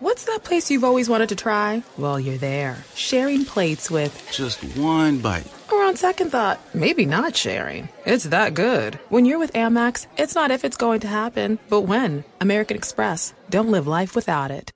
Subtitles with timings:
[0.00, 1.82] What's that place you've always wanted to try?
[1.96, 4.14] Well, you're there, sharing plates with.
[4.30, 5.46] Just one bite.
[5.72, 7.88] Or on second thought, maybe not sharing.
[8.06, 9.00] It's that good.
[9.08, 12.22] When you're with Amex, it's not if it's going to happen, but when.
[12.40, 13.34] American Express.
[13.50, 14.70] Don't live life without it.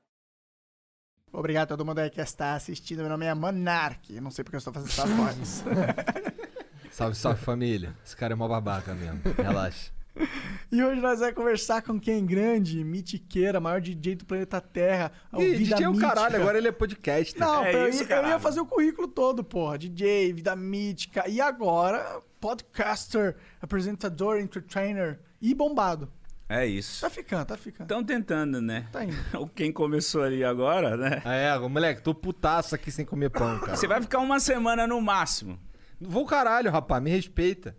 [1.32, 2.98] Obrigado a todo mundo aí que está assistindo.
[2.98, 4.12] Meu nome é Monark.
[4.20, 5.64] Não sei porque eu estou fazendo essa voz.
[6.90, 7.96] Salve, salve família.
[8.04, 9.20] Esse cara é mó babaca mesmo.
[9.36, 9.90] Relaxa.
[10.70, 15.12] E hoje nós vamos conversar com quem grande, mitiqueira, maior DJ do planeta Terra.
[15.38, 17.38] Ih, Vida DJ é o caralho, agora ele é podcast.
[17.38, 19.78] Não, É eu, isso, eu ia fazer o currículo todo, porra.
[19.78, 21.28] DJ, Vida Mítica.
[21.28, 26.10] E agora, podcaster, apresentador, entertainer e bombado.
[26.48, 27.00] É isso.
[27.00, 27.84] Tá ficando, tá ficando.
[27.84, 28.86] Estão tentando, né?
[28.92, 29.16] Tá indo.
[29.54, 31.22] Quem começou ali agora, né?
[31.24, 33.74] Ah, é, moleque, tô putaço aqui sem comer pão, cara.
[33.74, 35.58] Você vai ficar uma semana no máximo.
[35.98, 37.74] Vou caralho, rapaz, me respeita.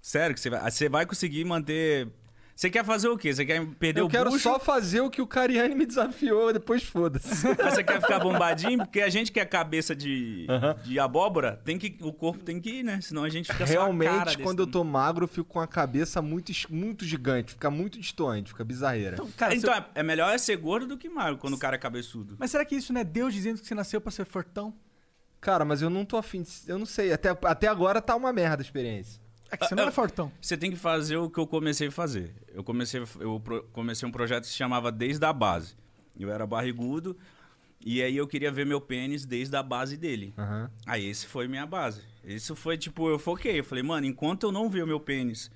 [0.00, 2.08] Sério que você vai, você vai conseguir manter.
[2.56, 3.32] Você quer fazer o quê?
[3.34, 4.42] Você quer perder eu o quero bucho?
[4.42, 7.46] só fazer o que o Cariani me desafiou, depois foda-se.
[7.56, 8.78] Mas Você quer ficar bombadinho?
[8.80, 10.46] Porque a gente que é cabeça de,
[10.84, 13.00] de abóbora, tem que, o corpo tem que ir, né?
[13.00, 15.58] Senão a gente fica só a cara Realmente, quando eu tô magro, eu fico com
[15.58, 19.16] a cabeça muito, muito gigante, fica muito distoante, fica bizarreira.
[19.38, 21.78] Cara, Então, você- é- melhor é ser gordo do que magro quando o cara é
[21.78, 22.36] cabeçudo.
[22.38, 24.74] Mas será que isso não é Deus dizendo que você nasceu pra ser fortão?
[25.40, 28.34] Cara, mas eu não tô afim, de- eu não sei, até, até agora tá uma
[28.34, 29.18] merda a experiência.
[29.50, 30.30] É que você não é fortão.
[30.40, 32.32] Você tem que fazer o que eu comecei a fazer.
[32.54, 35.74] Eu comecei, eu pro- comecei um projeto que se chamava Desde a Base.
[36.18, 37.16] Eu era barrigudo
[37.84, 40.34] e aí eu queria ver meu pênis desde a base dele.
[40.38, 40.70] Aham.
[40.86, 42.02] Aí esse foi minha base.
[42.24, 43.60] Isso foi tipo, eu foquei.
[43.60, 45.50] Eu falei, mano, enquanto eu não ver o meu pênis,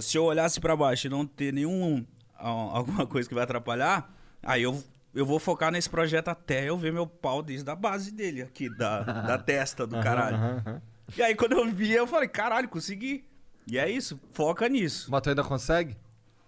[0.00, 2.06] se eu olhasse pra baixo e não ter nenhum
[2.38, 4.08] alguma coisa que vai atrapalhar,
[4.42, 4.80] aí eu,
[5.12, 8.68] eu vou focar nesse projeto até eu ver meu pau desde a base dele aqui,
[8.76, 10.36] da, da testa do caralho.
[10.36, 10.82] Aham, aham.
[11.16, 13.24] E aí quando eu vi, eu falei, caralho, consegui.
[13.66, 15.10] E é isso, foca nisso.
[15.10, 15.96] Mas tu ainda consegue?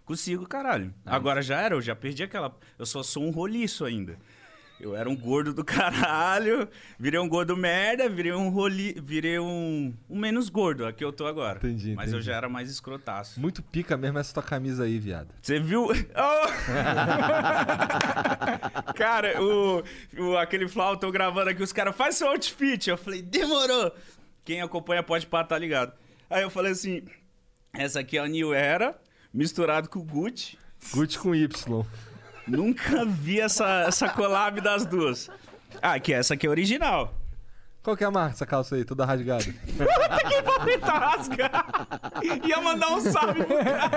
[0.05, 0.93] Consigo, caralho.
[1.07, 2.57] Agora já era, eu já perdi aquela.
[2.79, 4.19] Eu só sou um roliço ainda.
[4.81, 6.67] Eu era um gordo do caralho,
[6.99, 11.27] virei um gordo merda, virei um roli, virei um, um menos gordo, aqui eu tô
[11.27, 11.59] agora.
[11.59, 12.27] Entendi, Mas eu entendi.
[12.27, 13.39] já era mais escrotaço.
[13.39, 15.29] Muito pica mesmo essa tua camisa aí, viado.
[15.43, 15.89] Você viu?
[16.17, 16.51] Oh!
[18.95, 19.83] cara, o,
[20.19, 22.89] o, aquele flauta, eu tô gravando aqui, os caras, faz seu outfit.
[22.89, 23.93] Eu falei, demorou.
[24.45, 25.93] Quem acompanha pode pá, tá ligado.
[26.29, 27.03] Aí eu falei assim,
[27.73, 28.97] essa aqui é a New Era,
[29.33, 30.59] misturado com o Gucci.
[30.93, 31.85] Gucci com Y.
[32.47, 35.31] Nunca vi essa, essa collab das duas.
[35.81, 37.15] Ah, que essa aqui é original.
[37.83, 39.43] Qual que é a marca dessa calça aí, toda rasgada?
[39.43, 41.67] Que papita rasgar.
[42.47, 43.91] Ia mandar um salve pro cara.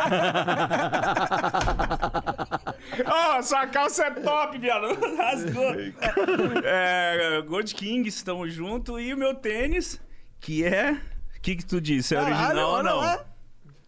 [3.06, 4.88] Ó, sua calça é top, viado.
[5.18, 5.76] Rasgou.
[6.64, 8.98] É, Gold Kings, estamos junto.
[8.98, 10.00] E o meu tênis,
[10.44, 10.92] que é...
[11.38, 12.16] O que que tu disse?
[12.16, 13.04] É original Caralho, ou não?
[13.04, 13.26] é?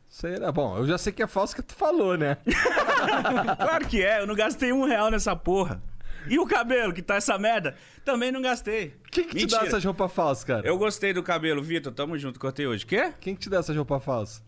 [0.09, 0.51] Sei lá.
[0.51, 2.37] Bom, eu já sei que é falso que tu falou, né?
[3.57, 4.21] Claro que é.
[4.21, 5.81] Eu não gastei um real nessa porra.
[6.27, 7.75] E o cabelo, que tá essa merda?
[8.03, 8.95] Também não gastei.
[9.11, 9.67] Quem que te dá Mentira.
[9.67, 10.65] essas roupas falsas, cara?
[10.65, 11.93] Eu gostei do cabelo, Vitor.
[11.93, 12.85] Tamo junto, cortei hoje.
[12.85, 13.13] Quê?
[13.19, 14.43] Quem que te dá essas roupas falsas?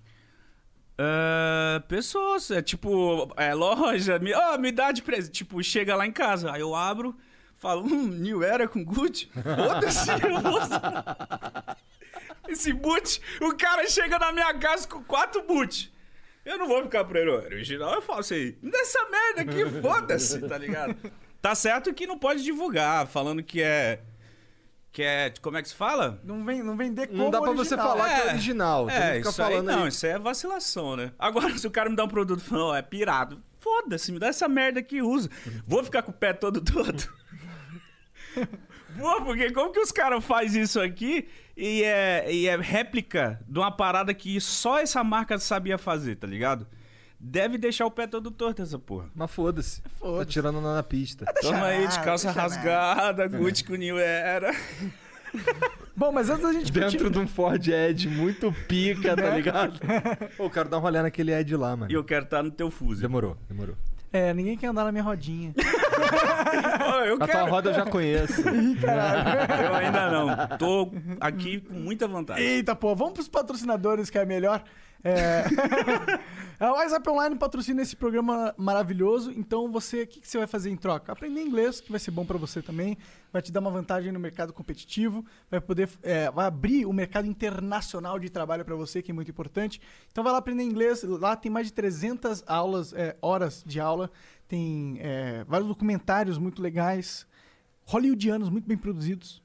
[0.97, 5.33] É, pessoas, é tipo, é loja, me, ó, me dá de presente.
[5.33, 7.15] Tipo, chega lá em casa, aí eu abro,
[7.57, 9.29] falo, hum, New Era com Gucci?
[9.33, 10.09] Foda-se.
[12.47, 15.93] Esse boot, o cara chega na minha casa com quatro boot.
[16.45, 18.53] Eu não vou ficar pra ele, original eu faço aí.
[18.63, 20.95] Dessa merda aqui, foda-se, tá ligado?
[21.41, 23.99] Tá certo que não pode divulgar, falando que é.
[24.93, 25.33] Que é.
[25.41, 26.21] Como é que se fala?
[26.23, 27.97] Não vem, não vender como Não dá pra você original.
[27.97, 28.85] falar que é original.
[28.87, 29.89] tu não É, fica isso aí, não, aí.
[29.89, 31.11] isso aí é vacilação, né?
[31.19, 34.19] Agora, se o cara me dá um produto e fala, ó, é pirado, foda-se, me
[34.19, 35.29] dá essa merda que usa.
[35.67, 37.03] Vou ficar com o pé todo todo.
[38.97, 43.59] Pô, porque como que os caras fazem isso aqui e é, e é réplica de
[43.59, 46.65] uma parada que só essa marca sabia fazer, tá ligado?
[47.19, 49.09] Deve deixar o pé todo torto essa porra.
[49.15, 49.81] Mas foda-se.
[49.81, 50.29] Tá Foda-se.
[50.31, 51.25] tirando na pista.
[51.41, 54.51] Toma aí de calça rasgada, Gucci com New Era.
[55.95, 59.79] Bom, mas antes da gente Dentro continuar- de um Ford Edge muito pica, tá ligado?
[60.37, 61.91] Pô, eu quero dar uma olhada naquele Ed lá, mano.
[61.91, 63.01] E eu quero estar no teu fuso.
[63.01, 63.75] Demorou, demorou.
[64.13, 65.53] É, ninguém quer andar na minha rodinha.
[67.05, 67.45] Eu A tua quero.
[67.49, 68.41] roda eu já conheço.
[68.47, 70.57] Eu ainda não.
[70.57, 72.41] Tô aqui com muita vontade.
[72.41, 74.63] Eita, pô, vamos pros patrocinadores que é melhor.
[75.07, 75.45] É...
[76.59, 79.31] a WhatsApp Online patrocina esse programa maravilhoso.
[79.31, 81.11] Então, você, o que, que você vai fazer em troca?
[81.11, 82.97] Aprender inglês, que vai ser bom pra você também.
[83.31, 85.25] Vai te dar uma vantagem no mercado competitivo.
[85.49, 89.31] Vai poder, é, vai abrir o mercado internacional de trabalho pra você, que é muito
[89.31, 89.81] importante.
[90.11, 91.03] Então, vai lá aprender inglês.
[91.03, 94.11] Lá tem mais de 300 aulas, é, horas de aula.
[94.47, 97.25] Tem é, vários documentários muito legais.
[97.85, 99.41] Hollywoodianos muito bem produzidos.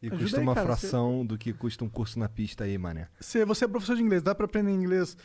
[0.00, 2.78] E Ajuda custa aí, uma cara, fração do que custa um curso na pista aí,
[2.78, 3.08] mané.
[3.18, 5.16] Se você é professor de inglês, dá pra aprender inglês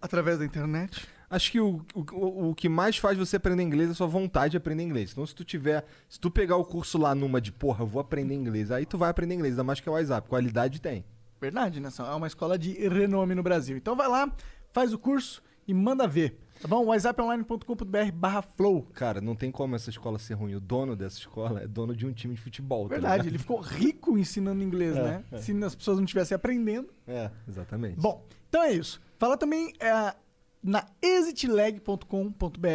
[0.00, 1.06] através da internet?
[1.28, 4.52] Acho que o, o, o que mais faz você aprender inglês é a sua vontade
[4.52, 5.10] de aprender inglês.
[5.12, 5.84] Então, se tu tiver.
[6.08, 8.96] Se tu pegar o curso lá numa de, porra, eu vou aprender inglês, aí tu
[8.96, 10.28] vai aprender inglês, ainda mais que é o WhatsApp.
[10.28, 11.04] Qualidade tem.
[11.40, 11.90] Verdade, né?
[11.98, 13.76] É uma escola de renome no Brasil.
[13.76, 14.32] Então vai lá,
[14.72, 16.38] faz o curso e manda ver.
[16.60, 16.84] Tá bom?
[16.86, 18.82] whatsapponline.com.br barra flow.
[18.94, 20.54] Cara, não tem como essa escola ser ruim.
[20.54, 22.84] O dono dessa escola é dono de um time de futebol.
[22.84, 23.28] tá Verdade, ligado?
[23.28, 25.24] ele ficou rico ensinando inglês, É, né?
[25.32, 25.38] é.
[25.38, 26.88] Se as pessoas não estivessem aprendendo.
[27.06, 28.00] É, exatamente.
[28.00, 29.00] Bom, então é isso.
[29.18, 30.14] Fala também é,
[30.62, 32.66] na exitlag.com.br.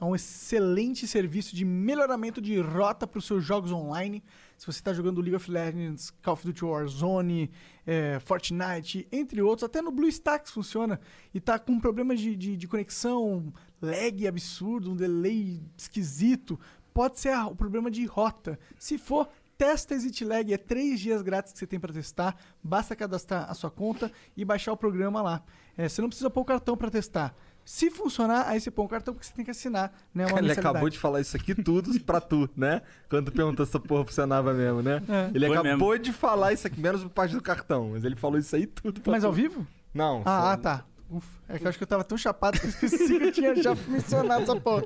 [0.00, 4.22] É um excelente serviço de melhoramento de rota para os seus jogos online.
[4.58, 7.48] Se você está jogando League of Legends, Call of Duty Warzone,
[7.86, 11.00] é, Fortnite, entre outros, até no BlueStacks funciona.
[11.32, 16.58] E tá com problemas de, de, de conexão, lag absurdo, um delay esquisito.
[16.92, 18.58] Pode ser o problema de rota.
[18.76, 19.28] Se for,
[19.58, 20.52] testa ExitLag.
[20.52, 22.36] É três dias grátis que você tem para testar.
[22.62, 25.44] Basta cadastrar a sua conta e baixar o programa lá.
[25.76, 27.34] É, você não precisa pôr o cartão para testar.
[27.70, 30.24] Se funcionar, aí você põe o cartão porque você tem que assinar, né?
[30.26, 32.80] Uma ele acabou de falar isso aqui tudo pra tu, né?
[33.10, 35.02] Quando tu perguntou se essa porra funcionava mesmo, né?
[35.06, 35.30] É.
[35.34, 38.38] Ele Foi acabou de falar isso aqui, menos por parte do cartão, mas ele falou
[38.38, 39.26] isso aí tudo pra Mas tu.
[39.26, 39.66] ao vivo?
[39.92, 40.22] Não.
[40.24, 40.84] Ah, só- ah, tá.
[41.10, 43.32] Ufa, é que eu acho que eu tava tão chapado que eu esqueci que eu
[43.32, 44.84] tinha já mencionado essa porra.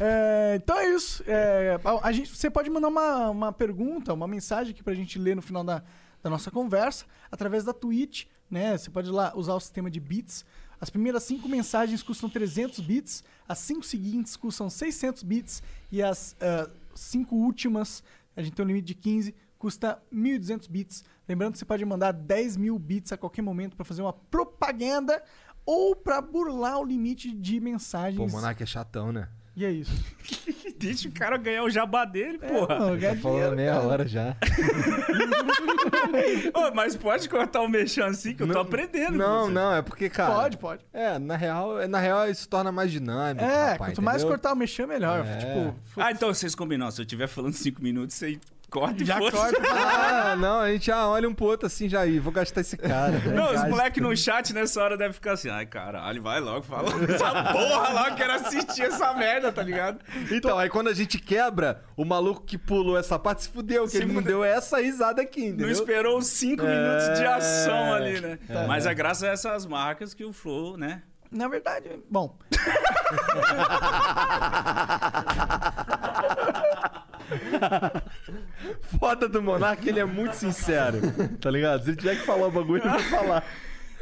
[0.00, 1.22] É, então é isso.
[1.24, 5.20] É, a, a gente, você pode mandar uma, uma pergunta, uma mensagem aqui pra gente
[5.20, 5.84] ler no final da,
[6.20, 8.76] da nossa conversa, através da Twitch, né?
[8.76, 10.44] Você pode lá usar o sistema de bits.
[10.80, 16.36] As primeiras cinco mensagens custam 300 bits, as cinco seguintes custam 600 bits e as
[16.40, 18.02] ah, cinco últimas,
[18.36, 21.04] a gente tem um limite de 15, custa 1.200 bits.
[21.28, 25.22] Lembrando que você pode mandar 10 mil bits a qualquer momento para fazer uma propaganda
[25.66, 28.16] ou para burlar o limite de mensagens.
[28.16, 29.28] Pô, o Monark é chatão, né?
[29.58, 29.90] E é isso.
[30.78, 32.66] Deixa o cara ganhar o jabá dele, É, porra.
[32.68, 33.84] Tá falando dinheiro, meia cara.
[33.86, 34.36] hora já.
[36.54, 39.16] Ô, mas pode cortar o mexão assim que eu tô aprendendo.
[39.18, 39.52] Não, você.
[39.52, 40.32] não, é porque, cara.
[40.34, 40.84] Pode, pode.
[40.92, 43.44] É, na real, na real isso torna mais dinâmico.
[43.44, 44.36] É, rapaz, quanto mais entendeu?
[44.38, 45.26] cortar o mexer, melhor.
[45.26, 45.36] É.
[45.38, 46.88] Tipo, Ah, então vocês combinam.
[46.92, 48.38] Se eu estiver falando cinco minutos, você
[48.70, 49.36] corta e já foda-se.
[49.36, 49.58] corta.
[50.28, 52.18] Ah, não, a gente já olha um pro outro assim já aí.
[52.18, 53.12] Vou gastar esse cara.
[53.12, 53.32] né?
[53.32, 56.88] Não, os moleques no chat nessa hora devem ficar assim, ai caralho, vai logo, fala
[57.08, 59.98] essa porra lá, eu quero assistir essa merda, tá ligado?
[60.30, 63.90] Então, aí quando a gente quebra, o maluco que pulou essa parte se fudeu, que
[63.92, 64.38] Se ele não fudeu.
[64.40, 65.70] deu essa risada aqui, Não entendeu?
[65.70, 68.38] esperou os cinco É, minutos de ação ali, né?
[68.48, 68.66] é.
[68.66, 71.02] Mas é graças a essas marcas que o Flow, né?
[71.30, 72.36] Na verdade, bom.
[78.98, 80.98] Foda do Monark, ele é muito sincero,
[81.40, 81.84] tá ligado?
[81.84, 83.44] Se ele tiver que falar o bagulho, ele vai falar.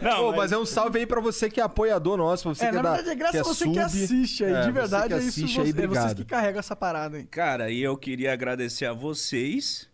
[0.00, 2.54] Não, Pô, mas- mas é um salve aí pra você que é apoiador nosso, pra
[2.54, 3.80] você É, que na é da, verdade, é graças que a você que sub.
[4.04, 5.48] assiste aí, É, de verdade, que é isso.
[5.48, 7.24] Você, aí, é vocês que carregam essa parada aí.
[7.24, 9.88] Cara, e eu queria agradecer a vocês.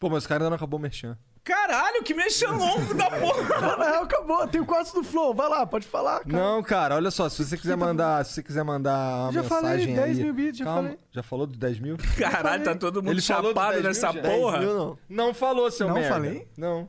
[0.00, 1.16] Pô, mas o cara ainda não acabou mexendo.
[1.46, 3.60] Caralho, que mexeu longo da porra!
[3.60, 4.48] Não, não, acabou.
[4.48, 5.32] Tem o quarto do Flow.
[5.32, 6.20] Vai lá, pode falar.
[6.24, 6.36] cara.
[6.36, 9.86] Não, cara, olha só, se você quiser mandar, se você quiser mandar uma Já falei,
[9.86, 10.24] mensagem 10 aí...
[10.24, 10.98] mil bits, já Calma, falei.
[11.12, 11.96] Já falou de 10 mil?
[12.18, 14.20] Caralho, tá todo mundo de chapado 10 mil nessa já?
[14.22, 14.58] porra.
[14.58, 14.98] 10 mil, não.
[15.08, 16.08] não falou, seu Não merda.
[16.14, 16.48] falei?
[16.58, 16.88] Não.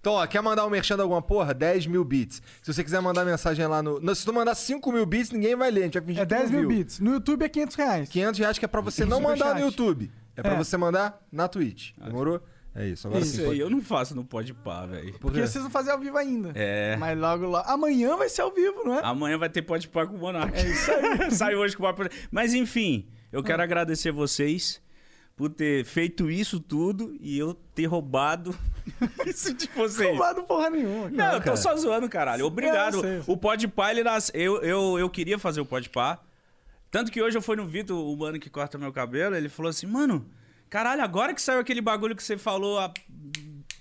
[0.00, 1.52] Então, ó, quer mandar um merchan de alguma porra?
[1.52, 2.40] 10 mil bits.
[2.62, 4.14] Se você quiser mandar mensagem lá no...
[4.14, 6.32] Se tu mandar 5 mil bits, ninguém vai ler, a gente vai fingir É que
[6.34, 7.00] não 10 mil bits.
[7.00, 8.08] No YouTube é 500 reais.
[8.08, 9.60] 500 reais que é pra você não mandar superchat.
[9.60, 10.10] no YouTube.
[10.36, 10.56] É pra É.
[10.56, 11.90] você mandar na Twitch.
[11.98, 12.40] Demorou?
[12.74, 13.08] É isso.
[13.08, 13.60] Agora Isso sim, aí pode...
[13.60, 15.12] eu não faço no Pode Pá, velho.
[15.12, 16.52] Por Porque vocês vão fazer ao vivo ainda.
[16.54, 16.96] É.
[16.96, 17.68] Mas logo, logo.
[17.68, 19.00] Amanhã vai ser ao vivo, não é?
[19.02, 20.56] Amanhã vai ter Pode Pá com o Monark.
[20.56, 21.30] É isso aí.
[21.34, 22.08] Sai hoje com o papo.
[22.30, 24.80] Mas enfim, eu quero agradecer vocês
[25.36, 28.54] por ter feito isso tudo e eu ter roubado
[29.26, 30.10] isso de vocês.
[30.10, 31.10] Roubado porra nenhuma.
[31.10, 31.34] Não, cara.
[31.34, 31.56] eu tô cara.
[31.56, 32.46] só zoando, caralho.
[32.46, 32.94] Obrigado.
[33.04, 33.34] É, eu sei.
[33.34, 34.30] O Podpah, ele nasce...
[34.34, 36.20] eu, eu, eu queria fazer o Podpah.
[36.90, 39.70] Tanto que hoje eu fui no Vitor, o mano que corta meu cabelo, ele falou
[39.70, 40.26] assim, mano,
[40.70, 42.78] caralho, agora que saiu aquele bagulho que você falou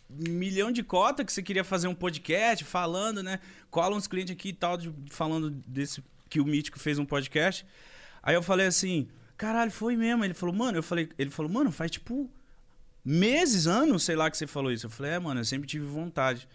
[0.09, 3.39] um milhão de cota, que você queria fazer um podcast falando, né?
[3.69, 7.65] Cola uns clientes aqui e tal, de- falando desse que o Mítico fez um podcast.
[8.21, 10.25] Aí eu falei assim, caralho, foi mesmo.
[10.25, 12.29] Ele falou, mano, eu falei, ele falou, mano, faz tipo
[13.05, 14.85] meses, anos, sei lá que você falou isso.
[14.87, 16.47] Eu falei, é, mano, eu sempre tive vontade.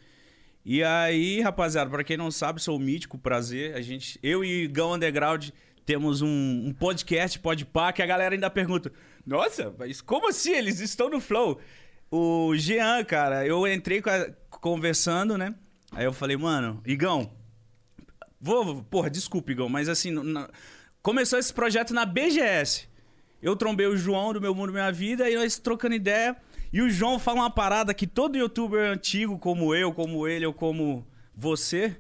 [0.65, 3.75] E aí, rapaziada, pra quem não sabe, sou o Mítico, prazer.
[3.75, 5.51] A gente, eu e Gão Underground
[5.85, 6.29] temos um,
[6.67, 8.93] um podcast, Podpah, que a galera ainda pergunta:
[9.27, 10.53] Nossa, mas como assim?
[10.53, 11.59] Eles estão no Flow.
[12.11, 14.03] O Jean, cara, eu entrei
[14.51, 15.55] conversando, né?
[15.93, 17.31] Aí eu falei, mano, Igão,
[18.41, 20.49] vou, porra, desculpa, Igão, mas assim, na-
[21.03, 22.87] começou esse projeto na BGS.
[23.43, 26.37] Eu trombei o João do Meu Mundo Minha Vida e nós trocando ideia.
[26.73, 30.53] E o João fala uma parada que todo youtuber antigo, como eu, como ele ou
[30.53, 31.97] como você,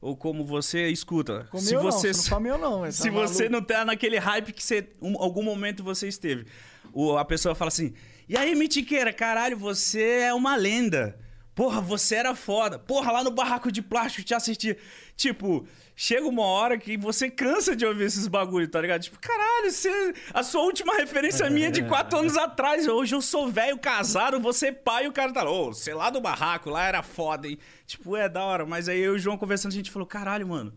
[0.00, 1.46] ou como você, escuta.
[1.50, 2.80] Comeu se não, você você não comeu não.
[2.84, 3.50] Tá se você maluco.
[3.50, 6.46] não tá naquele hype que você, um, algum momento você esteve.
[6.92, 7.92] O, a pessoa fala assim:
[8.28, 11.18] E aí, Mitiqueira, caralho, você é uma lenda.
[11.54, 12.78] Porra, você era foda.
[12.78, 14.76] Porra, lá no barraco de plástico te assisti.
[15.16, 19.02] Tipo, chega uma hora que você cansa de ouvir esses bagulho, tá ligado?
[19.02, 20.14] Tipo, caralho, você...
[20.32, 22.86] a sua última referência minha é de quatro anos atrás.
[22.86, 25.48] Hoje eu sou velho, casado, você pai e o cara tá.
[25.48, 27.58] Ô, sei lá do barraco, lá era foda, hein?
[27.86, 28.64] Tipo, é da hora.
[28.64, 30.72] Mas aí eu e o João conversando, a gente falou, caralho, mano.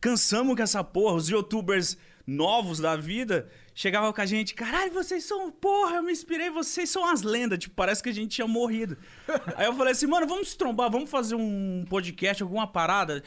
[0.00, 1.16] Cansamos com essa porra.
[1.16, 6.10] Os youtubers novos da vida chegavam com a gente, caralho, vocês são, porra, eu me
[6.10, 8.96] inspirei, vocês são as lendas, tipo, parece que a gente tinha morrido.
[9.54, 13.22] Aí eu falei assim, mano, vamos se trombar, vamos fazer um podcast, alguma parada,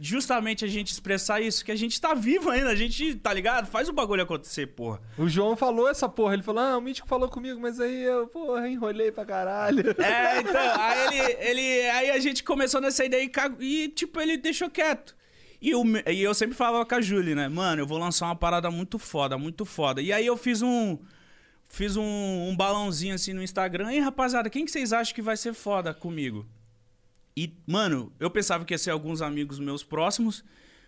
[0.00, 3.66] justamente a gente expressar isso, que a gente tá vivo ainda, a gente, tá ligado?
[3.66, 4.98] Faz o bagulho acontecer, porra.
[5.18, 8.26] O João falou essa porra, ele falou, ah, o Mítico falou comigo, mas aí eu,
[8.28, 9.84] porra, enrolei pra caralho.
[10.02, 13.30] É, então, aí ele, ele, aí a gente começou nessa ideia
[13.60, 15.14] e, e tipo, ele deixou quieto.
[15.62, 17.48] E, me- e eu sempre falava com a Julie, né?
[17.48, 20.02] Mano, eu vou lançar uma parada muito foda, muito foda.
[20.02, 20.98] E aí eu fiz um.
[21.68, 22.02] Fiz um,
[22.48, 23.92] um balãozinho assim no Instagram.
[23.94, 26.44] E rapaziada, quem que vocês acham que vai ser foda comigo?
[27.34, 30.44] E, mano, eu pensava que ia ser alguns amigos meus próximos.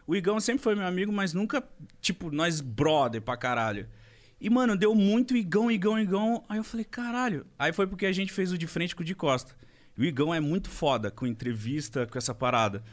[0.07, 1.67] O Igão sempre foi meu amigo, mas nunca,
[2.03, 3.89] tipo, nós brother pra caralho.
[4.39, 6.45] E, mano, deu muito Igão, Igão, Igão.
[6.51, 7.47] Aí eu falei, caralho.
[7.59, 9.55] Aí foi porque a gente fez o de frente com o de costa.
[9.97, 12.85] E o Igão é muito foda com entrevista, com essa parada.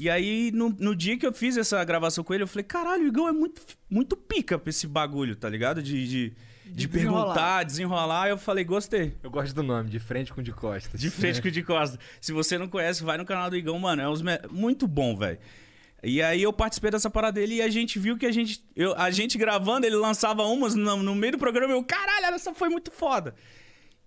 [0.00, 3.04] E aí, no, no dia que eu fiz essa gravação com ele, eu falei, caralho,
[3.04, 5.82] o Igão é muito, muito pica pra esse bagulho, tá ligado?
[5.82, 6.32] De, de,
[6.66, 7.22] de, desenrolar.
[7.24, 8.28] perguntar, desenrolar.
[8.28, 9.14] Eu falei, gostei.
[9.22, 11.00] Eu gosto do nome, de frente com de costas.
[11.00, 11.98] De frente com o de costas.
[12.20, 14.02] Se você não conhece, vai no canal do Igão, mano.
[14.02, 15.38] É os me- muito bom, velho.
[16.02, 18.62] E aí eu participei dessa parada dele e a gente viu que a gente.
[18.76, 22.34] Eu, a gente gravando, ele lançava umas no, no meio do programa e eu, caralho,
[22.34, 23.34] essa foi muito foda.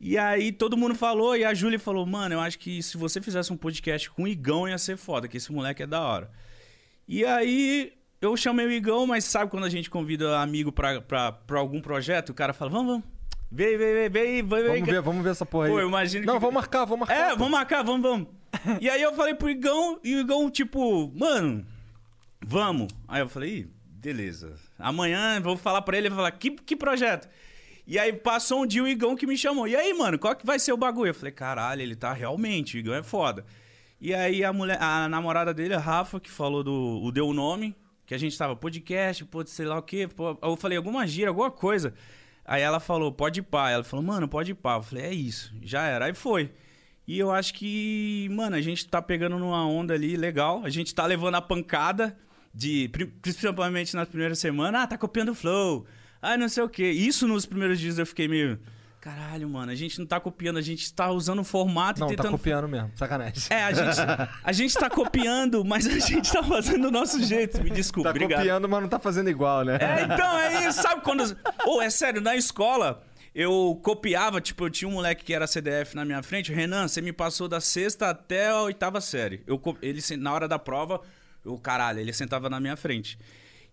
[0.02, 3.20] E aí todo mundo falou, e a Júlia falou, mano, eu acho que se você
[3.20, 6.32] fizesse um podcast com o Igão ia ser foda, que esse moleque é da hora.
[7.08, 7.92] E aí
[8.22, 11.82] eu chamei o Igão, mas sabe quando a gente convida amigo pra, pra, pra algum
[11.82, 13.04] projeto, o cara fala, vamos, vamos.
[13.52, 14.64] Vem, vem, vem, vem, vem, vem.
[14.68, 15.72] Vamos ver, vamos ver essa porra aí.
[15.72, 17.16] Pô, eu imagino Não, que- vamos marcar, vamos marcar.
[17.26, 17.38] É, pô.
[17.38, 18.28] vamos marcar, vamos, vamos.
[18.80, 21.66] E aí eu falei pro Igão, e o Igão, tipo, mano,
[22.46, 22.88] vamos.
[23.08, 24.54] Aí eu falei, Ih, beleza.
[24.78, 27.28] Amanhã eu vou falar pra ele, ele vai falar, que, que projeto?
[27.90, 29.68] E aí passou um dia o Igão que me chamou.
[29.68, 31.10] E aí, mano, qual que vai ser o bagulho?
[31.10, 33.44] Eu falei, caralho, ele tá realmente, o Igão é foda.
[34.00, 37.02] E aí a mulher, a namorada dele, a Rafa, que falou do.
[37.04, 40.08] O deu o nome, que a gente tava podcast, pode sei lá o quê.
[40.42, 41.96] Eu falei, alguma gira, alguma coisa.
[42.46, 43.72] Aí ela falou, pode ir pá.
[43.72, 44.76] Ela falou, mano, pode ir pá.
[44.76, 46.06] Eu falei, é isso, já era.
[46.06, 46.52] Aí foi.
[47.08, 50.62] E eu acho que, mano, a gente tá pegando numa onda ali legal.
[50.64, 52.16] A gente tá levando a pancada
[52.54, 52.88] de.
[52.90, 54.80] pri- Principalmente nas primeiras semanas.
[54.84, 55.88] Ah, tá copiando o flow.
[56.22, 56.90] Ah, não sei o quê.
[56.92, 58.60] Isso nos primeiros dias eu fiquei meio.
[59.02, 62.16] Caralho, mano, a gente não tá copiando, a gente tá usando o formato Não, e
[62.18, 62.38] tá tentando.
[62.38, 62.92] copiando mesmo.
[62.96, 63.42] Sacanagem.
[63.50, 63.98] É, a gente,
[64.44, 67.64] a gente tá copiando, mas a gente tá fazendo do nosso jeito.
[67.64, 68.40] Me desculpa, Tá obrigado.
[68.40, 69.78] copiando, mas não tá fazendo igual, né?
[69.80, 70.82] É, então, é isso.
[70.82, 71.24] Sabe quando.
[71.66, 73.02] Ou, é sério, na escola,
[73.34, 76.52] eu copiava, tipo, eu tinha um moleque que era CDF na minha frente.
[76.52, 79.42] Renan, você me passou da sexta até a oitava série.
[79.48, 81.00] Eu, ele, na hora da prova,
[81.46, 83.18] eu, caralho, ele sentava na minha frente.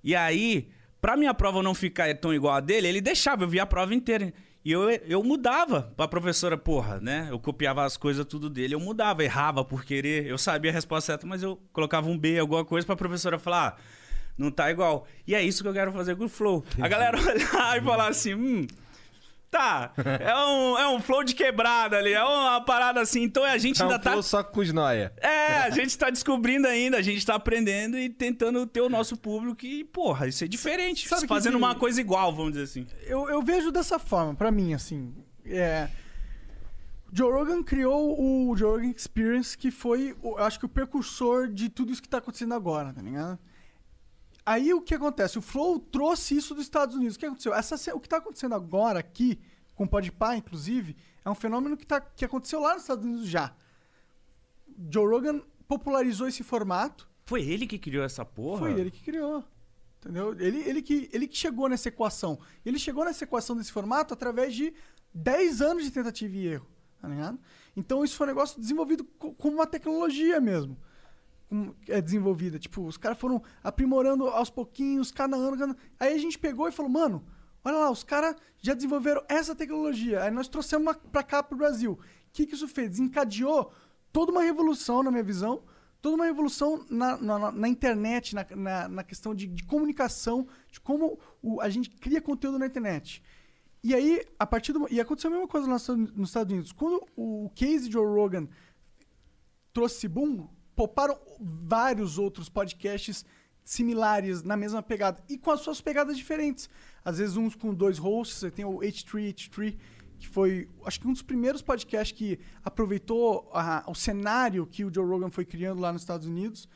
[0.04, 0.68] E aí,
[1.00, 3.94] pra minha prova não ficar tão igual a dele, ele deixava, eu via a prova
[3.94, 4.32] inteira.
[4.64, 7.28] E eu, eu mudava pra professora, porra, né?
[7.30, 10.26] Eu copiava as coisas tudo dele, eu mudava, errava por querer.
[10.26, 13.78] Eu sabia a resposta certa, mas eu colocava um B, alguma coisa, pra professora falar,
[13.78, 13.82] ah,
[14.36, 15.06] não tá igual.
[15.24, 16.64] E é isso que eu quero fazer com o Flow.
[16.80, 18.66] A galera olhar e falar assim, hum.
[19.50, 23.22] Tá, é um, é um flow de quebrada ali, é uma parada assim.
[23.22, 24.10] Então a gente É um ainda tá.
[24.10, 25.12] flow só com os noia.
[25.18, 29.16] É, a gente tá descobrindo ainda, a gente tá aprendendo e tentando ter o nosso
[29.16, 31.08] público e, porra, isso é diferente.
[31.08, 32.86] Sabe fazendo que- uma coisa igual, vamos dizer assim.
[33.04, 35.14] Eu, eu vejo dessa forma, pra mim, assim.
[35.46, 35.88] É.
[37.12, 41.68] Joe Rogan criou o Joe Rogan Experience, que foi, eu acho que o precursor de
[41.70, 43.38] tudo isso que tá acontecendo agora, tá ligado?
[44.46, 45.38] Aí o que acontece?
[45.38, 47.16] O Flow trouxe isso dos Estados Unidos.
[47.16, 47.52] O que aconteceu?
[47.52, 49.40] Essa, o que tá acontecendo agora aqui,
[49.74, 53.26] com o Podpah, inclusive, é um fenômeno que, tá, que aconteceu lá nos Estados Unidos
[53.26, 53.52] já.
[54.90, 57.08] Joe Rogan popularizou esse formato.
[57.24, 58.60] Foi ele que criou essa porra?
[58.60, 59.42] Foi ele que criou.
[59.98, 60.32] Entendeu?
[60.38, 62.38] Ele, ele, que, ele que chegou nessa equação.
[62.64, 64.72] Ele chegou nessa equação desse formato através de
[65.12, 66.66] 10 anos de tentativa e erro.
[67.00, 67.38] Tá ligado?
[67.76, 70.78] Então isso foi um negócio desenvolvido co- como uma tecnologia mesmo.
[71.48, 72.58] Como é desenvolvida.
[72.58, 75.76] Tipo, os caras foram aprimorando aos pouquinhos, cada ano, cada...
[75.98, 77.24] Aí a gente pegou e falou, mano,
[77.64, 80.22] olha lá, os caras já desenvolveram essa tecnologia.
[80.24, 81.92] Aí nós trouxemos uma pra cá pro Brasil.
[81.92, 81.98] O
[82.32, 82.90] que, que isso fez?
[82.90, 83.72] Desencadeou
[84.12, 85.62] toda uma revolução, na minha visão,
[86.02, 90.80] toda uma revolução na, na, na internet, na, na, na questão de, de comunicação, de
[90.80, 93.22] como o- a gente cria conteúdo na internet.
[93.84, 94.88] E aí, a partir do.
[94.90, 95.82] E aconteceu a mesma coisa nos
[96.28, 96.72] Estados- Unidos.
[96.72, 98.48] Quando o case de Joe Rogan
[99.72, 103.24] trouxe boom, poparam vários outros podcasts
[103.64, 106.68] similares na mesma pegada e com as suas pegadas diferentes.
[107.04, 109.76] Às vezes uns com dois hosts, você tem o H3H3,
[110.18, 114.92] que foi, acho que um dos primeiros podcasts que aproveitou a- o cenário que o
[114.94, 116.68] Joe Rogan foi criando lá nos Estados Unidos.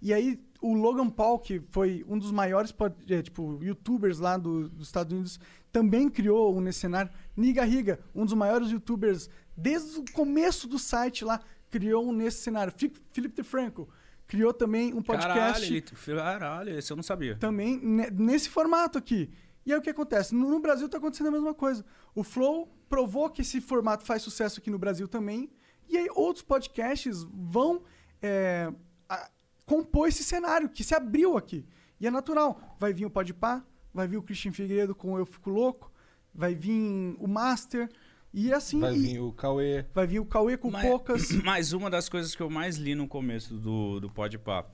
[0.00, 2.74] E aí o Logan Paul, que foi um dos maiores
[3.08, 5.38] é, tipo, youtubers lá do- dos Estados Unidos,
[5.70, 7.10] também criou um nesse cenário.
[7.36, 12.42] Niga Riga, um dos maiores youtubers desde o começo do site lá, criou um nesse
[12.42, 12.72] cenário.
[12.76, 13.88] Fi- Philip DeFranco
[14.26, 16.20] criou também um podcast Caralho, ele...
[16.20, 17.36] Caralho, esse eu não sabia.
[17.36, 19.30] também ne- nesse formato aqui.
[19.64, 20.34] E aí o que acontece?
[20.34, 21.84] No, Brasil tá acontecendo a mesma coisa.
[22.14, 25.50] O Flow provou que esse formato faz sucesso aqui no Brasil também.
[25.88, 27.82] E aí outros podcasts vão
[28.20, 28.72] é,
[29.08, 29.30] a-
[29.66, 31.66] compor esse cenário que se abriu aqui.
[32.00, 32.76] E é natural.
[32.78, 35.90] Vai vir o Podpah, vai vir o Christian Figueiredo com Eu Fico Louco,
[36.34, 37.90] vai vir o Master.
[38.32, 38.80] E assim...
[38.80, 39.84] Vai e- vir o Cauê.
[39.94, 41.30] vai vir o Cauê com Mas- poucas...
[41.42, 44.66] Mas uma das coisas que eu mais li no começo do, do Podpah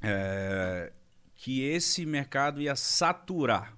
[0.00, 0.92] é
[1.34, 3.76] que esse mercado ia saturar.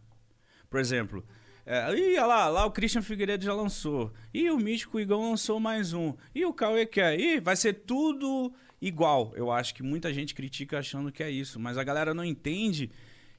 [0.69, 1.25] Por exemplo,
[1.65, 4.13] é, olha lá, lá o Christian Figueiredo já lançou.
[4.35, 6.15] E o Mítico Igão lançou mais um.
[6.35, 7.19] E o Cauê quer.
[7.19, 9.33] Ih, vai ser tudo igual.
[9.35, 11.59] Eu acho que muita gente critica achando que é isso.
[11.59, 12.91] Mas a galera não entende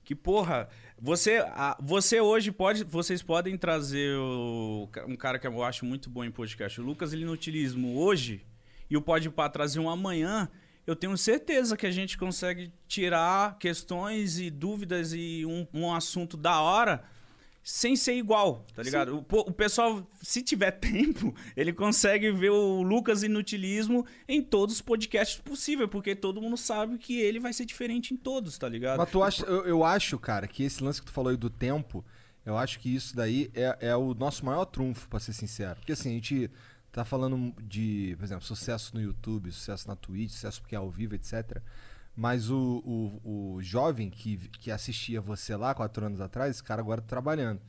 [0.04, 1.44] que, porra, você,
[1.82, 2.84] você hoje pode.
[2.84, 6.80] Vocês podem trazer o- um cara que eu acho muito bom em podcast.
[6.80, 8.46] O Lucas Inutilismo hoje
[8.90, 10.50] e o Podpah trazer um amanhã.
[10.88, 16.38] Eu tenho certeza que a gente consegue tirar questões e dúvidas e um, um assunto
[16.38, 17.04] da hora
[17.68, 19.26] sem ser igual, tá ligado?
[19.32, 24.82] O, o pessoal, se tiver tempo, ele consegue ver o Lucas Inutilismo em todos os
[24.82, 29.00] podcasts possível, porque todo mundo sabe que ele vai ser diferente em todos, tá ligado?
[29.00, 31.50] Mas tu acha, eu, eu acho, cara, que esse lance que tu falou aí do
[31.50, 32.06] tempo,
[32.46, 35.78] eu acho que isso daí é, é o nosso maior trunfo, pra ser sincero.
[35.78, 36.52] Porque assim, a gente
[36.92, 40.92] tá falando de, por exemplo, sucesso no YouTube, sucesso na Twitch, sucesso porque é ao
[40.92, 41.60] vivo, etc.
[42.16, 46.82] Mas o, o, o jovem que, que assistia você lá quatro anos atrás, esse cara
[46.82, 47.62] agora tá trabalhando.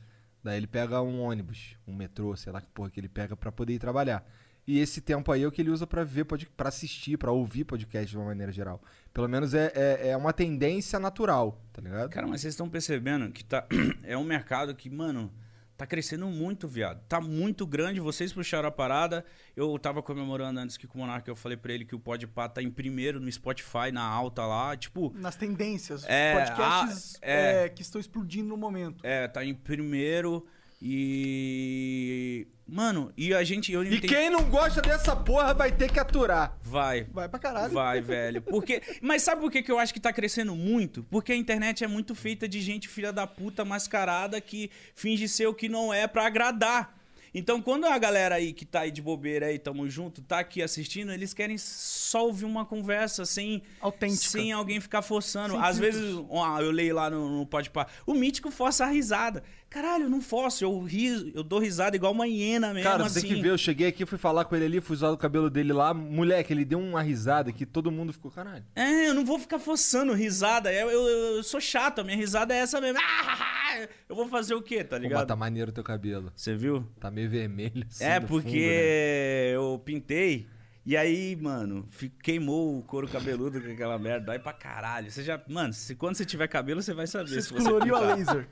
[0.43, 3.51] Daí ele pega um ônibus, um metrô, sei lá que porra que ele pega pra
[3.51, 4.25] poder ir trabalhar.
[4.65, 7.63] E esse tempo aí é o que ele usa pra ver, pra assistir, pra ouvir
[7.63, 8.81] podcast de uma maneira geral.
[9.13, 12.09] Pelo menos é, é, é uma tendência natural, tá ligado?
[12.09, 13.65] Cara, mas vocês estão percebendo que tá,
[14.03, 15.31] é um mercado que, mano,
[15.77, 16.99] tá crescendo muito, viado.
[17.07, 19.23] Tá muito grande, vocês puxaram a parada.
[19.55, 22.49] Eu tava comemorando antes que com o Monark, eu falei pra ele que o Podpah
[22.49, 24.75] tá em primeiro no Spotify, na alta lá.
[24.75, 27.65] Tipo, nas tendências, É, podcasts ah, é.
[27.65, 29.05] é, que estão explodindo no momento.
[29.05, 30.47] é, tá em primeiro
[30.81, 32.47] e...
[32.67, 33.71] Mano, e a gente...
[33.71, 36.57] Eu E quem não gosta dessa porra vai ter que aturar.
[36.61, 37.05] Vai.
[37.05, 37.73] Vai pra caralho.
[37.73, 38.41] Vai, velho.
[38.41, 41.03] Porque, mas sabe por que, que eu acho que tá crescendo muito?
[41.09, 45.47] Porque a internet é muito feita de gente filha da puta mascarada que finge ser
[45.47, 46.97] o que não é pra agradar.
[47.33, 50.61] Então, quando a galera aí que tá aí de bobeira aí, tamo junto, tá aqui
[50.61, 54.27] assistindo, eles querem só ouvir uma conversa sem Autêntica.
[54.27, 55.53] sem alguém ficar forçando.
[55.53, 59.43] Sem Às vezes, ó, eu leio lá no, no Podpah, o mítico força a risada.
[59.77, 63.13] Caralho, eu não forço, eu ri, eu dou risada igual uma hiena mesmo, Cara, assim.
[63.13, 65.17] você tem que ver, eu cheguei aqui, fui falar com ele ali, fui zoar o
[65.17, 65.93] cabelo dele lá.
[65.93, 68.65] Moleque, ele deu uma risada que todo mundo ficou, caralho.
[68.75, 70.73] É, eu não vou ficar forçando risada.
[70.73, 72.99] Eu, eu, eu sou chato, a minha risada é essa mesmo.
[72.99, 75.27] Ah, eu vou fazer o quê, tá Pô, ligado?
[75.27, 76.33] tá maneiro o teu cabelo.
[76.35, 76.83] Você viu?
[76.99, 77.85] Tá meio vermelho.
[77.87, 79.55] assim, é, porque fundo, né?
[79.55, 80.47] eu pintei.
[80.87, 81.87] E aí, mano,
[82.23, 84.27] queimou o couro cabeludo com aquela merda.
[84.27, 85.11] Dói pra caralho.
[85.11, 85.39] Você já.
[85.47, 87.27] Mano, se, quando você tiver cabelo, você vai saber.
[87.27, 88.17] Você se descoloriu a pintar.
[88.17, 88.47] laser.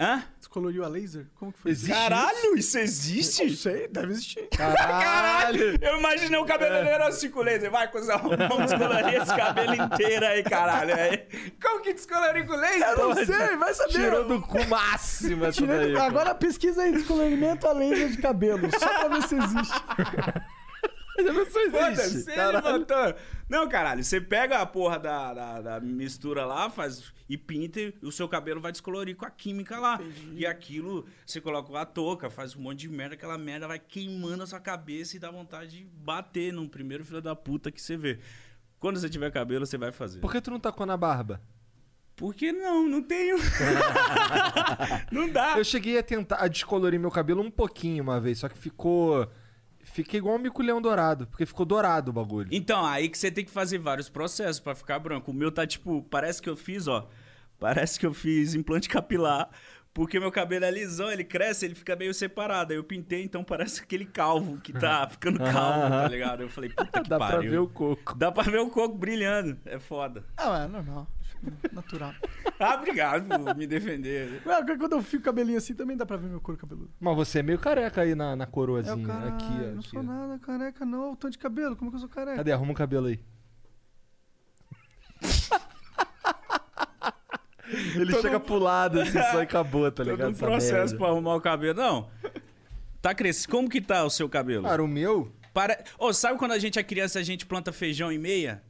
[0.00, 0.24] Hã?
[0.38, 1.26] Descoloriu a laser?
[1.38, 1.70] Como que foi?
[1.72, 3.50] Existe Caralho, isso Não existe?
[3.54, 4.48] sei, deve existir.
[4.48, 5.78] Caralho!
[5.78, 7.70] Eu imaginei o cabeleireiro assim com laser.
[7.70, 10.94] Vai, cuzão, vamos descolorir esse cabelo inteiro aí, caralho.
[10.94, 12.88] Aí, como que descolorir com laser?
[12.88, 13.92] Eu não sei, vai saber.
[13.92, 15.96] Tirou do cu máximo essa Tirei daí.
[15.98, 19.74] Agora pesquisa aí, descolorimento a laser de cabelo, só pra ver se existe.
[21.22, 22.32] Não existe.
[22.34, 22.86] Caralho.
[23.48, 27.94] Não, caralho, você pega a porra da, da, da mistura lá, faz e pinta e
[28.02, 30.00] o seu cabelo vai descolorir com a química lá.
[30.34, 34.42] E aquilo, você coloca a touca, faz um monte de merda, aquela merda vai queimando
[34.42, 37.96] a sua cabeça e dá vontade de bater no primeiro filho da puta que você
[37.96, 38.18] vê.
[38.78, 40.20] Quando você tiver cabelo, você vai fazer.
[40.20, 41.40] Por que tu não tacou na barba?
[42.16, 42.86] Por que não?
[42.86, 43.38] Não tenho.
[45.10, 45.56] não dá.
[45.56, 49.26] Eu cheguei a tentar a descolorir meu cabelo um pouquinho uma vez, só que ficou.
[49.82, 52.48] Fiquei igual um mico-leão dourado, porque ficou dourado o bagulho.
[52.52, 55.30] Então, aí que você tem que fazer vários processos pra ficar branco.
[55.30, 57.08] O meu tá tipo, parece que eu fiz, ó.
[57.58, 59.50] Parece que eu fiz implante capilar.
[59.92, 62.72] Porque meu cabelo é lisão, ele cresce, ele fica meio separado.
[62.72, 66.42] Aí eu pintei, então parece aquele calvo que tá ficando calvo, tá ligado?
[66.44, 67.50] Eu falei, puta que Dá pra pariu.
[67.50, 68.16] ver o coco.
[68.16, 69.58] Dá pra ver o coco brilhando.
[69.66, 70.24] É foda.
[70.36, 71.08] Ah, é normal.
[71.72, 72.12] Natural.
[72.62, 74.42] Ah, obrigado por me defender.
[74.44, 76.90] Ué, quando eu fico cabelinho assim, também dá pra ver meu couro cabeludo.
[77.00, 79.06] Mas você é meio careca aí na, na É o coroazinha.
[79.06, 81.16] cara, aqui, ó, não aqui, sou nada careca, não.
[81.16, 82.36] Tô de cabelo, como que eu sou careca?
[82.36, 82.52] Cadê?
[82.52, 83.18] Arruma o cabelo aí.
[87.94, 90.28] Ele Todo chega um- pro lado assim, só e acabou, tá Todo ligado?
[90.28, 90.96] um Essa processo merda.
[90.98, 91.78] pra arrumar o cabelo.
[91.78, 92.10] Não.
[93.00, 93.50] Tá crescendo.
[93.52, 94.64] Como que tá o seu cabelo?
[94.64, 95.32] Cara, o meu.
[95.54, 95.82] Para...
[95.98, 98.62] Ô, sabe quando a gente é criança a gente planta feijão em meia?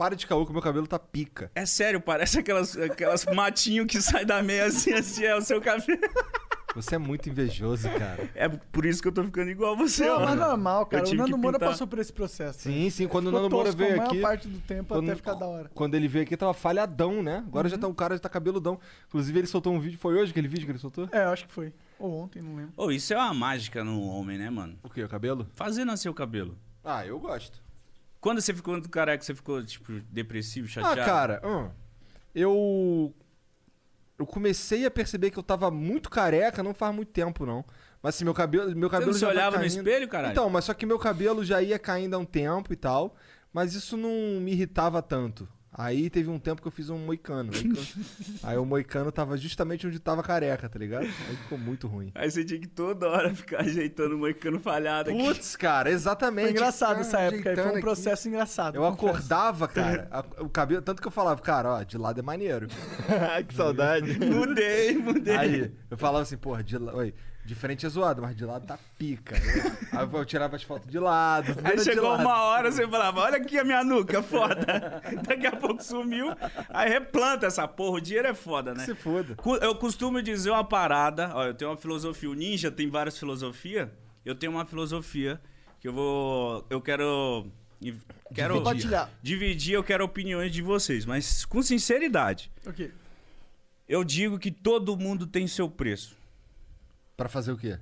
[0.00, 1.50] Para de caô que o meu cabelo tá pica.
[1.54, 5.60] É sério, parece aquelas, aquelas matinho que sai da meia assim, assim, é o seu
[5.60, 6.00] cabelo.
[6.74, 8.30] Você é muito invejoso, cara.
[8.34, 10.24] É por isso que eu tô ficando igual a você, Não, ó.
[10.24, 11.06] mas normal, cara.
[11.06, 11.68] O Nando Moura pintar.
[11.72, 12.60] passou por esse processo.
[12.60, 13.06] Sim, sim.
[13.06, 14.20] Quando o Nando Moura a veio maior aqui.
[14.22, 15.70] parte do tempo Quando, até ficar da hora.
[15.74, 17.44] quando ele veio aqui, tava falhadão, né?
[17.46, 18.80] Agora já tá, o cara já tá cabeludão.
[19.06, 19.98] Inclusive, ele soltou um vídeo.
[19.98, 21.10] Foi hoje aquele vídeo que ele soltou?
[21.12, 21.74] É, eu acho que foi.
[21.98, 22.72] Ou ontem, não lembro.
[22.74, 24.78] Ô, isso é uma mágica no homem, né, mano?
[24.82, 25.04] O quê?
[25.04, 25.46] O cabelo?
[25.52, 26.56] Fazer nascer o cabelo.
[26.82, 27.60] Ah, eu gosto.
[28.20, 31.00] Quando você ficou careca, você ficou, tipo, depressivo, chateado?
[31.00, 31.70] Ah, cara, hum,
[32.34, 33.14] eu.
[34.18, 37.64] Eu comecei a perceber que eu tava muito careca não faz muito tempo, não.
[38.02, 40.32] Mas assim, meu cabelo, meu Você cabelo não se já vai olhava no espelho, caralho?
[40.32, 43.16] Então, mas só que meu cabelo já ia caindo há um tempo e tal.
[43.52, 45.48] Mas isso não me irritava tanto.
[45.72, 47.52] Aí teve um tempo que eu fiz um moicano.
[47.54, 47.72] Aí,
[48.42, 51.04] aí o moicano tava justamente onde tava careca, tá ligado?
[51.04, 52.10] Aí ficou muito ruim.
[52.14, 55.22] Aí você tinha que toda hora ficar ajeitando o moicano falhado aqui.
[55.22, 56.46] Putz, cara, exatamente.
[56.46, 57.54] Foi engraçado essa época aí.
[57.56, 57.80] Foi um aqui.
[57.80, 58.74] processo engraçado.
[58.74, 60.82] Eu acordava, cara, a- o cabelo.
[60.82, 62.66] Tanto que eu falava, cara, ó, de lado é maneiro.
[63.46, 64.18] que saudade.
[64.18, 65.36] Mudei, mudei.
[65.36, 67.14] Aí eu falava assim, porra, de, la- oi,
[67.50, 69.34] de frente é zoado, mas de lado tá pica.
[69.90, 71.52] Aí eu tirava as fotos de lado.
[71.64, 72.20] Aí chegou lado.
[72.20, 75.02] uma hora, você falava, olha aqui a minha nuca, foda.
[75.26, 76.28] Daqui a pouco sumiu.
[76.68, 78.84] Aí replanta essa porra, o dinheiro é foda, né?
[78.84, 79.36] Se foda.
[79.60, 83.88] Eu costumo dizer uma parada, ó, eu tenho uma filosofia, o ninja tem várias filosofias,
[84.24, 85.40] eu tenho uma filosofia
[85.80, 87.48] que eu vou, eu quero,
[88.32, 89.10] quero Compartilhar.
[89.20, 92.48] dividir, eu quero opiniões de vocês, mas com sinceridade.
[92.64, 92.92] Ok.
[93.88, 96.19] Eu digo que todo mundo tem seu preço.
[97.20, 97.78] Pra fazer o quê?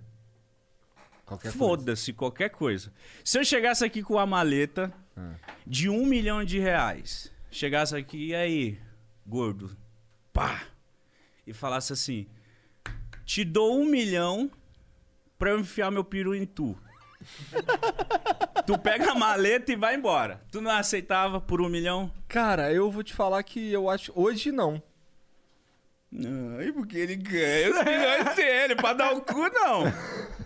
[1.24, 1.58] Qualquer coisa.
[1.58, 2.92] Foda-se qualquer coisa.
[3.24, 5.34] Se eu chegasse aqui com uma maleta Ah.
[5.64, 8.80] de um milhão de reais, chegasse aqui, e aí,
[9.24, 9.76] gordo,
[10.32, 10.62] pá,
[11.46, 12.26] e falasse assim:
[13.24, 14.50] te dou um milhão
[15.38, 16.76] pra eu enfiar meu peru em tu.
[18.66, 20.42] tu pega a maleta e vai embora.
[20.50, 22.12] Tu não aceitava por um milhão?
[22.26, 24.10] Cara, eu vou te falar que eu acho.
[24.16, 24.82] Hoje não.
[26.10, 29.84] E porque ele ganha os milhões dele, pra dar o cu, não.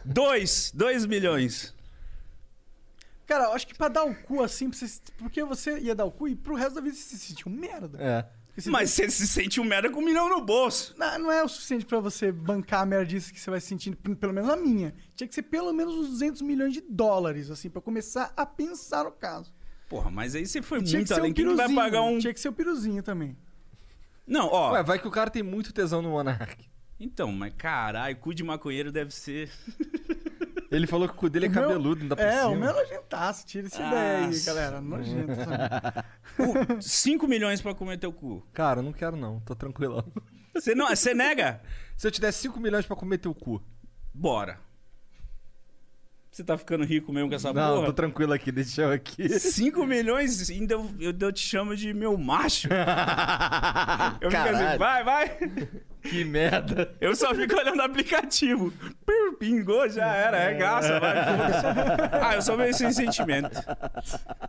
[0.05, 1.75] Dois, dois milhões.
[3.27, 6.05] Cara, eu acho que pra dar o cu assim, pra você- porque você ia dar
[6.05, 7.97] o cu e pro resto da vida você se sentiu um merda.
[8.03, 8.23] É.
[8.49, 10.95] Porque você- Mas você se sente um merda com um milhão no bolso.
[10.99, 14.15] Não, não é o suficiente pra você bancar a merdice que você vai sentindo, p-
[14.17, 14.93] pelo menos a minha.
[15.17, 19.05] Tinha que ser pelo menos uns 200 milhões de dólares, assim, pra começar a pensar
[19.05, 19.55] no caso.
[19.89, 21.31] Porra, mas aí você foi Tinha que muito ser além.
[21.31, 21.81] um Quem que vai piruzinho.
[21.83, 22.19] pagar um.
[22.19, 23.37] Tinha que ser o piruzinho também.
[24.27, 24.73] Não, ó.
[24.73, 26.57] Ué, vai que o cara tem muito tesão no Monark.
[27.01, 29.51] Então, mas caralho, cu de maconheiro deve ser.
[30.71, 32.49] Ele falou que o cu dele é O meu- cabeludo, não dá por É, cima.
[32.49, 33.47] o meu é nojentaço.
[33.47, 34.81] Tira essa ideia aí, galera.
[34.81, 35.33] Nojento.
[35.35, 36.79] sabe?
[36.81, 38.47] 5 milhões pra comer teu cu.
[38.53, 40.05] Cara, não quero não, tô tranquilão.
[40.55, 41.61] Você não, você nega?
[41.97, 43.63] Se eu te der 5 milhões pra comer teu cu.
[44.15, 44.59] Bora.
[46.33, 47.87] Você tá ficando rico mesmo com essa não, porra?
[47.89, 49.29] tô tranquilo aqui, deixa eu aqui.
[49.39, 52.69] 5 milhões, ainda eu, eu, eu te chamo de meu macho.
[54.19, 55.39] Eu fico assim, vai, vai.
[56.03, 56.95] que merda.
[57.01, 58.73] Eu só fico olhando o aplicativo.
[59.39, 61.67] Pingou, já era, é graça, vai, foda-se.
[62.23, 63.61] Ah, eu sou meio sem sentimento.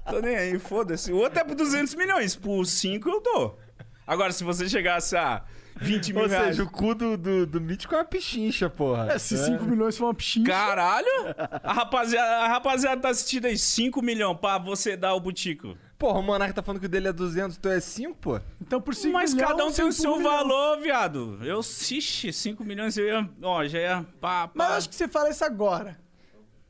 [0.10, 1.12] Tô nem aí, foda-se.
[1.12, 3.60] O outro é por 200 milhões, por 5 eu dou.
[4.08, 5.44] Agora, se você chegasse a
[5.84, 6.48] 20 mil Ou reais...
[6.48, 9.12] seja, o cu do, do, do mítico é uma pichincha, porra.
[9.12, 10.50] É, se 5 milhões for uma pichincha.
[10.50, 11.08] Caralho!
[11.64, 15.78] A rapaziada, a rapaziada tá assistindo aí 5 milhões pra você dar o butico.
[15.98, 18.40] Porra, o Monark tá falando que o dele é 200, tu é 5, pô?
[18.62, 19.52] Então por 5 Mas milhões...
[19.52, 20.32] cada um tem o seu milhão.
[20.32, 21.40] valor, viado.
[21.44, 23.30] Eu, xixi, 5 milhões eu ia...
[23.42, 24.06] Ó, já ia...
[24.20, 24.52] Pá, pá.
[24.54, 25.98] Mas eu acho que você fala isso agora.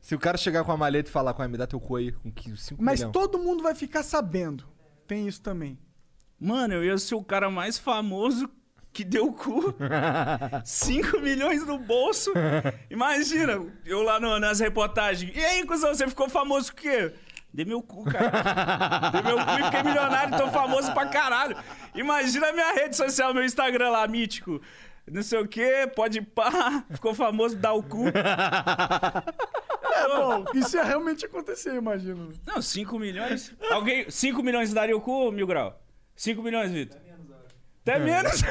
[0.00, 1.96] Se o cara chegar com a maleta e falar com a me dá teu cu
[1.96, 3.12] aí com 5 Mas milhões.
[3.12, 4.64] todo mundo vai ficar sabendo.
[5.06, 5.78] Tem isso também.
[6.38, 8.48] Mano, eu ia ser o cara mais famoso
[8.94, 9.74] que deu cu.
[10.64, 12.32] 5 milhões no bolso.
[12.88, 15.36] Imagina, eu lá no- nas reportagens.
[15.36, 17.12] E aí, cuzão, você ficou famoso o quê?
[17.52, 19.10] Dei meu cu, cara.
[19.10, 21.56] Dei meu cu e fiquei milionário, tô famoso pra caralho.
[21.94, 24.60] Imagina a minha rede social, meu Instagram lá, mítico.
[25.10, 26.82] Não sei o quê, pode pá.
[26.90, 28.08] Ficou famoso, dá o cu.
[28.08, 28.12] É
[30.16, 32.32] bom, isso ia realmente acontecer, imagino.
[32.46, 33.54] Não, 5 milhões.
[33.70, 34.08] Alguém.
[34.10, 35.78] 5 milhões daria o cu, Mil Grau?
[36.16, 36.98] 5 milhões, Vitor?
[37.86, 38.40] Até menos.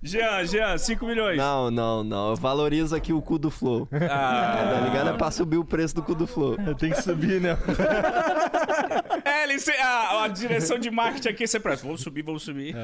[0.00, 1.36] Jean, Jean, 5 milhões.
[1.36, 2.30] Não, não, não.
[2.30, 3.88] Eu valorizo aqui o cu do Flow.
[3.92, 5.10] Ah, Tá ligado?
[5.10, 6.56] É pra subir o preço do cu do Flow.
[6.78, 7.56] Tem que subir, né?
[9.24, 11.84] é, a, a direção de marketing aqui você presta.
[11.84, 12.76] Vamos subir, vamos subir.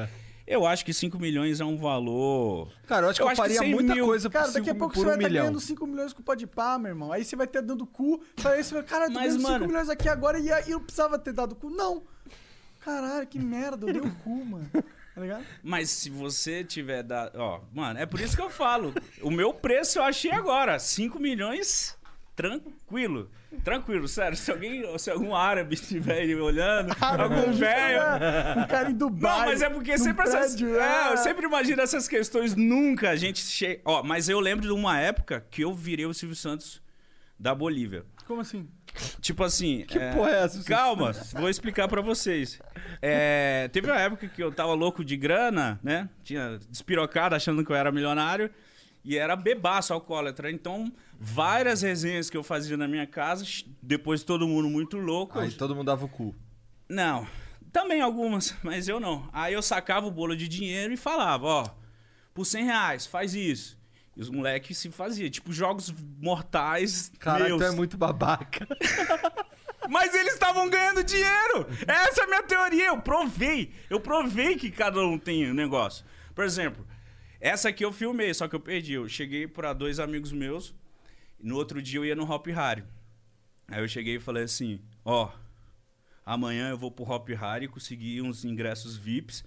[0.45, 2.69] Eu acho que 5 milhões é um valor.
[2.85, 4.47] Cara, eu acho que Eu eu, acho que faria 100 muita mil- coisa por, Cara,
[4.51, 5.43] daqui a cinco- pouco você vai um estar milhão.
[5.45, 7.11] ganhando 5 milhões com o pode pá, meu irmão.
[7.11, 8.21] Aí você vai ter dando cu.
[8.43, 10.69] Aí você vai, caralho, eu tô Mas, ganhando 5 mano- milhões aqui agora e eu
[10.77, 11.69] não precisava ter dado cu.
[11.71, 12.03] Não.
[12.85, 14.69] Caralho, que merda, eu dei o cu, mano.
[15.15, 15.43] Tá ligado?
[15.63, 17.35] Mas se você tiver dado.
[17.39, 18.93] Ó, mano, é por isso que eu falo.
[19.21, 20.77] O meu preço eu achei agora.
[20.77, 21.97] 5 milhões.
[22.35, 23.31] Tranquilo.
[23.63, 24.37] Tranquilo, sério.
[24.37, 28.01] Se alguém, se algum árabe estiver aí olhando, algum velho.
[28.61, 29.39] Um cara em Dubai.
[29.39, 30.53] Não, mas é porque sempre essas.
[30.55, 31.17] prédio, É, eu é.
[31.17, 32.53] sempre imagino essas questões.
[32.55, 33.81] Nunca a gente chega.
[33.85, 36.83] Ó, mas eu lembro de uma época que eu virei o Silvio Santos
[37.39, 38.03] da Bolívia.
[38.27, 38.67] Como assim?
[39.21, 39.85] Tipo assim.
[39.85, 40.63] Que porra é essa?
[40.63, 42.59] Calma, vou explicar pra vocês.
[43.01, 46.09] É, teve uma época que eu tava louco de grana, né?
[46.23, 48.49] Tinha despirocado achando que eu era milionário.
[49.03, 50.49] E era bebaço alcoólatra.
[50.49, 53.45] Então, várias resenhas que eu fazia na minha casa,
[53.81, 55.37] depois todo mundo muito louco.
[55.37, 56.33] Aí todo mundo dava o cu.
[56.89, 57.27] Não,
[57.71, 59.27] também algumas, mas eu não.
[59.31, 61.65] Aí eu sacava o bolo de dinheiro e falava, ó,
[62.33, 63.77] por 100 reais, faz isso.
[64.15, 67.11] E os moleques se faziam, tipo, jogos mortais
[67.47, 67.59] meus.
[67.59, 68.65] tu é muito babaca.
[69.89, 71.67] Mas eles estavam ganhando dinheiro!
[71.85, 73.71] Essa é a minha teoria, eu provei.
[73.89, 76.05] Eu provei que cada um tem um negócio.
[76.33, 76.85] Por exemplo,
[77.39, 78.93] essa aqui eu filmei, só que eu perdi.
[78.93, 80.73] Eu cheguei pra dois amigos meus,
[81.39, 82.83] e no outro dia eu ia no Hop Harry.
[83.67, 85.29] Aí eu cheguei e falei assim, ó,
[86.25, 89.43] amanhã eu vou pro Hop Harry conseguir uns ingressos VIPs,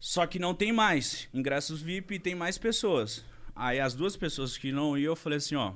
[0.00, 3.24] só que não tem mais ingressos VIP e tem mais pessoas.
[3.54, 5.72] Aí as duas pessoas que não iam, eu falei assim, ó,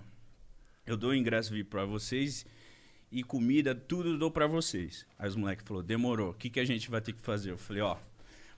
[0.86, 2.46] eu dou ingresso VIP pra vocês
[3.10, 5.06] e comida, tudo dou pra vocês.
[5.18, 7.50] Aí os moleques falaram, demorou, o que, que a gente vai ter que fazer?
[7.50, 7.96] Eu falei, ó,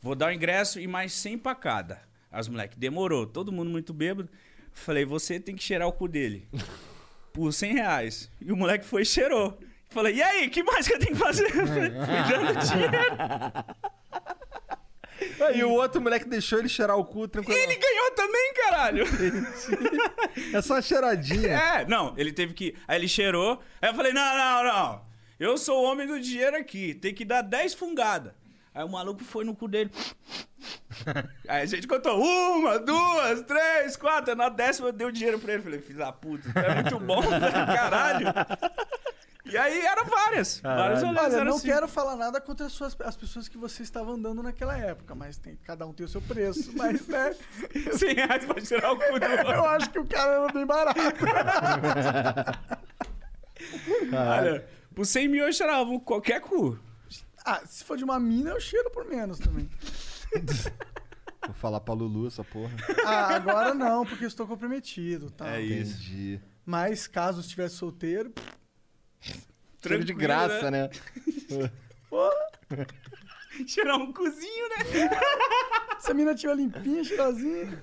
[0.01, 2.01] vou dar o ingresso e mais 100 pra cada.
[2.31, 4.29] Aí os demorou, todo mundo muito bêbado.
[4.73, 6.47] Falei, você tem que cheirar o cu dele.
[7.33, 8.31] Por 100 reais.
[8.41, 9.59] E o moleque foi e cheirou.
[9.89, 11.49] Falei, e aí, que mais que eu tenho que fazer?
[11.51, 12.93] Fui dando dinheiro.
[15.41, 17.59] Aí o outro moleque deixou ele cheirar o cu tranquilo.
[17.59, 19.05] Ele ganhou também, caralho.
[20.53, 21.49] É só uma cheiradinha.
[21.49, 22.75] É, não, ele teve que.
[22.87, 23.63] Aí ele cheirou.
[23.81, 25.09] Aí eu falei: não, não, não.
[25.39, 26.95] Eu sou o homem do dinheiro aqui.
[26.95, 28.33] Tem que dar 10 fungadas.
[28.75, 29.91] Aí o maluco foi no cu dele.
[31.49, 34.35] Aí a gente contou uma, duas, três, quatro.
[34.35, 35.63] Na décima eu dei o dinheiro pra ele.
[35.63, 37.23] Falei, filho da puta, é muito bom,
[37.67, 38.27] caralho.
[39.51, 40.61] E aí eram várias.
[40.61, 41.35] Vários olhares.
[41.35, 41.67] Olha, não assim.
[41.67, 45.39] quero falar nada contra as, suas- as pessoas que você estava andando naquela época, mas
[45.39, 46.71] tem, cada um tem o seu preço.
[46.77, 47.35] Mas, né?
[47.93, 49.25] 100 reais pra tirar o cu do.
[49.53, 50.99] Eu acho que o cara era bem barato.
[54.13, 56.79] Olha, por 100 mil eu cheirava qualquer cu.
[57.45, 59.69] Ah, se for de uma mina, eu cheiro por menos também.
[61.47, 62.73] Vou falar pra Lulu essa porra.
[63.07, 65.31] Ah, agora não, porque eu estou comprometido.
[65.31, 65.57] Tá?
[65.57, 65.95] É isso.
[66.03, 66.41] Entendi.
[66.65, 68.33] Mas caso estivesse solteiro,
[69.21, 69.39] Tiro
[70.05, 70.91] de Tranquilo, graça, né?
[72.09, 72.31] pô,
[73.67, 75.11] Cheirar um cozinho, né?
[75.99, 77.83] se a mina tiver limpinha, cheirosinha.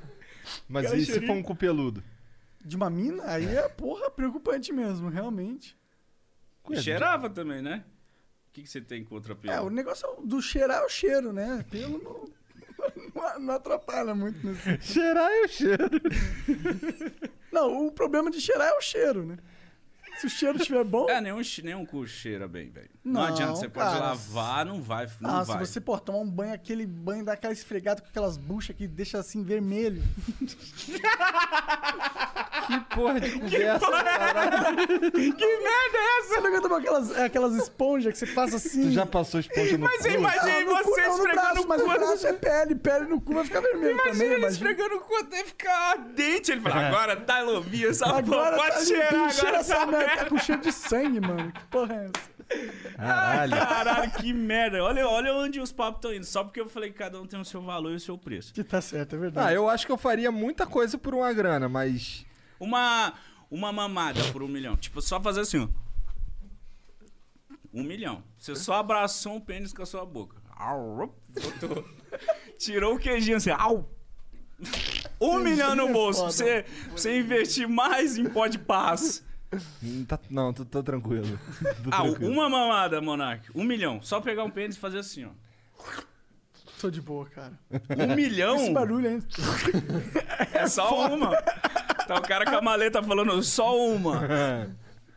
[0.68, 2.04] Mas Aquela e se for um cu peludo?
[2.64, 5.78] De uma mina, aí é, porra, preocupante mesmo, realmente.
[6.70, 7.84] E cheirava também, né?
[8.50, 9.54] O que, que você tem contra pelo?
[9.54, 11.66] É, o negócio do cheirar é o cheiro, né?
[11.70, 12.26] Pelo não,
[13.14, 14.46] não, não atrapalha muito.
[14.46, 14.82] Nesse...
[14.94, 16.02] Cheirar é o cheiro.
[17.52, 19.38] Não, o problema de cheirar é o cheiro, né?
[20.20, 21.10] Se o cheiro estiver bom.
[21.10, 22.90] É, nenhum, nenhum cu cheira bem, velho.
[23.04, 24.00] Não, Não, adianta, você pode cara.
[24.00, 25.66] lavar, não vai, não ah, vai.
[25.66, 28.88] se você, pô, tomar um banho, aquele banho, dá aquela esfregada com aquelas buchas que
[28.88, 30.02] deixa assim vermelho.
[32.66, 33.86] Que porra de conversa.
[35.12, 36.28] Que merda é essa?
[36.30, 38.84] Você nunca tomou aquelas, aquelas esponjas que você passa assim?
[38.88, 40.08] Tu já passou esponja no Mas cu?
[40.08, 41.88] eu imaginei Ah, no cu você não, no esfregando braço, o mas cu.
[41.88, 44.52] o braço é pele, pele no cu vai ficar vermelho Imagina também, ele imagina.
[44.72, 46.52] esfregando o cu até ficar ardente.
[46.52, 49.62] Ele fala, agora tá lovinha essa Agora porra, tá pode cheirar limpinho, cheira agora.
[49.62, 51.52] essa merda, tá com cheiro de sangue, mano.
[51.52, 52.36] Que porra é essa?
[52.96, 53.52] Caralho.
[53.52, 54.84] Caralho, que merda.
[54.84, 56.26] Olha, olha onde os papos estão indo.
[56.26, 58.54] Só porque eu falei que cada um tem o seu valor e o seu preço.
[58.54, 59.50] Que tá certo, é verdade.
[59.50, 62.26] Ah, eu acho que eu faria muita coisa por uma grana, mas.
[62.60, 63.14] Uma,
[63.50, 64.76] uma mamada por um milhão.
[64.78, 65.86] Tipo, só fazer assim, ó.
[67.74, 68.24] Um milhão.
[68.38, 70.38] Você só abraçou um pênis com a sua boca.
[70.56, 71.86] Au, botou.
[72.58, 73.50] Tirou o queijinho assim.
[73.50, 73.90] Au.
[75.20, 76.22] Um milhão no bolso.
[76.22, 79.26] Pra você, pra você investir mais em pó de paz.
[79.84, 81.40] Hum, tá- não, tô, tô tranquilo.
[81.84, 82.32] Tô Ah, tranquilo.
[82.32, 83.50] uma mamada, Monark.
[83.56, 84.02] Um milhão.
[84.02, 85.30] Só pegar um pênis e fazer assim, ó.
[86.80, 87.54] Tô de boa, cara.
[87.98, 89.24] Um milhão Esse barulho aí.
[90.54, 91.36] é só uma.
[92.08, 94.22] Tá o cara com a maleta falando só uma.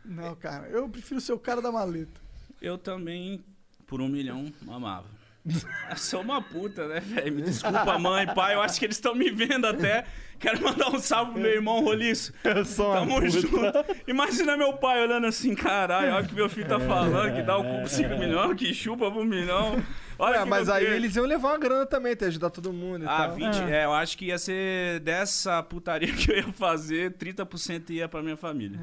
[0.05, 2.19] Não, cara, eu prefiro ser o cara da maleta.
[2.61, 3.43] Eu também,
[3.85, 5.05] por um milhão, mamava.
[5.89, 7.33] Eu sou uma puta, né, velho?
[7.35, 8.55] Me desculpa, mãe, pai.
[8.55, 10.05] Eu acho que eles estão me vendo até.
[10.39, 12.33] Quero mandar um salve pro meu irmão Roliço.
[12.43, 13.29] Eu sou Tamo puta.
[13.29, 13.59] junto.
[14.07, 17.57] Imagina meu pai olhando assim, caralho, olha o que meu filho tá falando, que dá
[17.57, 19.83] o cu pro 5 milhões, que chupa pro milhão.
[20.17, 23.07] Olha É, mas aí eles iam levar uma grana também, ter ajudar todo mundo e
[23.07, 23.35] Ah, tal.
[23.35, 28.07] 20, é, eu acho que ia ser dessa putaria que eu ia fazer, 30% ia
[28.07, 28.79] pra minha família.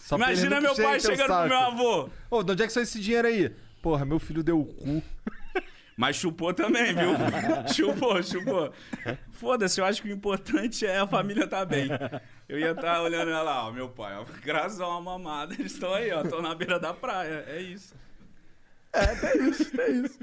[0.00, 2.08] Só Imagina meu pai teu chegando pro meu avô.
[2.30, 3.50] Ô, de onde é que saiu esse dinheiro aí?
[3.80, 5.02] Porra, meu filho deu o cu.
[5.98, 7.10] Mas chupou também, viu?
[7.74, 8.72] chupou, chupou.
[9.32, 11.88] Foda-se, eu acho que o importante é a família tá bem.
[12.48, 15.72] Eu ia estar olhando ela lá, ó, meu pai, ó, graças a uma mamada, eles
[15.72, 17.44] estão aí, ó, estão na beira da praia.
[17.48, 17.96] É isso.
[18.92, 20.20] É, tem isso, tem isso.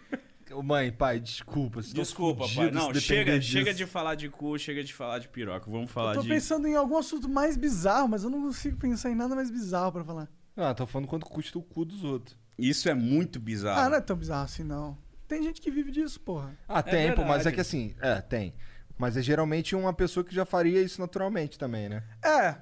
[0.64, 1.82] Mãe, pai, desculpa.
[1.82, 2.72] Desculpa, pai.
[2.72, 5.70] Não, se chega, chega de falar de cu, chega de falar de piroca.
[5.70, 6.30] Vamos falar Eu tô de.
[6.30, 9.92] pensando em algum assunto mais bizarro, mas eu não consigo pensar em nada mais bizarro
[9.92, 10.30] pra falar.
[10.56, 12.38] Ah, tô falando quanto custa o cu dos outros.
[12.58, 13.82] Isso é muito bizarro.
[13.82, 14.98] Ah, não é tão bizarro assim, não.
[15.28, 16.58] Tem gente que vive disso, porra.
[16.68, 18.54] Ah, tem, pô, mas é que assim, é, tem.
[18.98, 22.04] Mas é geralmente uma pessoa que já faria isso naturalmente também, né?
[22.24, 22.56] É,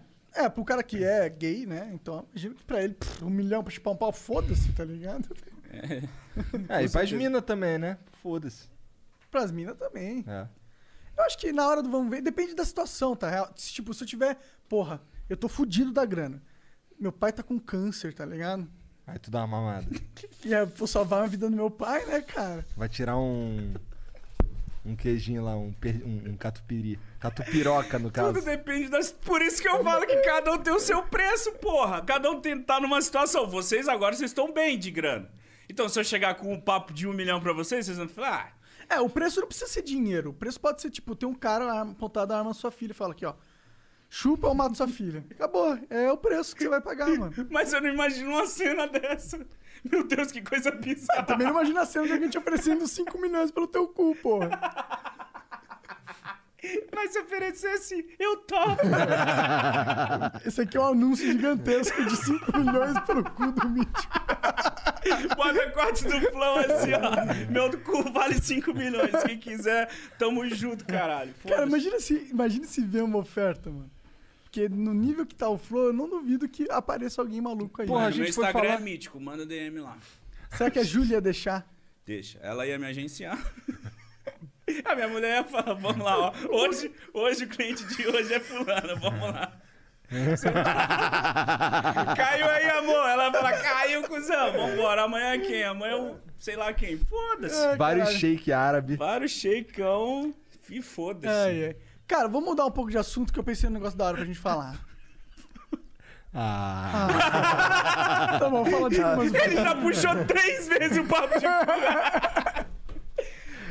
[0.44, 1.92] é, pro cara que é gay, né?
[1.94, 5.30] Então, imagina que pra ele, pff, um milhão pra chupar um pau, foda-se, tá ligado?
[6.70, 7.98] É, e pras minas também, né?
[8.14, 8.70] Foda-se.
[9.30, 10.24] Pras minas também.
[10.28, 10.48] É.
[11.16, 13.52] Eu acho que na hora do vamos ver, depende da situação, tá?
[13.56, 16.42] Se, Tipo, se eu tiver, porra, eu tô fudido da grana.
[17.00, 18.70] Meu pai tá com câncer, tá ligado?
[19.06, 19.88] Aí tu dá uma mamada.
[20.46, 22.66] E é, salvar a vida do meu pai, né, cara?
[22.76, 23.74] Vai tirar um.
[24.86, 27.00] Um queijinho lá, um, per- um, um catupiri.
[27.20, 28.34] Catupiroca, no caso.
[28.34, 29.14] Tudo depende das.
[29.14, 32.02] Por isso que eu falo que cada um tem o seu preço, porra.
[32.02, 33.48] Cada um tem, tá numa situação.
[33.48, 35.30] Vocês agora vocês estão bem de grana.
[35.70, 38.58] Então, se eu chegar com um papo de um milhão pra vocês, vocês vão falar.
[38.90, 40.32] Ah, É, o preço não precisa ser dinheiro.
[40.32, 42.96] O preço pode ser, tipo, tem um cara apontado a arma na sua filha e
[42.96, 43.34] fala aqui, ó.
[44.16, 45.26] Chupa ou mato sua filha.
[45.32, 45.76] Acabou.
[45.90, 47.34] É o preço que você vai pagar, mano.
[47.50, 49.44] mas eu não imagino uma cena dessa.
[49.84, 51.24] Meu Deus, que coisa bizarra.
[51.24, 54.52] Também não imagina a cena de alguém te oferecendo 5 milhões pelo teu cu, porra.
[56.96, 58.84] Mas se oferecesse, eu topo.
[60.46, 64.14] Esse aqui é um anúncio gigantesco de 5 milhões pelo cu do Mítico.
[65.36, 67.52] Bota corte do flow assim, ó.
[67.52, 69.24] Meu cu vale 5 milhões.
[69.26, 71.34] Quem quiser, tamo junto, caralho.
[71.48, 73.93] Cara, imagina se, imagina se vê uma oferta, mano.
[74.54, 77.88] Porque no nível que tá o Flow, eu não duvido que apareça alguém maluco aí.
[77.88, 79.98] Porra, a gente meu foi Instagram falar- é mítico, manda DM lá.
[80.56, 81.68] Será que a Júlia ia deixar?
[82.06, 82.38] Deixa.
[82.40, 83.36] Ela ia me agenciar.
[84.86, 86.34] A minha mulher ia falar, vamos lá, ó.
[86.52, 89.60] Hoje, hoje o cliente de hoje é fulano, vamos lá.
[92.16, 93.08] caiu aí, amor.
[93.10, 94.52] Ela vai falar, caiu, cuzão.
[94.54, 95.04] Vambora.
[95.04, 95.64] Amanhã é quem?
[95.64, 96.98] Amanhã eu sei lá quem.
[96.98, 97.56] Foda-se.
[97.60, 98.96] É, Vários shake árabe.
[98.98, 100.34] Vários shakeão.
[100.70, 101.34] E foda-se.
[101.34, 101.76] Ai, ai.
[102.08, 104.26] Cara, vamos mudar um pouco de assunto que eu pensei no negócio da hora pra
[104.26, 104.80] gente falar.
[106.36, 108.38] Ah.
[108.40, 109.32] Tá bom, fala de umas...
[109.32, 111.46] Ele já puxou três vezes o papo de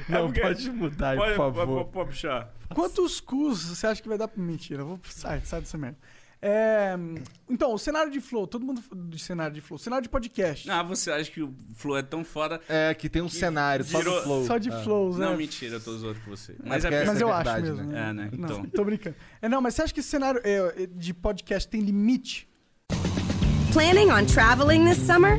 [0.09, 1.79] Não, porque- pode mudar, Pode, por pode, favor.
[1.81, 2.55] pode, pode puxar.
[2.73, 4.41] Quantos cus você acha que vai dar pra...
[4.41, 5.01] Mentira, eu vou...
[5.09, 5.99] Sai, sai dessa merda.
[6.45, 6.95] É,
[7.49, 9.79] Então, o cenário de Flow, todo mundo de cenário de Flow.
[9.79, 10.69] Cenário de podcast.
[10.69, 12.61] Ah, você acha que o Flow é tão foda?
[12.69, 14.45] É, que tem um cenário só virou- do flow.
[14.47, 14.83] Só de É.
[14.83, 15.27] flows, né?
[15.27, 16.57] Não, mentira, eu tô zoando com você.
[16.65, 16.91] Mas é.
[16.91, 17.93] Mas Essa é eu verdade, acho mesmo.
[17.93, 18.09] né?
[18.09, 18.31] É, né?
[18.37, 18.65] Não, Então.
[18.67, 19.15] tô brincando.
[19.41, 22.49] É, não, mas você acha que esse cenário é, é, de podcast tem limite?
[23.73, 25.39] Planning on traveling this summer?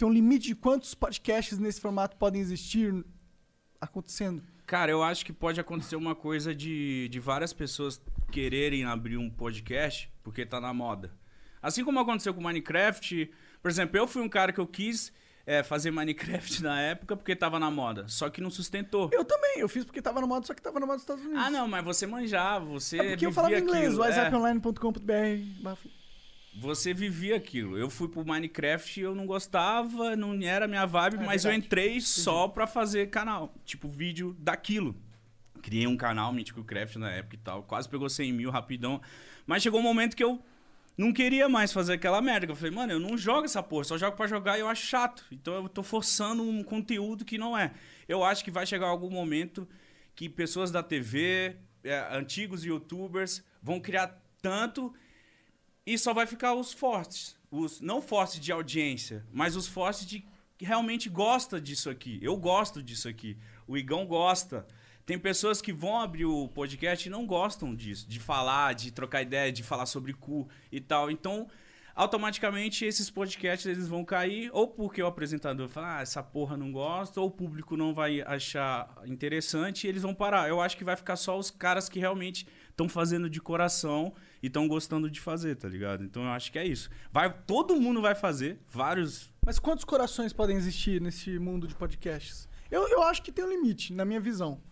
[0.00, 3.04] Tem um limite de quantos podcasts nesse formato podem existir
[3.78, 4.42] acontecendo?
[4.64, 8.00] Cara, eu acho que pode acontecer uma coisa de, de várias pessoas
[8.32, 11.12] quererem abrir um podcast porque tá na moda.
[11.60, 13.30] Assim como aconteceu com Minecraft.
[13.60, 15.12] Por exemplo, eu fui um cara que eu quis
[15.44, 18.08] é, fazer Minecraft na época porque tava na moda.
[18.08, 19.10] Só que não sustentou.
[19.12, 21.22] Eu também, eu fiz porque tava no modo, só que tava no modo dos Estados
[21.22, 21.42] Unidos.
[21.44, 24.02] Ah, não, mas você manjava, você É porque eu falava inglês, aquilo.
[24.02, 24.08] é.
[24.08, 25.90] whatsapponline.com.br.
[26.54, 27.78] Você vivia aquilo.
[27.78, 31.50] Eu fui pro Minecraft e eu não gostava, não era minha vibe, É mas eu
[31.50, 31.66] verdade.
[31.66, 33.54] entrei só pra fazer canal.
[33.64, 34.96] Tipo, vídeo daquilo.
[35.62, 37.62] Criei um canal, Mítico Craft, na época e tal.
[37.62, 39.00] Quase pegou 100 mil rapidão.
[39.46, 40.42] Mas chegou um momento que eu
[40.98, 42.50] não queria mais fazer aquela merda.
[42.50, 44.86] Eu falei, mano, eu não jogo essa porra, só jogo pra jogar e eu acho
[44.86, 45.24] chato.
[45.30, 47.72] Então eu tô forçando um conteúdo que não é.
[48.08, 49.68] Eu acho que vai chegar algum momento
[50.16, 54.92] que pessoas da TV, é, antigos youtubers, vão criar tanto
[55.86, 57.36] e só vai ficar os fortes.
[57.50, 60.24] Os não fortes de audiência, mas os fortes de
[60.56, 62.18] que realmente gosta disso aqui.
[62.20, 63.36] Eu gosto disso aqui.
[63.66, 64.66] O Igão gosta.
[65.06, 69.22] Tem pessoas que vão abrir o podcast e não gostam disso, de falar, de trocar
[69.22, 71.10] ideia, de falar sobre cu e tal.
[71.10, 71.48] Então,
[71.94, 76.70] automaticamente esses podcasts eles vão cair ou porque o apresentador fala, ah, essa porra não
[76.70, 80.48] gosta, ou o público não vai achar interessante e eles vão parar.
[80.48, 82.46] Eu acho que vai ficar só os caras que realmente
[82.80, 84.12] estão fazendo de coração
[84.42, 86.02] e estão gostando de fazer, tá ligado?
[86.02, 86.88] Então eu acho que é isso.
[87.12, 89.30] Vai, todo mundo vai fazer, vários.
[89.44, 92.48] Mas quantos corações podem existir nesse mundo de podcasts?
[92.70, 94.62] Eu, eu acho que tem um limite, na minha visão.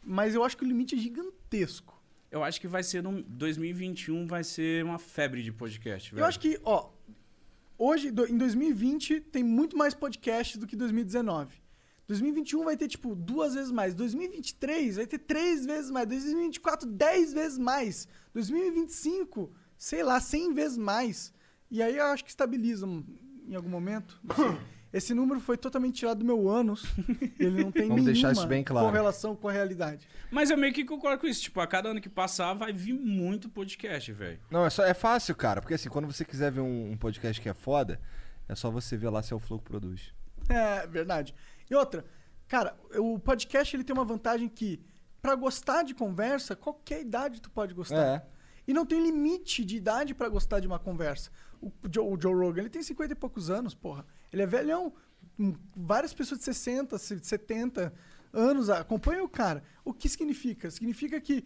[0.00, 2.00] Mas eu acho que o limite é gigantesco.
[2.30, 6.22] Eu acho que vai ser no 2021 vai ser uma febre de podcast, velho.
[6.22, 6.90] Eu acho que, ó,
[7.78, 11.65] hoje, em 2020, tem muito mais podcasts do que 2019.
[12.06, 13.94] 2021 vai ter, tipo, duas vezes mais.
[13.94, 16.06] 2023 vai ter três vezes mais.
[16.06, 18.08] 2024, dez vezes mais.
[18.32, 21.32] 2025, sei lá, 100 vezes mais.
[21.70, 23.04] E aí eu acho que estabilizam
[23.48, 24.20] em algum momento.
[24.22, 24.58] Não sei.
[24.92, 26.86] Esse número foi totalmente tirado do meu ânus.
[27.38, 28.86] Ele não tem Vamos nenhuma deixar isso bem claro.
[28.86, 30.08] correlação com a realidade.
[30.30, 31.42] Mas eu meio que concordo com isso.
[31.42, 34.40] Tipo, a cada ano que passar vai vir muito podcast, velho.
[34.50, 35.60] Não, é, só, é fácil, cara.
[35.60, 38.00] Porque assim, quando você quiser ver um, um podcast que é foda,
[38.48, 40.14] é só você ver lá se é o Flow que produz.
[40.48, 41.34] É, verdade.
[41.70, 42.04] E outra,
[42.46, 44.80] cara, o podcast ele tem uma vantagem que,
[45.20, 48.06] pra gostar de conversa, qualquer idade tu pode gostar.
[48.06, 48.26] É.
[48.66, 51.30] E não tem limite de idade pra gostar de uma conversa.
[51.60, 54.04] O Joe, o Joe Rogan, ele tem 50 e poucos anos, porra.
[54.32, 54.92] Ele é velhão.
[55.38, 57.92] Hum, Várias pessoas de 60, 70
[58.32, 59.62] anos acompanham o cara.
[59.84, 60.70] O que significa?
[60.70, 61.44] Significa que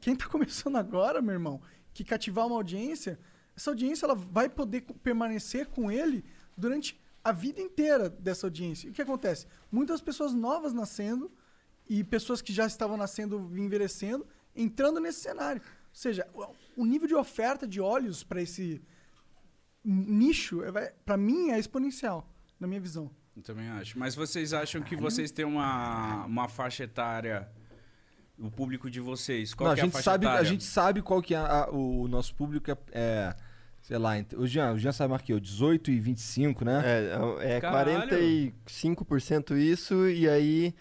[0.00, 1.60] quem tá começando agora, meu irmão,
[1.92, 3.18] que cativar uma audiência,
[3.56, 6.24] essa audiência ela vai poder permanecer com ele
[6.56, 8.86] durante a vida inteira dessa audiência.
[8.86, 9.46] E o que acontece?
[9.70, 11.30] Muitas pessoas novas nascendo
[11.88, 15.60] e pessoas que já estavam nascendo e envelhecendo entrando nesse cenário.
[15.62, 16.26] Ou seja,
[16.76, 18.82] o- nível de oferta de olhos para esse
[19.84, 20.60] nicho,
[21.04, 23.10] para mim, é exponencial, na minha visão.
[23.36, 23.98] Eu também acho.
[23.98, 27.48] Mas vocês acham que vocês têm uma, uma faixa etária,
[28.38, 29.52] o público de vocês?
[29.54, 30.48] Qual Não, a que é a gente faixa sabe, a etária?
[30.48, 33.36] gente sabe qual que é a- o nosso público é, é,
[33.86, 36.82] sei lá, o Jean, o Jean sabe mais que eu, 18 e 25, né?
[36.84, 38.52] É, é Caralho.
[38.66, 40.74] 45% isso e aí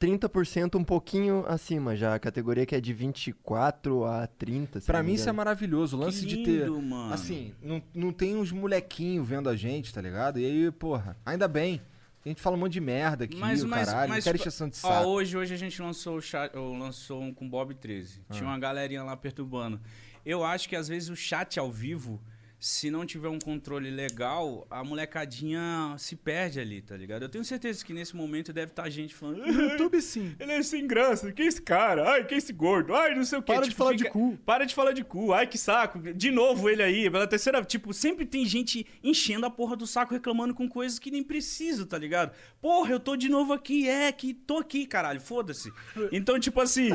[0.00, 2.14] 30% um pouquinho acima já.
[2.14, 4.80] A categoria que é de 24 a 30.
[4.80, 7.12] se Pra não me mim isso é maravilhoso, o lance de ter, lindo, mano.
[7.12, 10.40] assim, não, não tem uns molequinhos vendo a gente, tá ligado?
[10.40, 11.82] E aí, porra, ainda bem.
[12.24, 14.38] A gente fala um monte de merda aqui, Mas, o mas, caralho, mas, não quero
[14.38, 15.06] encheção de ó, saco.
[15.06, 18.22] hoje, hoje a gente lançou, o chat, ou lançou um com Bob 13.
[18.28, 18.32] Ah.
[18.32, 19.78] Tinha uma galerinha lá perturbando.
[20.24, 22.20] Eu acho que às vezes o chat ao vivo,
[22.60, 27.22] se não tiver um controle legal, a molecadinha se perde ali, tá ligado?
[27.22, 29.46] Eu tenho certeza que nesse momento deve estar gente falando.
[29.46, 30.34] No YouTube, sim.
[30.40, 31.30] Ele é sem graça.
[31.32, 32.10] Quem é esse cara?
[32.10, 32.94] Ai, quem é esse gordo?
[32.94, 33.52] Ai, não sei o quê.
[33.52, 34.36] Para de falar de cu.
[34.44, 35.32] Para de falar de cu.
[35.32, 36.00] Ai, que saco.
[36.12, 37.08] De novo ele aí.
[37.08, 37.62] Pela terceira...
[37.64, 41.86] Tipo, sempre tem gente enchendo a porra do saco, reclamando com coisas que nem precisa,
[41.86, 42.32] tá ligado?
[42.60, 43.88] Porra, eu tô de novo aqui.
[43.88, 45.20] É, que tô aqui, caralho.
[45.20, 45.72] Foda-se.
[46.10, 46.90] Então, tipo assim...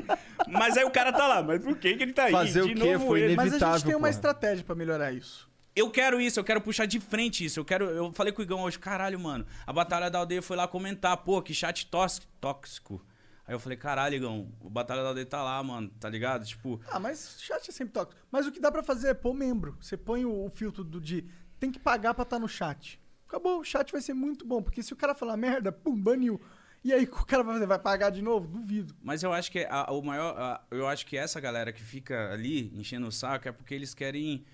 [0.47, 1.41] Mas aí o cara tá lá.
[1.41, 2.31] Mas por que que ele tá aí?
[2.31, 2.79] Fazer o de quê?
[2.93, 3.35] novo Foi ele.
[3.35, 4.09] Mas a gente Inevitável, tem uma porra.
[4.09, 5.52] estratégia pra melhorar isso.
[5.75, 7.59] Eu quero isso, eu quero puxar de frente isso.
[7.59, 7.85] Eu quero.
[7.89, 9.45] Eu falei com o Igão hoje, caralho, mano.
[9.65, 11.87] A Batalha da Aldeia foi lá comentar, pô, que chat
[12.39, 13.03] tóxico.
[13.45, 16.45] Aí eu falei, caralho, Igão, o Batalha da Aldeia tá lá, mano, tá ligado?
[16.45, 18.21] Tipo, Ah, mas chat é sempre tóxico.
[18.31, 19.75] Mas o que dá pra fazer é pôr membro.
[19.81, 21.25] Você põe o, o filtro do de
[21.59, 23.01] tem que pagar pra estar no chat.
[23.27, 26.39] Acabou, o chat vai ser muito bom, porque se o cara falar merda, pum, baniu.
[26.83, 28.47] E aí o cara vai fazer, vai pagar de novo?
[28.47, 28.95] Duvido.
[29.01, 30.37] mas eu acho que a- o maior.
[30.39, 33.93] a- eu acho que essa galera que fica ali enchendo o saco é porque eles
[33.95, 34.45] querem.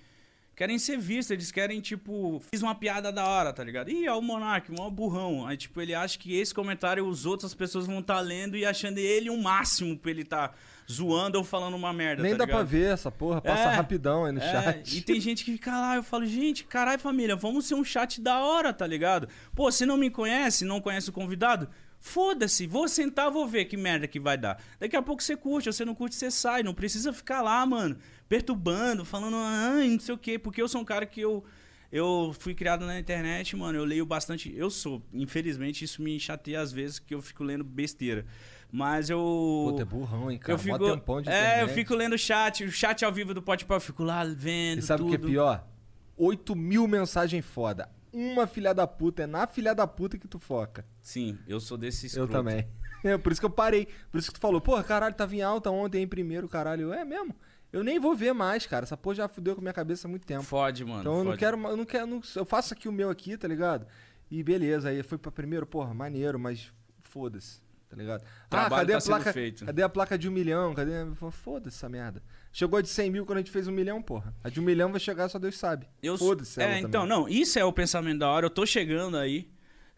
[0.59, 3.89] Querem ser vistos, eles querem, tipo, fiz uma piada da hora, tá ligado?
[3.89, 5.47] Ih, ó, o Monark, mó burrão.
[5.47, 8.97] Aí, tipo, ele acha que esse comentário os outras pessoas vão estar lendo e achando
[8.97, 10.51] ele um máximo pra ele tá
[10.91, 12.21] zoando ou falando uma merda.
[12.23, 12.57] Nem tá dá ligado?
[12.57, 14.97] pra ver essa porra, passa É, rapidão aí no é, chat.
[14.97, 18.19] E tem gente que fica lá, eu falo, gente, caralho, família, vamos ser um chat
[18.19, 19.29] da hora, tá ligado?
[19.55, 21.69] Pô, você não me conhece, não conhece o convidado?
[22.01, 24.61] Foda-se, vou sentar, vou ver que merda que vai dar.
[24.79, 26.63] Daqui a pouco você curte, ou você não curte, você sai.
[26.63, 27.97] Não precisa ficar lá, mano,
[28.29, 30.37] perturbando, falando, ah, não sei o quê.
[30.39, 31.43] Porque eu sou um cara que eu.
[31.91, 33.79] Eu fui criado na internet, mano.
[33.79, 34.55] Eu leio bastante.
[34.55, 35.01] Eu sou.
[35.11, 38.25] Infelizmente, isso me chateia às vezes que eu fico lendo besteira.
[38.71, 39.65] Mas eu.
[39.71, 40.53] Puta, é burrão, hein, cara.
[40.53, 41.73] Eu Mó fico, tempão de é, eu internet.
[41.73, 44.81] fico lendo o chat, o chat ao vivo do Podpah, eu fico lá vendo E
[44.83, 45.67] sabe o que é pior?
[46.15, 47.89] 8 mil mensagens foda.
[48.13, 50.85] Uma filha da puta, é na filha da puta que tu foca.
[51.01, 52.31] Sim, eu sou desse Eu escroto.
[52.33, 52.67] também.
[53.01, 53.87] É, por isso que eu parei.
[54.11, 56.87] Por isso que tu falou, porra, caralho, tava em alta ontem em primeiro, caralho.
[56.87, 57.33] Eu, É mesmo?
[57.71, 58.83] Eu nem vou ver mais, cara.
[58.83, 60.43] Essa porra já fudeu com a minha cabeça há muito tempo.
[60.43, 61.01] Fode, mano.
[61.01, 61.39] então eu não fode.
[61.39, 63.85] quero, eu não quero, não- eu faço aqui o meu aqui, tá ligado?
[64.31, 68.23] E beleza, aí foi pra primeiro, porra, maneiro, mas foda-se, tá ligado?
[68.49, 69.33] Trabalho ah, cadê tá a placa?
[69.33, 69.65] feito.
[69.65, 70.73] Cadê a placa de um milhão?
[70.73, 70.91] Cadê?
[71.31, 72.21] Foda-se essa merda.
[72.51, 74.33] Chegou de 100 mil quando a gente fez um milhão, porra.
[74.43, 75.87] A de um milhão vai chegar, só Deus sabe.
[76.01, 77.09] Eu Foda-se É, então, também.
[77.09, 78.45] não, isso é o pensamento da hora.
[78.47, 79.47] Eu tô chegando aí.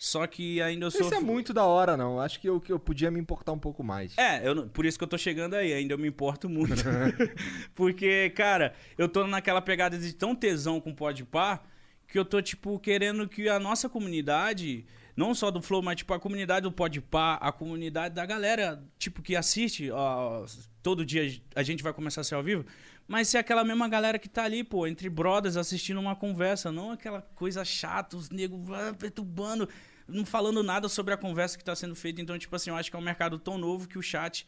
[0.01, 1.01] Só que ainda eu sou.
[1.01, 2.19] Isso é muito da hora, não.
[2.19, 4.17] Acho que eu, que eu podia me importar um pouco mais.
[4.17, 6.73] É, eu por isso que eu tô chegando aí, ainda eu me importo muito.
[7.75, 11.61] Porque, cara, eu tô naquela pegada de tão tesão com o Podpah
[12.07, 16.15] que eu tô, tipo, querendo que a nossa comunidade, não só do Flow, mas, tipo,
[16.15, 20.43] a comunidade do Podpah, a comunidade da galera, tipo, que assiste, ó,
[20.81, 22.65] todo dia a gente vai começar a ser ao vivo,
[23.07, 26.91] mas ser aquela mesma galera que tá ali, pô, entre brothers assistindo uma conversa, não
[26.91, 29.69] aquela coisa chata, os negros ah, perturbando,
[30.07, 32.21] não falando nada sobre a conversa que tá sendo feita.
[32.21, 34.47] Então, tipo assim, eu acho que é um mercado tão novo que o chat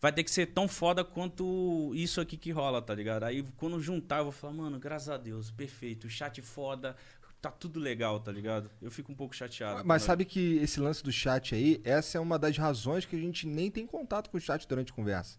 [0.00, 3.24] vai ter que ser tão foda quanto isso aqui que rola, tá ligado?
[3.24, 6.96] Aí quando juntar, eu vou falar, mano, graças a Deus, perfeito, chat foda,
[7.40, 8.70] tá tudo legal, tá ligado?
[8.80, 9.82] Eu fico um pouco chateado.
[9.84, 13.18] Mas sabe que esse lance do chat aí, essa é uma das razões que a
[13.18, 15.38] gente nem tem contato com o chat durante a conversa.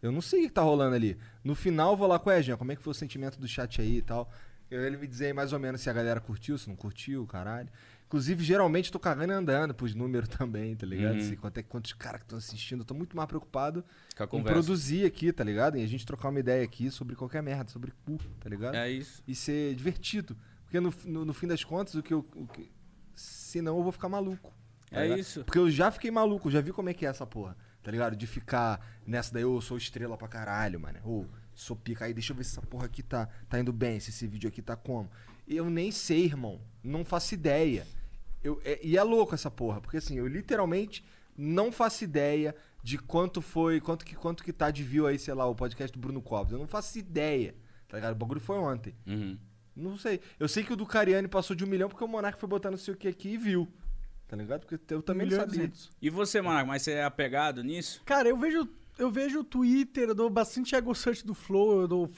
[0.00, 1.18] Eu não sei o que tá rolando ali.
[1.42, 3.48] No final eu vou lá com o Jean, como é que foi o sentimento do
[3.48, 4.30] chat aí e tal.
[4.70, 7.68] Eu, ele me dizer mais ou menos se a galera curtiu, se não curtiu, caralho.
[8.08, 11.16] Inclusive, geralmente tô cagando e andando pros números também, tá ligado?
[11.16, 11.22] Uhum.
[11.28, 12.80] Se, quanto é, quantos caras que estão assistindo.
[12.80, 13.84] Eu tô muito mais preocupado
[14.26, 15.76] Com em produzir aqui, tá ligado?
[15.76, 18.74] E a gente trocar uma ideia aqui sobre qualquer merda, sobre cu, tá ligado?
[18.76, 19.22] É isso.
[19.28, 20.36] e ser divertido.
[20.64, 22.24] Porque no, no, no fim das contas, o que eu.
[22.34, 22.70] O que,
[23.14, 24.52] senão eu vou ficar maluco.
[24.90, 25.18] tá É ligado?
[25.20, 25.44] isso.
[25.44, 27.56] Porque eu já fiquei maluco, já vi como é que é essa porra.
[27.82, 28.16] Tá ligado?
[28.16, 30.98] De ficar nessa daí, eu sou estrela pra caralho, mano.
[31.04, 32.04] Ô, sou pica.
[32.06, 34.48] Aí deixa eu ver se essa porra aqui tá, tá indo bem, se esse vídeo
[34.48, 35.10] aqui tá como.
[35.48, 36.60] Eu nem sei, irmão.
[36.82, 37.86] Não faço ideia.
[38.42, 41.04] Eu, é- e é louco essa porra, porque assim, eu literalmente
[41.36, 45.34] não faço ideia de quanto foi, quanto que, quanto que tá de view aí, sei
[45.34, 46.52] lá, o podcast do Bruno Covas.
[46.52, 47.54] Eu não faço ideia.
[47.88, 48.12] Tá ligado?
[48.12, 48.94] O bagulho foi ontem.
[49.06, 49.38] Uhum.
[49.74, 50.20] Não sei.
[50.38, 52.70] Eu sei que o do Cariani passou de um milhão porque o Monark foi botar
[52.70, 53.66] não sei o que aqui e viu.
[54.26, 54.66] Tá ligado?
[54.66, 55.56] Porque eu também Um não e sabia.
[55.58, 55.90] duzentos.
[56.02, 58.02] E você, Manaco, mas você é apegado nisso?
[58.04, 58.68] Cara, eu vejo,
[58.98, 62.10] eu vejo o Twitter, eu dou bastante ego search do Flow, eu dou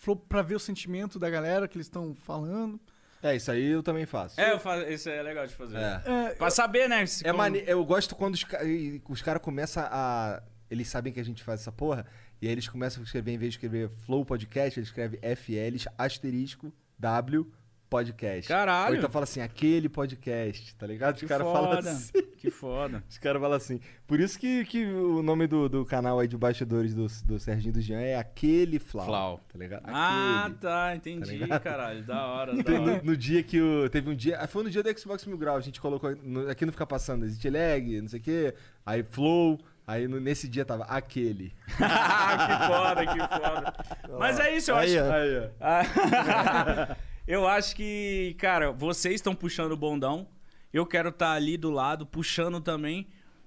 [0.00, 2.80] Flow pra ver o sentimento da galera que eles estão falando.
[3.22, 4.40] É, isso aí eu também faço.
[4.40, 5.76] É, eu faço, isso é legal de fazer.
[5.76, 6.02] É.
[6.06, 7.04] É, Pra saber, né?
[7.04, 7.62] se É como- mane...
[7.66, 8.46] Eu gosto quando os,
[9.08, 10.42] os caras começam a.
[10.70, 12.06] Eles sabem que a gente faz essa porra.
[12.40, 15.76] E aí eles começam a escrever, em vez de escrever Flow Podcast, eles escrevem FL
[15.98, 17.46] asterisco W
[17.90, 18.46] Podcast.
[18.46, 18.92] Caralho.
[18.92, 21.16] Ou então fala assim, aquele podcast, tá ligado?
[21.16, 22.12] Os caras falam assim.
[22.38, 23.02] Que foda.
[23.10, 23.80] Os caras falam assim.
[24.06, 27.74] Por isso que, que o nome do, do canal aí de bastidores do, do Serginho
[27.74, 29.04] do Jean é aquele Flau.
[29.06, 29.40] Flau.
[29.52, 29.82] Tá ligado?
[29.86, 30.54] Ah, Aquele.
[30.60, 31.60] tá, entendi, ligado?
[31.62, 32.02] caralho.
[32.04, 32.80] Da hora, da hora.
[32.98, 33.90] no, no dia que o.
[33.90, 34.38] Teve um dia.
[34.38, 35.56] ah, Foi no dia do Xbox Mil Grau.
[35.56, 36.14] A gente colocou.
[36.22, 37.24] no- aqui não fica passando.
[37.24, 38.54] Existe lag, não sei o quê.
[38.86, 39.58] Aí Flow.
[39.84, 41.52] Aí no- nesse dia tava aquele.
[41.66, 43.74] que foda, que foda.
[44.18, 45.12] Mas é isso, eu Aí, acho.
[45.12, 45.50] Aí,
[46.88, 47.09] ó.
[47.32, 50.26] Eu acho que, cara, vocês estão puxando o bondão.
[50.72, 53.06] Eu quero estar ali do lado, puxando também,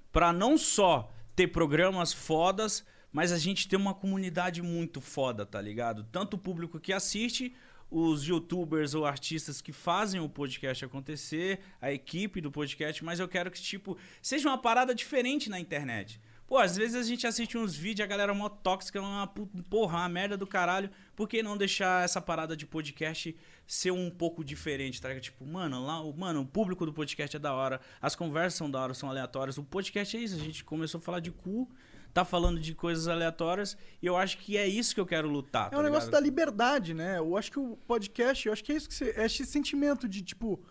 [0.09, 5.59] pra não só ter programas fodas, mas a gente ter uma comunidade muito foda, tá
[5.59, 6.05] ligado?
[6.13, 7.53] Tanto o público que assiste,
[7.91, 13.27] os youtubers ou artistas que fazem o podcast acontecer, a equipe do podcast, mas eu
[13.27, 16.21] quero que, tipo, seja uma parada diferente na internet.
[16.53, 19.97] Pô, às vezes a gente assiste uns vídeos, a galera mó tóxica, uma pu- porra,
[19.97, 20.87] uma merda do caralho.
[21.15, 23.35] Por que não deixar essa parada de podcast
[23.65, 25.19] ser um pouco diferente, tá?
[25.19, 28.69] Tipo, mano, lá, o- mano, o público do podcast é da hora, as conversas são
[28.69, 29.57] da hora, são aleatórias.
[29.57, 31.67] O podcast é isso, a gente começou a falar de cu,
[32.13, 35.73] tá falando de coisas aleatórias, e eu acho que é isso que eu quero lutar.
[35.73, 37.17] É um negócio da liberdade, né?
[37.17, 39.09] Eu acho que o podcast, eu acho que é isso que você.
[39.17, 40.63] É esse sentimento de tipo,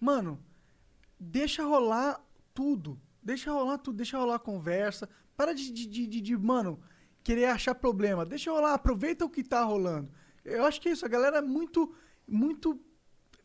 [0.00, 0.42] mano,
[1.20, 2.24] deixa rolar
[2.54, 2.98] tudo.
[3.22, 5.06] Deixa rolar tudo, deixa rolar a conversa.
[5.36, 6.80] Para de, de, de, de- mano,
[7.22, 8.24] querer achar problema.
[8.24, 10.10] Deixa rolar, aproveita o que tá rolando.
[10.44, 11.92] Eu acho que é isso, a galera é muito,
[12.26, 12.80] muito.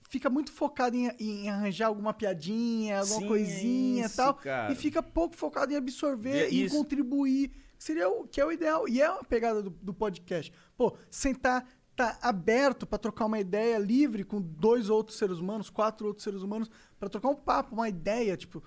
[0.09, 4.33] Fica muito focada em, em arranjar alguma piadinha, alguma Sim, é coisinha e isso, tal.
[4.35, 4.71] cara.
[4.73, 6.75] E fica pouco focado em absorver É e em isso.
[6.75, 7.49] contribuir.
[7.77, 8.87] Que seria o que é o ideal.
[8.87, 10.51] E é uma pegada do, do podcast.
[10.77, 11.65] Pô, sentar,
[11.95, 16.41] tá aberto pra trocar uma ideia livre com dois outros seres humanos, quatro outros seres
[16.43, 16.69] humanos,
[16.99, 18.61] pra trocar um papo, uma ideia, tipo.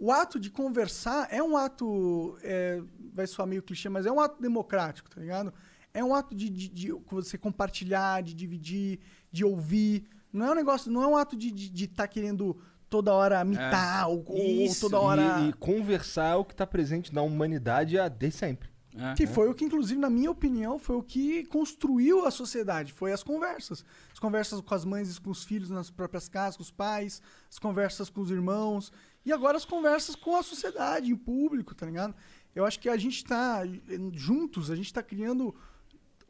[0.00, 2.36] O- ato de conversar é um ato.
[2.42, 2.82] é,
[3.12, 5.52] vai soar meio clichê, mas é um ato democrático, tá ligado?
[5.92, 10.06] É um ato de, de, de você compartilhar, de dividir, de ouvir.
[10.32, 12.56] Não é um negócio, não é um ato de estar de, tá querendo
[12.88, 15.40] toda hora mitar ou, ou Isso, toda hora.
[15.40, 18.70] E, e conversar é o que tá presente na humanidade há desde sempre.
[18.96, 19.14] É.
[19.14, 22.92] Que foi o que, inclusive, na minha opinião, foi o que construiu a sociedade.
[22.92, 23.84] Foi as conversas.
[24.12, 27.22] As conversas com as mães e com os filhos nas próprias casas, com os pais,
[27.48, 28.92] as conversas com os irmãos.
[29.24, 32.14] E agora as conversas com a sociedade, em público, tá ligado?
[32.54, 35.54] Eu acho que a gente tá eh, juntos, a gente tá criando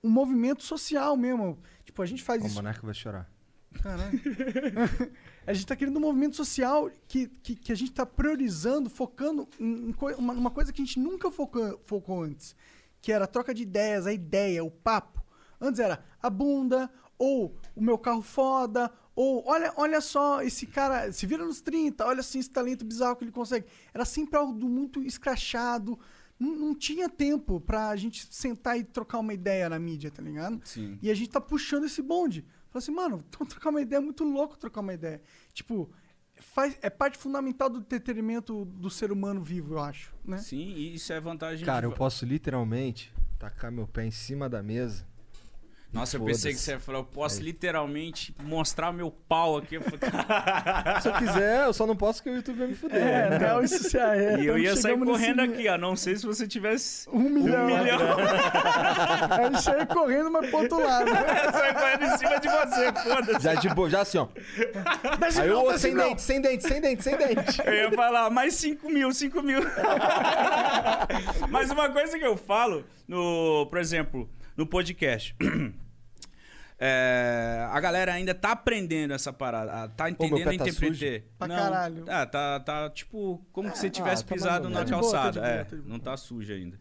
[0.02, 1.58] um movimento social mesmo.
[1.84, 2.56] Tipo, a gente faz O isso.
[2.56, 3.30] Monarca vai chorar.
[3.82, 4.18] Caralho.
[5.46, 9.48] a gente tá criando um movimento social que, que, que a gente tá priorizando, focando
[9.58, 12.56] em, coi- uma, uma coisa que a gente nunca focou, focou antes.
[13.00, 15.22] Que era a troca de ideias, a ideia, o papo.
[15.60, 21.12] Antes era a bunda, ou o meu carro foda, ou olha, olha só, esse cara
[21.12, 23.66] se vira nos 30, olha assim esse talento bizarro que ele consegue.
[23.92, 25.98] Era sempre algo muito escrachado.
[26.38, 30.60] Não, não tinha tempo pra gente sentar e trocar uma ideia na mídia, tá ligado?
[30.64, 30.98] Sim.
[31.02, 32.46] E a gente tá puxando esse bonde.
[32.70, 35.20] Fala assim, mano, então trocar uma ideia é muito louco trocar uma ideia.
[35.52, 35.90] Tipo,
[36.40, 40.38] faz, é parte fundamental do entretenimento do ser humano vivo, eu acho, né?
[40.38, 41.92] Sim, e isso é vantagem Cara, de...
[41.92, 45.06] eu posso literalmente tacar meu pé em cima da mesa.
[45.92, 49.74] Nossa, eu pensei que você ia falar, eu posso literalmente mostrar meu pau aqui.
[49.74, 49.98] Eu falei,
[51.02, 53.02] Se eu quiser, eu só não posso que o YouTube vai me fuder.
[53.02, 53.38] É, né?
[53.40, 54.40] não, isso se é.
[54.40, 57.64] e eu ia sair nesse correndo aqui, a não sei se você tivesse Um milhão.
[57.64, 57.98] um milhão.
[59.30, 61.10] Aí ele saiu correndo, mas pro outro lado.
[61.10, 63.44] Eu saí correndo em cima de você, foda-se.
[63.44, 64.28] Já de boa, já assim, ó.
[65.40, 67.62] Aí eu sem dente, sem dente, sem dente, sem dente.
[67.64, 69.60] Eu ia falar, mais 5 mil, 5 mil.
[71.48, 74.28] Mas uma coisa que eu falo, no, por exemplo,
[74.60, 75.34] no podcast.
[76.78, 81.22] é, a galera ainda tá aprendendo essa parada, a- tá entendendo a tá interpretar.
[81.38, 82.04] Pra caralho.
[82.06, 84.90] Ah, tá, tá tipo como se você tivesse ah, tá mais pisado ou na menos.
[84.90, 85.32] Tá de boa, tá calçada.
[85.32, 85.88] de boa, é, tá boa.
[85.88, 86.78] não tá sujo ainda.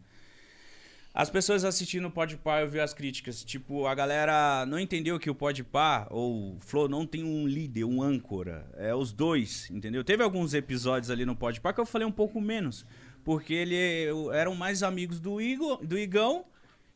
[1.12, 3.42] As pessoas assistindo o Podpah, eu vi as críticas.
[3.42, 7.82] Tipo, a galera não entendeu que o Podpah ou o Flow não tem um líder,
[7.84, 8.64] um âncora.
[8.76, 10.04] É os dois, entendeu?
[10.04, 12.86] Teve alguns episódios ali no Podpah que eu falei um pouco menos.
[13.24, 16.44] Porque ele eu- eram mais amigos do, Igor, do Igão.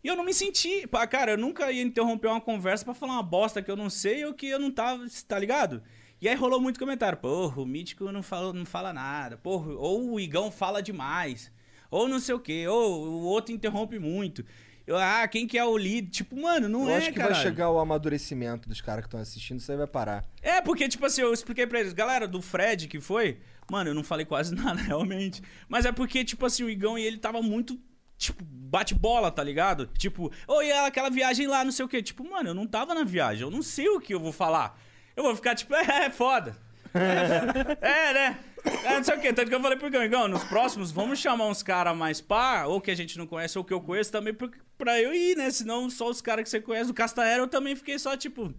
[0.05, 0.87] E eu não me senti.
[1.11, 4.25] Cara, eu nunca ia interromper uma conversa pra falar uma bosta que eu não sei
[4.27, 5.83] ou que eu não tava, tá ligado?
[6.21, 7.17] E aí rolou muito comentário.
[7.17, 9.39] Porra, o Mítico não fala, não fala nada.
[9.39, 11.51] Porra, ou o Igão fala demais.
[11.91, 12.69] Ou não sei o quê.
[12.69, 14.45] Ou o outro interrompe muito.
[14.87, 16.11] Eu, ah, quem que é o líder?
[16.11, 17.35] Tipo, mano, não Eu é, acho que caralho.
[17.35, 20.27] vai chegar o amadurecimento dos caras que estão assistindo, isso aí vai parar.
[20.43, 23.39] É, porque, tipo assim, eu expliquei pra eles, galera, do Fred que foi,
[23.71, 25.43] mano, eu não falei quase nada, realmente.
[25.67, 27.81] Mas é porque, tipo assim, o Igão e ele tava muito,
[28.17, 29.87] tipo, bate-bola, tá ligado?
[29.99, 32.03] Tipo, oi, aquela viagem lá, não sei o quê.
[32.03, 34.79] Tipo, mano, eu não tava na viagem, eu não sei o que eu vou falar.
[35.17, 36.57] Eu vou ficar, tipo, é, é foda.
[36.95, 37.77] É,
[38.11, 38.39] é, né?
[38.85, 39.33] É, não sei o quê.
[39.33, 42.81] Tanto que eu falei pro Igão, nos próximos, vamos chamar uns caras mais pá, ou
[42.81, 44.49] que a gente não conhece, ou que eu conheço também, pra,
[44.79, 45.51] pra eu ir, né?
[45.51, 46.87] Senão só os caras que você conhece.
[46.87, 48.55] Do Castanheira eu também fiquei só, tipo...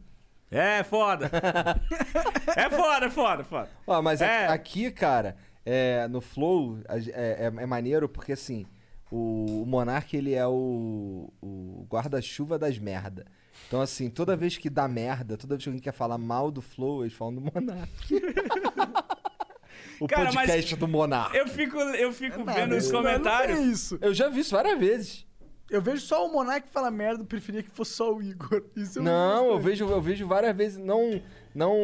[0.52, 1.30] É, foda.
[2.56, 3.70] é foda, foda, foda.
[3.88, 4.48] Ó, mas É.
[4.48, 5.36] aqui, cara,
[5.66, 7.00] é, no Flow, é,
[7.48, 8.66] é- é maneiro porque, assim,
[9.12, 13.26] o, o Monark, ele é o, o guarda-chuva das merda.
[13.68, 16.62] Então, assim, toda vez que dá merda, toda vez que alguém quer falar mal do
[16.62, 18.14] Flow, eles falam do Monark.
[20.00, 21.36] o Cara, mas- podcast do Monark.
[21.36, 23.58] Eu fico, eu fico Nada, vendo os não- comentários.
[23.60, 23.98] Não é isso.
[24.02, 25.26] Eu já vi isso várias vezes.
[25.70, 28.64] Eu vejo só o Monark falar merda, eu preferia que fosse só o Igor.
[28.76, 29.72] Isso Não, eu gostei.
[29.72, 30.78] vejo, eu vejo várias vezes.
[30.78, 31.20] Não.
[31.56, 31.76] Não.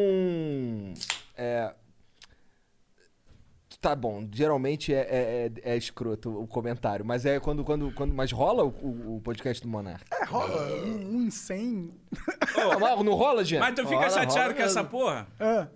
[1.36, 1.74] É.
[3.82, 7.64] Tá bom, geralmente é, é, é- é escroto o comentário, mas é quando.
[7.64, 8.68] quando, quando mas rola o,
[9.16, 10.04] o- podcast do Monark.
[10.12, 11.90] É, rola um, um em 100.
[12.56, 13.58] Não, mas não rola, gente?
[13.58, 15.26] Mas tu fica Rola, chateado rola com essa porra?
[15.40, 15.66] É.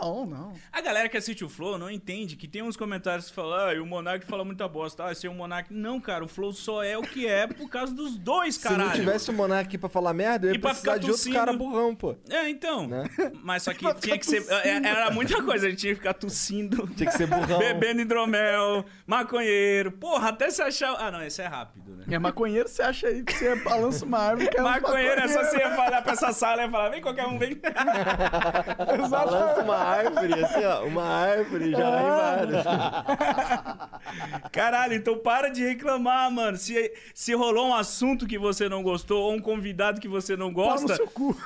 [0.00, 0.52] Não, não.
[0.72, 3.74] A galera que assiste o Flow não entende que tem uns comentários que falam, ah,
[3.74, 5.04] e o Monark fala muita bosta.
[5.06, 5.72] Ah, esse é o Monark.
[5.72, 8.84] Não, cara, o Flow só é o que é por causa dos dois, Se caralho.
[8.84, 11.32] não tivesse o Monark aqui pra falar merda, eu ia E precisar ficar de outro
[11.32, 12.16] cara burrão, pô.
[12.30, 12.86] É, então.
[12.86, 13.04] Né?
[13.42, 14.44] Mas só que tinha que ser.
[14.64, 16.86] é- Era muita coisa, a gente tinha que ficar tossindo.
[16.88, 17.58] Tinha que ser burrão.
[17.58, 19.92] Bebendo hidromel, maconheiro.
[19.92, 20.94] Porra, até se achar.
[20.98, 22.04] Ah, não, esse é rápido, né?
[22.10, 25.28] É maconheiro, você acha aí que você balança uma árvore que é um Maconheiro é
[25.28, 27.56] só você ia falar pra essa sala e falar, vem qualquer um, vem.
[29.10, 32.02] Balança uma árvore, assim, ó, uma árvore já vai
[32.44, 33.76] embora.
[34.52, 36.56] Caralho, então para de reclamar, mano.
[36.56, 40.52] Se, se rolou um assunto que você não gostou ou um convidado que você não
[40.52, 41.36] Pau no gosta, seu cu.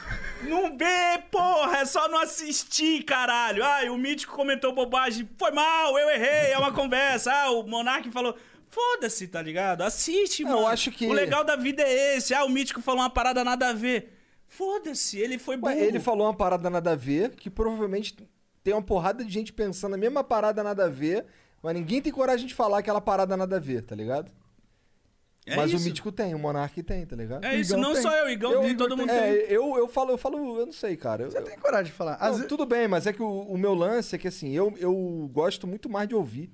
[0.43, 1.79] não vê, porra.
[1.79, 3.65] É só não assistir, caralho.
[3.65, 5.29] Ai, o Mítico comentou bobagem.
[5.39, 7.33] Foi mal, eu errei, é uma conversa.
[7.33, 8.37] Ah, o Monark falou.
[8.73, 9.83] Foda-se, tá ligado?
[9.83, 10.67] Assiste, Eu mano.
[10.69, 12.33] acho que- O legal da vida é esse.
[12.33, 14.17] Ah, o Mítico falou uma parada nada a ver.
[14.61, 15.73] Foda-se, ele foi burro.
[15.73, 18.15] Ué, ele falou uma parada nada a ver, que provavelmente
[18.63, 21.25] tem uma porrada de gente pensando a mesma parada nada a ver,
[21.63, 24.31] mas ninguém tem coragem de falar aquela parada nada a ver, tá ligado?
[25.47, 25.83] É mas isso.
[25.83, 27.43] o Mítico tem, o Monark tem, tá ligado?
[27.43, 28.03] É isso, não tem.
[28.03, 29.53] só eu, Igão Eu- tem, todo mundo é, tem.
[29.55, 31.23] eu, eu falo, eu falo, eu não sei, cara.
[31.23, 32.19] Eu- Você tem coragem de falar.
[32.21, 34.75] Não, vezes- Tudo bem, mas é que o, o meu lance é que assim, eu,
[34.79, 36.51] eu gosto muito mais de ouvir.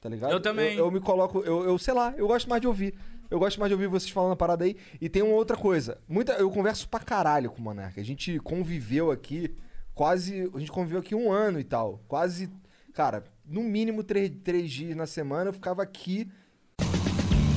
[0.00, 0.30] Tá ligado?
[0.32, 0.76] Eu também.
[0.76, 2.94] Eu, eu me coloco, eu, eu sei lá, eu gosto mais de ouvir.
[3.30, 4.76] Eu gosto mais de ouvir vocês falando a parada aí.
[5.00, 5.98] E tem uma outra coisa.
[6.08, 8.00] Muita, eu converso pra caralho com o Monarca.
[8.00, 9.54] A gente conviveu aqui
[9.94, 10.50] quase.
[10.54, 12.00] A gente conviveu aqui um ano e tal.
[12.08, 12.50] Quase.
[12.94, 16.30] Cara, no mínimo três, três dias na semana eu ficava aqui.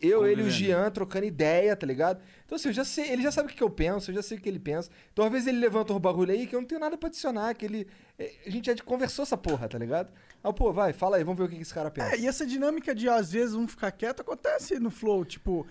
[0.00, 0.50] Eu, ele e o.
[0.50, 2.22] Jean trocando ideia, tá ligado?
[2.46, 4.38] Então, assim, eu já sei, ele já sabe o que eu penso, eu já sei
[4.38, 4.90] o que ele pensa.
[5.12, 7.54] Então, às vezes, ele levanta um bagulho aí que eu não tenho nada pra adicionar,
[7.54, 7.86] que ele.
[8.18, 10.10] é, A gente já conversou essa porra, tá ligado?
[10.42, 12.14] Aí, pô, vai, fala aí, vamos ver o que que esse cara pensa.
[12.14, 15.24] É, e essa dinâmica de às vezes um ficar quieto acontece no flow.
[15.24, 15.66] Tipo,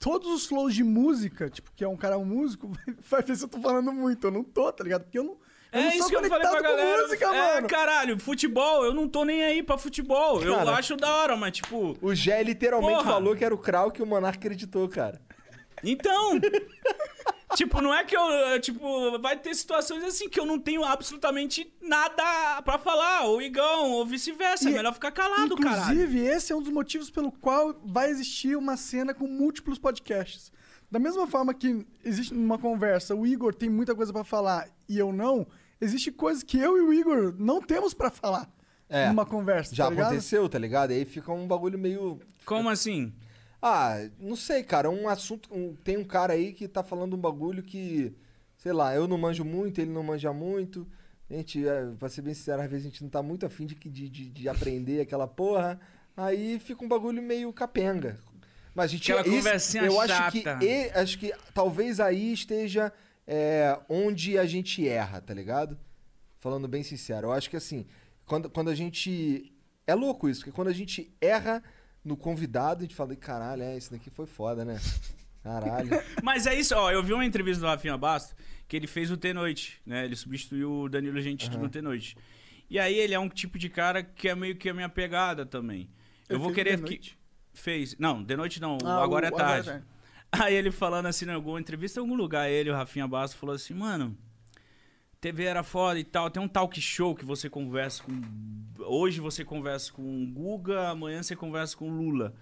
[0.00, 2.70] todos os flows de música, tipo, que é um cara um músico,
[3.10, 4.26] vai ver se eu tô falando muito.
[4.28, 5.02] Eu não tô, tá ligado?
[5.02, 5.36] Porque eu não.
[5.72, 7.02] Eu não É sou isso que eu falei pra com galera.
[7.02, 7.66] música, é, mano.
[7.68, 10.42] caralho, futebol, eu não tô nem aí pra futebol.
[10.42, 10.72] eu Cara.
[10.72, 11.96] acho da hora, mas tipo.
[12.02, 13.12] O Gé literalmente Porra.
[13.12, 15.20] falou que era o Krau que o Monark acreditou, cara.
[15.82, 16.38] Então.
[17.56, 18.20] tipo, não é que eu.
[18.22, 23.22] eu, Tipo, vai ter situações assim que eu não tenho absolutamente nada pra falar.
[23.24, 24.68] Ou Igão, ou vice-versa.
[24.68, 25.82] É melhor ficar calado, caralho.
[25.92, 30.52] Inclusive, esse é um dos motivos pelo qual vai existir uma cena com múltiplos podcasts.
[30.90, 34.98] Da mesma forma que existe numa conversa, o Igor tem muita coisa pra falar e
[34.98, 35.46] eu não,
[35.82, 38.48] existe coisas que eu e o Igor não temos pra falar
[38.88, 40.90] É, numa conversa, Já tá aconteceu, tá ligado?
[40.92, 42.20] Aí fica um bagulho meio.
[42.44, 43.12] Como assim?
[43.60, 44.90] Ah, não sei, cara.
[44.90, 45.48] Um assunto.
[45.54, 48.14] um- tem um cara aí que tá falando um bagulho que.
[48.56, 50.86] Sei lá, eu não manjo muito, ele não manja muito.
[51.30, 53.64] A gente, é, pra ser bem sincero, às vezes a gente não tá muito afim
[53.66, 55.80] de, de, de, de aprender aquela porra.
[56.16, 58.18] Aí fica um bagulho meio capenga.
[58.74, 60.64] Mas a gente Aquela isso- conversinha eu acho que chata.
[60.64, 62.92] e- acho que talvez aí esteja
[63.26, 65.78] é, onde a gente erra, tá ligado?
[66.38, 67.86] Falando bem sincero, eu acho que assim,
[68.24, 69.52] quando, quando a gente.
[69.86, 71.62] É louco isso, porque quando a gente erra
[72.04, 74.80] no convidado, a gente fala, caralho, é, isso daqui foi foda, né?
[75.42, 75.90] Caralho.
[76.22, 76.90] Mas é isso, ó.
[76.90, 78.34] Eu vi uma entrevista do Rafinha Basto
[78.68, 80.04] que ele fez o T-Noite, né?
[80.04, 82.16] Ele substituiu o Danilo Gentili no T-Noite.
[82.70, 85.44] E aí ele é um tipo de cara que é meio que a minha pegada
[85.44, 85.90] também.
[86.28, 87.12] Eu Ele vou querer que.
[87.52, 87.94] Fez.
[87.98, 88.78] Não, de noite não.
[88.82, 89.84] Ah, agora o é Agora é tarde.
[90.32, 93.54] Aí ele falando assim, em alguma entrevista, em algum lugar, ele, o Rafinha Basto, falou
[93.54, 94.16] assim, mano,
[95.20, 96.30] TV era foda e tal.
[96.30, 98.20] Tem um talk show que você conversa com.
[98.84, 102.34] Hoje você conversa com o Guga, amanhã você conversa com o Lula.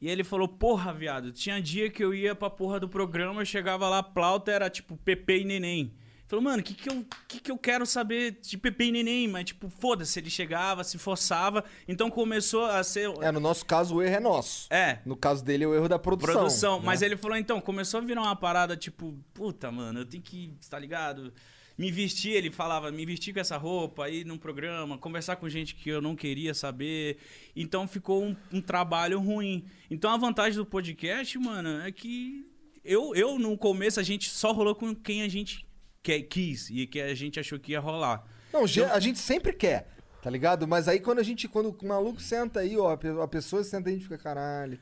[0.00, 3.44] E ele falou, porra, viado, tinha dia que eu ia pra porra do programa, eu
[3.44, 5.94] chegava lá, a plauta era tipo Pepe e Neném.
[6.32, 9.28] Falou, mano, o que que eu, que que eu quero saber de Pepe e Neném?
[9.28, 11.62] Mas, tipo, foda-se, ele chegava, se forçava.
[11.86, 13.10] Então começou a ser.
[13.20, 14.66] É, no nosso caso, o erro é nosso.
[14.72, 16.32] É, No caso dele, é o erro da produção.
[16.32, 16.78] produção.
[16.78, 16.86] né?
[16.86, 20.54] Mas ele falou, então, começou a virar uma parada tipo, puta, mano, eu tenho que,
[20.70, 21.34] tá ligado?
[21.76, 25.74] Me vestir, ele falava, me vestir com essa roupa, ir num programa, conversar com gente
[25.74, 27.18] que eu não queria saber.
[27.54, 29.66] Então ficou um, um trabalho ruim.
[29.90, 32.46] Então a vantagem do podcast, mano, é que
[32.82, 35.70] eu, eu no começo a gente só rolou com quem a gente
[36.02, 38.24] quer, quis e que a gente achou que ia rolar.
[38.52, 39.88] Não, ge- a gente sempre quer,
[40.20, 40.66] tá ligado?
[40.68, 43.62] Mas aí quando a gente, quando o maluco senta aí, ó, a pe- a pessoa
[43.64, 44.78] senta aí, a gente fica, caralho.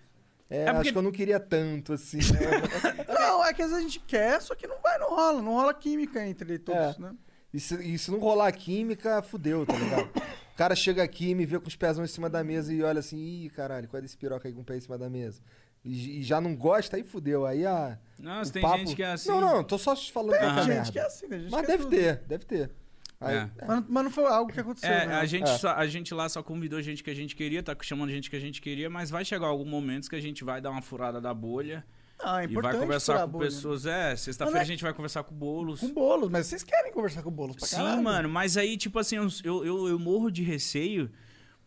[0.48, 2.18] É, porque- acho que eu não queria tanto, assim.
[2.18, 3.06] né?
[3.20, 5.40] Não, é que às vezes a gente quer, só que não vai, não rola.
[5.42, 7.00] Não rola química entre todos, É.
[7.00, 7.14] né?
[7.54, 10.08] E se, e se não rolar química, fudeu, tá ligado?
[10.52, 12.98] O cara chega aqui, me vê com os pés em cima da mesa e olha
[13.00, 15.40] assim, ih, caralho, qual é desse piroca aí com o pé em cima da mesa?
[15.84, 17.46] E, e já não gosta, aí fudeu.
[17.46, 17.98] Aí a.
[18.18, 19.28] Nossa, tem papo- gente que é assim.
[19.30, 20.92] Não, não, tô só falando Tem qualquer gente merda.
[20.92, 21.48] que é assim, né?
[21.50, 21.90] Mas é deve tudo.
[21.96, 22.70] ter, deve ter.
[23.18, 23.50] Aí- É.
[23.66, 25.14] Mas, mas não foi algo que aconteceu, É, né?
[25.16, 25.58] a gente, É.
[25.58, 28.36] só- a gente lá só convidou gente que a gente queria, tá chamando gente que
[28.36, 31.20] a gente queria, mas vai chegar algum momento que a gente vai dar uma furada
[31.20, 31.84] da bolha
[32.18, 33.50] Ah, é e vai conversar com bolha, né?
[33.54, 33.84] pessoas.
[33.86, 35.80] É, sexta-feira é- a gente vai conversar com bolos.
[35.80, 38.02] Com bolos, mas vocês querem conversar com bolos pra Sim, caralho.
[38.02, 41.10] mano, mas aí, tipo assim, eu, eu, eu morro de receio,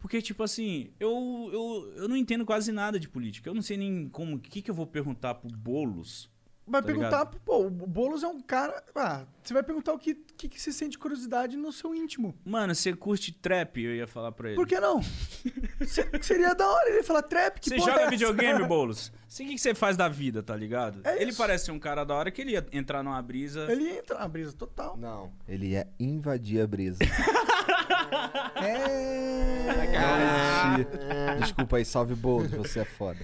[0.03, 3.49] porque, tipo assim, eu, eu, eu não entendo quase nada de política.
[3.49, 6.29] Eu não sei nem como, o que, que eu vou perguntar pro Boulos.
[6.67, 7.39] Vai Tá perguntar, ligado?
[7.43, 8.83] pô, o Boulos é um cara.
[8.95, 12.33] Ah, você vai perguntar o que, que, que você sente curiosidade no seu íntimo.
[12.45, 13.81] Mano, você curte trap?
[13.81, 14.55] Eu ia falar pra ele.
[14.57, 15.01] Por que não?
[15.85, 18.09] Se- Seria da hora ele falar trap, que Você é joga essa?
[18.11, 19.11] videogame, Boulos?
[19.27, 21.01] Assim, o que que você faz da vida, tá ligado?
[21.03, 21.37] É ele isso.
[21.37, 23.69] parece ser um cara da hora que ele ia entrar numa brisa.
[23.69, 24.95] Ele entra na brisa total.
[24.95, 26.99] Não, ele é invadir a brisa.
[28.55, 29.87] É.
[29.91, 31.39] Garantir.
[31.41, 33.19] Desculpa aí, salve Boulos, você é foda.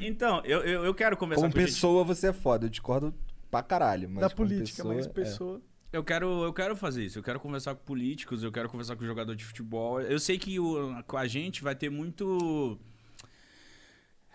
[0.00, 1.68] Então, eu, eu, eu quero conversar Como com gente.
[1.68, 2.66] pessoa, você é foda.
[2.66, 3.14] Eu discordo
[3.50, 4.08] pra caralho.
[4.10, 5.08] Mas da política, pessoa, mas é.
[5.08, 5.60] pessoa.
[5.92, 7.18] Eu quero, eu quero fazer isso.
[7.18, 10.00] Eu quero conversar com políticos, eu quero conversar com jogador de futebol.
[10.00, 12.78] Eu sei que o, com a gente vai ter muito.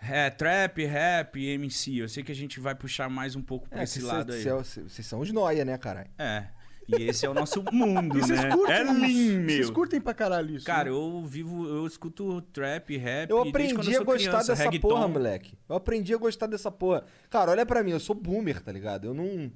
[0.00, 1.96] É, trap, rap, MC.
[1.96, 4.32] Eu sei que a gente vai puxar mais um pouco pra É, esse cê- lado
[4.32, 4.40] aí.
[4.42, 6.08] cê- cê- Vocês são os noia, né, caralho?
[6.16, 6.46] É.
[6.88, 8.50] E esse é o nosso mundo, E vocês né?
[8.50, 9.72] curtem é lindo, Vocês meu.
[9.74, 10.64] curtem pra caralho isso.
[10.64, 10.96] Cara, né?
[10.96, 13.28] eu vivo, eu escuto trap, rap.
[13.30, 14.88] Eu desde quando aprendi eu a gostar criança, dessa reggaeton.
[14.88, 15.58] porra, moleque.
[15.68, 17.04] Eu aprendi a gostar dessa porra.
[17.28, 19.06] Cara, olha pra mim, eu sou boomer, tá ligado?
[19.06, 19.52] Eu não.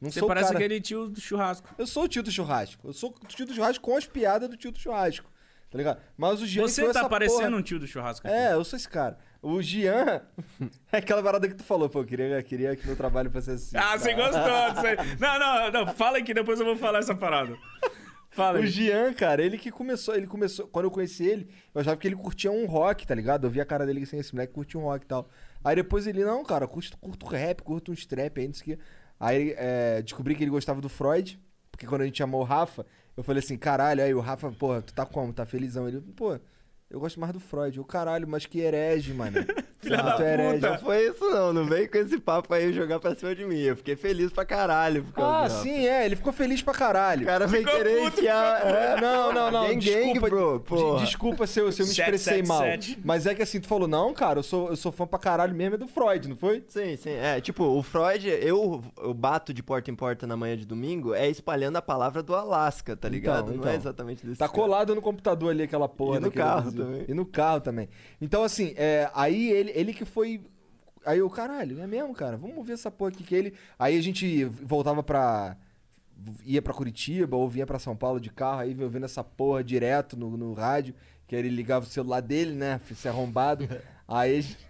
[0.00, 0.58] Não Você parece cara...
[0.58, 1.68] aquele tio do churrasco.
[1.78, 2.86] Eu sou o tio do churrasco.
[2.86, 5.28] Eu sou o tio do churrasco com as piadas do tio do churrasco.
[5.70, 6.00] Tá ligado?
[6.16, 8.26] Mas o Jean Você tá essa parecendo porra- um tio do churrasco.
[8.26, 8.36] aqui.
[8.36, 9.18] É, eu sou esse cara.
[9.46, 10.22] O Jean.
[10.90, 12.00] é aquela parada que tu falou, pô.
[12.00, 13.76] Eu queria, queria que meu trabalho fosse assim.
[13.76, 14.40] Ah, você gostou
[14.74, 14.96] disso aí.
[15.20, 15.94] Não, não, não.
[15.94, 17.56] Fala aqui, depois eu vou falar essa parada.
[18.30, 18.66] Fala O aí.
[18.68, 22.16] Jean, cara, ele que começou, ele começou, quando eu conheci ele, eu achava que ele
[22.16, 23.46] curtia um rock, tá ligado?
[23.46, 25.28] Eu vi a cara dele assim, esse moleque curte um rock e tal.
[25.64, 28.76] Aí depois ele, não, cara, curto, curto rap, curto uns trap aí, não sei o
[28.76, 28.82] quê.
[29.18, 31.40] Aí é, descobri que ele gostava do Freud,
[31.70, 32.84] porque quando a gente chamou o Rafa,
[33.16, 35.32] eu falei assim, caralho, aí o Rafa, porra, tu tá como?
[35.32, 35.88] Tá felizão?
[35.88, 36.38] Ele, pô,
[36.90, 37.76] eu gosto mais do Freud.
[37.78, 39.36] Eu, caralho, mas que herege, mano.
[39.86, 40.54] Filha da tu é herege.
[40.54, 40.70] puta.
[40.70, 43.60] Não foi isso não, não vem com esse papo aí jogar pra cima de mim.
[43.60, 45.04] Eu fiquei feliz pra caralho.
[45.04, 47.22] por causa Ah, do sim, é, ele ficou feliz pra caralho.
[47.22, 48.66] O cara vem Ficou querer puto, enfiar...
[48.66, 49.62] é, Não, não, não.
[49.68, 51.04] Gang, desculpa, bro, de- porra.
[51.04, 52.58] desculpa se eu, se eu me Sete, expressei sete, mal.
[52.60, 52.98] sete.
[53.04, 55.54] Mas é que assim, tu falou, não, cara, eu sou, eu sou fã pra caralho
[55.54, 56.64] mesmo é do Freud, não foi?
[56.68, 57.10] Sim, sim.
[57.10, 61.14] É, tipo, o Freud, eu, eu bato de porta em porta na manhã de domingo,
[61.14, 63.52] é espalhando a palavra do Alasca, tá ligado?
[63.52, 63.74] Então, Não é então.
[63.74, 64.58] exatamente desse Tá cara.
[64.58, 66.16] colado no computador ali aquela porra.
[66.16, 66.70] E no daquele carro.
[66.84, 67.04] Também.
[67.08, 67.88] E no carro também.
[68.20, 70.40] Então, assim, é, aí ele, ele que foi.
[71.04, 72.36] Aí eu, caralho, é mesmo, cara?
[72.36, 73.54] Vamos ver essa porra aqui que ele.
[73.78, 75.56] Aí a gente voltava pra.
[76.44, 79.62] ia pra Curitiba ou vinha pra São Paulo de carro, aí eu vendo essa porra
[79.62, 80.94] direto no, no rádio,
[81.26, 82.80] que aí ele ligava o celular dele, né?
[82.94, 83.68] Se arrombado.
[84.06, 84.66] aí a gente.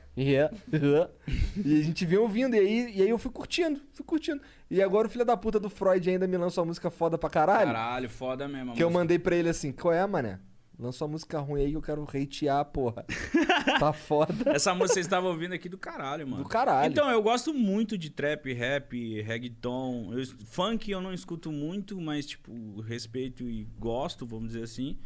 [1.62, 4.40] E a gente vinha ouvindo, e aí, e aí eu fui curtindo, fui curtindo.
[4.70, 7.28] E agora o filho da puta do Freud ainda me lança uma música foda pra
[7.28, 7.66] caralho.
[7.66, 8.72] Caralho, foda mesmo.
[8.72, 8.98] Que eu música.
[8.98, 10.38] mandei pra ele assim, qual é, mané?
[10.78, 13.04] Lança uma música ruim aí que eu quero hatear, porra.
[13.80, 14.50] tá foda.
[14.54, 16.42] Essa música vocês estavam ouvindo aqui do caralho, mano.
[16.42, 16.90] Do caralho.
[16.92, 20.12] Então, eu gosto muito de trap, rap, reggaeton.
[20.12, 24.98] Eu, funk eu não escuto muito, mas, tipo, respeito e gosto, vamos dizer assim.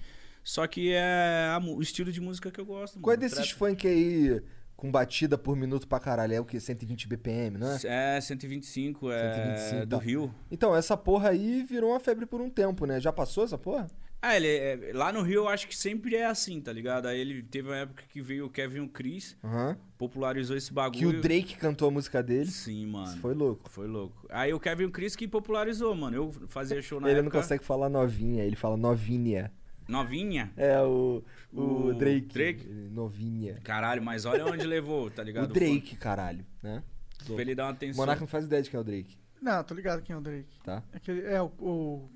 [0.42, 2.98] Só que é a o estilo de música que eu gosto.
[2.98, 3.28] Qual é mano.
[3.28, 4.42] desses Trap- funk aí
[4.74, 6.32] com batida por minuto pra caralho?
[6.34, 6.58] É o que?
[6.58, 8.16] 120 BPM, não é?
[8.16, 10.02] É, 125, é 125, do tá.
[10.02, 10.34] Rio.
[10.50, 12.98] Então, essa porra aí virou uma febre por um tempo, né?
[12.98, 13.86] Já passou essa porra?
[14.22, 17.06] Ah, ele é- lá no Rio eu acho que sempre é assim, tá ligado?
[17.06, 19.78] Aí ele teve uma época que veio o Kevin e o Chris, Aham.
[19.96, 21.18] popularizou esse Que bagulho.
[21.18, 22.50] o Drake cantou a música dele.
[22.50, 23.06] Sim, mano.
[23.06, 23.70] Isso foi louco.
[23.70, 24.26] Foi louco.
[24.28, 26.16] Aí o Kevin o Chris que popularizou, mano.
[26.16, 27.34] Eu fazia show na ele época.
[27.34, 29.50] não consegue falar novinha, ele fala novinha.
[29.88, 30.52] Novinha?
[30.56, 32.26] É, o, o, O Drake.
[32.32, 32.66] Drake?
[32.66, 33.58] Ele, Novinha.
[33.64, 35.52] Caralho, mas olha onde levou, tá O ligado?
[35.52, 36.82] Drake, caralho, né?
[37.26, 38.02] Pra ele dar uma O atenção.
[38.02, 40.20] Monarca não faz ideia de quem é o Drake, Não, tô ligado quem é o
[40.20, 40.58] Drake.
[40.62, 40.82] tá?
[40.92, 42.10] Aquele, é o, o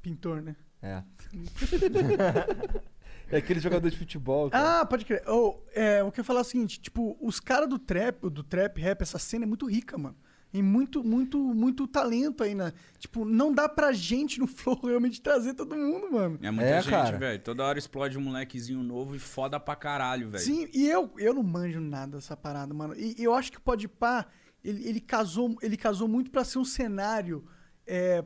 [0.00, 0.54] pintor, né?
[0.82, 1.02] É.
[3.30, 4.80] é aquele jogador de futebol, cara.
[4.80, 5.22] Ah, pode crer.
[5.28, 8.28] Oh, é, o que eu ia falar é o seguinte, tipo, os caras do trap,
[8.28, 10.16] do trap rap, essa cena é muito rica, mano.
[10.52, 12.74] E muito, muito, muito talento aí, né?
[12.98, 16.38] Tipo, não dá pra gente no flow realmente trazer todo mundo, mano.
[16.42, 17.42] É muita É, gente, velho.
[17.42, 20.44] Toda hora explode um molequezinho novo e foda pra caralho, velho.
[20.44, 22.94] Sim, e eu, eu não manjo nada dessa parada, mano.
[22.94, 24.26] E eu acho que o Podpah,
[24.62, 27.46] ele, ele casou, ele casou muito pra ser um cenário
[27.86, 28.22] é,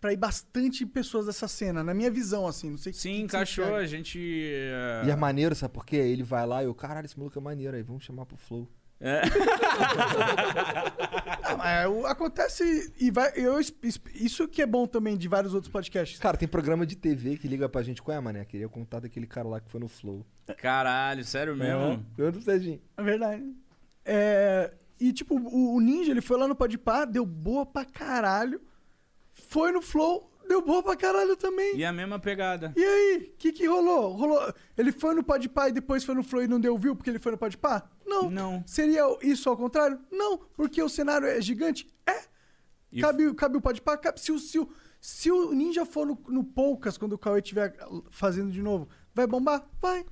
[0.00, 2.70] pra ir bastante pessoas dessa cena, na minha visão, assim.
[2.70, 3.74] Não sei Sim, que que encaixou.
[3.74, 4.18] A gente.
[4.20, 5.96] é, E é maneiro, sabe por quê?
[5.96, 8.68] Ele vai lá e eu, caralho, esse maluco é maneiro aí, vamos chamar pro Flow.
[8.98, 9.20] É.
[11.56, 13.30] Mas é, acontece e vai.
[13.36, 13.58] Eu,
[14.14, 16.18] isso que é bom também de vários outros podcasts.
[16.18, 18.02] Cara, tem programa de TV que liga pra gente.
[18.02, 18.44] Qual é, mané?
[18.44, 20.24] Queria contar daquele cara lá que foi no Flow.
[20.56, 22.04] Caralho, sério mesmo?
[22.16, 22.82] Eu não sei, gente.
[22.96, 23.44] É verdade.
[24.04, 28.60] É, e tipo, o, o Ninja, ele foi lá no Podpah, deu boa pra caralho.
[29.46, 31.76] Foi no Flow, deu boa pra caralho também.
[31.76, 32.72] E a mesma pegada.
[32.76, 34.12] E aí, o que que rolou?
[34.12, 34.52] rolou?
[34.76, 37.18] Ele foi no Podpah e depois foi no Flow e não deu view porque ele
[37.18, 37.88] foi no Podpah?
[38.04, 38.30] Não.
[38.30, 38.64] Não.
[38.66, 39.98] Seria isso ao contrário?
[40.10, 41.88] Não, porque o cenário é gigante?
[42.06, 42.24] É.
[42.92, 43.96] E Cabe, cabe o Podpah?
[43.96, 44.20] Cabe.
[44.20, 44.68] Se o, se, o,
[45.00, 47.76] se o Ninja for no, no Poucas, quando o Cauê estiver
[48.10, 49.68] fazendo de novo, vai bombar?
[49.80, 50.04] Vai.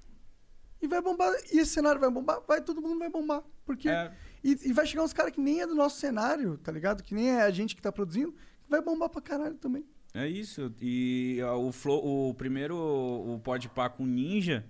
[0.80, 1.32] E vai bombar.
[1.52, 2.40] E esse cenário vai bombar?
[2.46, 3.42] Vai, todo mundo vai bombar.
[3.64, 3.88] Porque...
[3.88, 4.12] É.
[4.44, 7.02] E, e vai chegar uns caras que nem é do nosso cenário, tá ligado?
[7.02, 8.34] Que nem é a gente que tá produzindo,
[8.74, 9.84] vai bombar pra caralho também.
[10.12, 10.72] É isso.
[10.80, 14.64] E o, flow, o primeiro, o Podpah com Ninja,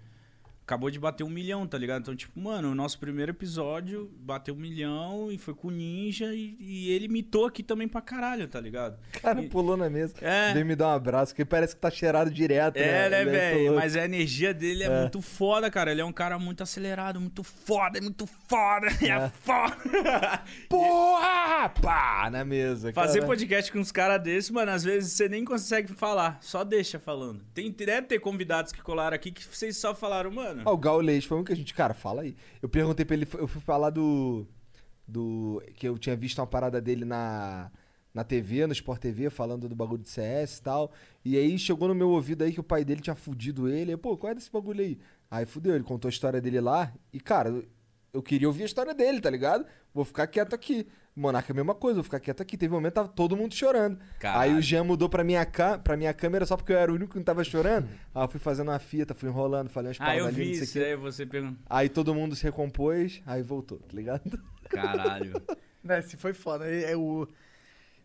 [0.66, 2.00] acabou de bater um milhão, tá ligado?
[2.02, 6.34] Então, tipo, mano, o nosso primeiro episódio bateu um milhão e foi com o Ninja
[6.34, 8.98] e, e ele mitou aqui também pra caralho, tá ligado?
[9.20, 10.14] Cara E- pulou na mesa.
[10.22, 10.52] É.
[10.54, 13.36] Veio me dar um abraço, porque parece que tá cheirado direto, É, né, Ele tô
[13.36, 13.74] velho?
[13.74, 15.00] Mas a energia dele é, É.
[15.02, 15.90] muito foda, cara.
[15.92, 19.76] Ele é um cara muito acelerado, muito foda, é muito foda, é, foda.
[20.68, 21.68] Porra!
[21.68, 22.28] Pá!
[22.32, 22.92] Na mesa.
[22.92, 23.26] Fazer cara.
[23.26, 27.42] podcast com uns caras desses, mano, às vezes você nem consegue falar, só deixa falando.
[27.52, 30.53] Tem, deve ter convidados que colaram aqui que vocês só falaram, mano.
[30.64, 32.36] O Gaulês foi um que a gente, cara, fala aí.
[32.62, 34.46] Eu perguntei pra ele, eu fui falar do.
[35.06, 37.70] do que eu tinha visto uma parada dele na.
[38.12, 40.92] Na TV, no Sport TV, falando do bagulho de CS e tal.
[41.24, 43.96] E aí chegou no meu ouvido aí que o pai dele tinha fudido ele.
[43.96, 45.00] Pô, qual é desse bagulho aí?
[45.28, 46.94] Aí fudeu, ele contou a história dele lá.
[47.12, 47.64] E, cara,
[48.12, 49.66] eu queria ouvir a história dele, tá ligado?
[49.92, 50.86] Vou ficar quieto aqui.
[51.16, 52.56] Monarca é a mesma coisa, vou ficar quieto aqui.
[52.56, 53.98] Teve um momento que tava todo mundo chorando.
[54.18, 54.52] Caralho.
[54.52, 55.78] Aí o Jean mudou pra minha, ca...
[55.78, 57.88] pra minha câmera só porque eu era o único que não tava chorando.
[58.12, 60.72] Aí eu fui fazendo uma fita, fui enrolando, falei umas ah, eu paradas vi isso
[60.72, 60.80] quê.
[60.80, 61.58] aí, você perguntou.
[61.70, 64.38] Aí todo mundo se recompôs, aí voltou, tá ligado?
[64.68, 65.34] Caralho.
[65.84, 66.66] Né, Esse foi foda.
[66.66, 67.28] É, é o...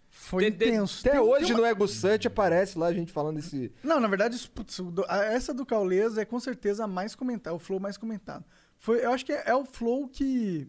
[0.09, 0.99] Foi tem- intenso.
[0.99, 3.71] Até Tem- hoje tem uma- no Ego Search aparece lá a gente falando desse.
[3.81, 7.15] Não, na verdade, putz, o do- a- essa do Caules é com certeza a mais
[7.15, 8.43] comentada, o flow mais comentado.
[8.77, 10.67] Foi, eu acho que é, é o flow que,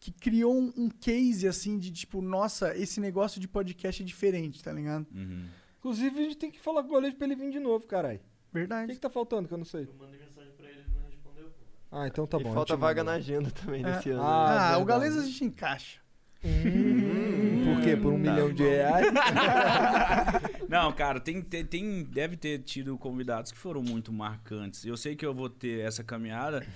[0.00, 4.64] que criou um, um case, assim, de tipo, nossa, esse negócio de podcast é diferente,
[4.64, 5.06] tá ligado?
[5.14, 5.44] Uhum.
[5.78, 8.18] Inclusive, a gente tem que falar com o goleiro pra ele vir de novo, caralho.
[8.18, 8.88] O Verdade.
[8.88, 9.82] que, que tá faltando que eu não sei?
[9.84, 11.52] Eu mandei mensagem pra ele, ele não respondeu.
[11.92, 12.52] Ah, então tá e bom.
[12.54, 13.10] falta vaga mando.
[13.12, 13.94] na agenda também É.
[13.94, 14.22] nesse ano.
[14.22, 14.82] Ah, Ah, verdade.
[14.82, 16.00] o Gaules a gente encaixa.
[16.42, 17.96] Hum, Por quê?
[17.96, 19.06] Por um milhão de reais?
[20.68, 24.84] Não, cara, tem, tem, tem- deve ter tido convidados que foram muito marcantes.
[24.84, 26.66] Eu sei que eu vou ter essa caminhada.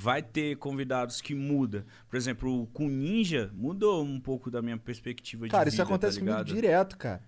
[0.00, 1.84] Vai ter convidados que muda.
[2.08, 5.82] Por exemplo, o com Ninja mudou um pouco da minha perspectiva de Cara, vida, isso
[5.82, 7.20] acontece tá comigo direto, cara.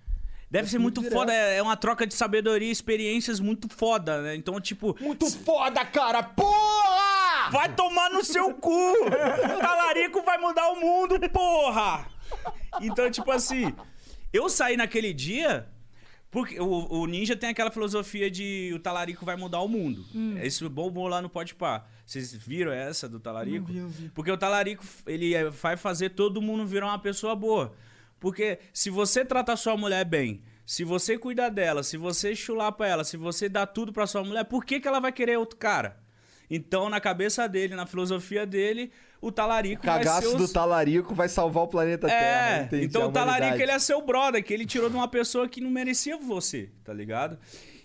[0.48, 1.12] Deve ser muito direto.
[1.12, 4.36] foda, é é uma troca de sabedoria e experiências muito foda, né?
[4.36, 6.22] Então, tipo, Muito foda, cara!
[6.22, 7.50] Porra!
[7.50, 8.70] vai tomar no seu cu!
[8.70, 12.06] O talarico vai mudar o mundo, porra!
[12.80, 13.74] Então, tipo assim,
[14.32, 15.68] eu saí naquele dia.
[16.30, 20.04] Porque o, o Ninja tem aquela filosofia de o talarico vai mudar o mundo.
[20.40, 21.84] Isso bombou lá no Podpah.
[22.10, 23.68] Vocês viram essa do talarico?
[23.68, 24.08] Não vi, não vi.
[24.08, 27.72] Porque o talarico, ele é- vai fazer todo mundo virar uma pessoa boa.
[28.18, 32.72] Porque se você trata a sua mulher bem, se você cuidar dela, se você chular
[32.72, 35.38] pra ela, se você dá tudo pra sua mulher, por que, que ela vai querer
[35.38, 35.98] outro cara?
[36.50, 38.90] Então, na cabeça dele, na filosofia dele,
[39.20, 42.58] o talarico vai Cagaço ser do talarico vai salvar o planeta Terra.
[42.58, 45.48] É, entendi, então o talarico ele é seu brother, que ele tirou de uma pessoa
[45.48, 47.38] que não merecia você, tá ligado?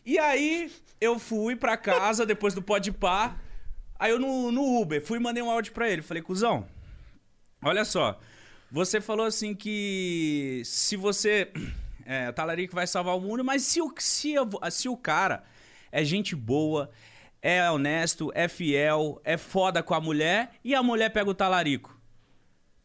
[0.03, 3.37] E aí eu fui pra casa depois do pode pá.
[3.97, 6.01] Aí eu no, no Uber fui e mandei um áudio pra ele.
[6.01, 6.67] Falei, cuzão,
[7.61, 8.19] olha só.
[8.71, 11.51] Você falou assim que se você.
[12.07, 14.35] É, talarico vai salvar o mundo, mas se o, se,
[14.69, 15.43] se o cara
[15.91, 16.91] é gente boa,
[17.41, 21.99] é honesto, é fiel, é foda com a mulher e a mulher pega o talarico.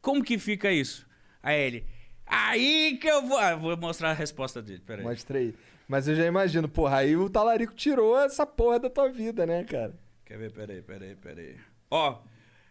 [0.01, 1.07] Como que fica isso?
[1.43, 1.87] Aí ele.
[2.27, 3.37] Aí que eu vou.
[3.37, 5.05] Ah, vou mostrar a resposta dele, peraí.
[5.05, 5.55] Mostra aí.
[5.87, 9.65] Mas eu já imagino, porra, aí o talarico tirou essa porra da tua vida, né,
[9.65, 9.93] cara?
[10.31, 10.53] Quer ver?
[10.53, 11.59] Peraí, peraí, peraí.
[11.91, 12.23] Ó,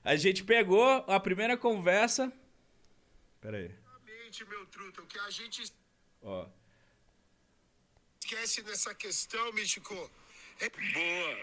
[0.02, 2.32] a gente pegou a primeira conversa.
[3.42, 3.66] Peraí.
[3.66, 5.02] Exatamente, meu truta.
[5.02, 5.70] O que a gente
[6.24, 6.46] Ó.
[8.24, 9.94] esquece nessa questão, Mítico,
[10.62, 11.38] é boa.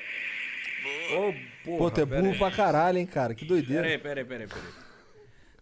[1.18, 1.32] Ô,
[1.64, 2.38] Pô, porra, tu é burro aí.
[2.38, 3.34] pra caralho, hein, cara?
[3.34, 3.82] Que doideira.
[3.82, 4.72] Peraí, peraí, peraí, peraí.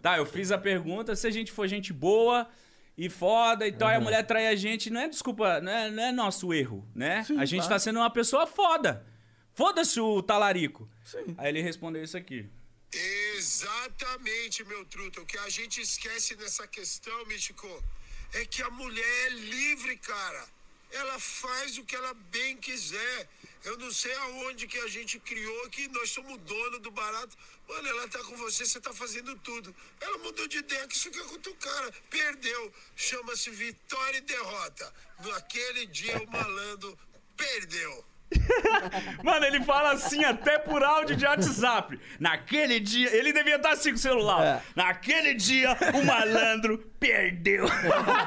[0.00, 2.48] Tá, eu fiz a pergunta, se a gente for gente boa
[2.96, 5.90] e foda e tal, e a mulher trai a gente, não é desculpa, não é,
[5.90, 7.24] não é nosso erro, né?
[7.24, 7.74] Sim, a gente claro.
[7.74, 9.04] tá sendo uma pessoa foda.
[9.54, 10.88] Foda-se o talarico.
[11.04, 11.34] Sim.
[11.38, 12.48] Aí ele respondeu isso aqui.
[13.36, 15.20] Exatamente, meu truta.
[15.20, 17.68] O que a gente esquece nessa questão, Mítico,
[18.32, 20.44] é que a mulher é livre, cara.
[20.90, 23.28] Ela faz o que ela bem quiser.
[23.64, 27.36] Eu não sei aonde que a gente criou que nós somos dono do barato.
[27.68, 29.74] Mano, ela tá com você, você tá fazendo tudo.
[30.00, 31.92] Ela mudou de ideia que isso aqui é com o cara.
[32.10, 32.72] Perdeu.
[32.94, 34.92] Chama-se vitória e derrota.
[35.24, 36.96] Naquele dia o malandro
[37.36, 38.04] perdeu.
[39.22, 41.98] Mano, ele fala assim até por áudio de WhatsApp.
[42.18, 44.44] Naquele dia, ele devia estar assim com o celular.
[44.44, 44.62] É.
[44.74, 47.66] Naquele dia, o malandro perdeu.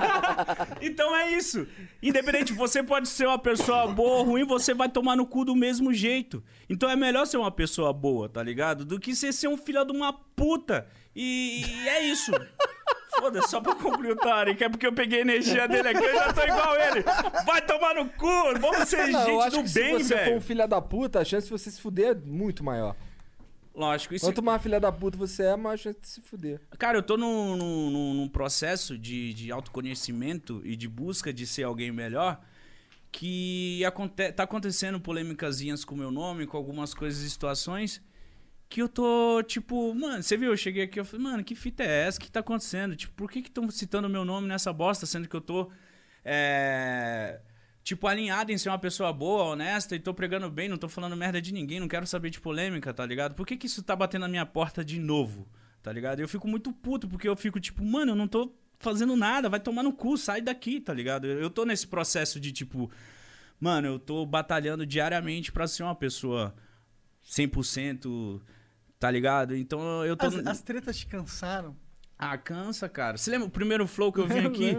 [0.82, 1.68] então é isso.
[2.02, 5.56] Independente, você pode ser uma pessoa boa ou ruim, você vai tomar no cu do
[5.56, 6.44] mesmo jeito.
[6.70, 8.86] Então é melhor ser uma pessoa boa, tá ligado?
[8.86, 10.88] Do que você ser um filho de uma puta.
[11.16, 12.32] E, e é isso.
[13.20, 16.14] Foda-se, só pra concluir o Tarek, é porque eu peguei a energia dele aqui, eu
[16.16, 17.04] já tô igual ele.
[17.46, 18.28] Vai tomar no cu,
[18.60, 20.38] vamos ser Não, gente acho do que bem, se você for velho.
[20.38, 22.96] um filho da puta, a chance de você se fuder é muito maior.
[23.76, 24.26] Lógico, isso.
[24.26, 26.60] Quanto mais filha da puta você é, mais a chance de se fuder.
[26.80, 31.46] Cara, eu tô num, num, num- num processo de, de autoconhecimento e de busca de
[31.46, 32.40] ser alguém melhor
[33.12, 38.02] que aconte tá acontecendo polêmicazinhas com o meu nome, com algumas coisas e situações
[38.70, 41.84] que eu tô, tipo, mano, você viu, eu cheguei aqui, eu falei, mano, que fita
[41.84, 42.20] é essa?
[42.20, 42.96] O que tá acontecendo?
[42.96, 45.72] Tipo, por que estão citando meu nome nessa bosta, sendo que eu tô,
[46.24, 47.40] é,
[47.84, 51.16] tipo, alinhado em ser uma pessoa boa, honesta, e tô pregando bem, não tô falando
[51.16, 53.36] merda de ninguém, não quero saber de polêmica, tá ligado?
[53.36, 55.48] Por que que isso tá batendo na minha porta de novo,
[55.82, 56.20] tá ligado?
[56.20, 59.60] Eu fico muito puto, porque eu fico, tipo, mano, eu não tô fazendo nada, vai
[59.60, 61.26] tomar no cu, sai daqui, tá ligado?
[61.26, 62.92] Eu tô nesse processo de, tipo,
[63.60, 66.54] mano, eu tô batalhando diariamente pra ser uma pessoa
[67.26, 68.42] 100%,
[69.00, 69.56] tá ligado?
[69.56, 70.26] Então eu tô...
[70.28, 71.76] As, as tretas te cansaram?
[72.18, 73.18] Ah, cansa, cara.
[73.18, 74.78] Você lembra o primeiro flow que eu vim aqui?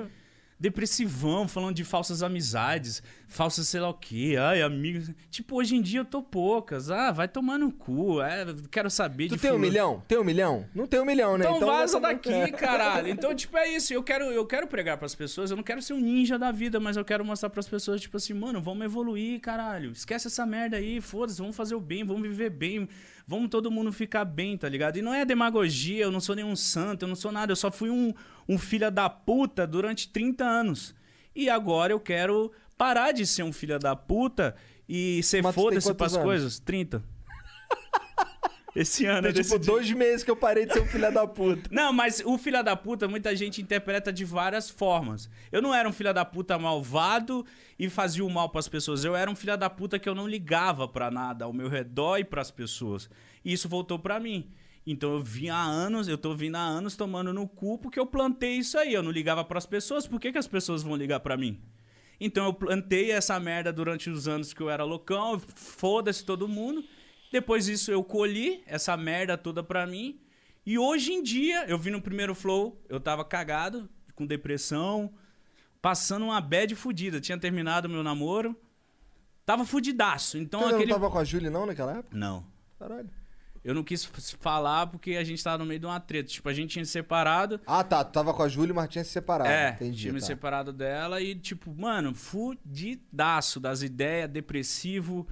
[0.61, 5.09] Depressivão, falando de falsas amizades, falsas sei lá o quê, ai, amigos.
[5.31, 6.91] Tipo, hoje em dia eu tô poucas.
[6.91, 8.21] Ah, vai tomar no cu.
[8.21, 9.71] É, quero saber Tu de tem um fulano.
[9.71, 10.03] milhão?
[10.09, 10.67] Tem um milhão?
[10.75, 11.45] Não tem um milhão, né?
[11.49, 13.07] Então, vaza vai tomar- daqui, caralho.
[13.07, 13.95] Então, tipo, é isso.
[13.95, 15.53] Eu quero, eu quero pregar pras pessoas.
[15.53, 18.17] Eu não quero ser um ninja da vida, mas eu quero mostrar pras pessoas, tipo
[18.17, 19.93] assim, mano, vamos evoluir, caralho.
[19.93, 22.89] Esquece essa merda aí, foda-se, vamos fazer o bem, vamos viver bem.
[23.29, 24.97] Vamos todo mundo ficar bem, tá ligado?
[24.97, 27.53] E não é demagogia, eu não sou nenhum santo, eu não sou nada.
[27.53, 28.15] Eu só fui um,
[28.49, 30.95] um filho da puta durante 30 anos.
[31.37, 34.57] E agora eu quero parar de ser um filho da puta
[34.89, 36.25] e ser foda-se pras anos?
[36.25, 36.59] coisas.
[36.59, 37.05] 30.
[38.81, 39.67] Esse ano Tem tipo decidi.
[39.67, 41.69] dois meses que eu parei de ser um filho da puta.
[41.75, 45.29] Não, mas o filho da puta, muita gente interpreta de várias formas.
[45.51, 47.45] Eu não era um filho da puta malvado
[47.77, 49.05] e fazia o mal pras pessoas.
[49.05, 52.19] Eu era um filho da puta que eu não ligava pra nada ao meu redor
[52.19, 53.11] e pras pessoas.
[53.45, 54.49] E isso voltou pra mim.
[54.87, 58.07] Então eu vim há anos, eu tô vindo há anos tomando no cu porque eu
[58.07, 58.95] plantei isso aí.
[58.95, 61.61] Eu não ligava pras pessoas, por que, que as pessoas vão ligar pra mim?
[62.21, 66.85] Então eu plantei essa merda durante os anos que eu era loucão, foda-se todo mundo.
[67.31, 70.21] Depois disso eu colhi essa merda toda pra mim.
[70.65, 75.13] E hoje em dia, eu vi no primeiro flow, eu tava cagado, com depressão,
[75.81, 77.21] passando uma bad fudida.
[77.21, 78.57] Tinha terminado meu namoro.
[79.47, 80.37] Tava fudidaço.
[80.37, 80.91] Então ainda aquele.
[80.91, 82.17] não tava com a Júlia não naquela época?
[82.17, 82.45] Não.
[82.79, 83.09] Caralho.
[83.65, 84.05] Eu não quis
[84.41, 86.29] falar porque a gente tava no meio de uma treta.
[86.29, 87.61] Tipo, a gente tinha se separado.
[87.67, 88.05] Ah, tá.
[88.05, 89.51] Tu tava com a Júlia, mas tinha se separado.
[89.51, 90.03] É, Entendi.
[90.03, 90.27] tinha me tá.
[90.27, 95.27] separado dela e, tipo, mano, fudidaço das ideias, depressivo,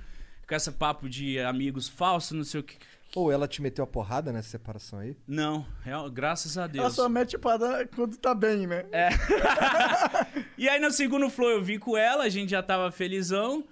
[0.49, 2.77] com esse papo de amigos falsos, não sei o que.
[3.15, 5.17] Ou ela te meteu a porrada nessa separação aí?
[5.27, 6.95] Não, real- graças a Ela Deus.
[6.95, 8.85] só mete parada quando tá bem, né?
[8.93, 9.09] É.
[10.59, 13.65] E aí no segundo flow eu vi com ela, a gente já tava felizão,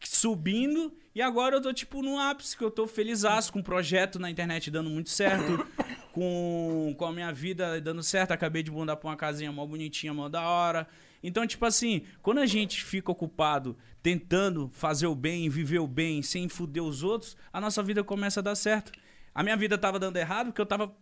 [0.00, 4.18] subindo, e agora eu tô tipo no ápice, que eu tô felizaço com o projeto
[4.18, 5.66] na internet dando muito certo,
[6.12, 10.14] com, com a minha vida dando certo, acabei de mudar pra uma casinha mó bonitinha,
[10.14, 10.86] mó da hora.
[11.22, 16.22] Então, tipo assim, quando a gente fica ocupado tentando fazer o bem, viver o bem,
[16.22, 18.92] sem fuder os outros, a nossa vida começa a dar certo.
[19.34, 20.94] A minha vida tava dando errado porque eu tava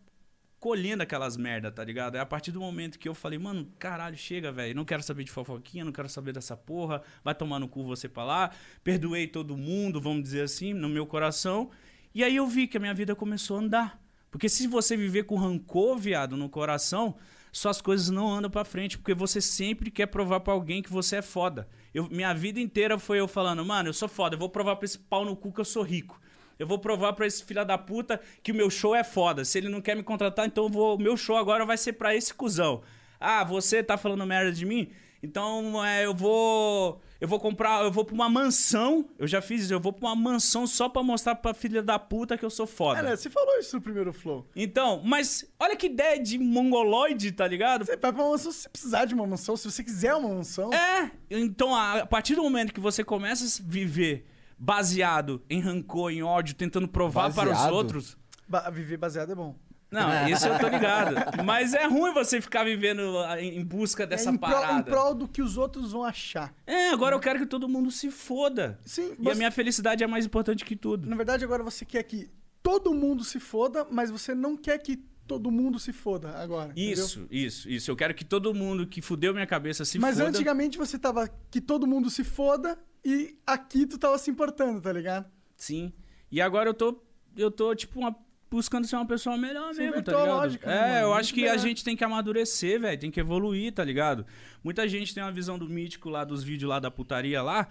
[0.61, 2.17] colhendo aquelas merda, tá ligado?
[2.17, 4.75] É a partir do momento que eu falei, mano, caralho, chega, velho.
[4.75, 7.03] Não quero saber de fofoquinha, não quero saber dessa porra.
[7.23, 8.51] Vai tomar no cu você pra lá.
[8.83, 11.71] Perdoei todo mundo, vamos dizer assim, no meu coração.
[12.15, 14.03] E aí eu vi que a minha vida começou a andar.
[14.31, 17.17] Porque se você viver com rancor, viado, no coração,
[17.53, 21.17] suas coisas não andam pra frente, porque você sempre quer provar pra alguém que você
[21.17, 21.69] é foda.
[21.95, 24.85] Eu, minha vida inteira foi eu falando, mano, eu sou foda, eu vou provar pra
[24.85, 26.21] esse pau no cu que eu sou rico.
[26.59, 29.45] Eu vou provar pra esse filho da puta que o meu show é foda.
[29.45, 32.35] Se ele não quer me contratar, então o meu show agora vai ser pra esse
[32.35, 32.83] cuzão.
[33.21, 34.91] Ah, você tá falando merda de mim?
[35.23, 37.01] Então é, eu vou.
[37.21, 37.83] Eu vou comprar.
[37.83, 39.09] Eu vou pra uma mansão.
[39.19, 39.73] Eu já fiz isso.
[39.75, 42.67] Eu vou pra uma mansão só pra mostrar pra filha da puta que eu sou
[42.67, 43.01] foda.
[43.01, 43.17] É, né?
[43.17, 44.47] Você falou isso no primeiro flow.
[44.55, 47.85] Então, mas olha que ideia de mongoloide, tá ligado?
[47.85, 50.29] Você vai pra uma mansão se você precisar de uma mansão, se você quiser uma
[50.29, 50.73] mansão.
[50.73, 54.25] É, então a, partir do momento que você começa a viver
[54.59, 57.75] baseado em rancor, em ódio, tentando provar para os Baseado?
[57.75, 58.17] outros.
[58.49, 59.55] Ba- viver baseado é bom.
[59.91, 61.15] Não, isso eu tô ligado.
[61.45, 64.79] Mas é ruim você ficar vivendo ah, em busca dessa é em prol, parada.
[64.81, 66.55] em prol do que os outros vão achar.
[66.67, 68.79] É, agora eu quero que todo mundo se foda.
[68.85, 71.09] Sim, E a você- minha felicidade é mais importante que tudo.
[71.09, 72.31] Na verdade, agora você quer que
[72.63, 76.73] todo mundo se foda, mas você não quer que todo mundo se foda agora.
[76.73, 76.93] entendeu?
[77.05, 77.91] Isso, isso, isso.
[77.91, 80.29] Eu quero que todo mundo que fudeu minha cabeça se Mas foda.
[80.31, 84.93] antigamente você tava que todo mundo se foda e aqui tu tava se importando, tá
[84.93, 85.27] ligado?
[85.57, 85.93] Sim.
[86.31, 87.03] E agora eu tô,
[87.37, 88.17] eu tô tipo, uma-
[88.51, 90.37] buscando ser uma pessoa melhor Você mesmo, tá a ligado?
[90.37, 91.01] lógica, né, é, mano?
[91.07, 91.59] eu acho que a melhor.
[91.59, 92.99] gente tem que amadurecer, velho.
[92.99, 94.25] Tem que evoluir, tá ligado?
[94.63, 97.69] Muita gente tem uma visão do mítico lá, dos vídeos lá da putaria lá.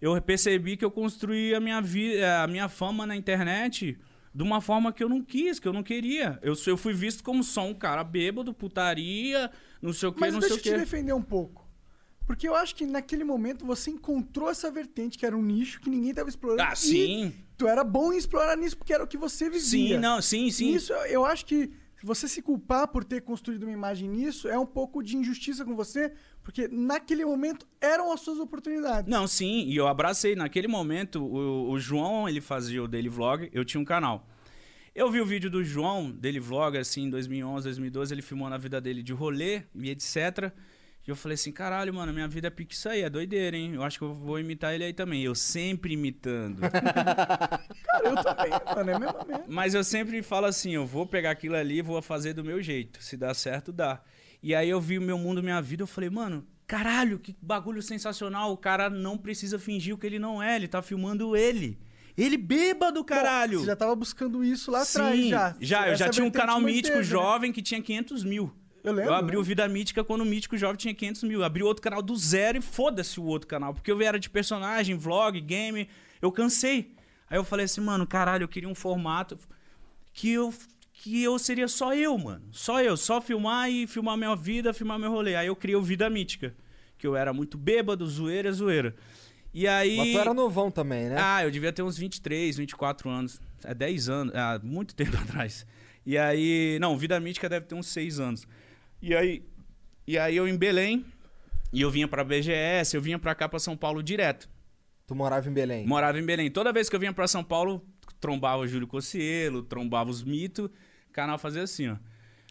[0.00, 3.98] Eu percebi que eu construí a minha, vi a minha fama na internet
[4.34, 6.38] de uma forma que eu não quis, que eu não queria.
[6.42, 9.50] Eu, eu fui visto como só um cara bêbado, putaria,
[9.80, 10.84] não sei o que, Mas não deixa sei eu o te que.
[10.84, 11.65] defender um pouco.
[12.26, 15.88] Porque eu acho que naquele momento você encontrou essa vertente que era um nicho que
[15.88, 16.62] ninguém tava explorando.
[16.70, 17.32] Ah, sim.
[17.56, 19.60] tu era bom em explorar nisso porque era o que você vivia.
[19.96, 20.74] Sim, não, sim, sim.
[20.74, 21.70] Isso eu- eu acho que
[22.02, 25.74] você se culpar por ter construído uma imagem nisso é um pouco de injustiça com
[25.74, 26.12] você,
[26.42, 29.08] porque naquele momento eram as suas oportunidades.
[29.10, 30.36] Não, sim, e eu abracei.
[30.36, 34.28] Naquele momento, o, o João, ele fazia o Daily Vlog, eu tinha um canal.
[34.94, 38.58] Eu vi o vídeo do João, Daily Vlog, assim, em 2011, 2012, ele filmou na
[38.58, 40.52] vida dele de rolê e etc.
[41.06, 43.74] E eu falei assim, caralho, mano, minha vida é pique isso aí, é doideira, hein?
[43.74, 45.22] Eu acho que eu vou imitar ele aí também.
[45.22, 46.62] Eu sempre imitando.
[46.66, 47.62] Cara,
[48.04, 49.44] eu também, mano, é mesmo mesmo.
[49.46, 52.60] Mas eu sempre falo assim, eu vou pegar aquilo ali e vou fazer do meu
[52.60, 53.00] jeito.
[53.00, 54.02] Se dá certo, dá.
[54.42, 57.80] E aí eu vi o meu mundo, minha vida, eu falei, mano, caralho, que bagulho
[57.80, 58.52] sensacional.
[58.52, 61.78] O cara não precisa fingir o que ele não é, ele tá filmando ele.
[62.16, 63.60] Ele bêbado, caralho.
[63.60, 65.56] Você já tava buscando isso lá atrás, já.
[65.60, 67.02] Já, eu já Essa tinha um canal mítico né?
[67.04, 68.52] jovem que tinha 500 mil.
[68.86, 69.40] Eu lembro, Eu abri né?
[69.40, 71.42] o Vida Mítica quando o Mítico Jovem tinha 500 mil.
[71.42, 73.74] Abri outro canal do zero e foda-se o outro canal.
[73.74, 75.88] Porque eu era de personagem, vlog, game.
[76.22, 76.94] Eu cansei.
[77.28, 79.36] Aí eu falei assim, mano, caralho, eu queria um formato
[80.12, 80.54] que eu,
[80.92, 82.44] que eu seria só eu, mano.
[82.52, 82.96] Só eu.
[82.96, 85.34] Só filmar e filmar minha vida, filmar meu rolê.
[85.34, 86.54] Aí eu criei o Vida Mítica.
[86.96, 88.94] Que eu era muito bêbado, zoeira, zoeira.
[89.52, 89.96] E aí...
[89.96, 91.16] Mas tu era novão também, né?
[91.18, 93.40] Ah, eu devia ter uns 23, 24 anos.
[93.64, 95.66] É 10 anos, é muito tempo atrás.
[96.06, 98.46] E aí, não, Vida Mítica deve ter uns 6 anos.
[99.00, 99.42] E aí,
[100.06, 101.04] e aí eu em Belém,
[101.72, 104.48] e eu vinha pra BGS, eu vinha pra cá pra São Paulo direto.
[105.06, 105.86] Tu morava em Belém?
[105.86, 106.50] Morava em Belém.
[106.50, 107.84] Toda vez que eu vinha pra São Paulo,
[108.20, 111.96] trombava o Júlio Cossielo, trombava os mitos, o canal fazia assim, ó.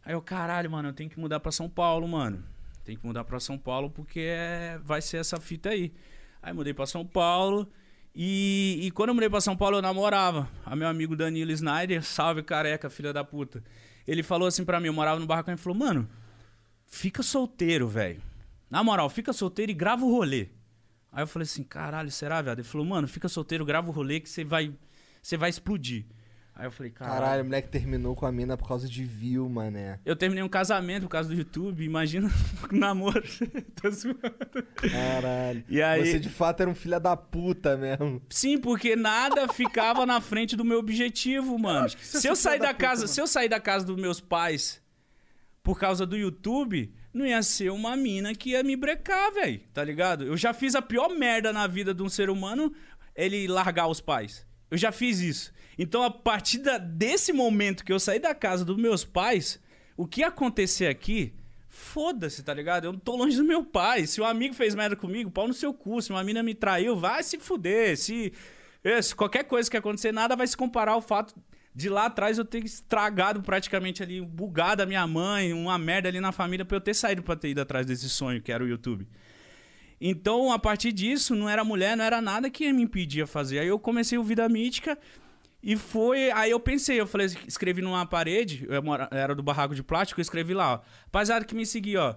[0.06, 2.44] Aí eu, caralho, mano, eu tenho que mudar pra São Paulo, mano.
[2.84, 5.92] Tem que mudar pra São Paulo porque é- vai ser essa fita aí.
[6.42, 7.68] Aí mudei pra São Paulo.
[8.14, 10.48] E, e quando eu mudei pra São Paulo, eu namorava.
[10.64, 13.64] A meu amigo Danilo Snyder, salve careca, filha da puta.
[14.08, 16.08] Ele falou assim pra mim, eu morava no barracão e falou, mano,
[16.86, 18.22] fica solteiro, velho.
[18.70, 20.48] Na moral, fica solteiro e grava o rolê.
[21.12, 22.60] Aí eu falei assim, caralho, será, viado?
[22.60, 24.74] Ele falou, mano, fica solteiro, grava o rolê que você vai,
[25.22, 26.06] você vai explodir.
[26.54, 27.20] Aí eu falei, caralho.
[27.22, 30.00] Caralho, o moleque terminou com a mina por causa de view, mané.
[30.06, 32.30] Eu terminei um casamento por causa do YouTube, imagina
[32.72, 33.22] um namoro.
[33.82, 34.20] Tô zoando.
[34.76, 35.64] Caralho.
[35.70, 38.22] E aí- Você de fato era um filho da puta mesmo.
[38.30, 41.88] Sim, porque nada ficava na frente do meu objetivo, mano.
[41.88, 43.14] isso é Se eu sair da da puta, casa, mano.
[43.14, 44.82] se eu sair da casa dos meus pais
[45.66, 49.60] por causa do YouTube, não ia ser uma mina que ia me brecar, velho.
[49.74, 50.24] Tá ligado?
[50.24, 52.72] Eu já fiz a pior merda na vida de um ser humano,
[53.16, 54.46] ele largar os pais.
[54.70, 55.52] Eu já fiz isso.
[55.78, 59.60] Então, a partir da- desse momento que eu saí da casa dos meus pais,
[59.98, 61.34] o que acontecer aqui,
[61.68, 62.86] foda-se, tá ligado?
[62.86, 64.06] Eu não tô longe do meu pai.
[64.06, 66.00] Se um amigo fez merda comigo, pau no seu cu.
[66.02, 67.98] Se uma mina me traiu, vai se fuder.
[67.98, 68.32] Se,
[69.02, 71.34] se qualquer coisa que acontecer, nada vai se comparar ao fato
[71.76, 76.22] de lá atrás eu ter estragado praticamente ali, bugado a minha mãe, uma merda ali
[76.22, 78.68] na família pra eu ter saído pra ter ido atrás desse sonho que era o
[78.68, 79.06] YouTube.
[80.00, 83.60] Então, a partir disso, não era mulher, não era nada que me impedia fazer.
[83.60, 84.98] Aí eu comecei o Vida Mítica
[85.62, 86.32] e foi.
[86.32, 88.82] Aí eu pensei, eu falei, escrevi numa parede, eu
[89.12, 90.82] era do barraco de plástico, eu escrevi lá, ó.
[91.06, 92.16] Rapaziada que me seguia, ó.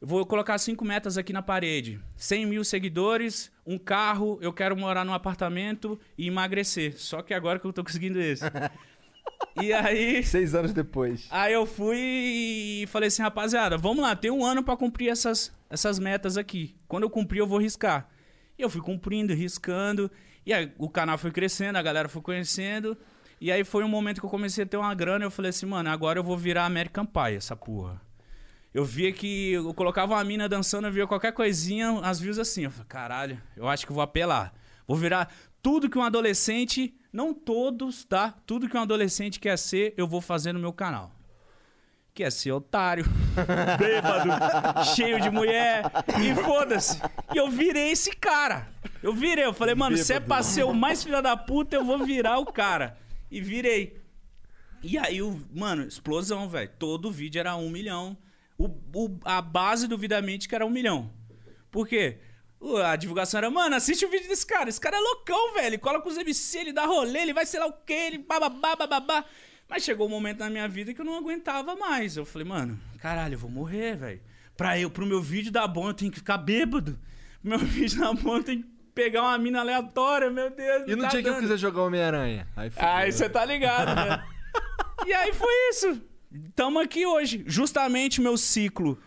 [0.00, 2.00] Eu vou colocar cinco metas aqui na parede.
[2.16, 6.98] 100 mil seguidores, um carro, eu quero morar num apartamento e emagrecer.
[6.98, 8.44] Só que agora que eu tô conseguindo esse.
[9.60, 10.22] e aí.
[10.22, 11.26] Seis anos depois.
[11.30, 15.52] Aí eu fui e falei assim, rapaziada, vamos lá, tem um ano pra cumprir essas,
[15.70, 16.76] essas metas aqui.
[16.86, 18.08] Quando eu cumprir, eu vou riscar.
[18.58, 20.10] E eu fui cumprindo, riscando.
[20.46, 22.96] E aí o canal foi crescendo, a galera foi conhecendo.
[23.40, 25.50] E aí foi um momento que eu comecei a ter uma grana e eu falei
[25.50, 28.00] assim, mano, agora eu vou virar American Pie, essa porra.
[28.74, 32.64] Eu via que eu colocava uma mina dançando, eu via qualquer coisinha, as views assim.
[32.64, 34.52] Eu falei, caralho, eu acho que vou apelar.
[34.84, 35.32] Vou virar
[35.62, 38.34] tudo que um adolescente, não todos, tá?
[38.44, 41.12] Tudo que um adolescente quer ser, eu vou fazer no meu canal.
[42.12, 43.04] Quer ser otário,
[43.78, 45.84] bêbado, cheio de mulher,
[46.20, 47.00] e foda-se.
[47.32, 48.68] E eu virei esse cara.
[49.00, 51.84] Eu virei, eu falei, mano, se é pra ser o mais filha da puta, eu
[51.84, 52.98] vou virar o cara.
[53.30, 54.02] E virei.
[54.82, 55.20] E aí,
[55.54, 56.70] mano, explosão, velho.
[56.76, 58.18] Todo vídeo era um milhão.
[58.58, 61.10] O, o- a base do Vida Mítica era um milhão.
[61.70, 62.18] Por quê?
[62.86, 64.68] A divulgação era, mano, assiste o vídeo desse cara.
[64.70, 65.66] Esse cara é loucão, velho.
[65.66, 68.18] Ele cola com os MC, ele dá rolê, ele vai sei lá o quê, ele
[68.18, 69.24] bababá, bababá.
[69.68, 72.16] Mas chegou um momento na minha vida que eu não aguentava mais.
[72.16, 74.20] Eu falei, mano, caralho, eu vou morrer, velho.
[74.56, 76.98] Pra eu, pro meu vídeo dar bom, eu tenho que ficar bêbado.
[77.42, 80.84] Pro meu vídeo dar bom, eu tenho que pegar uma mina aleatória, meu Deus.
[80.86, 81.42] E não no tá dia que eu dando.
[81.42, 82.46] quiser jogar Homem-Aranha?
[82.78, 84.24] Aí você tá ligado, né?
[85.06, 86.00] e aí foi isso.
[86.54, 87.44] Tamo aqui hoje.
[87.46, 88.98] Justamente meu ciclo,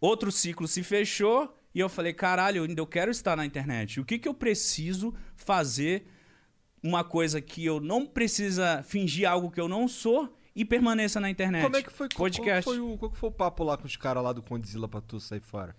[0.00, 4.00] outro ciclo se fechou e eu falei, caralho, eu ainda eu quero estar na internet.
[4.00, 6.06] O que que eu preciso fazer
[6.82, 11.30] uma coisa que eu não precisa fingir algo que eu não sou e permaneça na
[11.30, 11.62] internet.
[11.62, 12.64] Como é que foi, podcast?
[12.64, 15.00] Qual, foi o, qual foi o papo lá com os caras lá do Condzilla pra
[15.00, 15.76] tu sair fora?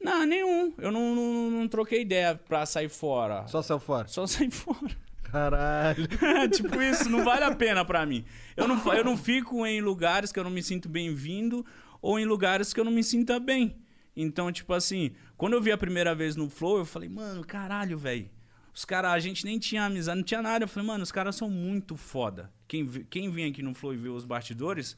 [0.00, 0.74] Não, nenhum.
[0.78, 3.46] Eu não, não, não troquei ideia pra sair fora.
[3.46, 4.06] Só saiu fora?
[4.08, 4.96] Só sair fora.
[5.30, 6.06] Caralho.
[6.52, 8.24] tipo isso, não vale a pena pra mim.
[8.56, 11.64] Eu não, eu não fico em lugares que eu não me sinto bem-vindo
[12.00, 13.76] ou em lugares que eu não me sinta bem.
[14.16, 17.98] Então, tipo assim, quando eu vi a primeira vez no Flow, eu falei, mano, caralho,
[17.98, 18.30] velho.
[18.74, 20.64] Os caras, a gente nem tinha amizade, não tinha nada.
[20.64, 22.52] Eu falei, mano, os caras são muito foda.
[22.68, 24.96] Quem, quem vem aqui no Flow e vê os bastidores,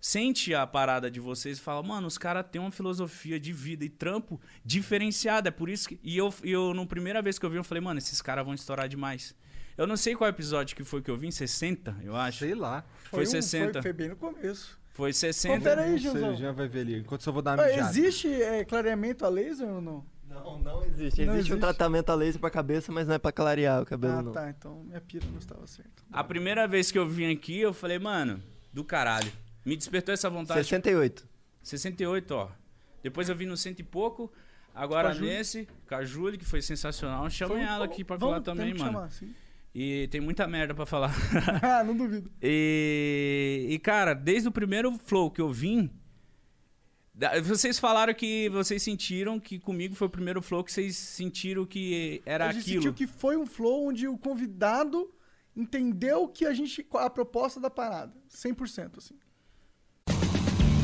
[0.00, 3.84] sente a parada de vocês e fala, mano, os caras têm uma filosofia de vida
[3.84, 5.48] e trampo diferenciada.
[5.48, 6.00] É por isso que.
[6.02, 8.54] E eu, eu, na primeira vez que eu vi, eu falei, mano, esses caras vão
[8.54, 9.34] estourar demais.
[9.76, 12.38] Eu não sei qual episódio que foi que eu vi, 60, eu acho.
[12.40, 12.84] Sei lá.
[13.10, 13.72] Foi, um- 60.
[13.74, 14.78] Foi, foi bem no começo.
[14.94, 15.56] Foi 60.
[15.58, 16.32] Confere aí, Não sei, Gilzão.
[16.32, 16.98] o Jean vai ver ali.
[17.00, 17.90] Enquanto eu vou dar uma Ah, mijada.
[17.90, 20.04] Existe é, clareamento a laser ou não?
[20.26, 21.24] Não, não existe.
[21.24, 21.58] Não existe um existe?
[21.58, 24.32] tratamento a laser pra cabeça, mas não é pra clarear o cabelo, Ah, não.
[24.32, 24.48] tá.
[24.50, 25.90] Então minha pira não estava certa.
[26.10, 28.42] A primeira vez que eu vim aqui, eu falei, mano,
[28.72, 29.30] do caralho.
[29.64, 30.60] Me despertou essa vontade.
[30.60, 31.26] 68.
[31.62, 32.48] 68, ó.
[33.02, 34.32] Depois eu vim no cento e pouco.
[34.74, 37.28] Agora Com nesse, com a Júlia, que foi sensacional.
[37.30, 38.92] Chamei Foi- ela aqui pra falar também, mano.
[38.92, 39.34] chamar, sim.
[39.78, 41.14] E tem muita merda pra falar.
[41.62, 42.32] ah, não duvido.
[42.40, 45.90] E, e, cara, desde o primeiro flow que eu vim,
[47.44, 52.22] vocês falaram que vocês sentiram que comigo foi o primeiro flow que vocês sentiram que
[52.24, 52.82] era a gente aquilo.
[52.84, 55.12] sentiu que foi um flow onde o convidado
[55.54, 59.18] entendeu que a gente a proposta da parada, 100% assim.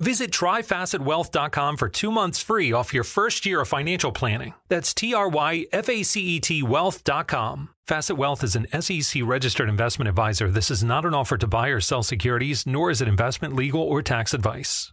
[0.00, 4.54] Visit tryfacetwealth.com for two months free off your first year of financial planning.
[4.68, 7.68] That's T R Y F A C E T wealth.com.
[7.86, 10.50] Facet Wealth is an SEC registered investment advisor.
[10.50, 13.82] This is not an offer to buy or sell securities, nor is it investment, legal,
[13.82, 14.92] or tax advice.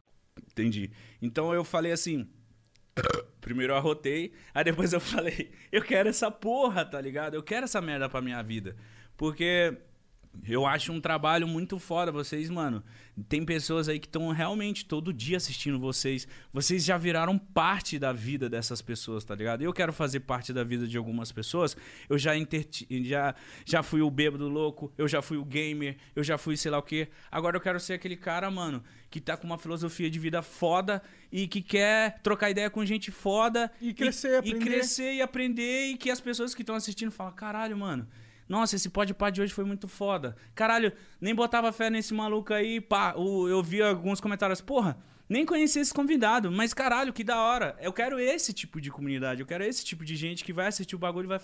[0.53, 0.91] Entendi.
[1.21, 2.27] Então eu falei assim.
[3.39, 7.35] Primeiro eu arrotei, aí depois eu falei, eu quero essa porra, tá ligado?
[7.35, 8.75] Eu quero essa merda pra minha vida.
[9.15, 9.77] Porque
[10.45, 12.11] eu acho um trabalho muito foda.
[12.11, 12.83] Vocês, mano,
[13.29, 16.27] tem pessoas aí que estão realmente todo dia assistindo vocês.
[16.53, 19.61] Vocês já viraram parte da vida dessas pessoas, tá ligado?
[19.61, 21.75] Eu quero fazer parte da vida de algumas pessoas.
[22.09, 23.33] Eu já, interti- já,
[23.65, 26.77] já fui o bêbado louco, eu já fui o gamer, eu já fui sei lá
[26.77, 27.07] o quê.
[27.31, 31.01] Agora eu quero ser aquele cara, mano, que tá com uma filosofia de vida foda
[31.31, 33.71] e que quer trocar ideia com gente foda.
[33.81, 34.57] E crescer, e, aprender.
[34.57, 38.07] E crescer e aprender e que as pessoas que estão assistindo falam, caralho, mano.
[38.47, 40.35] Nossa, esse pode pá de hoje foi muito foda.
[40.55, 43.13] Caralho, nem botava fé nesse maluco aí, pá.
[43.15, 44.97] O- eu vi alguns comentários, porra,
[45.27, 47.75] nem conheci esse convidado, mas caralho, que da hora.
[47.81, 50.95] Eu quero esse tipo de comunidade, eu quero esse tipo de gente que vai assistir
[50.95, 51.41] o bagulho e vai.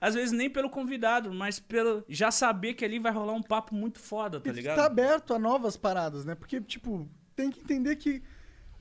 [0.00, 3.74] Às vezes nem pelo convidado, mas pelo já saber que ali vai rolar um papo
[3.74, 4.76] muito foda, tá ligado?
[4.76, 6.34] tá aberto a novas paradas, né?
[6.34, 7.06] Porque, tipo,
[7.36, 8.22] tem que entender que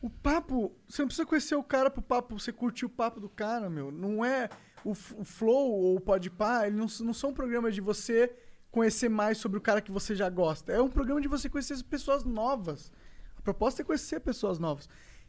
[0.01, 0.73] o papo.
[0.87, 3.91] Você não precisa conhecer o cara pro papo, você curtir o papo do cara, meu.
[3.91, 4.49] Não é.
[4.83, 8.33] O, o Flow ou o Podpah, eles não, não são programas de você
[8.71, 10.71] conhecer mais sobre o cara que você já gosta.
[10.71, 12.91] É um programa de você conhecer pessoas novas.
[13.35, 14.87] A proposta é conhecer pessoas novas.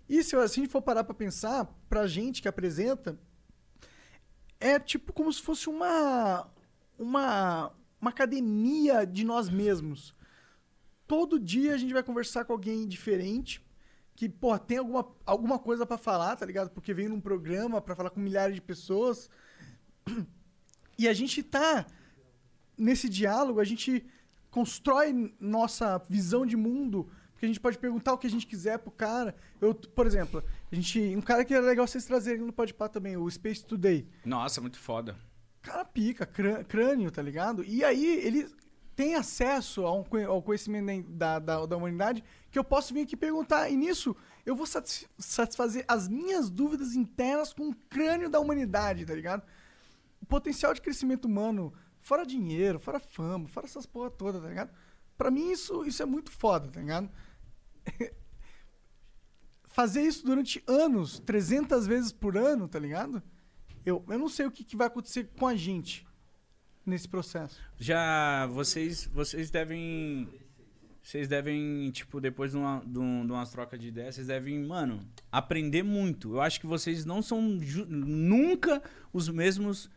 [0.09, 3.19] E se, a gente for parar pra pensar, pra gente que apresenta,
[4.59, 6.51] é tipo como se fosse uma
[6.99, 10.15] uma uma academia de nós mesmos.
[11.07, 13.63] Todo dia a gente vai conversar com alguém diferente
[14.21, 16.69] que, pô, tem alguma, alguma coisa pra falar, tá ligado?
[16.69, 19.31] Porque veio num programa pra falar com milhares de pessoas.
[20.99, 21.87] E a gente tá
[22.77, 24.05] nesse diálogo, a gente
[24.51, 28.79] constrói nossa visão de mundo, porque a gente pode perguntar o que a gente quiser
[28.79, 29.35] pro cara.
[29.59, 33.17] Eu, por exemplo, a gente, um cara que era legal vocês trazerem no Podpah também,
[33.17, 34.07] o Space Today.
[34.27, 35.17] Nossa, muito foda.
[35.63, 37.65] Cara pica, crânio, tá ligado?
[37.65, 38.47] E aí ele
[38.95, 40.05] tem acesso ao
[40.43, 43.71] conhecimento da, da, da humanidade que eu posso vir aqui perguntar.
[43.71, 44.15] E nisso
[44.45, 49.43] eu vou satis- satisfazer as minhas dúvidas internas com o crânio da humanidade, tá ligado?
[50.21, 51.73] O potencial de crescimento humano
[52.03, 54.71] Fora dinheiro, fora fama, fora essas porra toda, tá ligado?
[55.17, 57.11] Pra mim isso, isso é muito foda, tá ligado?
[59.69, 63.23] Fazer isso durante anos, 300 vezes por ano, tá ligado?
[63.85, 66.07] Eu, eu não sei o que, que vai acontecer com a gente
[66.85, 67.61] nesse processo.
[67.79, 70.29] Já vocês, vocês devem.
[71.03, 74.59] Vocês devem, tipo, depois de, uma, de, um- de umas trocas de ideias, vocês devem,
[74.65, 75.01] mano,
[75.33, 76.35] aprender muito.
[76.35, 77.41] Eu acho que vocês não são
[77.89, 78.83] nunca
[79.13, 79.91] os mesmos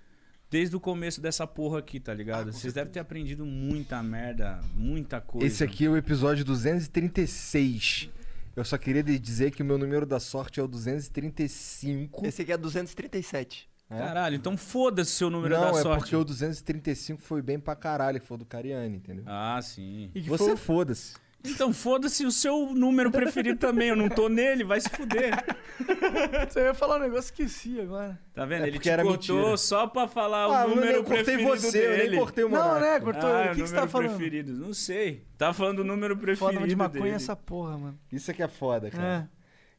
[0.50, 2.52] desde o começo dessa porra aqui, tá ligado?
[2.54, 5.48] vocês devem ter aprendido muita merda, muita coisa.
[5.48, 8.10] Esse aqui é o episódio 236.
[8.56, 12.26] Eu só queria dizer que o meu número da sorte é o 235.
[12.26, 13.68] Esse aqui é 237.
[13.90, 16.00] Caralho, então foda-se o seu número Não, da é sorte.
[16.00, 19.24] porque o 235 foi bem pra caralho, que foi o do Cariani, entendeu?
[19.28, 20.10] Ah, sim.
[20.26, 21.14] Você foda-se.
[21.46, 23.90] Então foda-se o seu número preferido também.
[23.90, 25.34] Eu não tô nele, vai se fuder.
[26.50, 28.18] Você ia falar um negócio, esqueci agora.
[28.34, 28.64] Tá vendo?
[28.64, 29.58] É Ele te era cortou mentira.
[29.58, 32.18] só pra falar Ah, o eu número cortei preferido você, eu nem dele.
[32.18, 32.98] cortei o Não, né?
[33.02, 33.50] Cortou Ah, ele.
[33.52, 34.08] O que, que você tá falando?
[34.16, 34.54] preferido.
[34.54, 35.26] Não sei.
[35.38, 37.16] Tá falando o número preferido Foda de maconha dele.
[37.16, 38.00] essa porra, mano.
[38.10, 39.28] Isso é que é foda, cara.
[39.30, 39.33] É.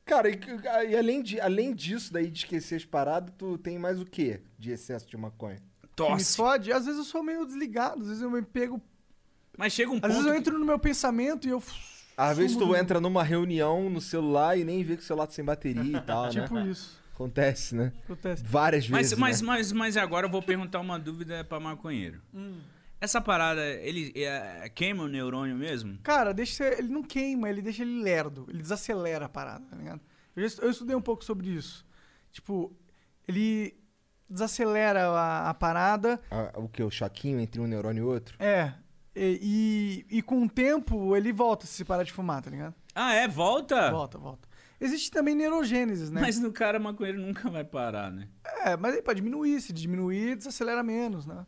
[0.05, 0.39] Cara, e,
[0.91, 4.43] e além, de, além disso daí de esquecer as paradas, tu tem mais o quê
[4.59, 5.59] de excesso de maconha?
[5.97, 6.73] Que me fode.
[6.73, 8.81] Às vezes eu sou meio desligado, às vezes eu me pego.
[9.57, 10.11] Mas chega um Às ponto.
[10.13, 11.63] vezes eu que- entro no meu pensamento e eu.
[12.17, 15.27] Às vezes tu do- entra numa reunião no celular e nem vê que o celular
[15.27, 16.43] tá sem bateria e tal, né?
[16.43, 17.01] Tipo isso.
[17.15, 17.93] Acontece, né?
[18.05, 18.43] Acontece.
[18.45, 19.47] Várias Mas, vezes, mas, né?
[19.47, 22.21] mas, mas agora eu vou perguntar uma dúvida pra maconheiro.
[22.35, 22.59] Hum.
[23.01, 25.99] Essa parada, ele é, queima o neurônio mesmo?
[26.03, 30.01] Cara, deixa ele não queima, ele deixa ele lerdo, ele desacelera a parada, tá ligado?
[30.35, 31.85] Eu, já eu estudei um pouco sobre isso.
[32.33, 32.75] Tipo,
[33.29, 33.77] ele
[34.29, 36.83] desacelera a, a parada, Ah, o que?
[36.83, 38.37] O choquinho entre um neurônio e outro?
[38.39, 38.73] é,
[39.15, 42.75] e, e, e com o tempo ele volta se parar de fumar, tá ligado?
[42.95, 43.29] Ah, é?
[43.29, 43.91] Volta?
[43.91, 44.49] Volta, volta.
[44.81, 46.21] Existe também neurogênesis, né?
[46.21, 48.29] Mas no cara maconheiro nunca vai parar, né?
[48.65, 51.47] É, mas aí pode diminuir, se diminuir, desacelera menos, né?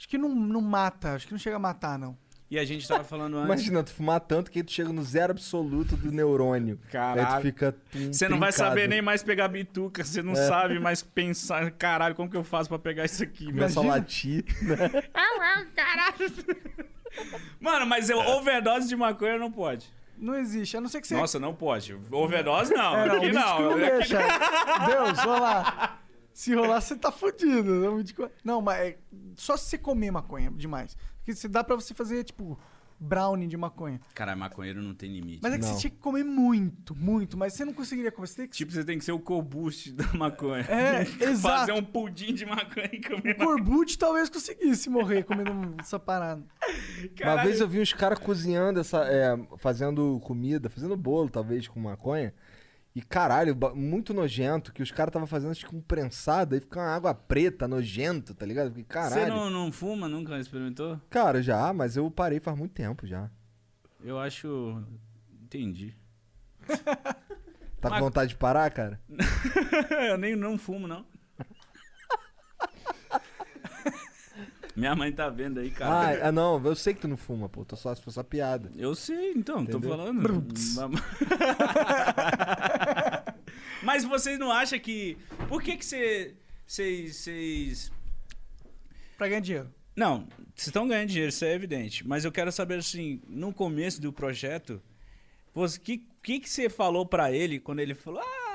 [0.00, 2.16] Acho que não, não mata, acho que não chega a matar, não.
[2.50, 3.44] E a gente tava falando antes.
[3.44, 6.80] Imagina, tu fumar tanto que tu chega no zero absoluto do neurônio.
[6.90, 7.20] Caralho.
[7.28, 7.76] Aí tu fica.
[8.10, 10.36] Você não vai saber nem mais pegar bituca, você não É.
[10.36, 13.44] sabe mais pensar, caralho, como que eu faço pra pegar isso aqui?
[13.44, 13.94] Começa a Imagina.
[13.94, 14.44] latir.
[14.62, 15.02] né?
[15.76, 16.32] Caralho.
[17.60, 19.86] Mano, mas eu, overdose de maconha não pode.
[20.16, 21.14] Não existe, a não ser que você...
[21.14, 21.94] Nossa, não pode.
[22.10, 22.96] Overdose não.
[22.96, 23.60] É, não, aqui não.
[23.60, 24.14] não Aqui.
[24.86, 25.99] Deus, olha lá.
[26.32, 27.80] Se rolar, você tá fudido.
[27.80, 28.30] né?
[28.44, 28.98] Não, mas é
[29.36, 30.96] só se você comer maconha demais.
[31.18, 32.58] Porque se dá pra você fazer, tipo,
[33.00, 33.98] brownie de maconha.
[34.14, 35.40] Caralho, maconheiro não tem limite.
[35.42, 37.36] Mas é que você tinha que comer muito, muito.
[37.36, 38.26] Mas você não conseguiria comer.
[38.26, 38.56] Você que...
[38.56, 40.62] Tipo, você tem que ser o Corbucci da maconha.
[40.68, 41.72] É, Fazer exato.
[41.72, 46.44] um pudim de maconha e comer O Corbucci talvez conseguisse morrer comendo essa parada.
[47.22, 48.98] Uma vez eu vi uns caras cozinhando essa.
[49.04, 52.34] é, fazendo comida, fazendo bolo, talvez, com maconha.
[52.94, 56.80] E caralho, muito nojento, que os caras estavam fazendo acho que com prensado, aí fica
[56.80, 58.70] uma água preta, nojento, tá ligado?
[58.70, 59.22] Porque, caralho.
[59.22, 61.00] Você não, não fuma, nunca experimentou?
[61.08, 63.30] Cara, já, mas eu parei faz muito tempo já.
[64.02, 64.82] Eu acho.
[65.42, 65.94] Entendi.
[66.66, 69.00] Tá com Mas- vontade de parar, cara?
[70.10, 71.06] eu nem não fumo, não.
[74.80, 76.24] Minha mãe tá vendo aí, cara.
[76.24, 77.66] Ah, ah, não, eu sei que tu não fuma, pô.
[77.66, 78.72] Tô só, foi só piada.
[78.76, 79.90] Eu sei, então, tô Entendeu?
[79.90, 80.22] falando.
[83.84, 85.18] Mas vocês não acham que.
[85.48, 86.34] Por que que você.
[86.66, 87.16] Vocês.
[87.16, 87.92] Vocês.
[89.18, 89.68] Pra ganhar dinheiro.
[89.94, 92.08] Não, vocês estão ganhando dinheiro, isso é evidente.
[92.08, 94.80] Mas eu quero saber assim, no começo do projeto,
[95.54, 98.22] o que, que, que você falou pra ele quando ele falou.
[98.22, 98.49] Ah,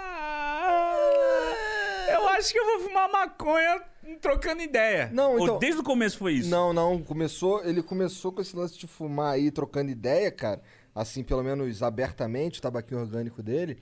[2.38, 3.82] acho que eu vou fumar maconha
[4.22, 5.10] trocando ideia.
[5.14, 6.50] Não, Ou então- desde o começo foi isso?
[6.50, 10.62] Não, não, começou, ele começou com esse lance de fumar aí, trocando ideia, cara,
[10.94, 13.78] assim, pelo menos abertamente, o tabaquinho orgânico dele,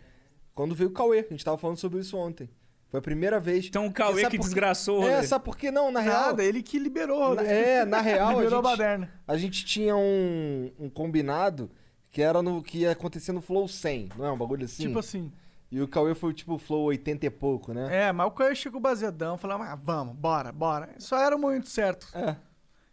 [0.55, 2.49] quando veio o Cauê, a gente tava falando sobre isso ontem.
[2.89, 3.65] Foi a primeira vez.
[3.65, 5.71] Então o Cauê que por desgraçou o É, sabe por quê?
[5.71, 6.27] Não, na real...
[6.27, 7.33] Nada, ele que liberou.
[7.33, 9.11] Na- é, na real, a liberou a gente, baderna.
[9.27, 11.71] a gente tinha um, um combinado
[12.11, 14.83] que era no que ia acontecer no Flow 100, não é um bagulho assim?
[14.85, 15.31] Tipo assim.
[15.73, 18.03] E o Cauê foi tipo Flow 80 e pouco, né?
[18.07, 20.93] É, mas o Caio chegou baseadão, falou, ah, vamos, bora, bora.
[20.99, 22.07] Só era o momento certo.
[22.13, 22.35] É.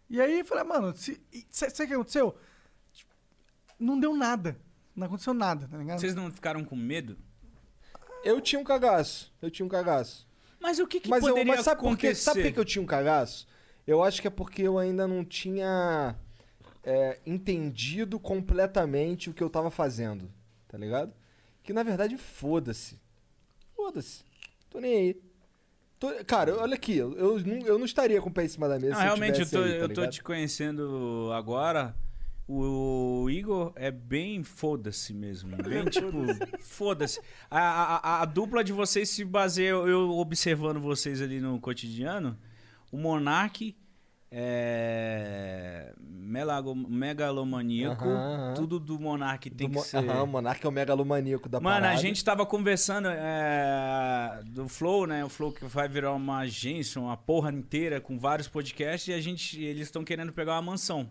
[0.09, 1.20] E aí eu falei, mano, se,
[1.51, 2.35] sabe o que aconteceu?
[2.90, 3.12] Tipo,
[3.78, 4.57] Não deu nada.
[4.97, 6.01] Não aconteceu nada, tá ligado?
[6.01, 7.19] Vocês não ficaram com medo?
[8.24, 10.27] Eu tinha um cagaço, eu tinha um cagaço.
[10.59, 12.07] Mas o que, que mas eu- poderia mas sabe por quê?
[12.07, 12.23] acontecer?
[12.23, 13.47] Sabe por que que eu tinha um cagaço?
[13.86, 16.16] Eu acho que é porque eu ainda não tinha
[16.82, 20.31] é, entendido completamente o que eu tava fazendo,
[20.66, 21.12] tá ligado?
[21.71, 22.99] Que na verdade, foda-se.
[23.77, 24.25] Foda-se.
[24.69, 25.17] Tô nem aí.
[26.01, 28.69] Tô- cara, olha aqui, eu, eu, não, eu não estaria com o pé em cima
[28.69, 31.31] da mesa Não, se eu realmente, eu tivesse tô, aí, tá eu tô te conhecendo
[31.33, 31.95] agora.
[32.49, 35.57] O Igor é bem foda-se mesmo.
[35.63, 36.11] Bem tipo,
[36.59, 37.21] foda-se.
[37.49, 42.37] A, a, a- a dupla de vocês se baseia, eu observando vocês ali no cotidiano.
[42.91, 43.77] O Monark
[44.32, 48.05] é, melago- megalomaníaco,
[48.55, 49.97] tudo do Monark tem Do que Mo- ser.
[49.98, 51.98] Aham, o Monark é o megalomaníaco da Mano, parada.
[51.98, 55.24] a gente tava conversando é, do Flow, né?
[55.24, 59.20] O Flow que vai virar uma agência, uma porra inteira com vários podcasts e a
[59.20, 61.09] gente, eles estão querendo pegar uma mansão.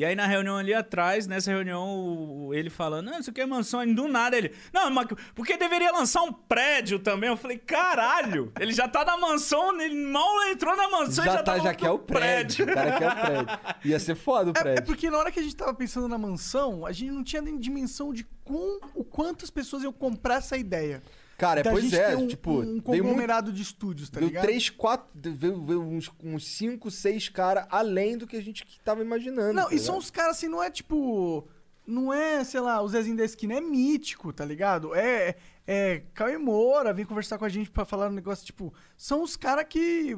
[0.00, 3.42] E aí na reunião ali atrás, nessa reunião, o- o- ele falando, não, isso aqui
[3.42, 7.28] é mansão, e do nada ele, não, mas porque deveria lançar um prédio também?
[7.28, 11.32] Eu falei, caralho, ele já tá na mansão, ele mal entrou na mansão e já,
[11.34, 12.64] já tá, tá já falando quer do o prédio.
[12.64, 13.58] O cara quer o prédio.
[13.84, 14.84] Ia ser foda o É, prédio.
[14.84, 17.58] porque na hora que a gente tava pensando na mansão, a gente não tinha nem
[17.58, 21.02] dimensão de com, o quantas pessoas iam comprar essa ideia.
[21.40, 24.28] Cara, Da pois gente é, ter um, tipo, um muito- conglomerado de estúdios, tá Veio
[24.28, 24.44] ligado?
[24.44, 29.00] três, quatro, veio, veio uns, uns cinco, seis caras além do que a gente tava
[29.02, 29.54] imaginando.
[29.54, 30.02] Não, tá e são ligado?
[30.02, 31.48] os caras assim, não é tipo.
[31.86, 34.94] Não é, sei lá, o Zezinho da esquina, é mítico, tá ligado?
[34.94, 35.34] É,
[35.66, 39.34] é Cauê Moura, vem conversar com a gente pra falar um negócio, tipo, são os
[39.34, 40.16] caras que.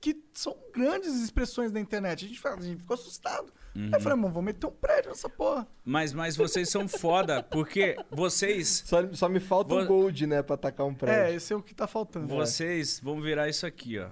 [0.00, 2.24] que são grandes expressões da internet.
[2.24, 3.52] A gente, fala- a gente ficou assustado.
[3.74, 5.66] Aí eu falei, mano, vamos meter um prédio nessa porra.
[5.84, 8.82] Mas, mas vocês são foda, porque vocês...
[8.86, 11.32] Só, só me falta um gold, né, pra atacar um prédio.
[11.32, 12.26] É, esse é o que tá faltando.
[12.26, 14.08] Vocês vão virar isso aqui, ó.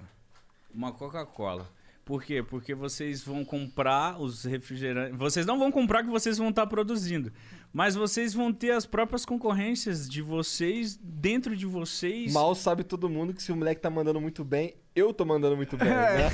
[0.73, 1.69] Uma Coca-Cola.
[2.03, 2.41] Por quê?
[2.41, 5.17] Porque vocês vão comprar os refrigerantes.
[5.17, 7.31] Vocês não vão comprar que vocês vão estar produzindo.
[7.73, 12.33] Mas vocês vão ter as próprias concorrências de vocês dentro de vocês.
[12.33, 15.55] Mal sabe todo mundo que se o moleque tá mandando muito bem, eu tô mandando
[15.55, 15.91] muito bem, É.
[16.17, 16.29] né?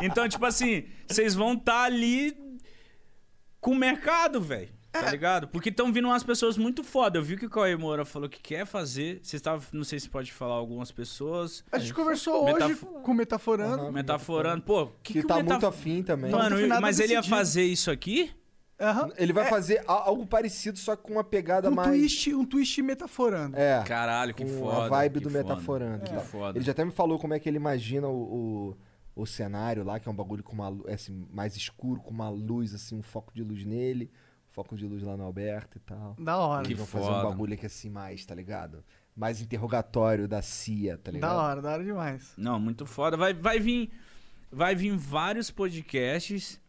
[0.02, 2.34] Então, tipo assim, vocês vão estar ali
[3.60, 4.68] com o mercado, velho.
[4.92, 5.02] É.
[5.02, 5.48] Tá ligado?
[5.48, 7.18] Porque estão vindo umas pessoas muito foda.
[7.18, 9.14] Eu vi que o Cauê Moura falou que quer fazer.
[9.22, 9.66] Vocês estavam.
[9.72, 11.64] Não sei se pode falar algumas pessoas.
[11.72, 13.90] A gente conversou Metaf- hoje com o Metaforando.
[13.92, 14.62] Metaforando.
[14.62, 16.30] Pô, que, Que que, tá o metaf- muito afim também.
[16.30, 18.30] Mano, mas ele ia fazer isso aqui?
[19.16, 19.34] Ele É.
[19.34, 21.88] vai fazer a- algo parecido, só com uma pegada Um mais.
[21.88, 23.56] twist, um twist metaforando.
[23.56, 23.82] É.
[23.84, 24.84] Caralho, que com foda.
[24.86, 26.04] a vibe do foda, metaforando.
[26.04, 26.20] Que tá?
[26.20, 26.58] foda.
[26.58, 28.74] Ele já até me falou como é que ele imagina o,
[29.14, 32.10] o, o cenário lá, que é um bagulho com uma é, assim, mais escuro, com
[32.10, 34.10] uma luz, assim, um foco de luz nele,
[34.50, 36.16] foco de luz lá no Alberto e tal.
[36.18, 36.62] Da hora.
[36.66, 37.18] Eles Que vão fazer foda.
[37.26, 38.84] um bagulho aqui assim mais, tá ligado?
[39.16, 41.30] Mais interrogatório da CIA, tá ligado?
[41.30, 42.32] Da hora, da hora demais.
[42.36, 43.16] Não, muito foda.
[43.16, 43.90] Vai, vai vir.
[44.50, 46.60] Vai vir vários podcasts.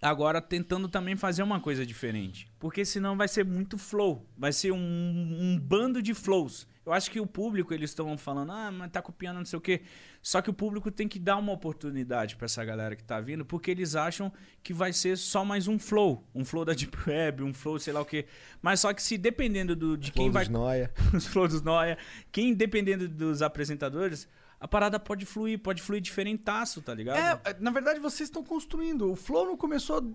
[0.00, 2.48] Agora tentando também fazer uma coisa diferente.
[2.58, 4.24] Porque senão vai ser muito flow.
[4.36, 6.68] Vai ser um, um bando de flows.
[6.88, 9.60] Eu acho que o público, eles estão falando, ah, mas tá copiando não sei o
[9.60, 9.82] quê.
[10.22, 13.44] Só que o público tem que dar uma oportunidade pra essa galera que tá vindo,
[13.44, 16.26] porque eles acham que vai ser só mais um flow.
[16.34, 18.24] Um flow da Deep Web, um flow sei lá o quê.
[18.62, 20.44] Mas só que se dependendo do, de Flow quem vai.
[20.44, 20.90] dos Noia.
[21.12, 21.98] os flows dos Noia.
[22.32, 24.26] Quem, dependendo dos apresentadores,
[24.60, 27.40] a parada pode fluir, pode fluir diferentaço, tá ligado?
[27.44, 29.10] É, na verdade, vocês estão construindo.
[29.12, 30.14] O Flow não começou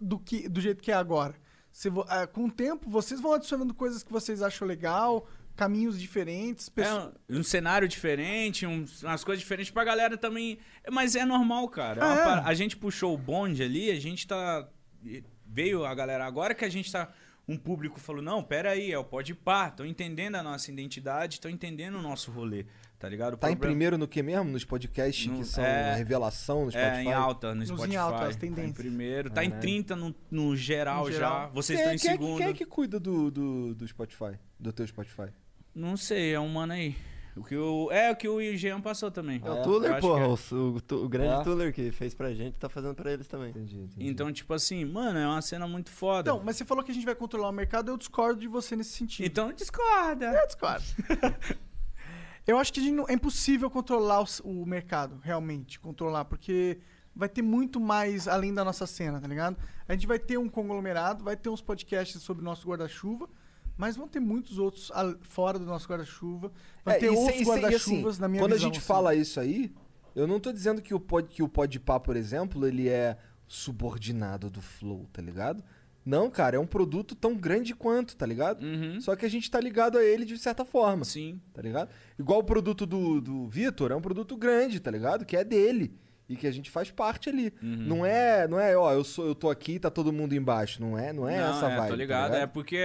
[0.00, 1.34] do, que, do jeito que é agora.
[1.72, 5.26] Você é, com o tempo, vocês vão adicionando coisas que vocês acham legal,
[5.56, 6.68] caminhos diferentes.
[6.68, 10.58] É pesso- um, um cenário diferente, um- umas coisas diferentes pra galera também.
[10.92, 12.00] Mas é normal, cara.
[12.00, 12.24] É uma É.
[12.24, 14.68] par- A gente puxou o bonde ali, a gente tá.
[15.46, 16.24] Veio a galera.
[16.24, 17.12] Agora que a gente tá.
[17.46, 21.34] Um público falou: não, pera aí, é o Pode Pá, estão entendendo a nossa identidade,
[21.34, 22.64] estão entendendo o nosso rolê,
[23.04, 23.34] tá ligado?
[23.34, 24.44] O Tá em problema- primeiro no que mesmo?
[24.50, 26.90] Nos podcasts No- que são é, revelação no Spotify?
[26.96, 27.96] É, em alta no Nos em Spotify.
[27.96, 28.76] alta, as Tá em tendências.
[28.76, 29.30] primeiro.
[29.30, 29.60] Tá em Caralho.
[29.62, 31.12] 30 no, no geral No já.
[31.12, 31.50] geral.
[31.52, 32.38] Vocês Quem é- estão em quem é que- segundo.
[32.38, 34.38] Quem é que cuida do, do, do Spotify?
[34.58, 35.28] Do teu Spotify?
[35.74, 36.94] Não sei, é um mano aí.
[37.36, 37.90] O que o...
[37.90, 39.42] É, o que o Jean passou também.
[39.44, 40.22] É o Eu Tuller, porra.
[40.22, 40.26] é.
[40.28, 41.42] O, o o grande É?
[41.42, 43.50] Tuller que fez pra gente, tá fazendo pra eles também.
[43.50, 44.08] Entendi, entendi.
[44.08, 46.30] Então, tipo assim, mano, é uma cena muito foda.
[46.30, 48.76] Não, mas você falou que a gente vai controlar o mercado, eu discordo de você
[48.76, 49.26] nesse sentido.
[49.26, 50.26] Então discorda.
[50.26, 50.84] Eu discordo.
[52.46, 54.26] eu acho que não- é impossível controlar o,
[54.62, 56.78] o mercado, realmente, controlar, porque
[57.16, 59.56] vai ter muito mais além da nossa cena, tá ligado?
[59.88, 63.28] A gente vai ter um conglomerado, vai ter uns podcasts sobre o nosso guarda-chuva,
[63.76, 64.90] mas vão ter muitos outros
[65.22, 66.52] fora do nosso guarda-chuva.
[66.84, 68.68] Vai É, ter outros e guarda-chuvas assim, na minha Quando visão.
[68.68, 68.86] a gente assim.
[68.86, 69.72] fala isso aí,
[70.14, 73.16] eu não tô dizendo que o pod, que o Podpah, por exemplo, ele é
[73.46, 75.62] subordinado do Flow, tá ligado?
[76.04, 78.62] Não, cara, é um produto tão grande quanto, tá ligado?
[78.62, 79.00] Uhum.
[79.00, 81.40] Só que a gente tá ligado a ele de certa forma, Sim.
[81.52, 81.88] tá ligado?
[82.18, 85.24] Igual o produto do, do Vitor, é um produto grande, tá ligado?
[85.24, 85.98] Que é dele.
[86.28, 87.52] E que a gente faz parte ali.
[87.62, 87.76] Uhum.
[87.76, 90.80] Não é, não é, ó, eu sou, eu tô aqui, tá todo mundo embaixo.
[90.80, 91.82] Não é, não é Não, essa é, vibe.
[91.88, 92.34] tô tá ligado.
[92.34, 92.82] é porque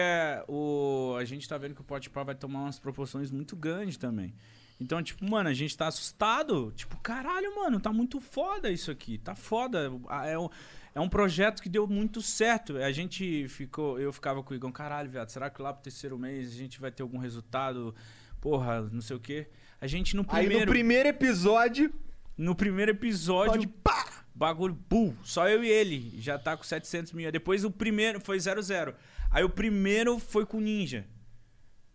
[0.48, 1.16] o...
[1.18, 4.34] a gente tá vendo que o Podpah vai tomar umas proporções muito grandes também.
[4.80, 6.72] Então, tipo, mano, a gente tá assustado.
[6.76, 9.18] Tipo, caralho, mano, tá muito foda isso aqui.
[9.18, 9.91] Tá foda.
[10.08, 10.50] Ah, É um,
[10.94, 12.78] é um projeto que deu muito certo.
[12.78, 13.99] A gente ficou...
[13.99, 16.80] Eu ficava com o Igor, caralho, viado, será que lá pro terceiro mês a gente
[16.80, 17.95] vai ter algum resultado?
[18.41, 19.48] Porra, não sei o quê.
[19.82, 20.66] A gente no Aí primeiro...
[20.66, 21.94] no primeiro episódio,
[22.38, 23.70] No primeiro episódio,
[24.34, 26.14] bagulho, pum, só eu e ele.
[26.22, 27.30] Já tá com 700 mil.
[27.32, 28.94] Depois o primeiro foi 0-0.
[29.30, 31.06] Aí o primeiro foi com o Ninja.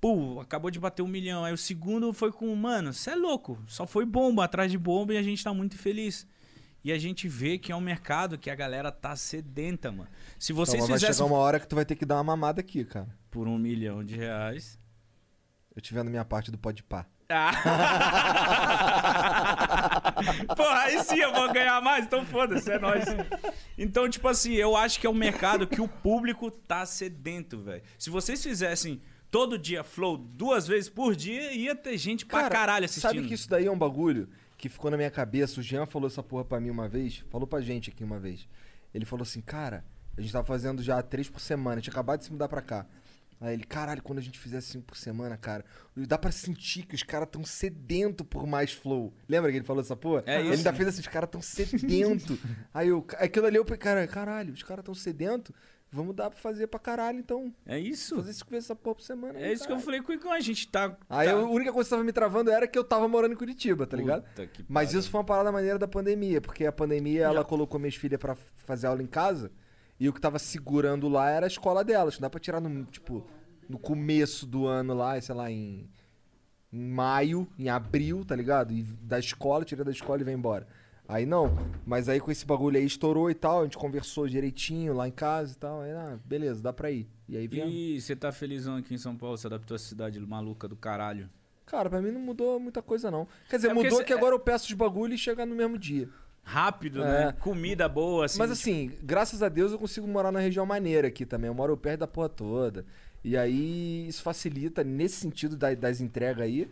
[0.01, 1.45] pô, acabou de bater um milhão.
[1.47, 3.59] Aí o segundo foi com, mano, você é louco.
[3.66, 6.27] Só foi bomba atrás de bomba e a gente tá muito feliz.
[6.85, 10.09] E a gente vê que é um mercado que a galera tá sedenta, mano.
[10.39, 12.24] Se vocês Então, vai fizessem chegar uma hora que tu vai ter que dar uma
[12.24, 13.09] mamada aqui, cara.
[13.31, 14.78] por um milhão de reais.
[15.74, 17.06] Eu te vendo minha parte do pode pá.
[20.56, 23.05] Porra, aí sim eu vou ganhar mais, então foda-se, é nóis.
[23.77, 27.82] Então, tipo assim, eu acho que é um mercado que o público tá sedento, velho.
[27.98, 29.01] Se vocês fizessem
[29.31, 33.15] todo dia flow duas vezes por dia, ia ter gente pra caralho assistindo.
[33.15, 35.61] Sabe que isso daí é um bagulho que ficou na minha cabeça?
[35.61, 38.49] O Jean falou essa porra pra mim uma vez, falou pra gente aqui uma vez.
[38.93, 39.85] Ele falou assim, cara,
[40.17, 42.63] a gente tava fazendo já três por semana, a gente acabado de se mudar pra
[42.63, 42.87] cá.
[43.41, 45.65] Aí ele, caralho, quando a gente fizer cinco por semana, cara,
[45.97, 49.13] dá pra sentir que os caras tão sedento por mais flow.
[49.29, 50.23] Lembra que ele falou essa porra?
[50.27, 50.59] É ele isso.
[50.59, 52.39] ainda fez assim, os caras tão sedento.
[52.73, 55.53] Aí eu, aquilo ali eu falei, cara, caralho, os caras tão sedento,
[55.95, 57.55] vamos dar pra fazer pra caralho, então.
[57.65, 58.16] É isso.
[58.16, 59.39] Fazer cinco vezes essa porra por semana.
[59.39, 60.97] É isso que eu falei com a gente tá...
[61.09, 61.35] Aí tá...
[61.35, 63.97] a única coisa que tava me travando era que eu tava morando em Curitiba, tá
[63.97, 64.25] ligado?
[64.69, 68.21] Mas isso foi uma parada maneira da pandemia, porque a pandemia ela colocou minhas filhas
[68.21, 69.51] pra fazer aula em casa
[69.99, 72.15] e o que tava segurando lá era a escola delas.
[72.15, 73.27] Não dá pra tirar no, tipo,
[73.69, 75.89] no começo do ano lá, sei lá, em,
[76.73, 78.73] em maio, em abril, tá ligado?
[78.73, 80.66] E da escola, tira da escola e vem embora.
[81.07, 81.55] Aí não,
[81.85, 85.11] mas aí com esse bagulho aí estourou e tal, a gente conversou direitinho lá em
[85.13, 85.83] casa e tal.
[85.83, 87.07] Aí, ah, beleza, dá pra ir.
[87.29, 87.73] E aí viemos.
[87.75, 91.29] E você tá felizão aqui em São Paulo, você adaptou a cidade maluca do caralho.
[91.67, 93.27] Cara, pra mim não mudou muita coisa, não.
[93.51, 95.79] Quer dizer, É mudou cê- que agora eu peço os bagulho e chega no mesmo
[95.79, 96.09] dia.
[96.43, 97.27] Rápido, É.
[97.27, 97.33] né?
[97.33, 98.39] Comida boa, assim.
[98.39, 101.49] Mas assim, graças a Deus eu consigo morar na região maneira aqui também.
[101.49, 102.85] Eu moro perto da porra toda.
[103.23, 106.69] E aí isso facilita nesse sentido da- das entregas aí.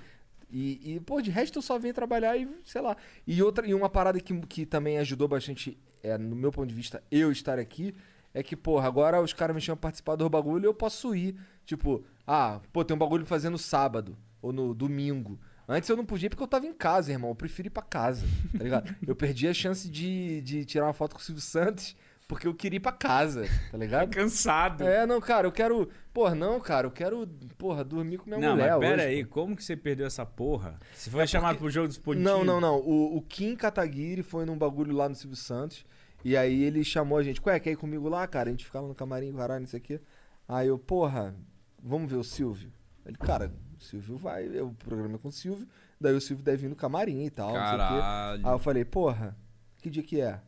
[0.53, 2.95] E, e, pô, de resto eu só venho trabalhar e, sei lá.
[3.27, 6.75] E outra, e uma parada que, que também ajudou bastante, é, no meu ponto de
[6.75, 7.95] vista, eu estar aqui,
[8.35, 11.15] é que, porra, agora os caras me chamam pra participar do bagulho e eu posso
[11.15, 11.37] ir.
[11.65, 15.41] Tipo, ah, pô, tem um bagulho pra fazer no sábado ou no domingo.
[15.67, 17.31] Antes eu não podia porque eu tava em casa, irmão.
[17.31, 18.27] Eu prefiro ir pra casa,
[18.57, 18.95] tá ligado?
[19.07, 21.97] eu perdi a chance de, de tirar uma foto com o Silvio Santos
[22.29, 24.09] porque eu queria ir pra casa, tá ligado?
[24.15, 24.85] Cansado.
[24.85, 25.89] É, não, cara, eu quero.
[26.13, 27.27] Porra, não, cara, eu quero,
[27.59, 29.31] porra, dormir com minha Não, mulher mas pera hoje, aí, pô.
[29.33, 30.79] como que você perdeu essa porra?
[30.95, 32.25] Você foi chamado pro jogo dos pontinhos?
[32.25, 32.77] Não, não, não.
[32.79, 35.85] O, o Kim Kataguiri foi num bagulho lá no Silvio Santos.
[36.25, 37.41] E aí ele chamou a gente.
[37.45, 38.49] Ué, quer ir comigo lá, cara?
[38.49, 40.01] A gente ficava no camarim, caralho, não sei o quê.
[40.47, 41.35] Aí eu, porra,
[41.83, 42.71] vamos ver o Silvio.
[43.05, 45.67] Ele, cara, o Silvio vai, eu programei com o Silvio.
[46.01, 48.41] Daí o Silvio deve vir no camarim e tal, não sei o Caralho.
[48.43, 48.49] quê.
[48.49, 49.37] Aí eu falei, porra,
[49.79, 50.41] que dia que é?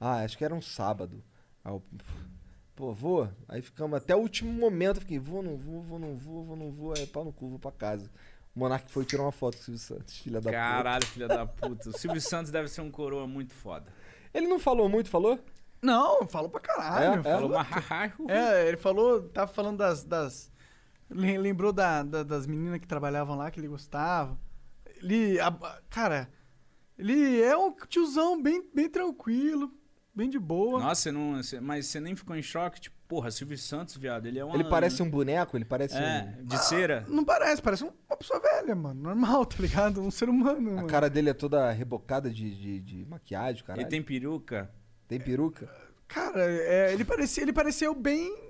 [0.00, 1.22] Ah, acho que era um sábado.
[1.64, 1.82] Aí eu,
[2.74, 3.28] pô, vou.
[3.48, 5.00] Aí ficamos até o último momento.
[5.00, 6.94] Fiquei, vou, não vou, vou, não vou, vou, não vou.
[6.96, 8.10] Aí pau no cu, vou pra casa.
[8.54, 10.52] O Monark foi tirar uma foto com o Silvio Santos, filha da puta.
[10.52, 11.90] Caralho, filha da puta.
[11.90, 13.86] O Silvio Santos deve ser um coroa muito foda.
[14.32, 15.38] Ele não falou muito, falou?
[15.82, 17.20] Não, falou pra caralho.
[17.20, 17.22] É?
[17.22, 20.04] falou- Falou uma É, ele falou, tava falando das.
[20.04, 20.52] das
[21.10, 24.38] lem- lembrou da, da- das meninas que trabalhavam lá, que ele gostava.
[25.02, 25.38] Ele.
[25.40, 26.30] a- a- cara,
[26.96, 29.72] ele é um tiozão bem, bem tranquilo,
[30.14, 30.80] bem de boa.
[30.80, 32.80] Nossa, você não, você- mas você nem ficou em choque?
[32.80, 34.54] Tipo, porra, Silvio Santos, viado, ele é uma...
[34.54, 36.44] Ele parece um boneco, ele parece É, um...
[36.44, 37.04] de cera.
[37.08, 39.00] Não parece, parece um- uma pessoa velha, mano.
[39.02, 40.00] Normal, tá ligado?
[40.00, 40.70] Um ser humano.
[40.70, 40.86] A mano.
[40.88, 43.82] cara dele é toda rebocada de, de, de maquiagem, caralho.
[43.82, 44.70] Ele tem peruca.
[45.08, 45.68] Tem peruca?
[46.06, 48.43] Cara, é, ele, parecia, ele pareceu bem.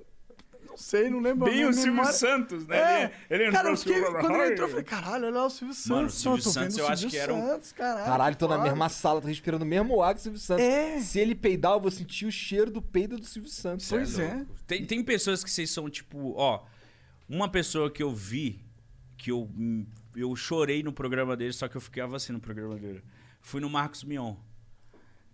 [0.74, 1.44] Não sei, não lembro.
[1.44, 2.76] Bem o Silvio memória- Santos, né?
[2.76, 5.46] É, Ele- ele entrou cara, eu fiquei, quando ele entrou, eu falei, caralho, olha lá
[5.46, 5.88] o Silvio Santos.
[5.90, 8.04] Mano, o Silvio Santos, vendo eu acho que era um- Santos, caralho.
[8.06, 10.64] Caralho, tô na mesma sala, tô respirando o mesmo ar que o Silvio Santos.
[10.64, 10.98] É.
[11.00, 13.86] Se ele peidar, eu vou sentir o cheiro do peido do Silvio Santos.
[13.86, 14.46] Cê louco.
[14.66, 16.64] Tem, tem pessoas que vocês são, tipo, ó.
[17.28, 18.60] Uma pessoa que eu vi,
[19.16, 19.48] que eu,
[20.16, 23.00] eu chorei no programa dele, só que eu ficava assim no programa dele.
[23.40, 24.34] Fui no Marcos Mion.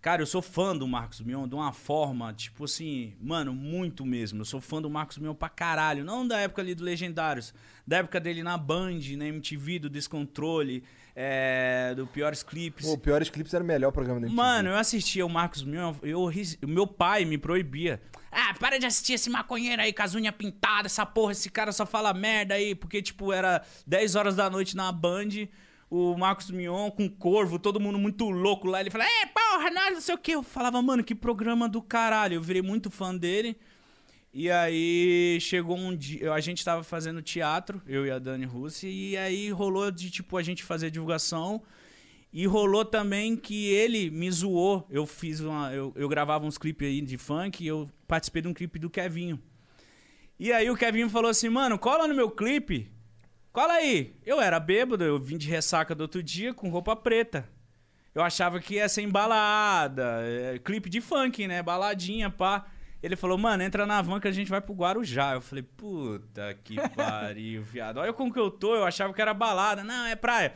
[0.01, 4.41] Cara, eu sou fã do Marcos Mion de uma forma, tipo assim, mano, muito mesmo.
[4.41, 6.03] Eu sou fã do Marcos Mion pra caralho.
[6.03, 7.53] Não da época ali do Legendários,
[7.85, 10.83] da época dele na Band, na MTV, do Descontrole,
[11.15, 12.83] é, do Piores Clipes.
[12.83, 14.41] Pô, o Piores Clipes era o melhor programa da MTV.
[14.41, 18.01] Mano, eu assistia o Marcos Mion, eu, o meu pai me proibia.
[18.31, 21.71] Ah, para de assistir esse maconheiro aí com as unhas pintadas, essa porra, esse cara
[21.71, 22.73] só fala merda aí.
[22.73, 25.47] Porque, tipo, era 10 horas da noite na Band,
[25.91, 28.79] o Marcos Mion com corvo, todo mundo muito louco lá.
[28.79, 30.31] Ele falava, é, porra, nós não sei o quê.
[30.35, 32.35] Eu falava, mano, que programa do caralho.
[32.35, 33.57] Eu virei muito fã dele.
[34.33, 38.87] E aí chegou um dia, a gente tava fazendo teatro, eu e a Dani Russi,
[38.87, 41.61] e aí rolou de tipo a gente fazer divulgação.
[42.31, 44.87] E rolou também que ele me zoou.
[44.89, 45.73] Eu fiz uma.
[45.73, 48.89] Eu, eu gravava uns clipes aí de funk e eu participei de um clipe do
[48.89, 49.37] Kevinho.
[50.39, 52.89] E aí o Kevinho falou assim, mano, cola no meu clipe.
[53.51, 54.15] Cola aí.
[54.25, 57.47] Eu era bêbado, eu vim de ressaca do outro dia com roupa preta.
[58.13, 61.61] Eu achava que ia ser embalada, é, clipe de funk, né?
[61.63, 62.65] Baladinha, pá.
[63.01, 65.33] Ele falou, mano, entra na van que a gente vai pro Guarujá.
[65.33, 67.97] Eu falei, puta que pariu, viado.
[67.97, 69.83] Olha como que eu tô, eu achava que era balada.
[69.83, 70.53] Não, é praia.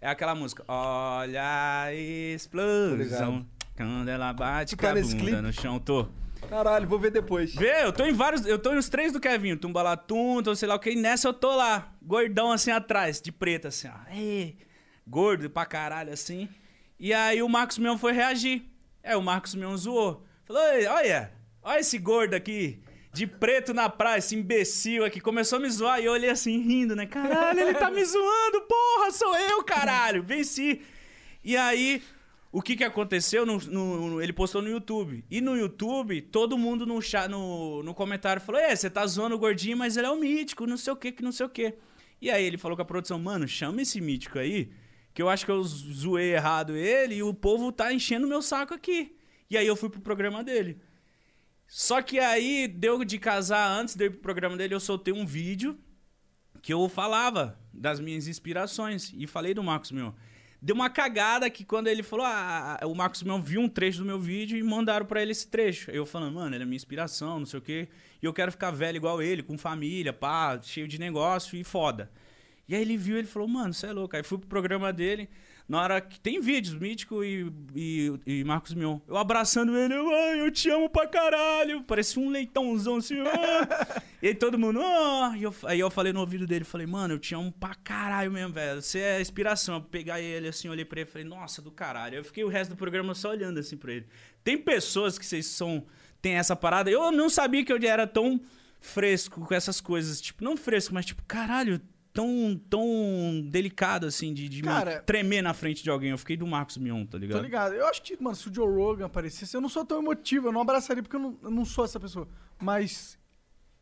[0.00, 0.62] É aquela música.
[0.68, 1.42] Olha
[1.84, 3.46] a explosão.
[3.76, 5.40] Quando ela bate com a bunda clipe?
[5.40, 6.08] no chão, tô.
[6.48, 7.54] Caralho, vou ver depois.
[7.54, 8.46] Vê, eu tô em vários.
[8.46, 9.56] Eu tô nos três do Kevinho.
[9.56, 10.90] Tumbalatum, tô sei lá o que.
[10.90, 14.12] E nessa eu tô lá, gordão assim atrás, de preto, assim, ó.
[14.12, 14.56] Ei,
[15.06, 16.48] gordo pra caralho, assim.
[16.98, 18.62] E aí o Marcos Mion foi reagir.
[19.02, 20.24] É, o Marcos Mion zoou.
[20.44, 21.32] Falou: "Ei, olha,
[21.62, 22.80] olha esse gordo aqui.
[23.12, 25.20] De preto na praia, esse imbecil aqui.
[25.20, 27.06] Começou a me zoar e eu olhei assim, rindo, né?
[27.06, 30.22] Caralho, ele tá me zoando, porra, sou eu, caralho.
[30.22, 30.82] Venci.
[31.42, 32.02] E aí,
[32.52, 33.44] o que que aconteceu?
[33.44, 35.24] No, no- ele postou no YouTube.
[35.30, 39.34] E no YouTube, todo mundo no, chat, no, no comentário falou: É, você tá zoando
[39.34, 41.48] o gordinho, mas ele é o mítico, não sei o que, que não sei o
[41.50, 41.74] que.
[42.20, 44.70] E aí ele falou com a produção: Mano, chama esse mítico aí,
[45.12, 48.72] que eu acho que eu zoei errado ele e o povo tá enchendo meu saco
[48.74, 49.16] aqui.
[49.50, 50.80] E aí eu fui pro programa dele.
[51.68, 55.12] Só que aí, deu de casar, antes de eu ir pro programa dele, eu soltei
[55.12, 55.76] um vídeo
[56.62, 59.12] que eu falava das minhas inspirações.
[59.16, 60.12] E falei do Marcos Mion.
[60.60, 64.04] Deu uma cagada que quando ele falou, ah, o Marcos Mion viu um trecho do
[64.04, 65.90] meu vídeo e mandaram pra ele esse trecho.
[65.90, 67.88] Eu falando, mano, ele é minha inspiração, não sei o quê.
[68.22, 72.10] E eu quero ficar velho igual ele, com família, pá, cheio de negócio e foda.
[72.68, 74.16] E aí ele viu, ele falou, mano, você é louco.
[74.16, 75.28] Aí fui pro programa dele,
[75.68, 79.00] na hora que tem vídeos, Mítico e, e, e Marcos Mion.
[79.08, 81.82] Eu abraçando ele, eu, ai, eu te amo pra caralho.
[81.82, 83.16] Parecia um leitãozão assim.
[83.20, 84.02] ah.
[84.22, 85.34] e aí todo mundo, ah.
[85.36, 88.30] E eu, aí eu falei no ouvido dele, falei, mano, eu te amo pra caralho
[88.30, 88.80] mesmo, velho.
[88.80, 89.76] Você é inspiração.
[89.76, 92.16] Eu pegar ele assim, olhei pra ele, falei, nossa, do caralho.
[92.16, 94.06] Eu fiquei o resto do programa só olhando assim pra ele.
[94.44, 95.84] Tem pessoas que vocês são.
[96.22, 96.88] Tem essa parada.
[96.90, 98.40] Eu não sabia que eu era tão
[98.80, 100.20] fresco com essas coisas.
[100.20, 101.80] Tipo, não fresco, mas tipo, caralho,
[102.16, 106.10] tão, tão delicado assim de, de Cara- tremer na frente de alguém.
[106.10, 107.38] Eu fiquei do Marcos Mion, tá ligado?
[107.38, 107.74] Tô ligado.
[107.74, 110.52] Eu acho que, mano, se o Joe Rogan aparecesse, eu não sou tão emotivo, eu
[110.52, 112.26] não abraçaria porque eu não, eu não sou essa pessoa.
[112.60, 113.18] Mas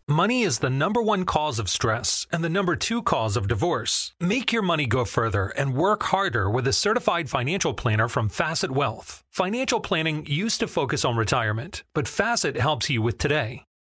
[0.07, 4.13] Money is the number one cause of stress and the number two cause of divorce.
[4.21, 8.71] Make your money go further and work harder with a certified financial planner from Facet
[8.71, 9.23] Wealth.
[9.31, 13.65] Financial planning used to focus on retirement, but Facet helps you with today.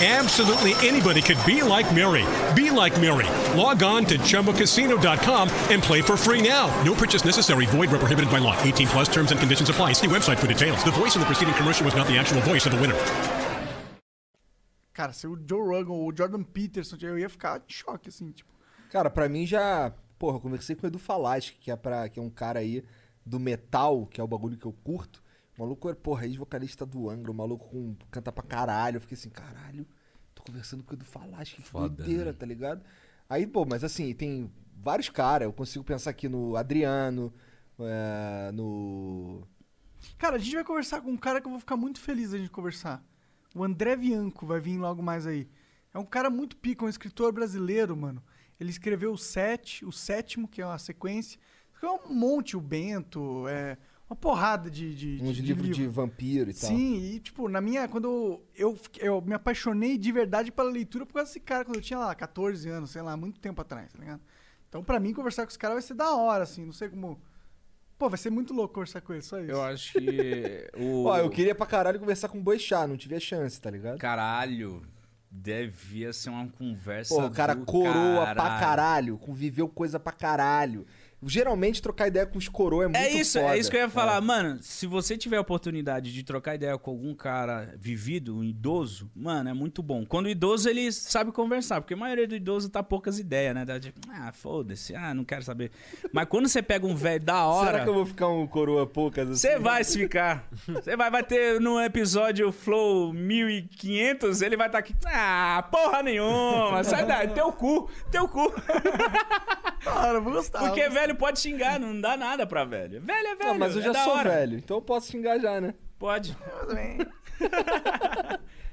[0.00, 2.24] Absolutely anybody could be like Mary.
[2.54, 3.26] Be like Mary.
[3.58, 6.70] Log on to ChumbaCasino.com and play for free now.
[6.84, 7.66] No purchase necessary.
[7.66, 8.56] Void where prohibited by law.
[8.62, 9.94] 18 plus terms and conditions apply.
[9.94, 10.84] See website for details.
[10.84, 12.94] The voice in the preceding commercial was not the actual voice of the winner.
[14.94, 18.30] Cara, se o Joe Rogan ou o Jordan Peterson, eu ia ficar de choque, assim,
[18.30, 18.52] tipo.
[18.90, 19.92] Cara, pra mim já.
[20.16, 22.84] Porra, eu conversei com o Edu Falaschi, que é, pra, que é um cara aí
[23.26, 25.22] do metal, que é o bagulho que eu curto.
[25.58, 28.98] O maluco é, porra, ex-vocalista do Angra, o maluco com, canta pra caralho.
[28.98, 29.84] Eu fiquei assim, caralho,
[30.32, 32.32] tô conversando com o Edu Falaschi, que Foda, doideira, né?
[32.32, 32.80] tá ligado?
[33.28, 35.46] Aí, pô, mas assim, tem vários caras.
[35.46, 37.34] Eu consigo pensar aqui no Adriano,
[37.80, 39.42] é, no.
[40.16, 42.38] Cara, a gente vai conversar com um cara que eu vou ficar muito feliz da
[42.38, 43.04] gente conversar.
[43.52, 45.48] O André Bianco vai vir logo mais aí.
[45.92, 48.22] É um cara muito pica, um escritor brasileiro, mano.
[48.60, 51.36] Ele escreveu o Sete, o sétimo, que é uma sequência.
[51.72, 53.76] Escreveu um monte, o Bento, é,
[54.08, 55.92] uma porrada de, de, Uns de, livros de livro.
[55.92, 56.70] vampiro e tal.
[56.70, 57.86] Sim, e tipo, na minha.
[57.86, 61.82] Quando eu, eu, me apaixonei de verdade pela leitura por causa desse cara, quando eu
[61.82, 64.20] tinha lá 14 anos, sei lá, muito tempo atrás, tá ligado?
[64.68, 67.20] Então, pra mim, conversar com esse cara vai ser da hora, assim, não sei como.
[67.98, 69.50] Pô, vai ser muito louco conversar com ele, só isso.
[69.50, 70.70] Eu acho que.
[70.78, 71.04] o...
[71.04, 73.98] Ó, eu queria pra caralho conversar com o Boixá, não tive a chance, tá ligado?
[73.98, 74.82] Caralho.
[75.30, 77.14] Devia ser uma conversa.
[77.14, 78.60] Porra, o cara do coroa pra caralho.
[78.60, 80.86] caralho, conviveu coisa pra caralho.
[81.22, 83.54] Geralmente, trocar ideia com os coroa é muito É isso, foda.
[83.54, 84.20] é isso que eu ia falar.
[84.20, 89.10] Mano, se você tiver a oportunidade de trocar ideia com algum cara vivido, um idoso,
[89.16, 90.06] mano, é muito bom.
[90.06, 93.64] Quando o idoso, ele sabe conversar, porque a maioria do idoso tá poucas ideias, né?
[93.64, 95.72] Dá tipo, ah, foda-se, ah, não quero saber.
[96.12, 97.70] Mas quando você pega um velho da hora...
[97.72, 99.40] Será que eu vou ficar um coroa poucas assim?
[99.40, 100.48] Você vai se ficar.
[100.68, 104.94] Você vai, vai ter no episódio Flow 1500, ele vai estar aqui.
[105.06, 106.84] Ah, porra nenhuma.
[106.84, 108.52] Sai daí, teu cu, teu cu.
[109.82, 110.60] Cara, eu vou gostar.
[110.60, 113.00] Porque velho pode xingar, não dá nada pra velho.
[113.00, 113.48] Velho é velho.
[113.50, 114.30] Não, mas eu é já da sou hora.
[114.30, 115.74] velho, então eu posso xingar já, né?
[115.98, 116.36] Pode.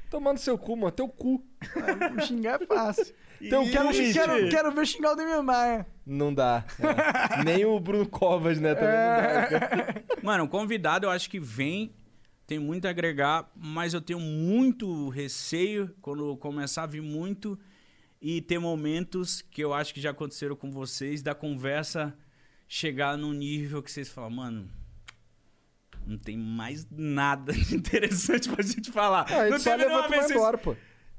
[0.10, 0.92] Tomando seu cu, mano.
[0.92, 1.44] Teu cu.
[2.14, 3.14] Me xingar é fácil.
[3.42, 5.86] Então, quero, quero, quero ver xingar o Demi Maia.
[6.06, 6.64] Não dá.
[6.80, 7.44] é.
[7.44, 8.74] Nem o Bruno Covas, né?
[8.74, 9.48] Também não dá.
[9.48, 10.04] cara.
[10.24, 11.94] Mano, o convidado eu acho que vem,
[12.48, 17.60] tem muito a agregar, mas eu tenho muito receio quando começar a vir muito
[18.22, 22.18] e ter momentos que eu acho que já aconteceram com vocês, da conversa
[22.68, 24.70] chegar num nível que vocês falam, mano.
[26.06, 29.26] Não tem mais nada de interessante pra gente falar.
[29.28, 30.76] Ah, gente não teve nenhuma vez vocês- embora, pô.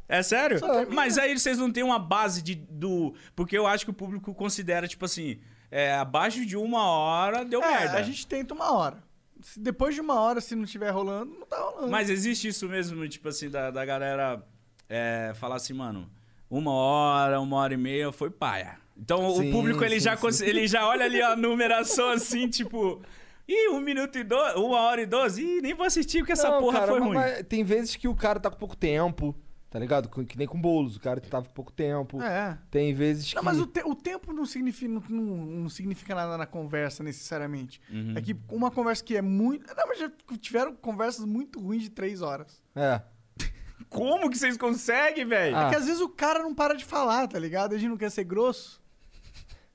[0.08, 0.60] É sério?
[0.94, 3.12] Mas aí vocês não têm uma base de, do.
[3.34, 7.60] Porque eu acho que o público considera, tipo assim, é, abaixo de uma hora deu
[7.60, 7.98] É, merda.
[7.98, 9.02] a gente tenta uma hora.
[9.40, 11.88] Se depois de uma hora, se não estiver rolando, não tá rolando.
[11.90, 14.40] Mas existe isso mesmo, tipo assim, da, da galera
[14.88, 16.08] é, falar assim, mano,
[16.48, 18.78] uma hora, uma hora e meia foi paia.
[18.98, 20.44] Então Sim, o público ele sim, já, sim.
[20.44, 23.00] ele já olha ali a numeração assim, tipo.
[23.48, 25.40] Ih, um minuto e doze, uma hora e doze.
[25.42, 27.14] Ih, nem vou assistir porque essa Não, porra cara, foi mas- ruim.
[27.16, 29.36] mas tem vezes que o cara tá com pouco tempo,
[29.70, 30.08] tá ligado?
[30.08, 32.20] Que nem com bolos, o cara tava com pouco tempo.
[32.20, 32.58] É.
[32.72, 33.36] Tem vezes que.
[33.36, 37.04] Não, mas o, te- o tempo não significa, não, não- não significa nada na conversa,
[37.04, 37.80] necessariamente.
[37.88, 38.14] Uhum.
[38.16, 39.64] É que uma conversa que é muito.
[39.76, 40.10] Não, mas já
[40.40, 42.60] tiveram conversas muito ruins de três horas.
[42.74, 43.00] É.
[43.88, 45.56] Como que vocês conseguem, velho?
[45.56, 47.74] É que às vezes o cara não para de falar, tá ligado?
[47.74, 48.84] A gente não quer ser grosso.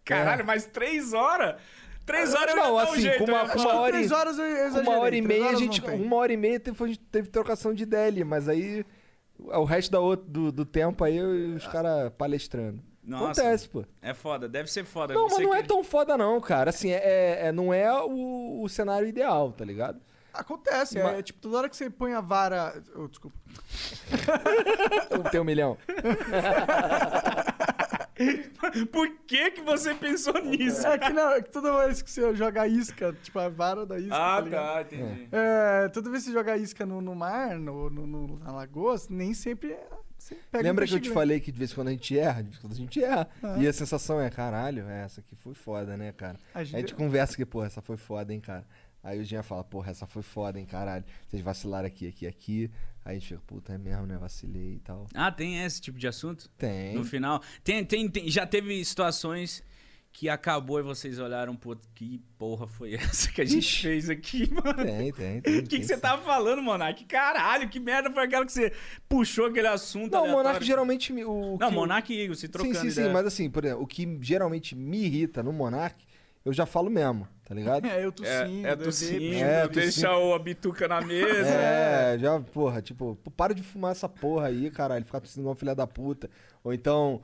[0.06, 1.56] Caralho, mas três horas?
[2.06, 3.18] Três horas eu não, dou um assim, jeito.
[3.20, 5.50] com uma, com acho uma hora, três e- horas eu exagerei, uma hora e meia,
[5.50, 6.02] a gente, tem.
[6.02, 8.84] uma hora e meia teve, teve trocação de ideia ali, mas aí
[9.40, 12.82] o resto da outra, do, do tempo aí os caras palestrando.
[13.04, 13.84] Nossa, Acontece, pô.
[14.02, 15.14] É foda, deve ser foda.
[15.14, 16.70] Não, mas não é que- tão foda não, cara.
[16.72, 20.00] Assim, é, é- é- não é o, o cenário ideal, tá ligado?
[20.34, 22.82] Acontece, é, Mas- é tipo, toda hora que você põe a vara.
[22.96, 23.36] Oh, desculpa.
[25.20, 25.78] O teu milhão.
[28.92, 30.86] Por que que você pensou nisso?
[30.88, 34.00] É que não, é que toda vez que você joga isca, tipo a vara da
[34.00, 34.16] isca.
[34.16, 34.64] Ah, ligado?
[34.64, 35.28] tá, entendi.
[35.32, 38.96] É, toda vez que você joga isca no, no mar, no, no- no- na lagoa,
[39.10, 39.88] nem sempre é.
[40.54, 42.44] Lembra um que eu te peixe falei que de vez em quando a gente erra?
[42.44, 43.28] De vez em quando a gente erra.
[43.42, 43.56] Ah.
[43.58, 46.38] E a sensação é, caralho, essa aqui foi foda, né, cara?
[46.54, 48.64] A A gente- gente, conversa que, porra, essa foi foda, hein, cara.
[49.04, 51.04] Aí o Jean fala, porra, essa foi foda, hein, caralho.
[51.28, 52.72] Vocês vacilaram aqui, aqui, aqui.
[53.04, 54.18] Aí a gente fica, puta, é mesmo, né?
[54.18, 55.08] Vacilei e tal.
[55.14, 56.48] Ah, tem esse tipo de assunto?
[56.58, 56.94] Tem.
[56.94, 57.42] No final.
[57.64, 59.64] Tem, tem, tem- já teve situações
[60.14, 64.52] que acabou e vocês olharam, pô, que porra foi essa que a gente fez aqui,
[64.54, 64.84] mano?
[64.84, 65.60] Tem, tem, tem.
[65.60, 67.04] O que, que você tava falando, Monark?
[67.06, 68.74] Caralho, que merda foi aquela que você
[69.08, 70.12] puxou aquele assunto?
[70.12, 70.32] Não, o?
[70.32, 71.12] Monark geralmente.
[71.14, 73.08] me- O, Não, que- Monark e Igor, se trocando Sim, sim, ideia.
[73.08, 76.06] sim, mas assim, por exemplo, o que geralmente me irrita no Monark,
[76.44, 77.86] eu já falo mesmo, tá ligado?
[77.92, 78.68] É, eu tossindo.
[78.68, 79.36] É, é tossindo.
[79.36, 81.50] É, deixa o a bituca na mesa.
[81.50, 85.76] É, já, porra, tipo, para de fumar essa porra aí, caralho, ficar tossindo igual filha
[85.76, 86.30] da puta.
[86.64, 87.22] Ou então,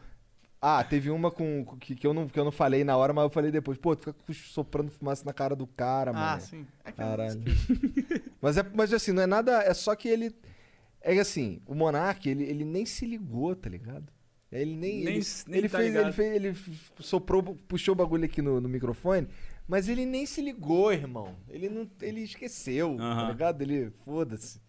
[0.61, 3.23] ah, teve uma com, que, que, eu não, que eu não falei na hora, mas
[3.23, 3.77] eu falei depois.
[3.77, 6.26] Pô, tu fica soprando fumaça na cara do cara, mano.
[6.26, 6.65] Ah, sim.
[6.84, 7.41] É que Caralho.
[8.41, 10.35] mas, é, mas assim, não é nada, é só que ele...
[11.02, 14.11] É que assim, o Monark, ele, ele nem se ligou, tá ligado?
[14.51, 15.03] Ele nem...
[15.03, 16.57] Nem ele, nem ele tá fez, ele fez, ele
[16.99, 19.27] soprou, puxou o bagulho aqui no, no microfone,
[19.67, 21.35] mas ele nem se ligou, irmão.
[21.49, 23.31] Ele não, ele esqueceu, tá Aham.
[23.31, 23.61] ligado?
[23.61, 24.61] Ele, foda-se.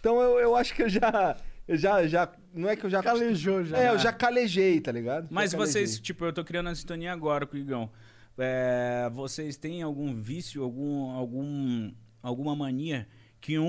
[0.00, 1.36] Então eu, eu acho que eu já,
[1.68, 3.02] eu já, já, não é que eu já...
[3.02, 3.78] Calejou já.
[3.78, 5.28] É, eu já calejei, tá ligado?
[5.30, 7.90] Mas vocês, tipo, eu tô criando a sintonia agora com o Igão.
[8.38, 11.92] É, vocês têm algum vício, algum, algum,
[12.22, 13.06] alguma mania
[13.46, 13.64] que um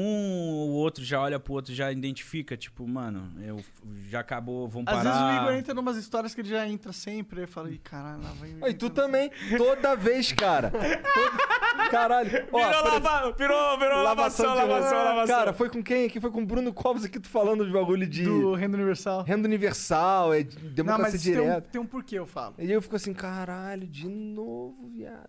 [0.49, 2.57] ou outro já olha pro outro já identifica?
[2.57, 3.63] Tipo, mano, eu
[4.09, 5.11] já acabou, vamos Às parar.
[5.11, 7.43] vezes o Igor entra em umas histórias que ele já entra sempre.
[7.43, 8.71] Eu falo, ih, caralho, lá vai.
[8.71, 10.71] E tu também, toda vez, cara.
[10.71, 12.47] Todo- Caralho.
[12.51, 15.03] Ó, Virou, lava, virou, virou lavação, lavação, roupa.
[15.09, 15.35] lavação.
[15.35, 16.19] Cara, foi com quem aqui?
[16.19, 18.23] Foi com o Bruno Covas aqui, tu falando de bagulho de...
[18.25, 19.21] Do Renda Universal.
[19.23, 21.67] Renda universal, é de- Não, democracia mas tem um, direta.
[21.71, 22.55] tem um porquê, eu falo.
[22.57, 25.27] E eu fico assim, caralho, de novo, viado.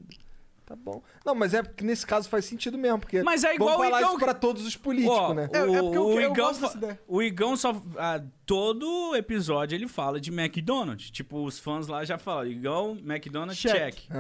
[0.69, 1.03] Tá bom.
[1.25, 3.91] Não, mas é porque nesse caso faz sentido mesmo, porque Mas é igual vamos o
[3.91, 5.49] falar Igão isso pra todos os políticos, Ó, né?
[5.51, 7.01] O, É- é porque eu- o eu Igão, gosto fa- dessa ideia.
[7.09, 7.83] o Igão só.
[7.97, 11.11] ah, todo episódio ele fala de McDonald's.
[11.11, 13.95] Tipo, os fãs lá já falam: Igão, McDonald's, Check.
[13.95, 14.11] check.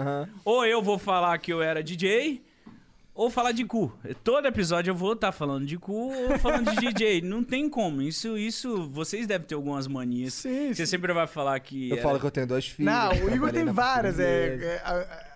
[0.42, 2.42] Ou eu vou falar que eu era DJ,
[3.14, 3.92] ou falar de cu.
[4.24, 7.20] Todo episódio eu vou estar falando de cu ou falando de DJ.
[7.28, 8.00] Não tem como.
[8.00, 8.88] Isso, isso.
[8.88, 10.32] Vocês devem ter algumas manias.
[10.32, 10.92] Sim, Você sim.
[10.92, 11.90] sempre vai falar que.
[11.90, 12.94] Eu era- falo que eu tenho duas filhas.
[12.94, 14.18] Não, o Igor tem várias.
[14.18, 15.28] É, é, a-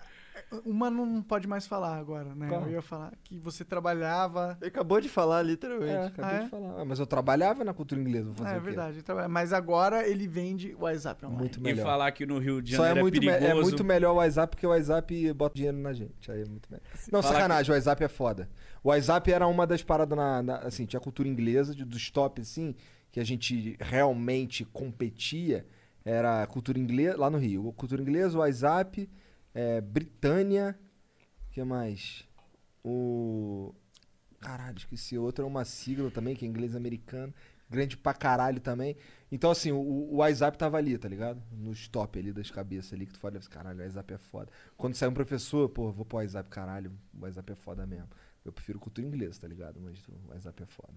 [0.65, 2.47] Uma não pode mais falar agora, né?
[2.47, 2.63] Qual?
[2.63, 4.57] Eu ia falar que você trabalhava.
[4.61, 5.91] Ele acabou de falar, literalmente.
[5.91, 6.43] É, Acabei ah, é?
[6.43, 6.81] de falar.
[6.81, 8.65] Ah, mas eu trabalhava na cultura inglesa, vou fazer É o quê?
[8.67, 9.27] verdade, trabalha.
[9.27, 11.39] mas agora ele vende o WhatsApp online.
[11.41, 11.83] Muito E melhor.
[11.83, 13.51] falar que no Rio de Só é Janeiro é, muito, me- perigoso.
[13.51, 16.31] é muito melhor o WhatsApp porque o WhatsApp bota dinheiro na gente.
[16.31, 16.83] Aí é muito melhor.
[17.11, 18.49] Não, Falar sacanagem, o WhatsApp é foda.
[18.83, 22.09] O WhatsApp era uma das paradas na, na- assim, tinha a cultura inglesa, de- dos
[22.11, 22.75] top, assim,
[23.11, 25.65] que a gente realmente competia.
[26.05, 27.71] Era a cultura inglesa, lá no Rio.
[27.77, 29.09] Cultura inglesa, o WhatsApp,
[29.53, 30.77] é, Britânia,
[31.51, 32.27] que mais?
[32.83, 33.73] O.
[34.39, 37.33] Caralho, esqueci outro, é uma sigla também, que é inglês americano.
[37.69, 38.95] Grande pra caralho também.
[39.31, 41.41] Então, assim, o, o WhatsApp tava ali, tá ligado?
[41.51, 44.51] Nos top ali das cabeças ali, que tu fala, caralho, o WhatsApp é foda.
[44.75, 48.09] Quando sai um professor, pô, vou pro WhatsApp, caralho, o WhatsApp é foda mesmo.
[48.43, 49.79] Eu prefiro cultura inglesa, tá ligado?
[49.79, 50.93] Mas o WhatsApp é foda.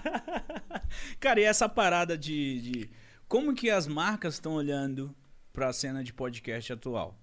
[1.20, 2.90] Cara, e essa parada de, de
[3.28, 5.14] como que as marcas estão olhando
[5.52, 7.16] pra cena de podcast atual?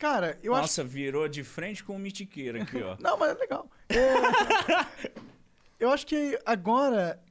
[0.00, 0.62] Cara, eu acho.
[0.62, 2.96] Nossa, virou de frente com o Mitiqueira aqui, ó.
[2.98, 3.70] Não, mas é legal.
[3.90, 5.10] É,
[5.78, 7.22] eu acho que agora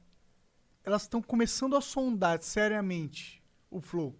[0.84, 4.16] elas estão começando a sondar seriamente o Flow.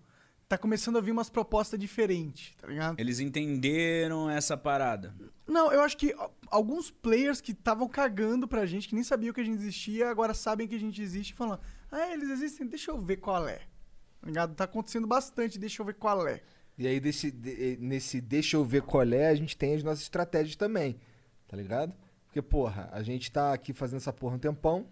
[0.49, 2.99] Tá começando a vir umas propostas diferentes, tá ligado?
[2.99, 5.15] Eles entenderam essa parada.
[5.47, 6.13] Não, eu acho que
[6.49, 10.35] alguns players que estavam cagando pra gente, que nem sabiam que a gente existia, agora
[10.35, 11.57] sabem que a gente existe e falam:
[11.89, 13.61] Ah, eles existem, deixa eu ver qual é.
[14.21, 14.57] Tá ligado?
[14.57, 16.43] Tá acontecendo bastante, deixa eu ver qual é.
[16.81, 20.01] E aí, desse, de- nesse deixa eu ver qual é, a gente tem as nossas
[20.01, 20.99] estratégias também,
[21.47, 21.93] tá ligado?
[22.25, 24.87] Porque, porra, a gente tá aqui fazendo essa porra um tempão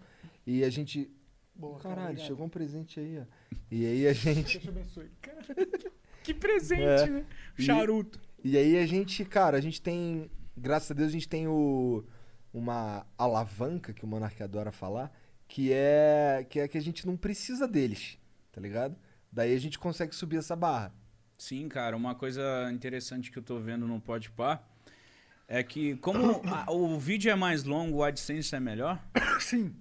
[0.45, 1.09] e a gente.
[1.55, 2.27] Boa, cara, Caralho, obrigado.
[2.27, 3.23] chegou um presente aí, ó.
[3.71, 4.59] E aí a gente.
[4.59, 5.09] Deus te abençoe.
[5.19, 5.41] Cara,
[6.23, 7.07] Que presente, É.
[7.07, 7.25] né?
[7.57, 8.19] E- Charuto.
[8.43, 10.29] E aí a gente, cara, a gente tem.
[10.55, 12.05] Graças a Deus a gente tem o,
[12.53, 15.11] uma alavanca que o Monark adora falar,
[15.47, 18.17] que é que é que a gente não precisa deles,
[18.51, 18.95] tá ligado?
[19.31, 20.93] Daí a gente consegue subir essa barra.
[21.39, 24.61] Sim, cara, uma coisa interessante que eu tô vendo no Podpah
[25.47, 29.01] é que como a- o vídeo é mais longo, o AdSense é melhor.
[29.39, 29.73] Sim.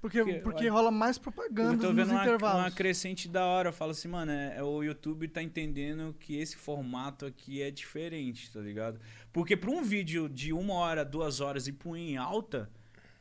[0.00, 2.60] Porque, Porque, porque rola mais Eu propaganda tô nos vendo uma, intervalos.
[2.62, 3.70] uma crescente da hora.
[3.70, 7.70] Eu falo assim, mano, é, é o YouTube tá entendendo que esse formato aqui é
[7.70, 9.00] diferente, tá ligado?
[9.32, 12.70] Porque pra um vídeo de uma hora, duas horas e pôr em alta,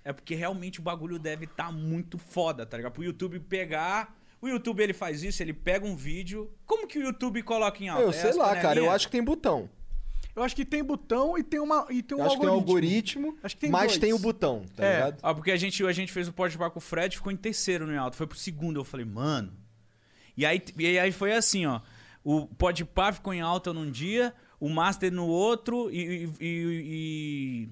[0.04, 2.92] é porque realmente o bagulho deve estar muito foda, tá ligado?
[2.94, 4.16] Pro YouTube pegar.
[4.44, 6.52] O YouTube ele faz isso, ele pega um vídeo.
[6.66, 8.04] Como que o YouTube coloca em alta?
[8.04, 9.70] eu É sei lá, cara, eu acho que tem botão.
[10.36, 13.26] Eu acho que tem botão e tem, uma, e tem um acho que tem algoritmo.
[13.28, 13.98] algoritmo, Acho que tem mas dois.
[14.00, 14.94] tem o botão, tá É.
[14.96, 15.20] ligado?
[15.22, 17.86] Ah, porque a gente, a gente fez o Podpah com o Fred, ficou em terceiro
[17.88, 18.18] no em alto.
[18.18, 18.80] Foi pro segundo.
[18.80, 19.54] Eu falei, mano.
[20.36, 21.80] E aí, e aí foi assim, ó.
[22.24, 26.00] O Podpah ficou em alta num dia, o Master no outro e...
[26.00, 27.70] e- e- e-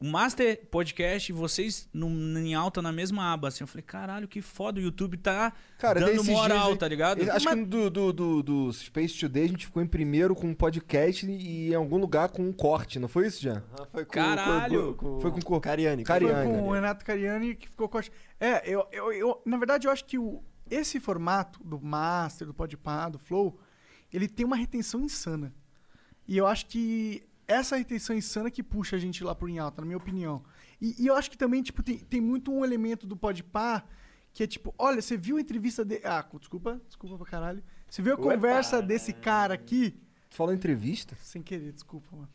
[0.00, 2.08] o Master Podcast vocês no,
[2.38, 3.62] em alta na mesma aba, assim.
[3.62, 4.80] Eu falei, caralho, que foda.
[4.80, 7.30] O YouTube tá Cara, dando moral, dias, tá ligado?
[7.30, 10.54] Acho que do, do, do, do Space Today a gente ficou em primeiro com um
[10.54, 13.62] podcast e em algum lugar com um corte, não foi isso, Jean?
[13.92, 14.94] foi com Caralho!
[14.94, 15.60] com- com- Foi com cor...
[15.60, 16.04] Cariani.
[16.04, 16.50] Foi Cariani.
[16.50, 18.02] com o Renato Cariani que ficou com a...
[18.40, 22.54] É, eu, eu, eu- na verdade eu acho que o, esse formato do Master, do
[22.54, 23.58] Podpah, do Flow,
[24.10, 25.52] ele tem uma retenção insana.
[26.26, 29.80] E eu acho que essa retenção insana que puxa a gente lá por em alta,
[29.82, 30.42] na minha opinião.
[30.80, 33.84] E, e eu acho que também, tipo, tem, tem muito um elemento do Podpah
[34.32, 36.00] que é tipo, olha, você viu a entrevista de...
[36.04, 37.62] Ah, desculpa, desculpa pra caralho.
[37.88, 38.22] Você viu a Opa!
[38.32, 40.00] conversa desse cara aqui?
[40.28, 41.16] Tu falou entrevista?
[41.20, 42.28] Sem querer, desculpa, mano.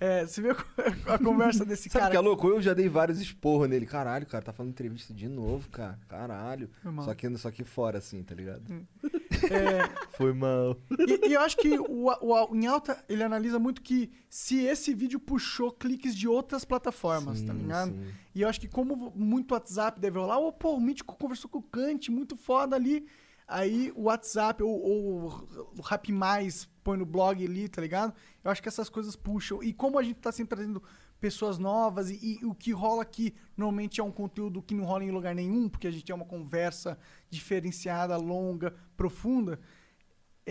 [0.00, 0.56] É, você viu
[1.06, 2.48] a conversa desse Sabe cara que é louco?
[2.48, 3.84] Eu já dei vários esporros nele.
[3.84, 5.98] Caralho, cara, tá falando entrevista de novo, cara.
[6.08, 6.70] Caralho.
[7.04, 8.62] Só que, só que fora, assim, tá ligado?
[9.42, 10.76] É, Foi mal.
[10.98, 14.92] E, e eu acho que o, o, em alta, ele analisa muito que se esse
[14.92, 17.90] vídeo puxou cliques de outras plataformas, tá Sim, ligado?
[17.90, 18.04] sim.
[18.34, 21.58] E eu acho que como muito WhatsApp deve rolar, ô, pô, o Mítico conversou com
[21.58, 23.06] o Kant, muito foda ali.
[23.48, 28.14] Aí o WhatsApp ou, ou o Rap Mais põe no blog ali, tá ligado?
[28.42, 29.62] Eu acho que essas coisas puxam.
[29.62, 30.82] E como a gente tá sempre trazendo
[31.20, 35.04] pessoas novas e, e o que rola aqui normalmente é um conteúdo que não rola
[35.04, 36.98] em lugar nenhum, porque a gente é uma conversa
[37.28, 39.60] diferenciada, longa, profunda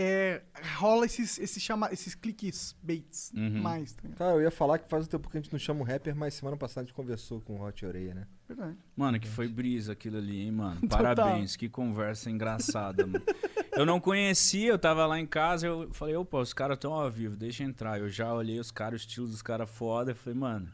[0.02, 0.42] é,
[0.78, 3.62] rola esses, esses, chama, esses cliques baits Uhum.
[3.62, 4.08] mais, tá?
[4.16, 6.16] Cara, eu ia falar que faz um tempo que a gente não chama o rapper,
[6.16, 8.26] mas semana passada a gente conversou com o Hot Oreia, né?
[8.48, 8.78] Verdade.
[8.96, 10.80] Mano, que foi brisa aquilo ali, hein, mano.
[10.80, 10.98] Total.
[11.16, 13.26] Parabéns, que conversa engraçada, mano.
[13.74, 17.12] Eu não conhecia, eu tava lá em casa, eu falei, opa, os caras estão ao
[17.12, 18.00] vivo, deixa eu entrar.
[18.00, 20.70] Eu já olhei os caras, o estilo dos caras foda, eu falei, mano,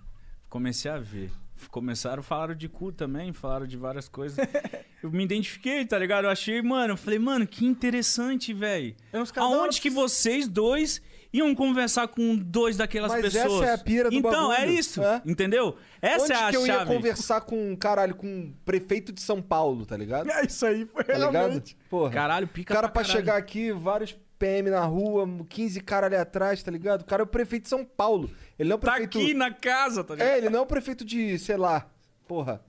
[0.50, 1.32] comecei a ver.
[1.72, 4.38] Começaram, falaram de cu também, falaram de várias coisas.
[5.06, 6.26] eu me identifiquei, tá ligado?
[6.26, 8.96] Eu achei, mano, eu falei, mano, que interessante, velho.
[9.36, 11.02] Aonde que vocês dois
[11.34, 13.62] iam conversar com dois daquelas Mas pessoas?
[13.62, 14.80] essa é a pira do Então, é bagulho.
[14.80, 15.22] isso, É.
[15.26, 15.76] entendeu?
[16.02, 19.42] Essa Onde é a que eu ia conversar com, caralho, com o prefeito de São
[19.42, 20.30] Paulo, tá ligado?
[20.32, 21.32] É isso aí, foi Tá ligado?
[21.34, 21.78] realmente.
[21.90, 22.12] Porra.
[22.12, 26.16] Caralho, pica O cara pra pra chegar aqui, vários PM na rua, 15 caras ali
[26.16, 27.02] atrás, tá ligado?
[27.02, 28.30] O cara é o prefeito de São Paulo.
[28.58, 29.18] Ele não é o Tá prefeito.
[29.18, 30.28] aqui na casa, tá ligado?
[30.30, 31.86] É, ele não é o prefeito de, sei lá,
[32.28, 32.62] porra,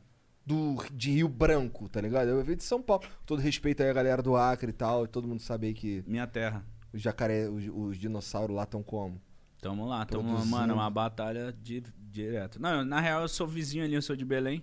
[0.46, 2.28] do, de Rio Branco, tá ligado?
[2.30, 3.02] O prefeito de São Paulo.
[3.26, 6.04] Todo respeito aí a galera do Acre e tal, e todo mundo sabe aí que
[6.06, 6.64] Minha terra.
[6.92, 9.20] os jacaré, os, os dinossauros lá estão como?
[9.60, 10.50] Tamo lá, tamo, Produzindo.
[10.56, 12.60] mano, uma batalha di- direto.
[12.62, 14.62] Não, na real eu sou vizinho ali, eu sou de Belém.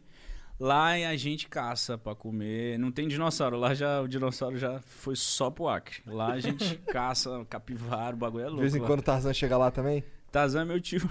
[0.59, 2.77] Lá a gente caça pra comer.
[2.79, 3.57] Não tem dinossauro.
[3.57, 6.03] Lá já o dinossauro já foi só pro Acre.
[6.05, 8.57] Lá a gente caça capivara, o bagulho é louco.
[8.57, 8.87] De vez em lá.
[8.87, 10.03] quando o Tarzan chega lá também?
[10.33, 10.99] Tarzan é meu tio.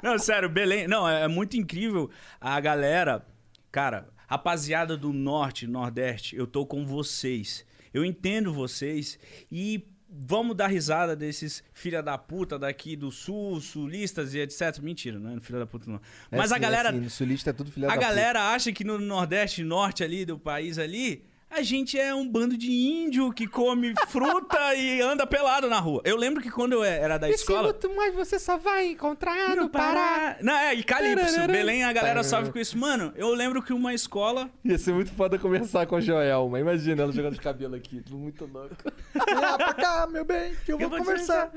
[0.00, 0.86] não, sério, Belém.
[0.86, 2.08] Não, é, é muito incrível
[2.40, 3.26] a galera.
[3.72, 7.66] Cara, rapaziada do norte, nordeste, eu tô com vocês.
[7.92, 9.18] Eu entendo vocês
[9.50, 14.78] e vamos dar risada desses filha da puta daqui do sul, sulistas e etc.
[14.80, 16.00] Mentira, não é filha da puta não.
[16.30, 18.06] É Mas a sim, galera É sim, no sulista é tudo filha a da puta.
[18.06, 22.56] galera acha que no Nordeste, Norte ali do país ali, a gente é um bando
[22.56, 26.02] de índio que come fruta e anda pelado na rua.
[26.04, 27.74] Eu lembro que quando eu era da escola.
[27.94, 30.36] mais você só vai encontrar no Pará.
[30.42, 31.52] Não, é, e Calypso, Tararara.
[31.52, 32.24] Belém, a galera Tararara.
[32.24, 32.76] sofre com isso.
[32.76, 34.50] Mano, eu lembro que uma escola.
[34.64, 36.60] Ia ser muito foda conversar com a Joelma.
[36.60, 38.76] Imagina ela jogando de cabelo aqui, tudo muito louco.
[39.14, 41.50] Lá pra cá, meu bem, que eu vou vou conversar.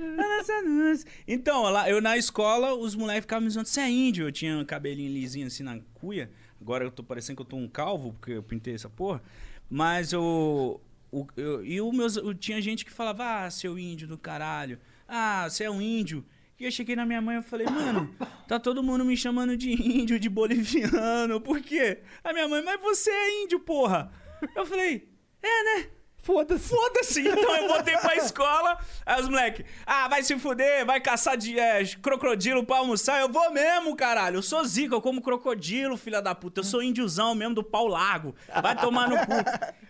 [1.28, 4.28] Então, lá, eu na escola, os moleques ficavam me zoando, você é índio?
[4.28, 6.32] Eu tinha um cabelinho lisinho assim na cuia.
[6.62, 9.22] Agora eu tô parecendo que eu tô um calvo, porque eu pintei essa porra.
[9.70, 10.82] Mas eu.
[11.12, 14.80] o- eu- e o meus, eu- tinha gente que falava, ah, seu índio do caralho.
[15.08, 16.24] Ah, você é um índio.
[16.60, 18.14] E eu cheguei na minha mãe e falei, mano,
[18.48, 21.40] tá todo mundo me chamando de índio, de boliviano.
[21.42, 22.00] Por quê?
[22.24, 24.12] A minha mãe, mas você é índio, porra.
[24.56, 25.08] Eu falei,
[25.42, 25.90] é, né?
[26.30, 26.70] Foda-se.
[26.70, 27.28] Foda-se.
[27.28, 28.78] Então eu voltei pra escola.
[29.04, 33.20] Aí os moleques, ah, vai se fuder, vai caçar de é, crocodilo pra almoçar.
[33.20, 34.36] Eu vou mesmo, caralho.
[34.38, 36.60] Eu sou zica, eu como crocodilo, filha da puta.
[36.60, 38.36] Eu sou índiozão mesmo do pau largo.
[38.62, 39.34] Vai tomar no cu.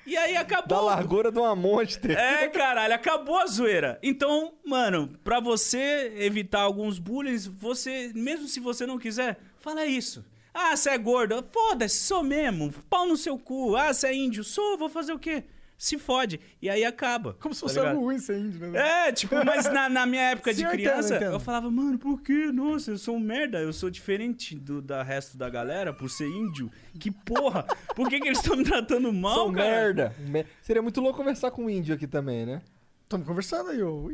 [0.06, 0.82] E aí Da acabou.
[0.86, 2.18] largura de uma monster.
[2.18, 4.00] É, caralho, acabou a zoeira.
[4.02, 10.24] Então, mano, pra você evitar alguns bullying, você, mesmo se você não quiser, fala isso.
[10.54, 11.46] Ah, você é gordo.
[11.52, 12.74] Foda-se, sou mesmo.
[12.90, 13.76] Pau no seu cu.
[13.76, 14.44] Ah, você é índio.
[14.44, 15.44] Sou, vou fazer o quê?
[15.82, 16.42] Se fode.
[16.62, 17.34] E aí acaba.
[17.40, 17.94] Como se tá fosse ligado?
[17.96, 19.08] algo ruim ser índio, né?
[19.08, 21.72] É, tipo, mas na, na minha época Sim, de eu entendo, criança, eu eu, falava,
[21.72, 22.52] mano, por quê?
[22.52, 26.28] Nossa, eu sou um merda, eu sou diferente do da resto da galera por ser
[26.28, 26.70] índio.
[27.00, 27.64] Que porra!
[27.96, 29.70] Por que, que eles estão me tratando mal, São cara?
[29.70, 30.16] merda.
[30.28, 32.62] Me- Seria muito louco conversar com um índio aqui também, né?
[33.06, 34.10] Estamos conversando aí, ô.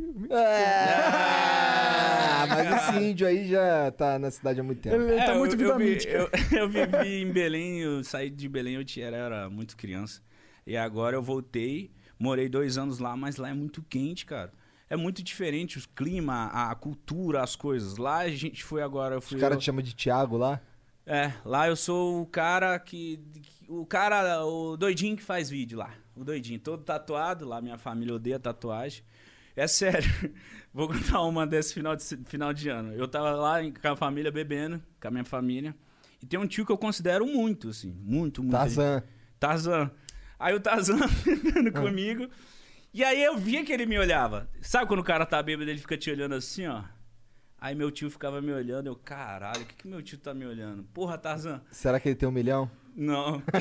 [1.18, 4.96] Ah, mas esse índio aí já tá na cidade há muito tempo.
[4.96, 5.98] Ele, ele tá É, muito eu, vida eu, vi-
[6.56, 10.22] eu, eu vivi em Belém, eu saí de Belém, eu tinha- era, era muito criança.
[10.68, 14.52] E agora eu voltei, morei dois anos lá, mas lá é muito quente, cara.
[14.90, 17.98] É muito diferente o clima, a, cultura, as coisas.
[17.98, 19.36] Lá a gente foi agora, eu fui...
[19.38, 20.60] Os caras eu- te chamam de Thiago lá?
[21.06, 23.20] É, lá eu sou o cara que,
[23.68, 25.92] O cara, o doidinho que faz vídeo lá.
[26.16, 27.46] O doidinho, todo tatuado.
[27.48, 29.04] Lá minha família odeia tatuagem.
[29.56, 30.10] É sério.
[30.74, 32.92] Vou contar uma desse final de, final de ano.
[32.94, 35.76] Eu tava lá com a família bebendo, com a minha família.
[36.22, 37.92] E tem um tio que eu considero muito, assim.
[38.04, 38.54] Muito, muito.
[38.54, 39.04] Tarzan.
[39.40, 39.92] Tarzan.
[40.40, 42.28] Aí o Tarzan bebendo comigo.
[42.94, 44.50] E aí eu via que ele me olhava.
[44.62, 46.84] Sabe quando o cara tá bêbado, ele fica te olhando assim, ó?
[47.60, 50.46] Aí meu tio ficava me olhando, eu, caralho, o que, que meu tio tá me
[50.46, 50.84] olhando?
[50.94, 51.62] Porra, Tarzan.
[51.72, 52.70] Será que ele tem um milhão?
[52.96, 53.42] Não.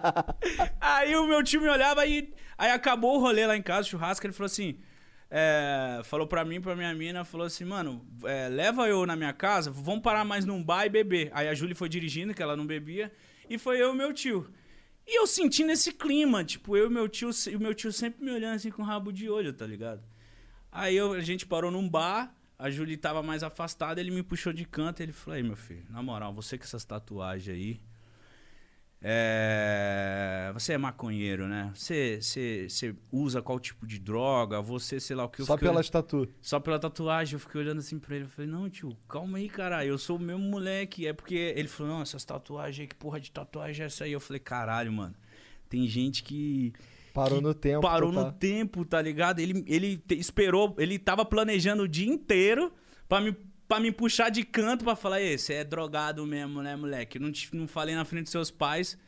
[0.80, 3.90] aí o meu tio me olhava e aí acabou o rolê lá em casa, o
[3.90, 4.78] churrasco, ele falou assim.
[5.30, 9.32] é, falou pra mim, pra minha mina, falou assim, mano, é, leva eu na minha
[9.32, 11.30] casa, vamos parar mais num bar e beber.
[11.34, 13.12] Aí a Júlia foi dirigindo, que ela não bebia,
[13.48, 14.48] e foi eu e meu tio.
[15.06, 18.24] E eu sentindo esse clima, tipo, eu e meu tio, e o meu tio sempre
[18.24, 20.02] me olhando assim com rabo de olho, tá ligado?
[20.72, 24.52] Aí eu- a gente parou num bar, a Julie tava mais afastada, ele me puxou
[24.52, 27.80] de canto ele falou: Aí, meu filho, na moral, você com essas tatuagens aí.
[29.06, 30.50] É...
[30.54, 31.70] Você é maconheiro, né?
[31.74, 34.60] Você, você, você usa qual tipo de droga?
[34.62, 36.28] Você, sei lá o que eu Só pelas olhando- tatu.
[36.40, 38.24] Só pela tatuagem, eu fiquei olhando assim pra ele.
[38.24, 39.88] Eu falei, não, tio, calma aí, caralho.
[39.90, 41.06] Eu sou o mesmo moleque.
[41.06, 44.12] É porque ele falou, não, essas tatuagens aí, que porra de tatuagem é essa aí?
[44.12, 45.14] Eu falei, caralho, mano.
[45.68, 46.72] Tem gente que.
[47.12, 48.26] Parou no tempo, Parou total.
[48.26, 49.38] no tempo, tá ligado?
[49.38, 52.72] Ele, ele te- esperou, ele tava planejando o dia inteiro
[53.08, 53.36] pra me,
[53.68, 57.18] pra me puxar de canto pra falar, ei, você é drogado mesmo, né, moleque?
[57.18, 58.98] Não, te, não falei na frente dos seus pais.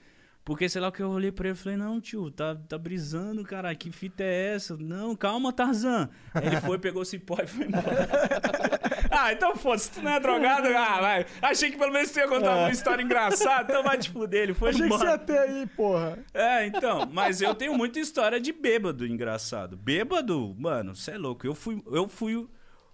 [0.46, 2.78] Porque, sei lá, o que eu olhei pra ele e falei, não, tio, tá, tá
[2.78, 4.76] brisando, cara, que fita é essa?
[4.76, 6.08] Não, calma, Tarzan.
[6.32, 8.08] Aí ele foi, pegou o cipó e foi embora.
[9.10, 10.68] ah, então foda-se, tu não é drogado?
[10.68, 11.26] Ah, vai.
[11.42, 14.54] Achei que pelo menos tu ia contar uma história engraçada, então vai te fuder, ele
[14.54, 15.10] foi Achei que você embora.
[15.10, 16.18] ia ter aí, porra.
[16.32, 19.76] É, então, mas eu tenho muita história de bêbado engraçado.
[19.76, 21.44] Bêbado, mano, você é louco.
[21.44, 22.46] Eu fui, eu fui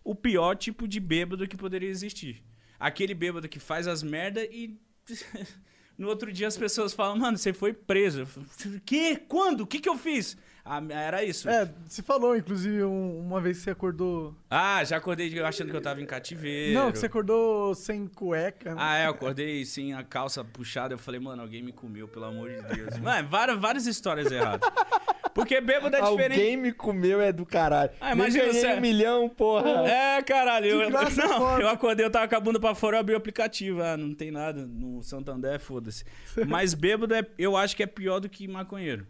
[0.04, 2.42] o- pior tipo de bêbado que poderia existir.
[2.78, 4.76] Aquele bêbado que faz as merda e
[5.96, 8.26] no outro dia as pessoas falam, mano, você foi preso.
[8.84, 9.16] Que?
[9.16, 9.62] Quando?
[9.62, 10.36] O que que eu fiz?
[10.64, 11.48] Ah, era isso.
[11.48, 14.32] É, você falou, inclusive, um- uma vez que você acordou.
[14.48, 16.78] Ah, já acordei achando que eu tava em cativeiro.
[16.78, 18.70] Não, que você acordou sem cueca.
[18.72, 18.76] né?
[18.78, 20.94] Ah, é, eu acordei sem a calça puxada.
[20.94, 22.96] Eu falei, mano, alguém me comeu, pelo amor de Deus.
[23.02, 24.70] Mano, várias, várias histórias erradas.
[25.34, 26.38] Porque bêbado é diferente.
[26.38, 27.90] Alguém me comeu é do caralho.
[28.00, 29.88] Ah, imagina ganhei você- um milhão, porra.
[29.88, 30.66] É, caralho.
[30.66, 31.62] Eu, De graça não, foda.
[31.62, 33.82] eu acordei, eu tava com a bunda pra fora, eu abri o aplicativo.
[33.82, 34.64] Ah, não tem nada.
[34.66, 36.04] No Santander, foda-se.
[36.46, 39.06] Mas bêbado, é, eu acho que é pior do que maconheiro.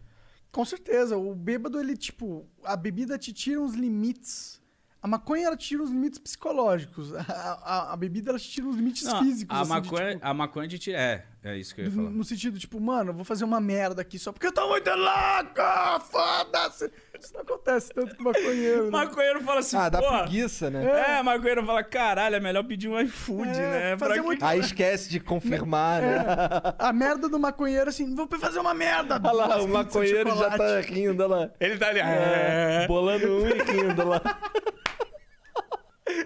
[0.53, 1.17] Com certeza.
[1.17, 4.61] O bêbado, ele, tipo, a bebida te tira uns limites.
[5.01, 7.13] A maconha, ela te tira uns limites psicológicos.
[7.27, 9.57] A, a- a bebida, ela te tira uns limites Não, físicos.
[9.57, 10.99] a, assim, de, maconha, tipo, a maconha de tira.
[11.01, 12.11] É, é isso que eu ia falar.
[12.11, 14.89] no sentido, tipo, mano, eu vou fazer uma merda aqui só porque eu tô muito
[14.91, 16.01] louco!
[16.09, 16.89] Foda-se!
[17.23, 18.85] Isso não acontece tanto com maconheiro.
[18.85, 18.91] né?
[18.91, 21.19] Maconheiro fala assim, Ah, dá pô, preguiça, né?
[21.19, 23.97] É, maconheiro fala, caralho, é melhor pedir um iFood, né?
[23.97, 26.17] fazer Pra muito- que- Aí esquece de confirmar, né?
[26.17, 29.21] É, a merda do maconheiro, assim, vou fazer uma merda!
[29.23, 31.51] Olha lá, o maconheiro já tá rindo, olha lá.
[31.61, 32.87] Ele tá ali, É, é.
[32.89, 34.21] bolando um e rindo lá.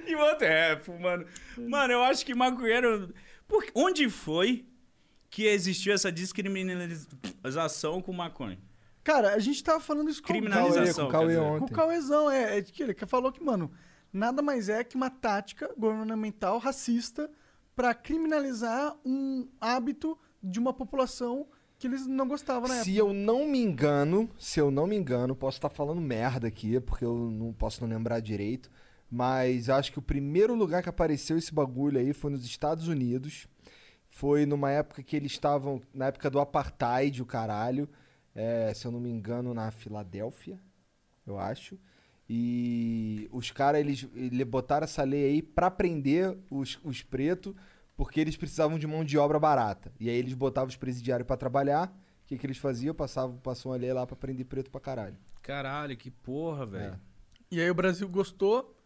[0.07, 1.27] E o outro é, fumando.
[1.57, 3.13] Mano, eu acho que maconheiro.
[3.47, 3.65] Por...
[3.75, 4.67] Onde foi
[5.31, 8.59] que existiu essa descriminalização com maconha?
[9.07, 11.59] Cara, a gente tava falando isso com Criminalização, Com o Cauê ontem.
[11.61, 13.71] Com o Cauêzão, é, é que ele falou que, mano,
[14.13, 17.31] nada mais é que uma tática governamental racista
[17.77, 21.47] pra criminalizar um hábito de uma população
[21.79, 22.99] que eles não gostavam na Se época.
[22.99, 27.05] eu não me engano, se eu não me engano, posso estar falando merda aqui, porque
[27.05, 28.69] eu não posso não lembrar direito,
[29.09, 33.47] mas acho que o primeiro lugar que apareceu esse bagulho aí foi nos Estados Unidos.
[34.11, 37.89] Foi numa época que eles estavam, na época do apartheid, o caralho,
[38.37, 40.61] é, se eu não me engano, na Filadélfia,
[41.27, 41.79] eu acho.
[42.29, 47.55] E os caras, eles, eles botaram essa lei aí pra prender os, os pretos,
[47.97, 49.93] porque eles precisavam de mão de obra barata.
[49.99, 51.89] E aí eles botavam os presidiários pra trabalhar.
[52.25, 52.95] O que, que eles faziam?
[52.95, 55.17] Passavam, passou uma lei lá pra prender preto pra caralho.
[55.41, 57.01] Caralho, que porra, velho.
[57.51, 58.77] E aí o Brasil gostou,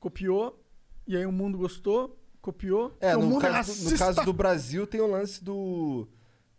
[0.00, 0.58] copiou,
[1.06, 2.96] e aí o mundo gostou, copiou.
[2.98, 3.90] É, e o no mundo caso, racista.
[3.90, 6.08] no caso do Brasil tem o lance do.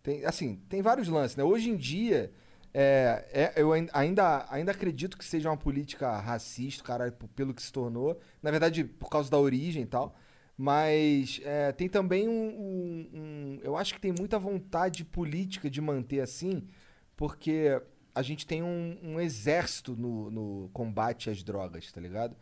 [0.03, 1.43] Tem, assim, tem vários lances, né?
[1.43, 2.31] Hoje em dia,
[2.73, 3.25] é,
[3.55, 7.61] é- eu ain- ainda, ainda acredito que seja uma política racista, cara, p- pelo que
[7.61, 8.19] se tornou.
[8.41, 10.15] Na verdade, por causa da origem e tal.
[10.57, 15.81] Mas é, tem também um, um- um- Eu acho que tem muita vontade política de
[15.81, 16.67] manter assim,
[17.15, 17.81] porque
[18.13, 22.35] a gente tem um, um exército no, no combate às drogas, tá ligado?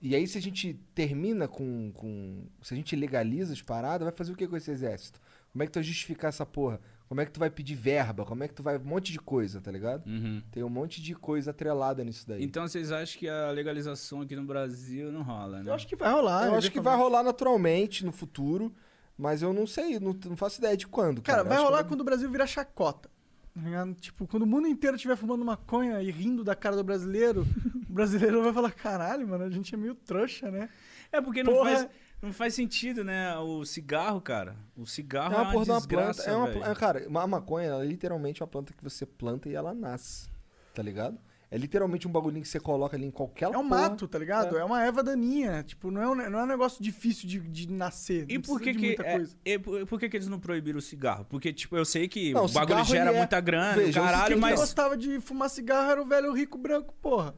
[0.00, 2.46] E aí, se a gente termina com, com.
[2.62, 5.20] Se a gente legaliza as paradas, vai fazer o que com esse exército?
[5.52, 6.80] Como é que tu vai justificar essa porra?
[7.10, 8.24] Como é que tu vai pedir verba?
[8.24, 8.78] Como é que tu vai.
[8.78, 10.04] Um monte de coisa, tá ligado?
[10.52, 12.40] Tem um monte de coisa atrelada nisso daí.
[12.44, 15.68] Então vocês acham que a legalização aqui no Brasil não rola, né?
[15.72, 16.46] Eu acho que vai rolar.
[16.46, 18.72] eu acho que vai rolar naturalmente no futuro,
[19.18, 21.20] mas eu não sei, não, não faço ideia de quando.
[21.20, 23.10] Cara, Cara, vai rolar quando o Brasil virar chacota.
[23.54, 23.88] tá?
[24.00, 27.44] Tipo, quando o mundo inteiro estiver fumando maconha e rindo da cara do brasileiro,
[27.90, 30.68] o brasileiro vai falar: caralho, mano, a gente é meio trouxa, né?
[31.10, 31.70] É porque não Porra.
[31.72, 31.88] faz,
[32.22, 33.36] não faz sentido, né?
[33.38, 34.56] O cigarro, cara.
[34.76, 36.30] O cigarro É é uma de uma desgraça, planta.
[36.30, 39.04] É uma, pla- é, cara, uma- a maconha ela é literalmente uma planta que você
[39.06, 40.28] planta e ela nasce.
[40.74, 41.18] Tá ligado?
[41.52, 43.80] É literalmente um bagulhinho que você coloca ali em qualquer É um porra.
[43.88, 44.56] mato, tá ligado?
[44.56, 45.64] É, uma erva daninha.
[45.64, 48.24] Tipo, não é um, não é um negócio difícil de, de nascer.
[48.30, 49.36] E por que de que, muita é, coisa.
[49.44, 51.24] e por, que que eles não proibiram o cigarro?
[51.24, 54.28] Porque, tipo, eu sei que Não, o bagulho cigarro, gera é- muita grana, Veja, caralho,
[54.34, 54.60] Quem mas...
[54.60, 57.34] gostava de fumar cigarro era o velho rico branco, porra.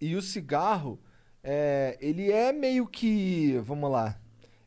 [0.00, 0.98] E o cigarro,
[1.42, 3.58] é, ele é meio que.
[3.64, 4.16] Vamos lá.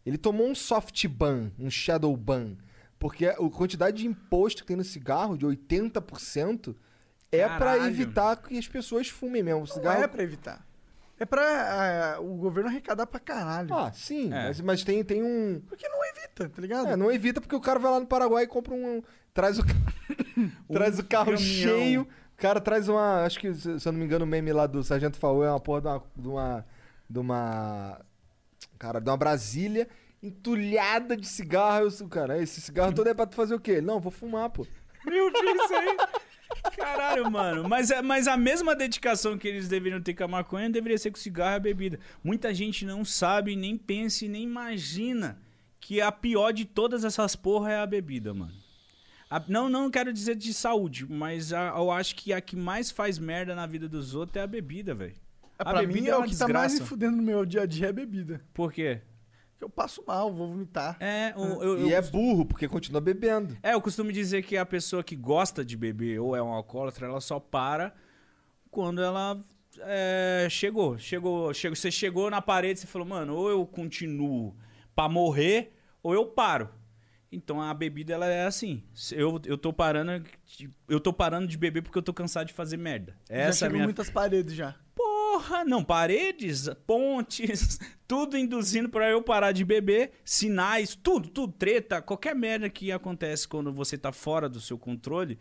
[0.06, 2.56] Ele tomou um soft ban, um shadow ban.
[3.00, 6.76] Porque a quantidade de imposto que tem no cigarro, de 80%,
[7.32, 7.86] é pra Caralho.
[7.88, 9.60] evitar que as pessoas fumem mesmo.
[9.62, 10.04] O Não cigarro.
[10.04, 10.66] é pra evitar.
[11.20, 13.74] É pra é, o governo arrecadar pra caralho.
[13.74, 14.48] Ah, sim, É.
[14.48, 15.62] mas, mas tem, tem um.
[15.68, 16.88] Porque não evita, tá ligado?
[16.90, 19.02] É, não evita porque o cara vai lá no Paraguai e compra um.
[19.34, 19.64] Traz o,
[20.72, 21.40] traz o carro caminhão.
[21.78, 22.08] cheio.
[22.44, 23.24] Cara traz uma.
[23.24, 25.50] Acho que, se se eu não me engano, o meme lá do Sargento Faú é
[25.50, 26.04] uma porra de uma.
[26.18, 26.66] De uma,
[27.10, 28.02] de uma
[28.78, 29.88] cara, de uma Brasília
[30.22, 31.88] entulhada de cigarro.
[32.02, 33.80] Eu, cara, esse cigarro todo é pra tu fazer o quê?
[33.80, 34.68] Não, vou fumar, pô.
[35.06, 35.98] Meu Deus, isso aí.
[36.76, 37.70] Caralho, mano.
[37.70, 41.12] Mas, é- mas a mesma dedicação que eles deveriam ter com a maconha deveria ser
[41.12, 41.98] com o cigarro e a bebida.
[42.22, 45.42] Muita gente não sabe, nem pensa e nem imagina
[45.80, 48.63] que a pior de todas essas porra é a bebida, mano.
[49.36, 52.92] A- não, não quero dizer de saúde, mas a- eu acho que a que mais
[52.92, 55.16] faz merda na vida dos outros é a bebida, velho.
[55.16, 56.86] É, A pra bebida mim é é o que tá mais me desgraça.
[56.86, 58.42] fudendo no meu dia a dia é bebida.
[58.54, 59.02] Por quê?
[59.52, 60.98] Porque eu passo mal, vou vomitar.
[61.00, 63.58] É, o- eu, E eu é burro, porque continua bebendo.
[63.64, 67.08] É, eu costumo dizer que a pessoa que gosta de beber ou é um alcoólatra,
[67.08, 67.94] ela só para
[68.70, 69.40] quando ela
[69.80, 70.98] é, chegou.
[71.00, 71.76] Chegou, chegou.
[71.76, 74.56] Você chegou na parede e falou, mano, ou eu continuo
[74.96, 75.74] pra morrer
[76.04, 76.70] ou eu paro.
[77.36, 78.84] Então a bebida ela é assim.
[79.12, 80.24] Eu, eu tô parando.
[80.88, 83.16] Eu tô parando de beber porque eu tô cansado de fazer merda.
[83.28, 83.84] já Essa é a chegou minha.
[83.86, 84.76] muitas paredes já.
[84.96, 92.02] Porra, não, paredes, pontes, tudo induzindo pra eu parar de beber, sinais, tudo, tudo, treta,
[92.04, 95.40] qualquer merda que acontece quando você tá fora do seu controle,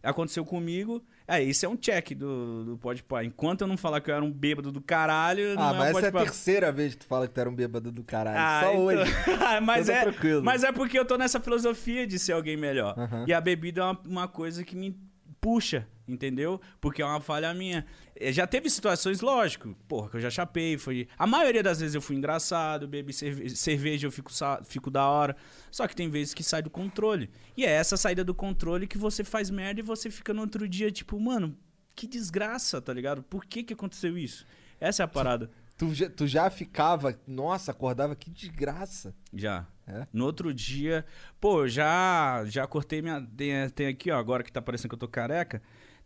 [0.00, 1.04] aconteceu comigo.
[1.26, 3.24] É, esse é um check do, do Pode Pá.
[3.24, 5.76] Enquanto eu não falar que eu era um bêbado do caralho, não Ah, é um
[5.78, 7.90] mas essa Pode é a terceira vez que tu fala que tu era um bêbado
[7.92, 8.38] do caralho.
[8.38, 9.12] Ah, Só então- hoje.
[9.62, 10.42] mas, Então tá é, tranquilo.
[10.42, 12.94] mas é porque eu tô nessa filosofia de ser alguém melhor.
[13.26, 14.96] E a bebida é uma, uma coisa que me
[15.42, 16.60] puxa, entendeu?
[16.80, 17.84] Porque é uma falha minha.
[18.14, 21.08] Eh, Já teve situações, lógico, porra, que eu já chapei, foi...
[21.18, 24.30] A maioria das vezes eu fui engraçado, bebi cerve- cerveja, eu fico,
[24.64, 25.36] fico da hora.
[25.70, 27.28] Só que tem vezes que sai do controle.
[27.56, 30.66] E é essa saída do controle que você faz merda e você fica no outro
[30.68, 31.58] dia, tipo, mano,
[31.94, 33.22] que desgraça, tá ligado?
[33.24, 34.46] Por que que aconteceu isso?
[34.80, 35.50] Essa é a parada.
[35.76, 39.12] Tu já, tu já ficava, nossa, acordava, que desgraça.
[39.34, 39.66] Já.
[39.86, 40.06] É?
[40.12, 41.04] No outro dia,
[41.40, 44.98] pô, já já cortei minha tem, tem aqui, ó, agora que tá parecendo que eu
[44.98, 45.60] tô careca,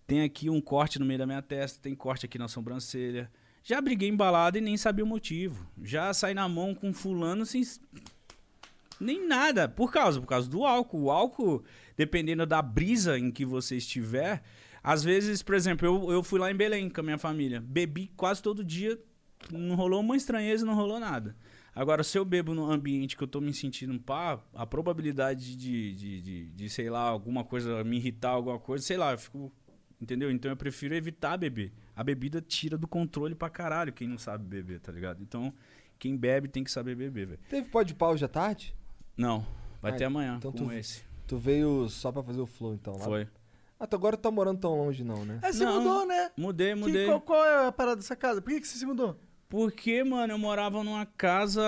[0.06, 3.30] tem aqui um corte no meio da minha testa, tem corte aqui na sobrancelha.
[3.62, 5.68] Já briguei embalado e nem sabia o motivo.
[5.82, 7.62] Já saí na mão com fulano sem
[9.00, 11.02] nem nada, por causa, por causa do álcool.
[11.02, 11.64] O álcool,
[11.96, 14.42] dependendo da brisa em que você estiver,
[14.82, 18.10] às vezes, por exemplo, eu, eu fui lá em Belém com a minha família, bebi
[18.16, 18.98] quase todo dia,
[19.50, 21.36] não rolou uma estranheza, não rolou nada.
[21.76, 25.94] Agora, se eu bebo num ambiente que eu tô me sentindo pá, a probabilidade de,
[25.94, 29.52] de, de, de, sei lá, alguma coisa me irritar, alguma coisa, sei lá, eu fico.
[30.00, 30.30] Entendeu?
[30.30, 31.72] Então eu prefiro evitar beber.
[31.94, 35.22] A bebida tira do controle pra caralho quem não sabe beber, tá ligado?
[35.22, 35.52] Então,
[35.98, 37.40] quem bebe tem que saber beber, velho.
[37.48, 38.74] Teve pode pau hoje à tarde?
[39.16, 39.46] Não,
[39.80, 41.02] vai Ah, ter amanhã então com tu- esse.
[41.26, 42.94] Tu veio só pra fazer o flow, então?
[42.94, 43.04] Lá?
[43.04, 43.28] Foi.
[43.80, 45.40] Ah, tu agora tu tá morando tão longe, não, né?
[45.42, 46.30] É, você Não, mudou, né?
[46.36, 47.06] Mudei, Que- mudei.
[47.06, 48.40] qual, qual é a parada dessa casa?
[48.42, 49.18] Por que, que você se mudou?
[49.56, 51.64] Porque, mano, eu morava numa casa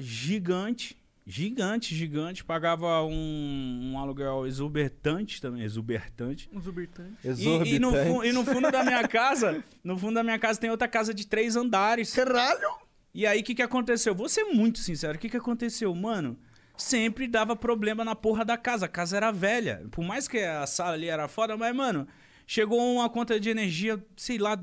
[0.00, 0.96] gigante.
[1.24, 2.44] Gigante, gigante.
[2.44, 5.62] Pagava um, um aluguel exuberante também.
[5.62, 6.50] Exuberante.
[6.52, 7.16] Um exorbitante.
[7.22, 10.70] E, e no, e no fundo da minha casa, no fundo da minha casa tem
[10.70, 12.12] outra casa de três andares.
[12.12, 12.68] Caralho!
[13.14, 14.12] E aí, o que que aconteceu?
[14.12, 15.16] Vou ser muito sincero.
[15.16, 15.94] O que que aconteceu?
[15.94, 16.36] Mano,
[16.76, 18.86] sempre dava problema na porra da casa.
[18.86, 19.86] A casa era velha.
[19.92, 22.08] Por mais que a sala ali era foda, mas, mano,
[22.46, 24.58] chegou uma conta de energia, sei lá,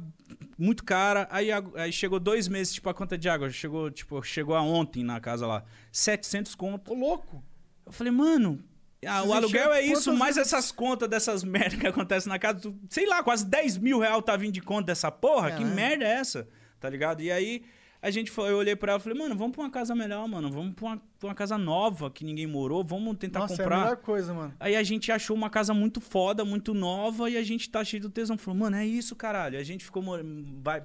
[0.57, 1.27] muito cara.
[1.31, 3.49] Aí, aí chegou dois meses, tipo, a conta de água.
[3.49, 5.63] Chegou, tipo, chegou a ontem na casa lá.
[5.91, 6.91] 700 conto.
[6.91, 7.43] Ô, louco!
[7.85, 8.63] Eu falei, mano,
[9.05, 10.53] ah, o aluguel é isso, mais vezes?
[10.53, 12.59] essas contas dessas merdas que acontecem na casa.
[12.59, 15.49] tu- Sei lá, quase 10 mil reais tá vindo de conta dessa porra.
[15.51, 15.75] Que Caralho.
[15.75, 16.47] merda é essa?
[16.79, 17.21] Tá ligado?
[17.21, 17.63] E aí
[18.01, 20.27] a gente foi, eu olhei pra ela e falei, mano, vamos pra uma casa melhor,
[20.27, 20.49] mano.
[20.49, 22.83] Vamos pra uma, pra uma casa nova que ninguém morou.
[22.83, 23.79] Vamos tentar Nossa, é a comprar.
[23.81, 24.53] melhor coisa, mano.
[24.59, 28.01] Aí a gente achou uma casa muito foda, muito nova, e a gente tá cheio
[28.01, 28.37] do tesão.
[28.37, 29.59] Falou, mano, é isso, caralho.
[29.59, 30.03] A gente ficou,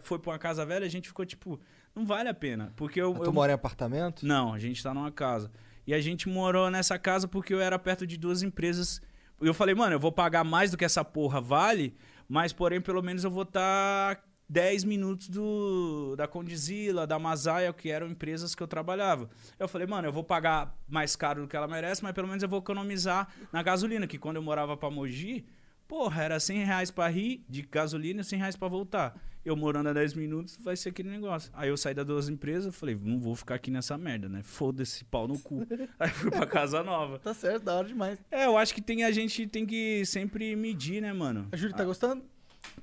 [0.01, 1.59] foi pra uma casa velha, a gente ficou tipo,
[1.95, 2.73] não vale a pena.
[2.77, 3.11] Porque eu.
[3.13, 4.27] Mas eu Tu mora em apartamento?
[4.27, 5.51] não, a gente tá numa casa.
[5.87, 9.01] E a gente morou nessa casa porque eu era perto de duas empresas.
[9.41, 11.95] Eu falei, mano, eu vou pagar mais do que essa porra vale,
[12.29, 17.91] mas porém, pelo menos eu vou estar 10 minutos do da Condizila, da Masaia, que
[17.91, 19.29] eram empresas que eu trabalhava.
[19.59, 22.43] Eu falei, mano, eu vou pagar mais caro do que ela merece, mas pelo menos
[22.43, 25.45] eu vou economizar na gasolina, que quando eu morava pra Mogi,
[25.89, 29.21] porra, era 100 reais pra rir de gasolina e 100 reais pra voltar.
[29.45, 31.53] Eu morando a 10 minutos, vai ser aquele negócio.
[31.55, 34.43] Aí eu saí das duas empresas, falei, não vou ficar aqui nessa merda, né?
[34.43, 35.65] Foda-se, pau no cu.
[36.01, 37.21] Aí fui pra casa nova.
[37.21, 38.19] Tá certo, da hora demais.
[38.29, 41.47] É, eu acho que tem, a gente tem que sempre medir, né, mano?
[41.53, 42.25] A Júlia tá gostando?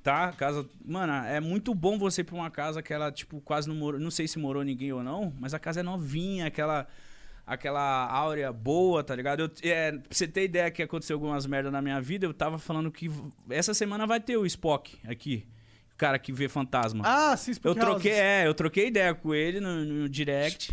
[0.02, 0.66] Tá, casa.
[0.84, 3.98] Mano, é muito bom você ir pra uma casa que ela, tipo, quase não morou.
[4.00, 6.86] Não sei se morou ninguém ou não, mas a casa é novinha, aquela.
[7.46, 9.40] Aquela áurea boa, tá ligado?
[9.40, 12.58] Eu, é, pra você ter ideia que aconteceu algumas merdas na minha vida, eu tava
[12.58, 13.10] falando que
[13.50, 15.44] essa semana vai ter o Spock aqui.
[15.92, 17.04] O cara que vê fantasma.
[17.06, 18.24] Ah, sim, Spook Eu troquei, Houses.
[18.24, 20.70] é, eu troquei ideia com ele no, no direct.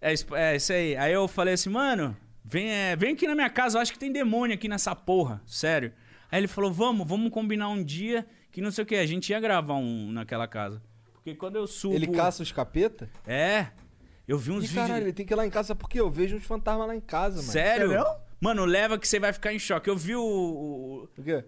[0.00, 0.96] É, isso- é, isso aí.
[0.96, 3.98] Aí eu falei assim, mano, vem, é, vem aqui na minha casa, eu acho que
[3.98, 5.92] tem demônio aqui nessa porra, sério.
[6.30, 9.30] Aí ele falou, vamos, vamos combinar um dia que não sei o que, a gente
[9.30, 10.82] ia gravar um naquela casa.
[11.12, 11.94] Porque quando eu subo...
[11.94, 13.08] Ele caça os capeta?
[13.26, 13.68] É,
[14.26, 14.86] eu vi uns Ih, vídeos...
[14.86, 17.00] caralho, ele tem que ir lá em casa porque eu vejo uns fantasmas lá em
[17.00, 17.48] casa, mano.
[17.48, 18.04] Sério?
[18.40, 19.88] Mano, leva que você vai ficar em choque.
[19.88, 20.22] Eu vi o...
[20.22, 21.44] o- quê?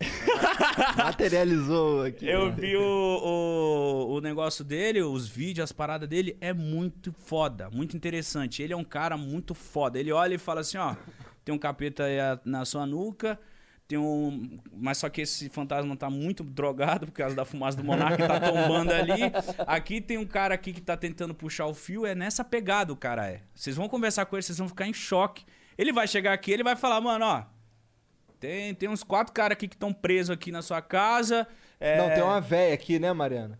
[0.96, 2.26] Materializou aqui.
[2.26, 7.70] Eu vi o, o, o negócio dele, os vídeos, as paradas dele, é muito foda,
[7.70, 8.62] muito interessante.
[8.62, 9.98] Ele é um cara muito foda.
[9.98, 10.96] Ele olha e fala assim, ó,
[11.44, 12.04] tem um capeta
[12.44, 13.38] na sua nuca,
[13.92, 14.58] tem um...
[14.72, 18.26] Mas só que esse fantasma tá muito drogado por causa da fumaça do monarca que
[18.26, 19.30] tá tombando ali.
[19.66, 22.96] Aqui tem um cara aqui que tá tentando puxar o fio, é nessa pegada o
[22.96, 23.42] cara é.
[23.54, 25.44] Vocês vão conversar com ele, vocês vão ficar em choque.
[25.76, 27.44] Ele vai chegar aqui, ele vai falar, mano, ó,
[28.40, 31.46] tem, tem uns quatro caras aqui que estão presos aqui na sua casa.
[31.78, 33.58] é, Não, tem uma véia aqui, né, Mariana?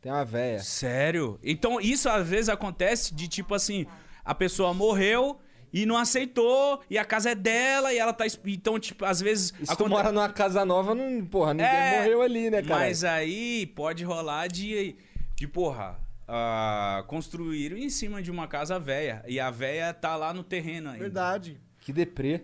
[0.00, 0.60] Tem uma véia.
[0.60, 1.40] Sério?
[1.42, 3.86] Então isso às vezes acontece de tipo assim,
[4.24, 5.40] a pessoa morreu
[5.72, 8.24] E não aceitou, e a casa é dela, e ela tá.
[8.46, 9.52] Então, tipo, às vezes.
[9.62, 12.84] Se tu mora numa casa nova, não, porra, ninguém morreu ali, né, cara?
[12.84, 14.96] É, Mas aí pode rolar de,
[15.36, 19.22] de porra, ah, construir em cima de uma casa velha.
[19.28, 21.00] E a velha tá lá no terreno ainda.
[21.02, 21.60] Verdade.
[21.80, 22.42] Que deprê.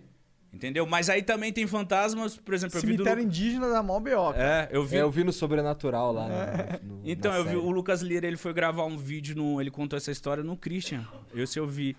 [0.53, 0.85] Entendeu?
[0.85, 4.01] Mas aí também tem fantasmas, por exemplo, eu vi do Cemitério indígena da mó.
[4.33, 4.95] É, eu vi.
[4.95, 6.27] É, eu vi no Sobrenatural lá.
[6.29, 7.61] né, no- Então, na eu vi série.
[7.61, 9.59] o Lucas Lira, ele foi gravar um vídeo no.
[9.59, 11.05] Ele contou essa história no Christian.
[11.33, 11.97] Eu se eu vi.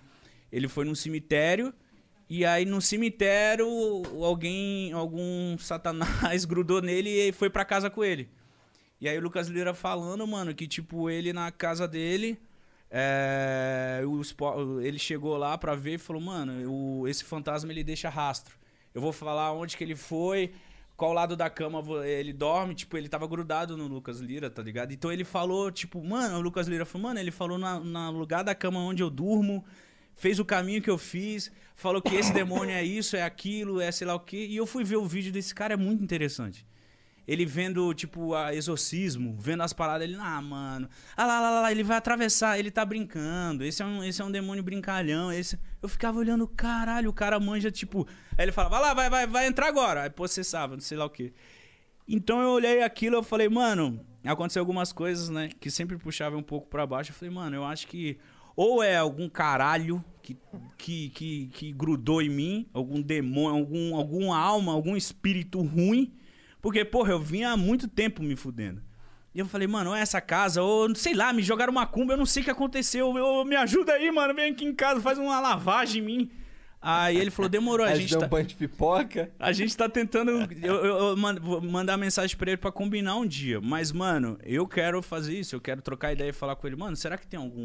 [0.51, 1.73] Ele foi num cemitério.
[2.29, 3.67] E aí no cemitério,
[4.23, 8.29] alguém, algum satanás grudou nele e foi pra casa com ele.
[8.99, 12.37] E aí o Lucas Lira falando, mano, que tipo, ele na casa dele,
[12.91, 14.01] é,
[14.83, 18.57] ele chegou lá pra ver e falou, mano, o- esse fantasma ele deixa rastro.
[18.93, 20.51] Eu vou falar onde que ele foi,
[20.95, 24.91] qual lado da cama ele dorme, tipo, ele tava grudado no Lucas Lira, tá ligado?
[24.91, 28.43] Então ele falou, tipo, mano, o Lucas Lira falou, mano, ele falou na, na lugar
[28.43, 29.63] da cama onde eu durmo,
[30.17, 33.91] fez o caminho que eu fiz, falou que esse demônio é isso, é aquilo, é
[33.91, 34.47] sei lá o quê.
[34.49, 36.65] E eu fui ver o vídeo desse cara, é muito interessante.
[37.27, 41.61] Ele vendo, tipo, a exorcismo, vendo as paradas, ele, ah, mano, ah lá, lá, lá,
[41.61, 45.31] lá, ele vai atravessar, ele tá brincando, esse é um, esse é um demônio brincalhão,
[45.31, 45.59] esse...
[45.81, 48.07] Eu ficava olhando, caralho, o cara manja, tipo...
[48.37, 50.03] Aí ele falava, vai lá, vai, vai, vai entrar agora.
[50.03, 51.33] Aí processava, não sei lá o quê.
[52.07, 56.43] Então eu olhei aquilo, eu falei, mano, aconteceu algumas coisas, né, que sempre puxava um
[56.43, 57.11] pouco pra baixo.
[57.11, 58.17] Eu falei, mano, eu acho que
[58.57, 60.35] ou é algum caralho que,
[60.77, 66.11] que, que, que grudou em mim, algum demônio, algum, alguma alma, algum espírito ruim.
[66.59, 68.81] Porque, porra, eu vinha há muito tempo me fudendo.
[69.33, 72.13] E eu falei, mano, ou é essa casa, ou sei lá, me jogaram uma cumba,
[72.13, 73.15] eu não sei o que aconteceu.
[73.15, 76.31] Eu, me ajuda aí, mano, vem aqui em casa, faz uma lavagem em mim.
[76.81, 78.25] Aí ele falou, demorou, a gente deu tá...
[78.25, 79.31] um banho de pipoca.
[79.39, 80.31] A gente tá tentando.
[80.61, 83.59] Eu, eu, eu mandar mensagem pra ele pra combinar um dia.
[83.61, 85.55] Mas, mano, eu quero fazer isso.
[85.55, 86.75] Eu quero trocar ideia e falar com ele.
[86.75, 87.63] Mano, será que tem algum.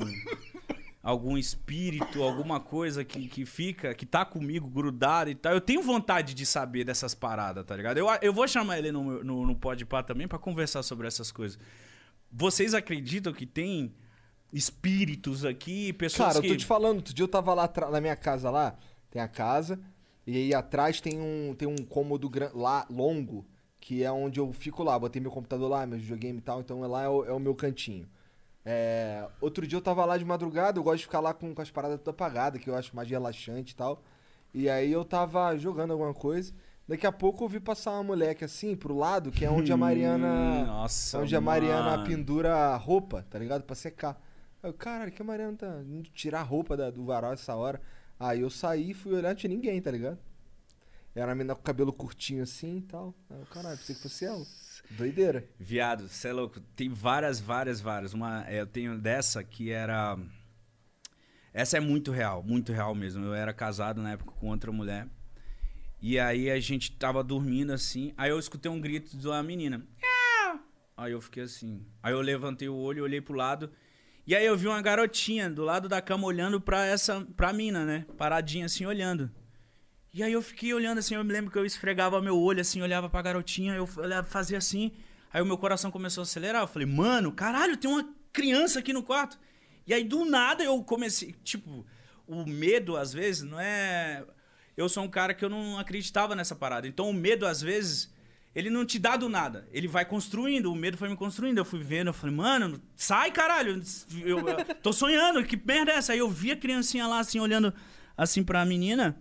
[1.03, 5.53] Algum espírito, alguma coisa que, que fica, que tá comigo grudado e tal.
[5.53, 7.99] Eu tenho vontade de saber dessas paradas, tá ligado?
[7.99, 11.59] Eu, eu vou chamar ele no, no, no Podpah também pra conversar sobre essas coisas.
[12.31, 13.93] Vocês acreditam que tem
[14.53, 16.49] espíritos aqui, pessoas Cara, eu que.
[16.49, 18.77] tô te falando, outro dia eu tava lá na minha casa lá,
[19.11, 19.81] tem a casa,
[20.27, 23.45] e aí atrás tem um, tem um cômodo gran- lá, longo,
[23.81, 24.97] que é onde eu fico lá.
[24.99, 27.55] Botei meu computador lá, meu videogame e tal, então lá é o, é o meu
[27.55, 28.09] cantinho.
[28.65, 31.63] É, outro dia eu tava lá de madrugada, eu gosto de ficar lá com, com
[31.63, 34.03] as paradas tudo apagadas, que eu acho mais relaxante e tal.
[34.55, 36.53] E aí eu tava jogando alguma coisa.
[36.87, 39.77] Daqui a pouco eu vi passar uma moleque assim pro lado, que é onde a
[39.77, 40.29] Mariana.
[40.29, 42.05] Hum, nossa, onde a Mariana mano.
[42.07, 43.63] pendura a roupa, tá ligado?
[43.63, 44.21] Pra secar.
[44.63, 47.81] Eu, caralho, que a Mariana tá indo tirar a roupa da- do varal essa hora.
[48.19, 50.19] Aí eu saí e fui olhar, não tinha ninguém, tá ligado?
[51.15, 53.15] Era uma menina com cabelo curtinho assim e tal.
[53.31, 54.45] Aí eu, caralho, pensei que fosse ela.
[54.91, 55.49] Doideira.
[55.59, 56.61] Viado, você é louco.
[56.77, 58.13] Tem várias, várias, várias.
[58.13, 60.19] Uma, é, eu tenho dessa que era.
[61.53, 63.25] Essa é muito real, muito real mesmo.
[63.25, 65.07] Eu era casado na época com outra mulher.
[66.01, 68.13] E aí a gente tava dormindo assim.
[68.17, 69.87] Aí eu escutei um grito de uma menina.
[70.97, 71.87] Aí eu fiquei assim.
[72.03, 73.71] Aí eu levantei o olho, olhei pro lado.
[74.27, 77.27] E aí eu vi uma garotinha do lado da cama olhando pra essa.
[77.37, 78.07] pra mina, né?
[78.17, 79.31] Paradinha assim, olhando.
[80.15, 82.83] E aí eu fiquei olhando assim, eu me lembro que eu esfregava meu olho assim,
[82.83, 83.87] olhava pra garotinha, eu
[84.27, 84.93] fazia assim,
[85.33, 86.63] aí o meu coração começou a acelerar.
[86.63, 89.39] Eu falei, mano, caralho, tem uma criança aqui no quarto.
[89.87, 91.87] E aí do nada eu comecei, tipo,
[92.27, 94.23] o medo às vezes não é.
[94.77, 96.87] Eu sou um cara que eu não acreditava nessa parada.
[96.87, 98.13] Então o medo às vezes.
[98.55, 99.67] Ele não te dá do nada.
[99.73, 100.71] Ele vai construindo.
[100.71, 101.57] O medo foi me construindo.
[101.57, 102.09] Eu fui vendo.
[102.09, 103.83] Eu falei, mano, sai, caralho.
[104.23, 105.43] Eu, eu tô sonhando.
[105.43, 106.13] Que merda é essa?
[106.13, 107.73] Aí eu vi a criancinha lá, assim, olhando
[108.15, 109.19] assim pra menina.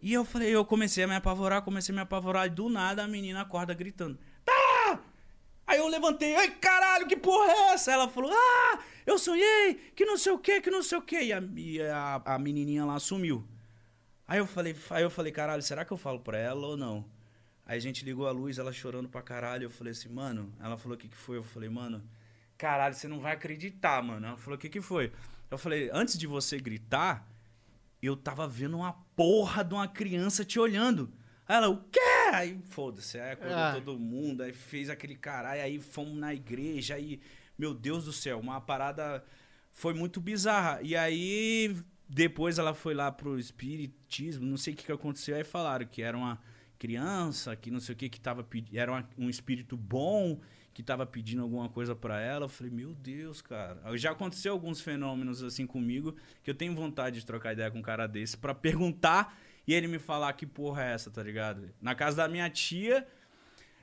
[0.00, 3.04] E eu falei, eu comecei a me apavorar, comecei a me apavorar, e do nada
[3.04, 4.18] a menina acorda gritando.
[4.44, 5.00] Tá!
[5.66, 7.92] Aí eu levantei, ai caralho, que porra é essa?
[7.92, 11.20] Ela falou, ah, eu sonhei, que não sei o que, que não sei o que.
[11.20, 13.46] E a, e a, a menininha lá sumiu.
[14.26, 17.04] Aí eu falei, aí eu falei, caralho, será que eu falo pra ela ou não?
[17.68, 19.64] Aí a gente ligou a luz, ela chorando pra caralho.
[19.64, 20.50] Eu falei assim, mano.
[20.58, 21.36] Ela falou o que, que foi.
[21.36, 22.02] Eu falei, mano,
[22.56, 24.26] caralho, você não vai acreditar, mano.
[24.26, 25.12] Ela falou o que, que foi.
[25.50, 27.26] Eu falei, antes de você gritar,
[28.02, 31.12] eu tava vendo uma porra de uma criança te olhando.
[31.46, 31.98] Aí ela, o quê?
[32.32, 33.72] Aí, foda-se, aí acordou Ah.
[33.74, 37.20] todo mundo, aí fez aquele caralho, aí fomos na igreja, aí,
[37.58, 39.24] meu Deus do céu, uma parada
[39.72, 40.80] foi muito bizarra.
[40.82, 41.74] E aí,
[42.08, 46.00] depois ela foi lá pro espiritismo, não sei o que, que aconteceu, aí falaram que
[46.02, 46.38] era uma
[46.78, 50.38] criança, que não sei o que, que tava pedindo, era uma- um espírito bom,
[50.78, 52.44] que tava pedindo alguma coisa pra ela.
[52.44, 53.80] Eu falei, meu Deus, cara.
[53.96, 57.82] Já aconteceu alguns fenômenos assim comigo, que eu tenho vontade de trocar ideia com um
[57.82, 59.36] cara desse pra perguntar
[59.66, 61.68] e ele me falar que porra é essa, tá ligado?
[61.82, 63.04] Na casa da minha tia,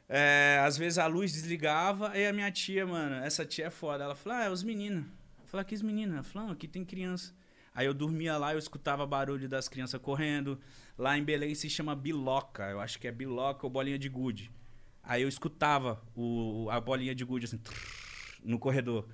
[0.08, 4.06] é, às vezes a luz desligava, aí a minha tia, mano, essa tia é foda.
[4.06, 5.04] Ela falou, ah, é os meninos.
[5.42, 6.14] Eu falei, que os meninos?
[6.14, 7.36] Ela falou, ah, aqui tem criança.
[7.74, 10.58] Aí eu dormia lá, eu escutava barulho das crianças correndo.
[10.98, 14.50] Lá em Belém se chama biloca, eu acho que é biloca ou bolinha de gude.
[15.08, 17.76] Aí eu escutava o, a bolinha de gude assim, trrr,
[18.44, 19.08] no corredor.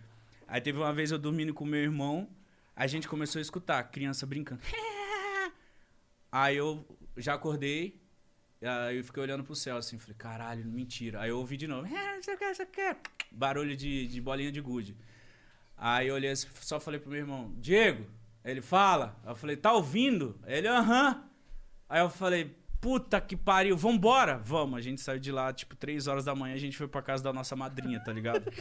[0.48, 2.30] Aí teve uma vez eu dormindo com meu irmão,
[2.76, 4.62] a gente começou a escutar criança brincando.
[6.32, 6.86] Aí eu
[7.18, 8.02] já acordei,
[8.62, 11.20] aí eu fiquei olhando pro céu assim, falei, caralho, mentira.
[11.20, 12.96] Aí eu ouvi de novo, "É, não sei o que, não sei o que.
[13.30, 14.96] barulho de, de bolinha de gude.
[15.76, 18.06] Aí eu olhei, só falei pro meu irmão, Diego,
[18.46, 19.20] ele fala.
[19.26, 20.40] Eu falei, tá ouvindo?
[20.46, 21.22] Ele, aham.
[21.90, 24.42] Aí eu falei, puta que pariu, vambora?
[24.44, 24.80] Vamos.
[24.80, 27.24] A gente saiu de lá, tipo, três horas da manhã, a gente foi pra casa
[27.24, 28.52] da nossa madrinha, tá ligado?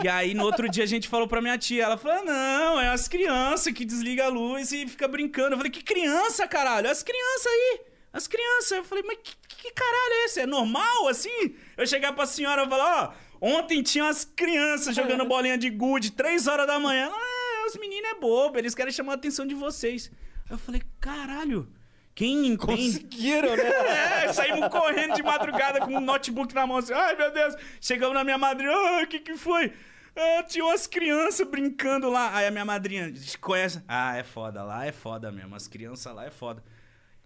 [0.00, 1.82] e aí, no outro dia, a gente falou pra minha tia.
[1.82, 5.54] Ela falou, não, é as crianças que desligam a luz e fica brincando.
[5.54, 6.88] Eu falei, que criança, caralho?
[6.88, 7.80] As crianças aí.
[8.12, 8.70] As crianças.
[8.70, 10.40] Eu falei, mas que, que caralho é esse?
[10.40, 11.56] É normal, assim?
[11.76, 16.12] Eu chegar pra senhora e falar, ó, ontem tinha umas crianças jogando bolinha de gude,
[16.12, 17.10] três horas da manhã.
[17.12, 20.12] Ah, os meninos é bobo, eles querem chamar a atenção de vocês.
[20.48, 21.68] Eu falei, caralho...
[22.14, 22.58] Quem entende...
[22.58, 23.72] Conseguiram, né?
[24.24, 26.92] É, saímos correndo de madrugada com um notebook na mão assim.
[26.92, 27.54] Ai, meu Deus.
[27.80, 29.02] Chegamos na minha madrinha.
[29.02, 29.72] O que que foi?
[30.14, 32.34] Ah, tinha umas crianças brincando lá.
[32.36, 33.82] Aí a minha madrinha conhece.
[33.88, 34.62] Ah, é foda.
[34.62, 35.54] Lá é foda mesmo.
[35.54, 36.62] As crianças lá é foda.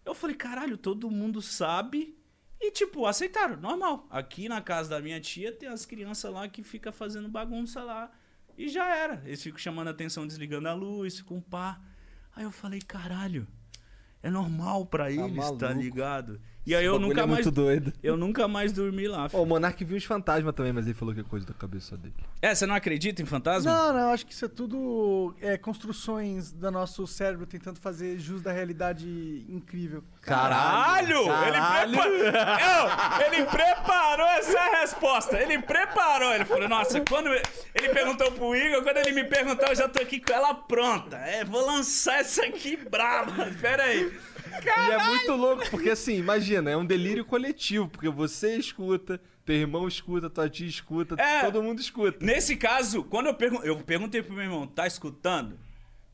[0.05, 2.17] Eu falei, caralho, todo mundo sabe.
[2.61, 3.57] E, tipo, aceitaram.
[3.57, 4.07] Normal.
[4.09, 8.11] Aqui na casa da minha tia tem as crianças lá que ficam fazendo bagunça lá.
[8.57, 9.21] E já era.
[9.27, 11.81] Eles ficam chamando a atenção, desligando a luz, com pá.
[12.35, 13.47] Aí eu falei, caralho.
[14.23, 15.81] É normal pra eles, tá, maluco.
[15.81, 16.41] ligado?
[16.67, 17.47] E Esse aí eu nunca é mais.
[18.03, 19.29] Eu nunca mais dormi lá.
[19.33, 21.97] Ó, o Monark viu os fantasmas também, mas ele falou que é coisa da cabeça
[21.97, 22.15] dele.
[22.43, 23.71] É, você não acredita em fantasma?
[23.71, 28.43] Não, não, acho que isso é tudo é, construções do nosso cérebro tentando fazer jus
[28.43, 30.03] da realidade incrível.
[30.27, 31.27] Caralho!
[31.27, 32.01] Caralho!
[32.03, 32.59] Ele, prepa...
[32.61, 35.41] Eu, ele preparou essa resposta.
[35.41, 36.33] Ele preparou.
[36.35, 40.03] Ele falou, nossa, quando ele perguntou pro Igor, quando ele me perguntou, eu já tô
[40.03, 41.17] aqui com ela pronta.
[41.17, 43.47] É, vou lançar essa aqui brava.
[43.61, 44.13] Pera aí.
[44.65, 49.55] E é muito louco, porque assim, imagina, é um delírio coletivo, porque você escuta, teu
[49.57, 51.43] irmão escuta, tua tia escuta, É.
[51.43, 52.25] todo mundo escuta.
[52.25, 55.59] Nesse caso, quando eu, pergun eu perguntei pro meu irmão, tá escutando?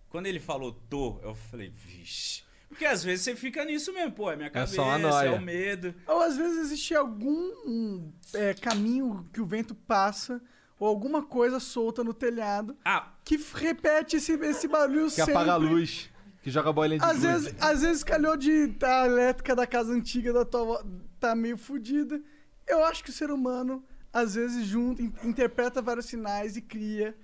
[0.08, 2.42] Quando ele falou, tô, eu falei, vixe.
[2.72, 5.28] Porque às vezes você fica nisso mesmo, pô, é minha cabeça, só uma nóia.
[5.28, 5.94] é o medo.
[6.06, 10.40] Ou às vezes existe algum é, caminho que o vento passa,
[10.78, 15.32] ou alguma coisa solta no telhado, Ah, que repete esse, esse barulho Que sempre.
[15.32, 16.10] apaga a luz,
[16.42, 19.92] que joga bolinha de Às vezes, às vezes calhou de tá, a elétrica da casa
[19.92, 20.84] antiga da tua avó
[21.20, 22.20] tá meio fodida.
[22.66, 27.14] Eu acho que o ser humano, às vezes, junta, in- interpreta vários sinais e cria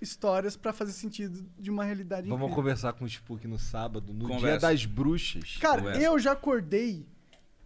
[0.00, 2.56] histórias pra fazer sentido de uma realidade Vamos incrível.
[2.56, 4.66] conversar com o Spook no sábado, no dia Conversa.
[4.68, 5.56] das bruxas.
[5.60, 6.00] Cara, Conversa.
[6.02, 7.06] eu já acordei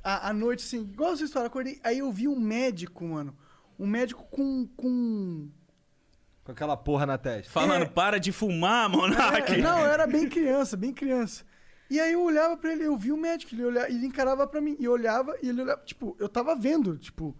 [0.02, 3.36] à, à noite, assim, igual essa história, acordei, aí eu vi um médico, mano.
[3.78, 4.66] Um médico com.
[4.76, 5.48] com...
[6.44, 7.50] Com aquela porra na testa.
[7.50, 9.54] falando, para de fumar, Monark.
[9.54, 11.44] É, não, eu era bem criança, bem criança.
[11.90, 14.60] E aí eu olhava pra ele, eu vi o médico, ele, olhava, ele encarava pra
[14.60, 17.34] mim, e eu olhava, e ele olhava, tipo, eu tava vendo, tipo,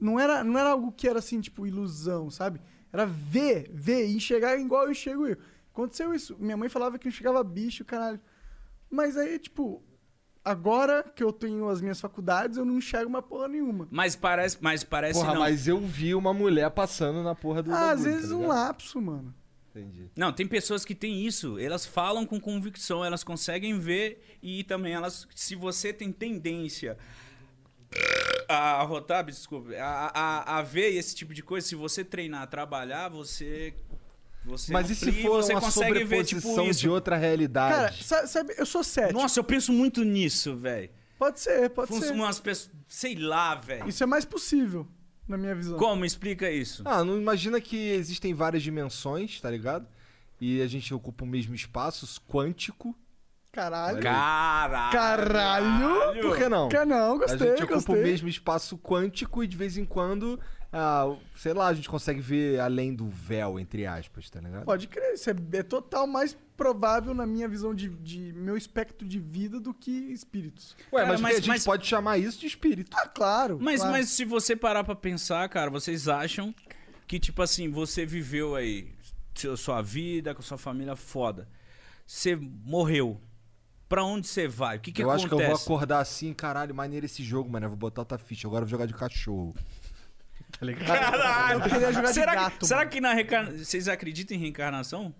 [0.00, 2.60] não era, não era algo que era assim, tipo, ilusão, sabe?
[2.94, 5.36] Era ver, ver, e enxergar igual eu enxergo eu.
[5.72, 6.36] Aconteceu isso.
[6.38, 8.20] Minha mãe falava que eu enxergava bicho, caralho.
[8.88, 9.82] Mas aí, tipo,
[10.44, 13.88] agora que eu tenho as minhas faculdades, eu não enxergo uma porra nenhuma.
[13.90, 15.40] Mas parece, mas parece Porra, não.
[15.40, 18.46] mas eu vi uma mulher passando na porra do Ah, às bagulho, vezes tá um
[18.46, 19.34] lapso, mano.
[19.70, 20.08] Entendi.
[20.16, 21.58] Não, tem pessoas que têm isso.
[21.58, 26.96] Elas falam com convicção, elas conseguem ver e também elas, se você tem tendência
[28.48, 30.10] a rotar, desculpa, a,
[30.54, 33.74] a, a ver esse tipo de coisa, se você treinar, trabalhar, você
[34.44, 36.80] você Mas e se amplia, for você uma consegue ver tipo sobreposição isso.
[36.80, 38.04] de outra Cara, realidade?
[38.04, 39.18] sa- sabe, eu sou cético.
[39.18, 40.90] Nossa, eu penso muito nisso, velho.
[41.18, 42.12] Pode ser, pode Fun- ser.
[42.12, 43.88] Umas pessoas, sei lá, velho.
[43.88, 44.86] Isso é mais possível,
[45.26, 45.78] na minha visão.
[45.78, 46.82] Como explica isso?
[46.84, 49.86] Ah, não imagina que existem várias dimensões, tá ligado?
[50.38, 52.94] E a gente ocupa o mesmo espaço quântico.
[53.54, 54.00] Caralho.
[54.02, 54.92] Caralho.
[54.92, 56.22] Caralho.
[56.22, 56.68] Por que não?
[56.68, 57.94] Que não, gostei, a gente ocupa gostei.
[57.94, 60.38] o mesmo espaço quântico e de vez em quando,
[60.72, 64.64] ah, sei lá, a gente consegue ver além do véu, entre aspas, tá ligado?
[64.64, 69.06] Pode crer, isso é, é total mais provável na minha visão de, de meu espectro
[69.06, 70.76] de vida do que espíritos.
[70.92, 72.96] Ué, Cara, mas, mas- a gente mas- pode chamar isso de espírito.
[72.96, 73.58] Ah, claro.
[73.60, 73.92] Mas, claro.
[73.96, 76.54] mas se você parar pra pensar, cara, vocês acham
[77.06, 78.92] que, tipo assim, você viveu aí
[79.34, 81.48] seu- sua vida com sua família foda.
[82.06, 83.20] Você morreu.
[83.94, 84.76] Pra onde você vai?
[84.76, 85.46] O que, que eu acho acontece?
[85.46, 87.66] que eu vou acordar assim, caralho, maneiro esse jogo, mano.
[87.66, 88.48] Eu vou botar outra ficha.
[88.48, 89.54] Agora eu vou jogar de cachorro.
[90.58, 90.84] tá ligado?
[90.84, 91.60] Caralho!
[91.60, 93.56] Eu queria jogar de será gato, que, será que na reencarnação.
[93.56, 95.14] Vocês acreditam em reencarnação?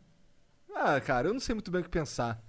[0.75, 2.43] Ah, cara, eu não sei muito bem o que pensar.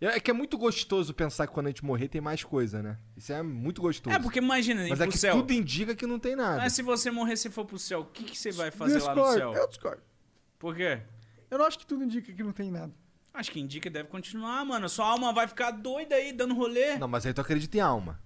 [0.00, 2.98] É que é muito gostoso pensar que quando a gente morrer tem mais coisa, né?
[3.16, 4.16] Isso é muito gostoso.
[4.16, 5.36] É, porque imagina, Mas é que céu.
[5.36, 6.56] tudo indica que não tem nada.
[6.56, 9.14] Mas se você morrer e for pro céu, o que, que você vai fazer lá
[9.14, 9.54] no céu?
[9.54, 10.02] eu discordo.
[10.58, 11.00] Por quê?
[11.48, 12.92] Eu não acho que tudo indica que não tem nada.
[13.32, 14.88] Acho que indica deve continuar, mano.
[14.88, 16.96] Sua alma vai ficar doida aí, dando rolê.
[16.98, 18.20] Não, mas aí tu acredita em alma.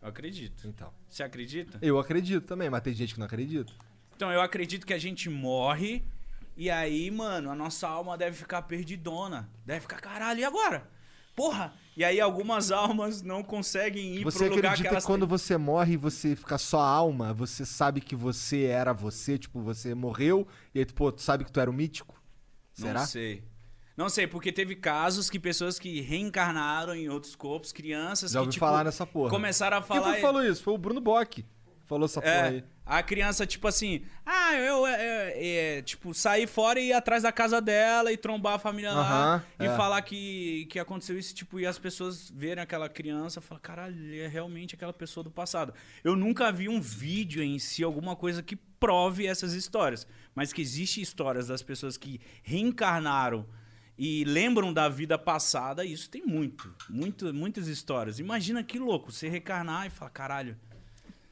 [0.00, 0.66] Eu acredito.
[0.66, 0.92] Então.
[1.08, 1.78] Você acredita?
[1.82, 3.72] Eu acredito também, mas tem gente que não acredita.
[4.16, 6.04] Então, eu acredito que a gente morre
[6.56, 9.48] e aí, mano, a nossa alma deve ficar perdidona.
[9.66, 10.88] Deve ficar, caralho, e agora?
[11.34, 11.74] Porra!
[11.96, 15.26] E aí algumas almas não conseguem ir Você pro lugar que acredita que, elas quando
[15.26, 19.94] você morre e você fica só alma, você sabe que você era você, tipo, você
[19.94, 22.20] morreu, e aí, pô, tu sabe que tu era o mítico?
[22.72, 23.00] Será?
[23.00, 23.44] Não sei.
[23.96, 28.48] Não sei, porque teve casos que pessoas que reencarnaram em outros corpos, crianças Já que,
[28.48, 29.30] tipo, falar nessa porra.
[29.30, 30.14] começaram a Quem foi falar...
[30.16, 30.62] que falou isso?
[30.62, 31.44] Foi o Bruno Bock.
[31.86, 32.64] Falou essa porra É, aí.
[32.86, 37.22] a criança, tipo assim, ah, eu, é, é, é, tipo, sair fora e ir atrás
[37.24, 39.76] da casa dela e trombar a família lá Aham, e é.
[39.76, 44.14] falar que, que aconteceu isso, tipo, e as pessoas verem aquela criança e falar, caralho,
[44.18, 45.74] é realmente aquela pessoa do passado.
[46.02, 50.62] Eu nunca vi um vídeo em si, alguma coisa que prove essas histórias, mas que
[50.62, 53.46] existe histórias das pessoas que reencarnaram
[53.96, 58.18] e lembram da vida passada, isso tem muito, muito, muitas histórias.
[58.18, 60.56] Imagina que louco, você reencarnar e falar, caralho,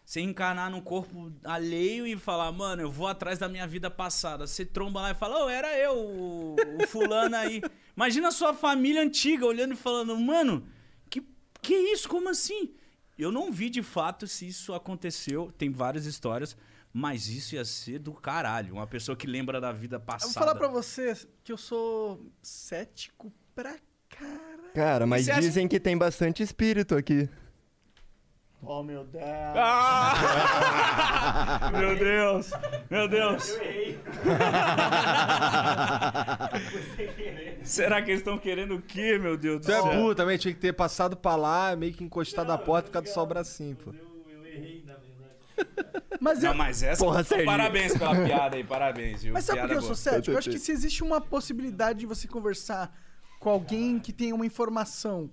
[0.05, 4.47] você encarnar num corpo alheio e falar, mano, eu vou atrás da minha vida passada.
[4.47, 7.63] Você tromba lá e fala, ô, era eu, o, o fulano aí.
[7.97, 10.67] Imagina a sua família antiga olhando e falando, mano,
[11.09, 11.25] que,
[11.61, 12.09] que isso?
[12.09, 12.75] Como assim?
[13.19, 15.53] Eu não vi de fato se isso aconteceu.
[15.57, 16.57] Tem várias histórias,
[16.93, 18.75] mas isso ia ser do caralho.
[18.75, 20.33] Uma pessoa que lembra da vida Eu passada.
[20.33, 23.77] vou falar pra você que eu sou cético pra
[24.09, 24.43] cara.
[24.75, 27.29] Cara, mas Você acha- dizem que tem bastante espírito aqui.
[28.65, 29.25] Oh, meu Deus.
[29.57, 31.71] Ah!
[31.77, 32.51] meu Deus!
[32.89, 33.59] Meu Deus!
[37.65, 40.55] Será que eles estão querendo o quê, meu Deus do Tu é burro também, tinha
[40.55, 43.77] que ter passado pra lá, meio que encostado na porta e ficado só o bracinho,
[43.77, 43.93] pô.
[46.23, 47.05] Mas Não, eu- mas essa.
[47.05, 47.47] Porra, Serginho.
[47.47, 49.33] parabéns pela piada aí, parabéns, viu?
[49.33, 50.31] Mas sabe por que eu sou cético?
[50.31, 52.97] Eu acho que se existe uma possibilidade de você conversar
[53.41, 55.29] com alguém que tenha uma informação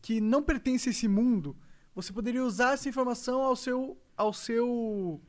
[0.00, 1.54] que não pertence a esse mundo,
[1.94, 3.96] você poderia usar essa informação ao seu.
[4.16, 5.20] ao seu.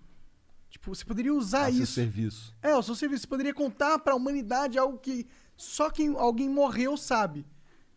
[0.70, 1.94] Tipo, você poderia usar A seu isso.
[1.94, 2.56] serviço.
[2.62, 3.24] É, ao seu serviço.
[3.24, 5.28] Você poderia contar pra humanidade algo que
[5.58, 7.46] só quem alguém morreu sabe.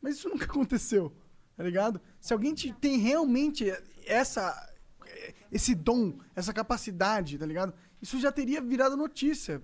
[0.03, 1.15] Mas isso nunca aconteceu,
[1.57, 2.01] tá ligado?
[2.20, 3.73] Se alguém te- tem realmente
[4.05, 4.73] essa
[5.51, 7.73] esse dom, essa capacidade, tá ligado?
[8.01, 9.63] Isso já teria virado notícia.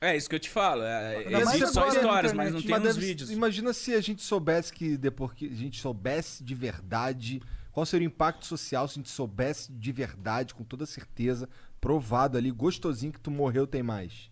[0.00, 0.82] É, isso que eu te falo.
[0.82, 3.30] É, existe só na histórias, mas não tem Mas nos deve- vídeos.
[3.30, 7.42] Imagina se a gente soubesse que depois que a gente soubesse de verdade,
[7.72, 11.48] qual seria o impacto social se a gente soubesse de verdade, com toda certeza,
[11.80, 14.30] provado ali, gostosinho que tu morreu tem mais.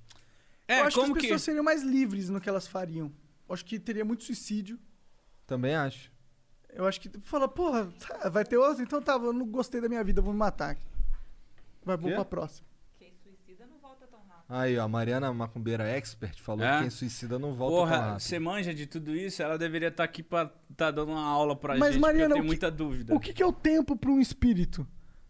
[0.68, 1.26] É, eu acho que como as que.
[1.26, 3.10] pessoas seriam mais livres no que elas fariam.
[3.48, 4.78] Eu acho que teria muito suicídio.
[5.46, 6.10] Também acho.
[6.76, 8.82] Eu acho que fala, porra, tá, vai ter outro?
[8.82, 10.70] Então tá, eu não gostei da minha vida, vou me matar.
[10.70, 10.86] aqui.
[11.84, 12.14] Vai, vou Quê?
[12.16, 12.66] pra próxima.
[14.48, 16.76] Aí, ó, a Mariana Macumbeira Expert falou É?
[16.76, 18.20] que quem suicida não volta tão Porra, rápido.
[18.20, 19.42] você manja de tudo isso?
[19.42, 20.46] Ela deveria estar aqui pra
[20.76, 23.14] tá dando uma aula pra Mas, gente, Mariana, porque eu tenho o que- muita dúvida.
[23.16, 24.86] O que, que é o tempo para um espírito?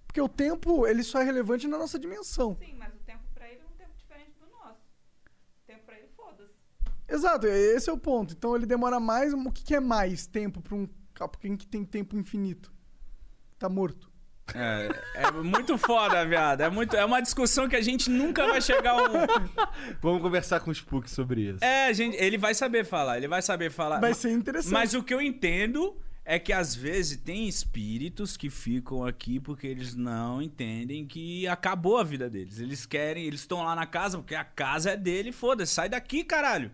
[0.06, 2.58] Porque o tempo, ele só é relevante na nossa dimensão.
[2.60, 4.80] Sim, mas o tempo pra ele é um tempo diferente do nosso.
[4.80, 6.52] O tempo pra ele, foda-se.
[7.08, 8.34] Exato, esse é o ponto.
[8.34, 9.32] Então ele demora mais.
[9.32, 10.86] O que, que é mais tempo para um.
[11.16, 12.72] Pra quem que tem tempo infinito?
[13.58, 14.10] Tá morto.
[14.54, 16.60] É, é muito foda, viado.
[16.60, 19.26] É, muito, é uma discussão que a gente nunca vai chegar a um.
[20.00, 21.64] Vamos conversar com o Spook sobre isso.
[21.64, 24.00] É, gente, ele vai saber falar, ele vai saber falar.
[24.00, 24.72] Vai ser interessante.
[24.72, 29.66] Mas o que eu entendo é que às vezes tem espíritos que ficam aqui porque
[29.66, 32.60] eles não entendem que acabou a vida deles.
[32.60, 36.22] Eles querem, eles estão lá na casa porque a casa é dele, foda-se, sai daqui,
[36.24, 36.70] caralho.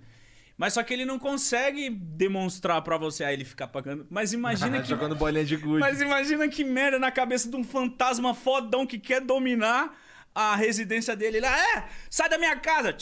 [0.57, 4.07] Mas só que ele não consegue demonstrar pra você, aí ele fica pagando.
[4.11, 5.81] Mas imagina que Jogando bolinha de gude.
[5.81, 9.97] Mas imagina que merda na cabeça de um fantasma fodão que quer dominar
[10.35, 11.39] a residência dele.
[11.39, 12.95] Ele, é, sai da minha casa.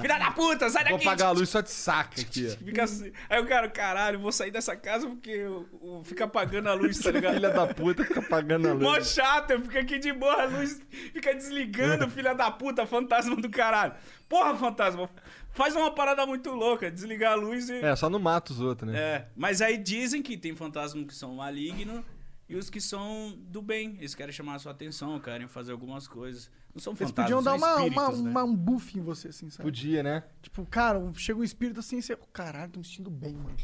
[0.00, 1.06] Filha da puta, sai Vou daqui.
[1.08, 2.50] apagar a luz só de saca aqui.
[2.64, 3.12] Fica assim.
[3.28, 6.98] Aí o cara, caralho, vou sair dessa casa porque eu, eu- fica apagando a luz,
[6.98, 7.34] tá ligado?
[7.40, 8.82] Filha da puta fica apagando a luz.
[8.82, 10.80] Mó chato, eu fico aqui de boa, a luz
[11.12, 13.94] fica desligando, filha da puta, fantasma do caralho.
[14.28, 15.10] Porra, fantasma,
[15.52, 17.84] faz uma parada muito louca, desligar a luz e.
[17.84, 18.98] É, só não mata os outros, né?
[18.98, 22.02] É, mas aí dizem que tem fantasmas que são malignos
[22.50, 23.96] e os que são do bem.
[23.98, 26.50] Eles querem chamar a sua atenção, querem fazer algumas coisas.
[26.74, 28.30] Não são Eles fantasmas, podiam dar uma, uma, né?
[28.30, 29.64] uma- um buff em você, assim, sabe?
[29.64, 30.24] Podia, né?
[30.42, 32.16] Tipo, cara, chega um espírito assim e você.
[32.32, 33.56] Caralho, tô me sentindo bem, mano.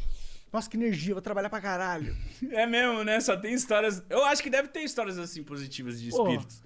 [0.51, 2.15] Nossa, que energia, vou trabalhar pra caralho.
[2.51, 3.19] É mesmo, né?
[3.19, 4.01] Só tem histórias.
[4.09, 6.63] Eu acho que deve ter histórias assim positivas de espíritos.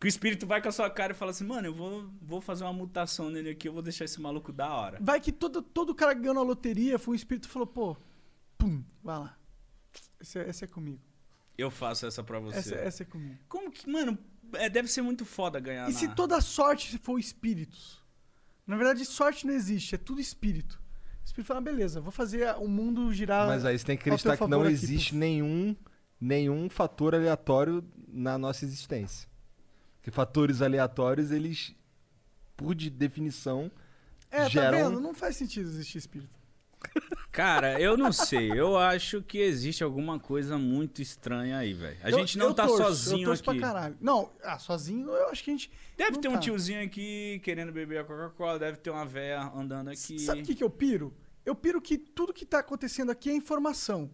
[0.00, 2.40] Que o espírito vai com a sua cara e fala assim: mano, eu vou, vou
[2.40, 4.98] fazer uma mutação nele aqui, eu vou deixar esse maluco da hora.
[5.00, 7.94] Vai que todo, todo cara que ganhou na loteria foi um espírito que falou, pô,
[8.56, 9.36] pum, vai lá.
[10.18, 11.00] Esse é, esse é comigo.
[11.60, 12.58] Eu faço essa pra você.
[12.58, 13.38] Essa, essa é comigo.
[13.48, 14.16] Como que, mano,
[14.54, 18.00] é, deve ser muito foda ganhar E se na- toda sorte for espíritos?
[18.66, 20.80] Na verdade, sorte não existe, é tudo espírito.
[21.22, 23.46] O espírito fala, beleza, vou fazer o mundo girar.
[23.46, 25.16] Mas aí você tem que acreditar que não aqui, existe puf.
[25.18, 25.76] nenhum,
[26.20, 29.28] nenhum fator aleatório na nossa existência.
[29.96, 31.74] Porque fatores aleatórios, eles,
[32.56, 33.70] por de definição,
[34.30, 34.78] É, geram...
[34.78, 35.00] tá vendo?
[35.00, 36.38] Não faz sentido existir espírito.
[37.32, 38.50] Cara, eu não sei.
[38.50, 41.96] Eu acho que existe alguma coisa muito estranha aí, velho.
[42.02, 43.60] A Eu- gente não tá torço, sozinho eu torço aqui.
[43.60, 43.96] Pra caralho.
[44.00, 45.70] Não, ah, sozinho eu acho que a gente.
[45.96, 46.38] Deve ter um tá.
[46.40, 50.18] tiozinho aqui querendo beber a Coca-Cola, deve ter uma véia andando aqui.
[50.18, 51.14] Sabe o que, que eu piro?
[51.46, 54.10] Eu piro que tudo que tá acontecendo aqui é informação.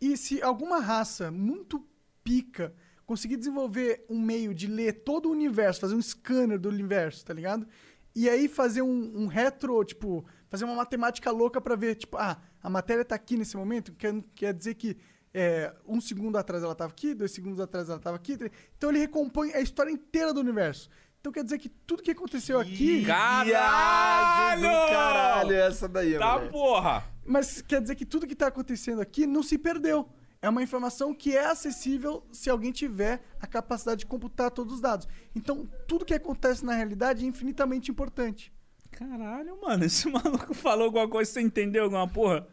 [0.00, 1.86] E se alguma raça muito
[2.24, 2.74] pica
[3.06, 7.32] conseguir desenvolver um meio de ler todo o universo, fazer um scanner do universo, tá
[7.32, 7.66] ligado?
[8.14, 12.36] E aí fazer um, um retro, tipo, fazer uma matemática louca pra ver, tipo, ah,
[12.62, 14.96] a matéria tá aqui nesse momento, quer, quer dizer que
[15.34, 18.36] é, um segundo atrás ela tava aqui, dois segundos atrás ela tava aqui.
[18.36, 20.88] três- Então ele recompõe a história inteira do universo.
[21.20, 23.04] Então quer dizer que tudo que aconteceu aqui.
[23.04, 24.62] Caralho!
[24.62, 26.52] caralho, essa daí, Tá, moleque.
[26.52, 27.04] porra!
[27.26, 30.08] Mas quer dizer que tudo que tá acontecendo aqui não se perdeu.
[30.40, 34.80] É uma informação que é acessível se alguém tiver a capacidade de computar todos os
[34.80, 35.08] dados.
[35.34, 38.52] Então, tudo que acontece na realidade é infinitamente importante.
[38.98, 42.46] Caralho, mano, esse maluco falou alguma coisa, você entendeu alguma porra?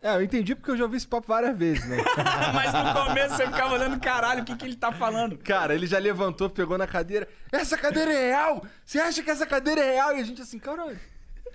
[0.00, 1.96] É, eu entendi porque eu já ouvi esse papo várias vezes, né?
[2.54, 5.36] Mas no começo você ficava olhando, caralho, o que, que ele tá falando?
[5.38, 7.28] Cara, ele já levantou, pegou na cadeira.
[7.50, 8.64] Essa cadeira é real!
[8.84, 10.16] Você acha que essa cadeira é real?
[10.16, 10.98] E a gente assim, caralho.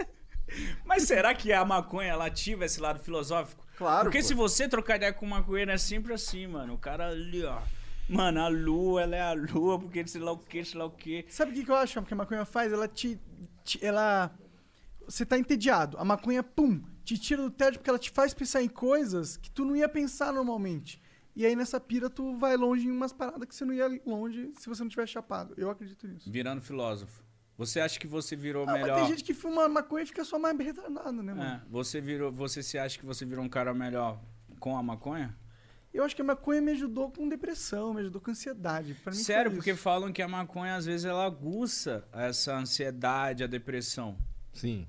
[0.84, 3.66] Mas será que a maconha ela ativa esse lado filosófico?
[3.78, 4.24] Claro, Porque pô.
[4.26, 6.74] se você trocar ideia com maconheiro é sempre assim, mano.
[6.74, 7.60] O cara ali, ó.
[8.10, 10.92] Mano, a lua, ela é a lua, porque sei lá o que, sei lá o
[10.92, 11.26] que.
[11.30, 12.74] Sabe o que, que eu acho que a maconha faz?
[12.74, 13.18] Ela te-
[13.82, 14.34] Ela.
[15.06, 15.98] Você tá entediado.
[15.98, 19.52] A maconha, pum, te tira do tédio porque ela te faz pensar em coisas que
[19.52, 21.02] tu não ia pensar normalmente.
[21.36, 24.54] E aí nessa pira tu vai longe em umas paradas que você não ia longe
[24.58, 25.54] se você não tivesse chapado.
[25.58, 26.32] Eu acredito nisso.
[26.32, 27.24] Virando filósofo.
[27.58, 29.00] Você acha que você virou Ah, mas melhor?
[29.00, 31.44] tem gente que fuma maconha e fica só mais retardado, né, mano?
[31.44, 34.20] É, você virou, você se acha que você virou um cara melhor
[34.60, 35.36] com a maconha?
[35.94, 38.96] Eu acho que a maconha me ajudou com depressão, me ajudou com ansiedade.
[39.04, 43.48] Pra mim Sério, porque falam que a maconha às vezes ela aguça essa ansiedade, a
[43.48, 44.18] depressão,
[44.52, 44.88] Sim.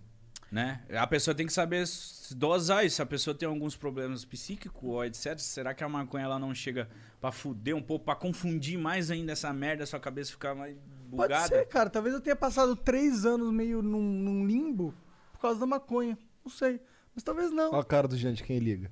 [0.51, 0.83] né?
[0.97, 1.85] A pessoa tem que saber
[2.31, 2.97] dosar isso.
[2.97, 6.55] Se a pessoa tem alguns problemas psíquicos ou etc, será que a maconha ela não
[6.55, 6.89] chega
[7.21, 10.75] pra fuder um pouco, pra confundir mais ainda essa merda, sua cabeça ficar mais
[11.11, 11.49] Pode bugada?
[11.49, 11.91] ser, cara.
[11.91, 14.95] Talvez eu tenha passado três anos meio num, num limbo
[15.35, 16.17] por causa da maconha.
[16.43, 16.81] Não sei.
[17.15, 17.73] Mas talvez não.
[17.73, 18.91] Olha a cara do gente, quem liga.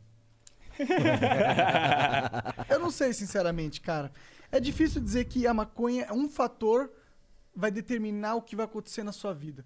[2.68, 4.12] Eu não sei, sinceramente, cara.
[4.50, 6.90] É difícil dizer que a maconha é um fator
[7.54, 9.64] vai determinar o que vai acontecer na sua vida.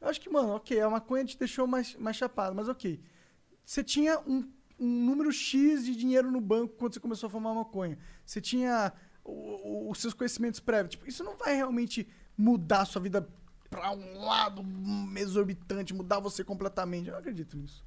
[0.00, 3.00] Eu acho que, mano, ok, a maconha te deixou mais, mais chapado, mas ok.
[3.64, 7.54] Você tinha um, um número X de dinheiro no banco quando você começou a fumar
[7.54, 7.98] maconha.
[8.24, 8.92] Você tinha
[9.24, 10.92] os seus conhecimentos prévios.
[10.92, 13.28] Tipo, isso não vai realmente mudar a sua vida
[13.68, 14.64] pra um lado
[15.16, 17.08] exorbitante, mudar você completamente.
[17.08, 17.84] Eu não acredito nisso.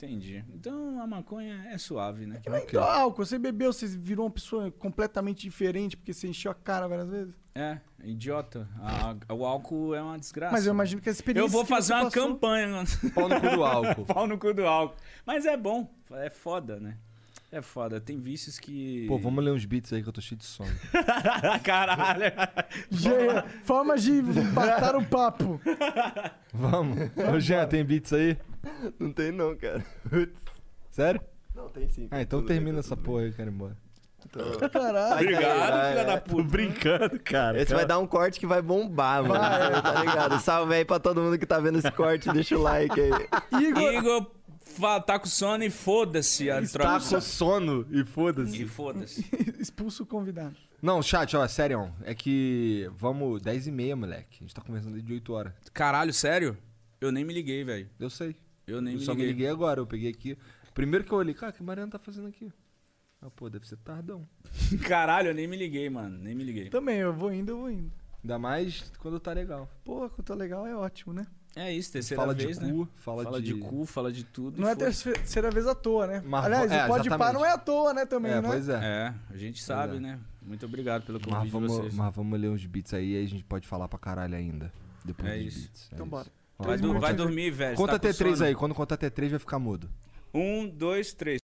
[0.00, 0.44] Entendi.
[0.54, 2.38] Então a maconha é suave, né?
[2.40, 3.26] Que nem igual álcool.
[3.26, 7.34] Você bebeu, você virou uma pessoa completamente diferente porque você encheu a cara várias vezes.
[7.52, 8.68] É, idiota.
[8.80, 10.52] A- a- o álcool é uma desgraça.
[10.52, 12.84] Mas eu imagino que a experiência Eu vou que fazer você uma passou- campanha.
[13.12, 14.04] Pau no cu do álcool.
[14.06, 14.96] Pau no cu do álcool.
[15.26, 15.92] Mas é bom.
[16.12, 16.96] É foda, né?
[17.50, 17.98] É foda.
[18.00, 19.06] Tem vícios que.
[19.08, 20.70] Pô, vamos ler uns beats aí que eu tô cheio de sono.
[21.64, 22.24] Caralho.
[22.90, 23.10] Gê,
[23.64, 24.22] Formas de
[24.54, 25.60] matar o papo.
[26.52, 26.98] Vamos.
[27.34, 28.36] Ô, Jean, tem beats aí?
[28.98, 29.84] Não tem não, cara.
[30.90, 31.20] Sério?
[31.54, 32.08] Não, tem sim.
[32.10, 33.76] Ah, então Tudo bem, termina tá essa tudo porra aí, cara, embora.
[34.72, 35.14] Caralho.
[35.14, 36.48] Obrigado, filha da Tô puta.
[36.48, 37.60] brincando, cara.
[37.60, 39.40] Esse vai dar um corte que vai bombar, mano.
[39.82, 40.40] Tá ligado?
[40.40, 42.30] Salve aí pra todo mundo que tá vendo esse corte.
[42.32, 43.10] Deixa o like aí.
[43.62, 44.26] Igor, Igor
[45.06, 48.62] tá com sono e foda-se a Tá com sono e foda-se.
[48.62, 49.24] E foda-se.
[49.58, 50.56] expulsa o convidado.
[50.80, 54.38] Não, chat, ó, sério, é que vamos 10 e meia, moleque.
[54.40, 55.52] A gente tá conversando desde 8 horas.
[55.72, 56.56] Caralho, sério?
[57.00, 57.88] Eu nem me liguei, velho.
[57.98, 58.36] Eu sei.
[58.68, 59.26] Eu nem eu me só liguei.
[59.26, 60.36] me liguei agora, eu peguei aqui.
[60.74, 62.52] Primeiro que eu olhei, cara, o que Mariana tá fazendo aqui?
[63.20, 64.28] Ah, pô, deve ser tardão.
[64.86, 66.16] Caralho, eu nem me liguei, mano.
[66.18, 66.68] Nem me liguei.
[66.70, 67.90] Também, eu vou indo, eu vou indo.
[68.22, 69.68] Ainda mais quando tá legal.
[69.84, 71.26] Pô, quando tá legal é ótimo, né?
[71.56, 72.70] É isso, terceira Fala vez, de né?
[72.72, 73.54] cu, fala, Fala de...
[73.54, 74.60] cu, fala de tudo.
[74.60, 76.22] Não é terceira vez à toa, né?
[76.24, 78.48] Mas- Aliás, é, o Pode Par não é à toa, né, também, É, né?
[78.48, 78.74] pois é.
[78.74, 80.00] É, a gente sabe, é.
[80.00, 80.20] né?
[80.42, 81.94] Muito obrigado pelo Mas convite de vamos, vocês.
[81.94, 84.72] mas vamos ler uns beats aí e a gente pode falar pra caralho ainda.
[85.04, 85.60] Depois É dos isso.
[85.62, 85.86] beats.
[85.92, 86.10] Então isso.
[86.10, 86.26] bora.
[86.58, 87.76] Vai, Três do- vai dormir, velho.
[87.76, 88.48] Conta tá até com 3 sono?
[88.48, 88.54] aí.
[88.54, 89.88] Quando contar até 3 vai ficar mudo.
[90.34, 91.38] Um, dois, três.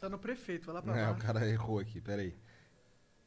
[0.00, 2.34] Tá no prefeito, vai lá pra É, o cara errou aqui, pera aí.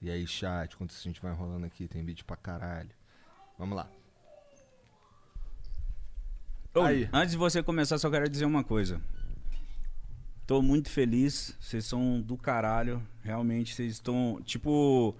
[0.01, 2.89] E aí, chat, quanto a gente vai enrolando aqui, tem beat pra caralho.
[3.57, 3.89] Vamos lá.
[6.73, 7.09] Ô, Aí.
[7.13, 9.01] Antes de você começar, só quero dizer uma coisa.
[10.45, 11.55] Tô muito feliz.
[11.61, 13.01] Vocês são do caralho.
[13.23, 14.41] Realmente, vocês estão.
[14.43, 15.15] Tipo.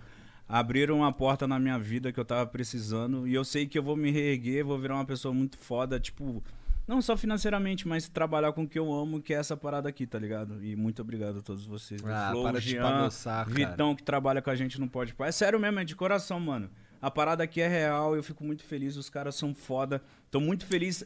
[0.47, 3.27] Abriram uma porta na minha vida que eu tava precisando.
[3.27, 6.43] E eu sei que eu vou me reerguer, vou virar uma pessoa muito foda, tipo,
[6.87, 10.05] não só financeiramente, mas trabalhar com o que eu amo, que é essa parada aqui,
[10.05, 10.63] tá ligado?
[10.63, 12.03] E muito obrigado a todos vocês.
[12.05, 13.55] Ah, Flow, para de Jean, pagoçar, cara.
[13.55, 15.15] Vitão, que trabalha com a gente no Pode.
[15.19, 16.69] É sério mesmo, é de coração, mano.
[17.01, 20.01] A parada aqui é real, eu fico muito feliz, os caras são foda.
[20.29, 21.03] Tô muito feliz.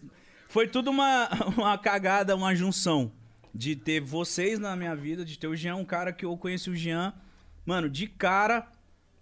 [0.50, 3.12] Foi tudo uma, uma cagada, uma junção.
[3.56, 6.70] De ter vocês na minha vida, de ter o Jean, um cara que eu conheci
[6.70, 7.14] o Jean,
[7.66, 8.68] mano, de cara.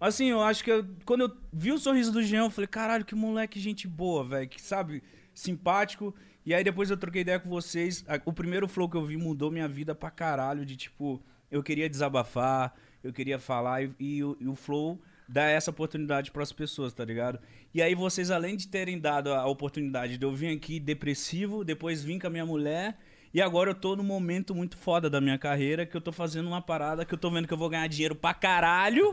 [0.00, 3.04] Assim, eu acho que eu- quando eu vi o sorriso do Jean, eu falei, caralho,
[3.04, 4.48] que moleque, gente boa, velho.
[4.48, 5.02] Que sabe,
[5.34, 6.14] simpático.
[6.46, 8.04] E aí depois eu troquei ideia com vocês.
[8.24, 10.64] O primeiro flow que eu vi mudou minha vida pra caralho.
[10.64, 13.82] De tipo, eu queria desabafar, eu queria falar.
[13.82, 17.38] E, e o- e o flow dá essa oportunidade pras pessoas, tá ligado?
[17.74, 22.02] E aí vocês, além de terem dado a oportunidade de eu vir aqui depressivo, depois
[22.02, 22.96] vim com a minha mulher.
[23.32, 26.46] E agora eu tô num momento muito foda da minha carreira, que eu tô fazendo
[26.46, 29.10] uma parada que eu tô vendo que eu vou ganhar dinheiro pra caralho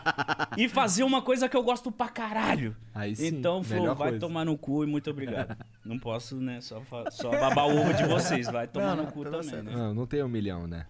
[0.56, 2.74] e fazer uma coisa que eu gosto pra caralho.
[2.94, 4.18] Aí sim, então, Flow, vai coisa.
[4.18, 5.56] tomar no cu e muito obrigado.
[5.84, 9.24] Não posso, né, só, só babar o ovo de vocês, vai tomar Não, no cu
[9.24, 9.64] tá também, certo.
[9.64, 9.72] né?
[9.74, 10.86] Não, não tem um milhão, né?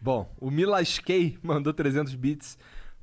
[0.00, 2.56] Bom, o Milaskei mandou 300 bits.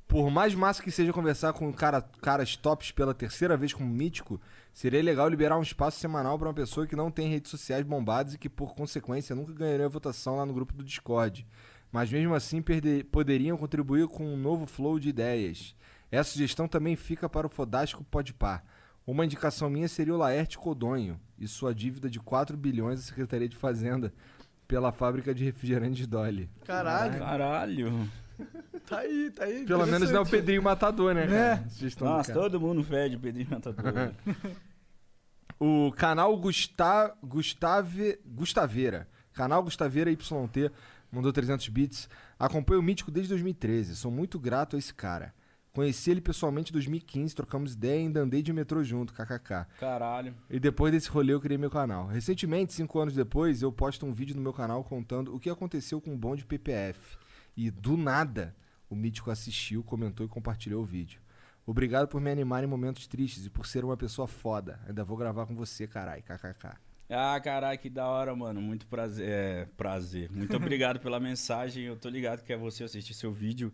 [0.08, 4.40] Por mais massa que seja conversar com cara, caras tops pela terceira vez como mítico,
[4.78, 8.36] seria legal liberar um espaço semanal pra uma pessoa que não tem redes sociais bombadas
[8.36, 11.48] e que, por consequência, nunca ganharia votação lá no grupo do Discord.
[11.92, 15.76] Mas mesmo assim perder- poderiam contribuir com um novo flow de ideias.
[16.12, 18.64] Essa sugestão também fica para o Fodástico Podpar.
[19.06, 23.50] Uma indicação minha seria o Laerte Codonho e sua dívida de 4 bilhões à Secretaria
[23.50, 24.14] de Fazenda
[24.68, 26.50] pela fábrica de refrigerantes Dolly.
[26.66, 27.18] Caralho.
[27.18, 28.10] Caralho.
[28.86, 29.66] Tá aí, tá aí.
[29.66, 30.26] Pelo menos não é o.
[30.26, 31.66] Pedrinho Matador, né, cara?
[31.66, 32.04] É.
[32.04, 34.12] Nossa, todo mundo fede o Pedrinho Matador.
[35.60, 37.16] O canal Gusta...
[37.24, 38.20] Gustave...
[38.26, 39.08] Gustaveira.
[39.34, 40.22] Canal Gustaveira YT
[41.12, 42.10] mandou 300 bits.
[42.38, 43.96] Acompanho o Mítico desde 2013.
[43.96, 45.34] Sou muito grato a esse cara.
[45.74, 49.68] Conheci ele pessoalmente em 2015, trocamos ideia e ainda andei de metrô junto, kkk.
[49.80, 50.34] Caralho.
[50.50, 52.08] E depois desse rolê eu criei meu canal.
[52.08, 56.02] Recentemente, cinco anos depois, eu posto um vídeo no meu canal contando o que aconteceu
[56.02, 57.18] com o bonde PPF.
[57.56, 58.56] E do nada,
[58.90, 61.22] o Mítico assistiu, comentou e compartilhou o vídeo.
[61.68, 64.80] Obrigado por me animar em momentos tristes e por ser uma pessoa foda.
[64.88, 66.78] Ainda vou gravar com você, carai, kkk.
[67.10, 68.62] Ah, caralho, que da hora, mano.
[68.62, 69.28] Muito prazer.
[69.30, 70.32] É, prazer.
[70.32, 71.84] Muito obrigado pela mensagem.
[71.84, 73.72] Eu tô ligado que é você assistir seu vídeo.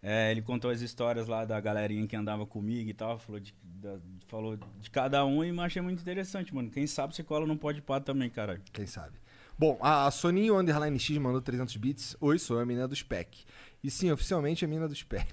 [0.00, 3.18] É, ele contou as histórias lá da galerinha que andava comigo e tal.
[3.18, 3.98] Falou de, da-
[4.28, 6.70] falou de cada um e eu achei muito interessante, mano.
[6.70, 8.62] Quem sabe você cola não pode pá também, caralho.
[8.72, 9.16] Quem sabe?
[9.58, 12.16] Bom, a Soninho Underline X mandou 300 bits.
[12.20, 13.44] Oi, sou a menina do Spec.
[13.82, 15.26] E sim, oficialmente a menina do Spec.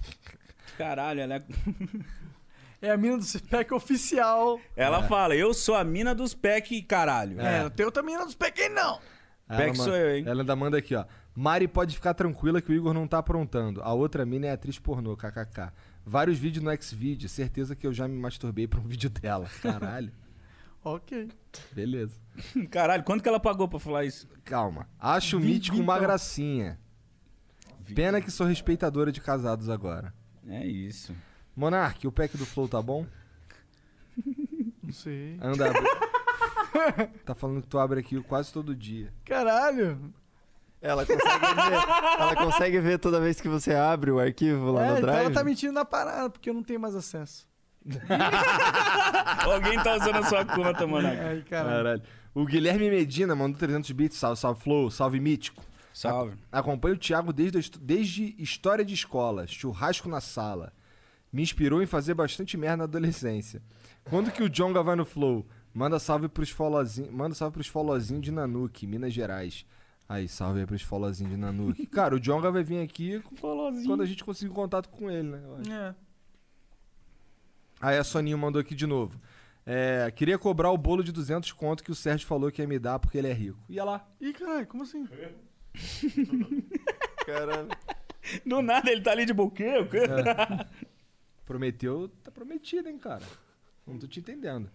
[0.78, 1.42] Caralho, ela é...
[2.84, 4.60] É a mina do spec oficial.
[4.74, 7.40] Ela fala, eu sou a mina dos PEC, caralho.
[7.40, 8.98] É, não tem outra mina do spec aí, não.
[9.48, 10.24] Ma- sou eu, hein?
[10.26, 11.04] Ela ainda manda aqui, ó.
[11.32, 13.80] Mari pode ficar tranquila que o Igor não tá aprontando.
[13.84, 15.70] A outra mina é atriz pornô, kkk.
[16.04, 19.48] Vários vídeos no Xvideo, certeza que eu já me masturbei pra um vídeo dela.
[19.62, 20.10] Caralho.
[20.82, 21.28] Ok.
[21.72, 22.18] Beleza.
[22.68, 24.26] Caralho, quanto que ela pagou pra falar isso?
[24.44, 24.88] Calma.
[24.98, 26.80] Acho o mítico uma gracinha.
[27.94, 30.12] Pena que sou respeitadora de casados agora.
[30.48, 31.14] É isso.
[31.56, 33.06] Monark, o pack do Flow tá bom?
[34.82, 35.38] Não sei.
[35.40, 35.68] Anda.
[35.70, 39.12] abre- tá falando que tu abre aqui quase todo dia.
[39.24, 40.12] Caralho.
[40.80, 41.72] Ela consegue ver,
[42.18, 45.24] ela consegue ver toda vez que você abre o arquivo lá É, no então Drive?
[45.26, 47.46] ela tá mentindo na parada, porque eu não tenho mais acesso.
[49.44, 51.08] Alguém tá usando a sua conta, mano.
[51.08, 51.44] Caralho.
[51.44, 52.02] Caralho.
[52.34, 54.16] O Guilherme Medina mandou 300 bits.
[54.18, 55.62] Salve, salve Flow, salve Mítico.
[55.92, 56.36] Salve.
[56.50, 60.72] Acompanho o Thiago desde, desde História de Escola, Churrasco na Sala.
[61.32, 63.62] Me inspirou em fazer bastante merda na adolescência.
[64.04, 65.46] Quando que o Jonga vai no Flow?
[65.72, 69.64] Manda salve pros folozinhos, manda salve pros folozinhos de Nanuque, Minas Gerais.
[70.08, 71.86] Aí, salve aí pros folozinhos de Nanuque.
[71.88, 75.40] Cara, o Jonga vai vir aqui quando a gente conseguir contato com ele, né?
[75.70, 75.94] É.
[77.80, 79.18] Aí a Soninho mandou aqui de novo.
[79.64, 82.78] É, queria cobrar o bolo de 200 conto que o Sérgio falou que ia me
[82.78, 83.58] dar porque ele é rico.
[83.68, 84.06] Ia lá.
[84.20, 85.08] Ih, caralho, como assim?
[87.26, 87.68] Caralho.
[88.46, 90.00] Do nada ele tá ali de buquê, o quê?
[91.44, 93.24] Prometeu, tá prometido, hein, cara.
[93.86, 94.70] Não tô te entendendo.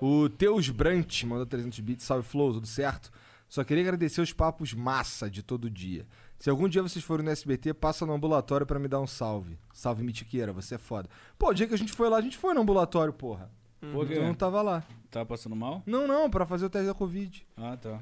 [0.00, 2.04] O Teus Brant mandou 300 bits.
[2.04, 3.10] Salve, Flow, tudo certo?
[3.48, 6.06] Só queria agradecer os papos massa de todo dia.
[6.38, 9.58] Se algum dia vocês forem no SBT, passa no ambulatório pra me dar um salve.
[9.74, 11.08] Salve, Mitiqueira, você é foda.
[11.38, 13.50] Pô, o dia que a gente foi lá, a gente foi no ambulatório, porra.
[13.92, 14.14] Por quê?
[14.14, 14.84] Eu não tava lá.
[15.10, 15.82] Tá passando mal?
[15.84, 17.46] Não, não, pra fazer o teste da Covid.
[17.56, 17.98] Ah, tá.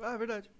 [0.00, 0.50] Ah, é verdade.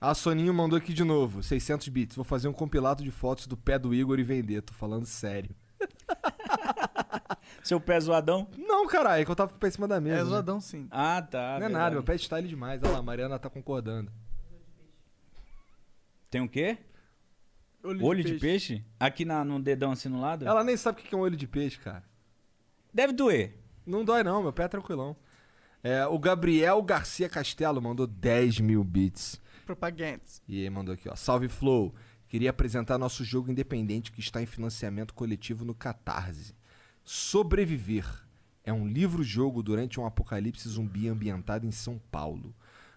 [0.00, 2.14] A Soninho mandou aqui de novo, 600 bits.
[2.14, 4.62] Vou fazer um compilado de fotos do pé do Igor e vender.
[4.62, 5.50] Tô falando sério.
[7.64, 8.48] Seu pé zoadão?
[8.56, 10.20] Não, caralho, é que eu tava com o pé em cima da mesa.
[10.20, 10.30] É né?
[10.30, 10.86] zoadão, sim.
[10.90, 11.38] Ah, tá.
[11.38, 11.72] Não é verdade.
[11.74, 12.80] nada, meu pé é style demais.
[12.82, 14.12] Olha lá, a Mariana tá concordando.
[16.30, 16.78] Tem o quê?
[17.82, 18.84] Olho, de, peixe?
[19.00, 20.46] Aqui na, no dedão assim no lado?
[20.46, 22.04] Ela nem sabe o que é um olho de peixe, cara.
[22.92, 23.56] Deve doer.
[23.86, 25.16] Não dói não, meu pé é tranquilão.
[25.82, 29.40] É, o Gabriel Garcia Castelo mandou 10 mil bits.
[29.68, 30.40] Propagandas.
[30.48, 31.14] E aí mandou aqui, ó.
[31.14, 31.94] Salve Flow.
[32.26, 36.54] Queria apresentar nosso jogo independente que está em financiamento coletivo no Catarse.
[37.04, 38.06] Sobreviver.
[38.64, 42.54] É um livro-jogo durante um apocalipse zumbi ambientado em São Paulo.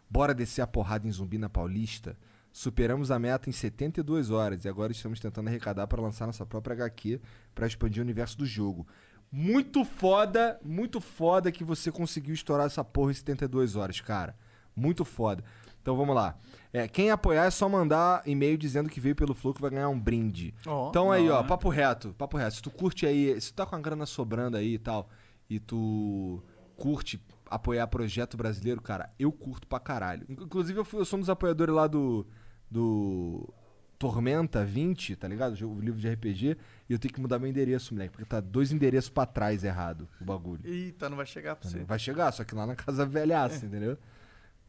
[0.09, 2.17] Bora descer a porrada em zumbi na Paulista?
[2.53, 6.74] Superamos a meta em 72 horas e agora estamos tentando arrecadar para lançar nossa própria
[6.74, 7.19] HQ
[7.53, 8.88] para expandir o universo do jogo.
[9.30, 14.38] Muito foda, muito foda que você conseguiu estourar essa porra em 72 horas, cara.
[14.74, 15.43] Muito foda.
[15.82, 16.38] Então vamos lá.
[16.72, 19.90] É, quem apoiar é só mandar e-mail dizendo que veio pelo Flow que vai ganhar
[19.90, 20.53] um brinde.
[20.66, 20.90] Ó.
[20.90, 21.43] então aí, ó, Ó.
[21.43, 22.56] papo reto, papo reto.
[22.56, 25.10] Se tu curte aí, se tu tá com a grana sobrando aí e tal,
[25.50, 26.42] e tu
[26.77, 30.26] curte apoiar projeto brasileiro, cara, eu curto pra caralho.
[30.30, 32.26] Inclu- Inclusive, eu, fui, eu sou um dos apoiadores lá do.
[32.69, 33.53] do.
[34.00, 35.53] Tormenta 20, tá ligado?
[35.68, 36.58] O livro de RPG.
[36.90, 38.11] E eu tenho que mudar meu endereço, moleque.
[38.14, 40.61] Porque tá dois endereços pra trás errado o bagulho.
[40.64, 41.84] Eita, não vai chegar pra você.
[41.84, 43.95] Vai chegar, só que lá na casa velhaça, entendeu?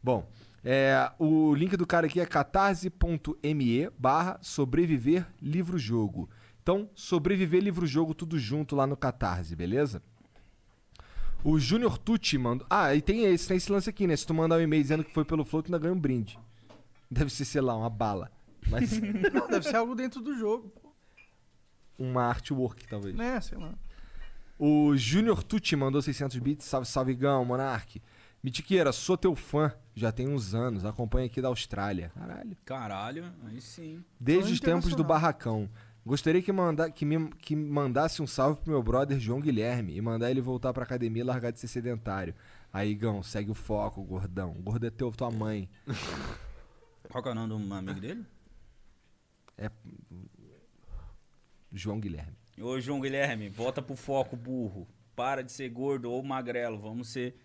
[0.03, 0.29] Bom,
[0.63, 6.29] é, o link do cara aqui é catarse.me barra sobreviver livro-jogo.
[6.61, 10.01] Então, sobreviver livro-jogo tudo junto lá no Catarse, beleza?
[11.43, 12.65] O Júnior Tucci mandou...
[12.69, 14.15] Ah, e tem esse, tem esse lance aqui, né?
[14.15, 16.39] Se tu mandar um e-mail dizendo que foi pelo Flow, tu ainda ganha um brinde.
[17.11, 18.31] Deve ser, sei lá, uma bala.
[18.69, 18.97] Mas
[19.33, 20.89] Não, deve ser algo dentro do jogo, pô.
[21.99, 23.13] uma artwork, talvez.
[23.13, 23.73] Né, sei lá.
[24.57, 26.65] O Júnior Tucci mandou 600 bits.
[26.65, 28.01] Salve, salve, Gão, Monark.
[28.41, 29.73] Mitiqueira, sou teu fã.
[29.95, 30.85] Já tem uns anos.
[30.85, 32.11] Acompanha aqui da Austrália.
[32.15, 32.57] Caralho.
[32.65, 34.03] Caralho, aí sim.
[34.19, 35.03] Desde os tempos do.
[35.03, 35.69] Barracão.
[36.05, 40.01] Gostaria que, manda, que, me, que mandasse um salve pro meu brother João Guilherme e
[40.01, 42.35] mandar ele voltar pra academia e largar de ser sedentário.
[42.73, 44.53] Aí, Gão, segue o foco, gordão.
[44.53, 45.69] Gordo é teu, tua mãe.
[47.09, 48.25] Qual que é o nome do amigo dele?
[49.57, 49.69] É.
[51.71, 52.35] João Guilherme.
[52.59, 54.87] Ô, João Guilherme, volta pro foco, burro.
[55.15, 56.79] Para de ser gordo ou magrelo.
[56.79, 57.37] Vamos ser.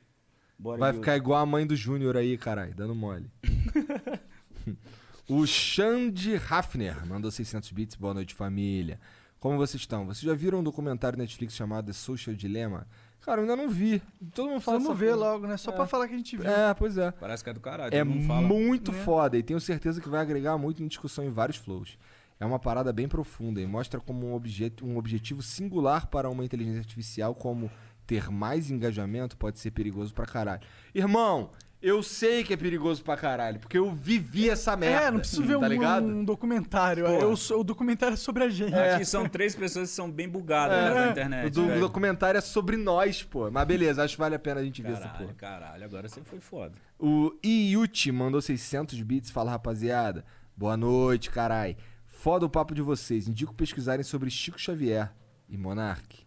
[0.59, 3.31] Bora Vai ficar igual a mãe do Júnior aí, caralho, dando mole.
[5.29, 7.95] o Xande Hafner mandou 600 bits.
[7.95, 8.99] Boa noite, família.
[9.39, 10.05] Como vocês estão?
[10.05, 12.89] Vocês já viram um documentário Netflix chamado The Social Dilemma?
[13.21, 14.03] Cara, eu ainda não vi.
[14.35, 15.31] Todo mundo fala Vamos ver porra.
[15.31, 15.57] logo, né?
[15.57, 16.51] Só pra falar que a gente viu.
[16.51, 17.13] É, pois é.
[17.13, 17.95] Parece que é do caralho.
[17.95, 18.99] É muito né?
[19.05, 21.97] foda e tenho certeza que vai agregar muito em discussão em vários flows.
[22.41, 26.45] É uma parada bem profunda e mostra como um, objeto, um objetivo singular para uma
[26.45, 27.71] inteligência artificial, como
[28.09, 30.63] ter mais engajamento, pode ser perigoso pra caralho.
[30.95, 35.05] Irmão, eu sei que é perigoso pra caralho, porque eu vivi essa merda.
[35.05, 36.07] É, não preciso ver tá um, ligado?
[36.07, 37.07] um documentário.
[37.07, 38.75] Eu o documentário é sobre a gente.
[38.75, 41.51] Aqui são três pessoas que são bem bugadas É, né, na o internet.
[41.53, 41.81] do- o velho.
[41.81, 43.51] documentário é sobre nós, pô.
[43.51, 45.35] Mas beleza, acho que vale a pena a gente ver essa Caralho, porra.
[45.35, 46.75] caralho, agora você foi foda.
[46.99, 49.31] O Iyuti mandou 600 bits.
[49.31, 50.25] Fala, rapaziada.
[50.57, 51.77] Boa noite, carai.
[52.07, 53.29] Foda o papo de vocês.
[53.29, 55.13] Indico pesquisarem sobre Chico Xavier
[55.49, 56.27] e Monark.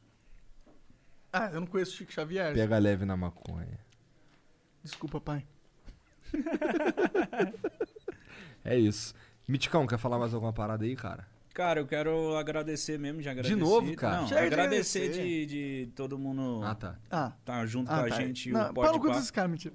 [1.33, 2.53] Ah, eu não conheço o Chico Xavier.
[2.53, 3.79] Pega leve na maconha.
[4.83, 5.45] Desculpa, pai.
[8.63, 9.13] É isso.
[9.47, 11.25] Miticão, quer falar mais alguma parada aí, cara?
[11.53, 13.55] Cara, eu quero agradecer mesmo, já agradeci.
[13.55, 14.21] novo, cara?
[14.21, 15.45] Não, Chega de agradecer agradecer.
[15.47, 16.95] de, de todo mundo Ah, tá.
[17.09, 17.33] Ah.
[17.43, 18.15] tá junto Ah, com a tá.
[18.21, 18.51] gente.
[18.51, 19.73] Não, o Paulo com esses caras, mentira.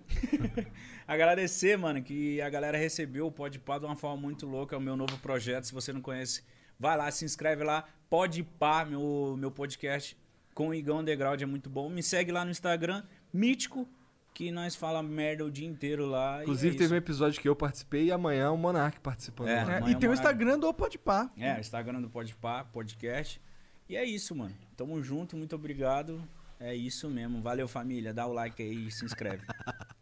[1.07, 4.75] Agradecer, mano, que a galera recebeu o Podpah de uma forma muito louca.
[4.75, 5.65] É o meu novo projeto.
[5.65, 6.43] Se você não conhece,
[6.79, 7.85] vai lá, se inscreve lá.
[8.09, 10.17] Podpah, meu, meu podcast
[10.57, 11.91] com o Igão Underground é muito bom.
[11.91, 13.87] Me segue lá no Instagram, Mítico,
[14.33, 16.41] que nós fala merda o dia inteiro lá.
[16.43, 19.49] Inclusive, e é teve um episódio que eu participei e amanhã o Monark participando.
[19.49, 19.83] É.
[19.87, 21.31] É, e tem o uma- Instagram do Podpah.
[21.37, 23.39] É, Instagram do Podpah, podcast.
[23.87, 24.55] E é isso, mano.
[24.79, 26.27] Tamo junto, muito obrigado.
[26.59, 27.43] É isso mesmo.
[27.43, 28.15] Valeu, família.
[28.15, 29.45] Dá o like aí e se inscreve.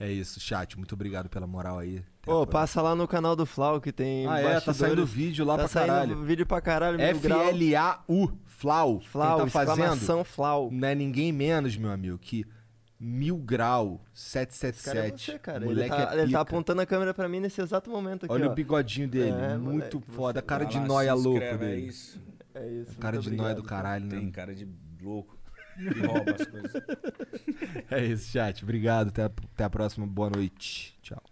[0.00, 0.78] É isso, chat.
[0.78, 1.98] Muito obrigado pela moral aí.
[2.22, 2.46] Até a Ô, próxima.
[2.46, 4.26] passa lá no canal do Flau que tem.
[4.26, 6.22] Ah, é, tá saindo vídeo lá tá pra saindo caralho.
[6.22, 7.40] vídeo pra caralho, grau.
[7.42, 9.00] F-L-A-U, Flau.
[9.00, 10.70] Flau, Quem tá fazendo Flau.
[10.72, 12.46] não é ninguém menos, meu amigo, que
[12.98, 15.32] Mil Grau Esse cara é 777.
[15.32, 15.58] você, cara.
[15.58, 18.34] Ele Moleque tá, é ele tá apontando a câmera pra mim nesse exato momento aqui,
[18.34, 18.52] Olha ó.
[18.52, 20.40] o bigodinho dele, É, muito moleque, foda.
[20.40, 21.82] você- Cara de noia louco inscreve, dele.
[21.82, 22.20] É isso.
[22.54, 22.98] É isso.
[22.98, 24.30] Cara de noia do caralho, Tem né?
[24.30, 24.68] cara de
[25.02, 25.38] louco.
[26.06, 26.72] Rouba as coisas.
[27.90, 28.62] É isso, chat.
[28.62, 29.08] Obrigado.
[29.08, 30.06] Até a, até a próxima.
[30.06, 30.96] Boa noite.
[31.02, 31.22] Tchau.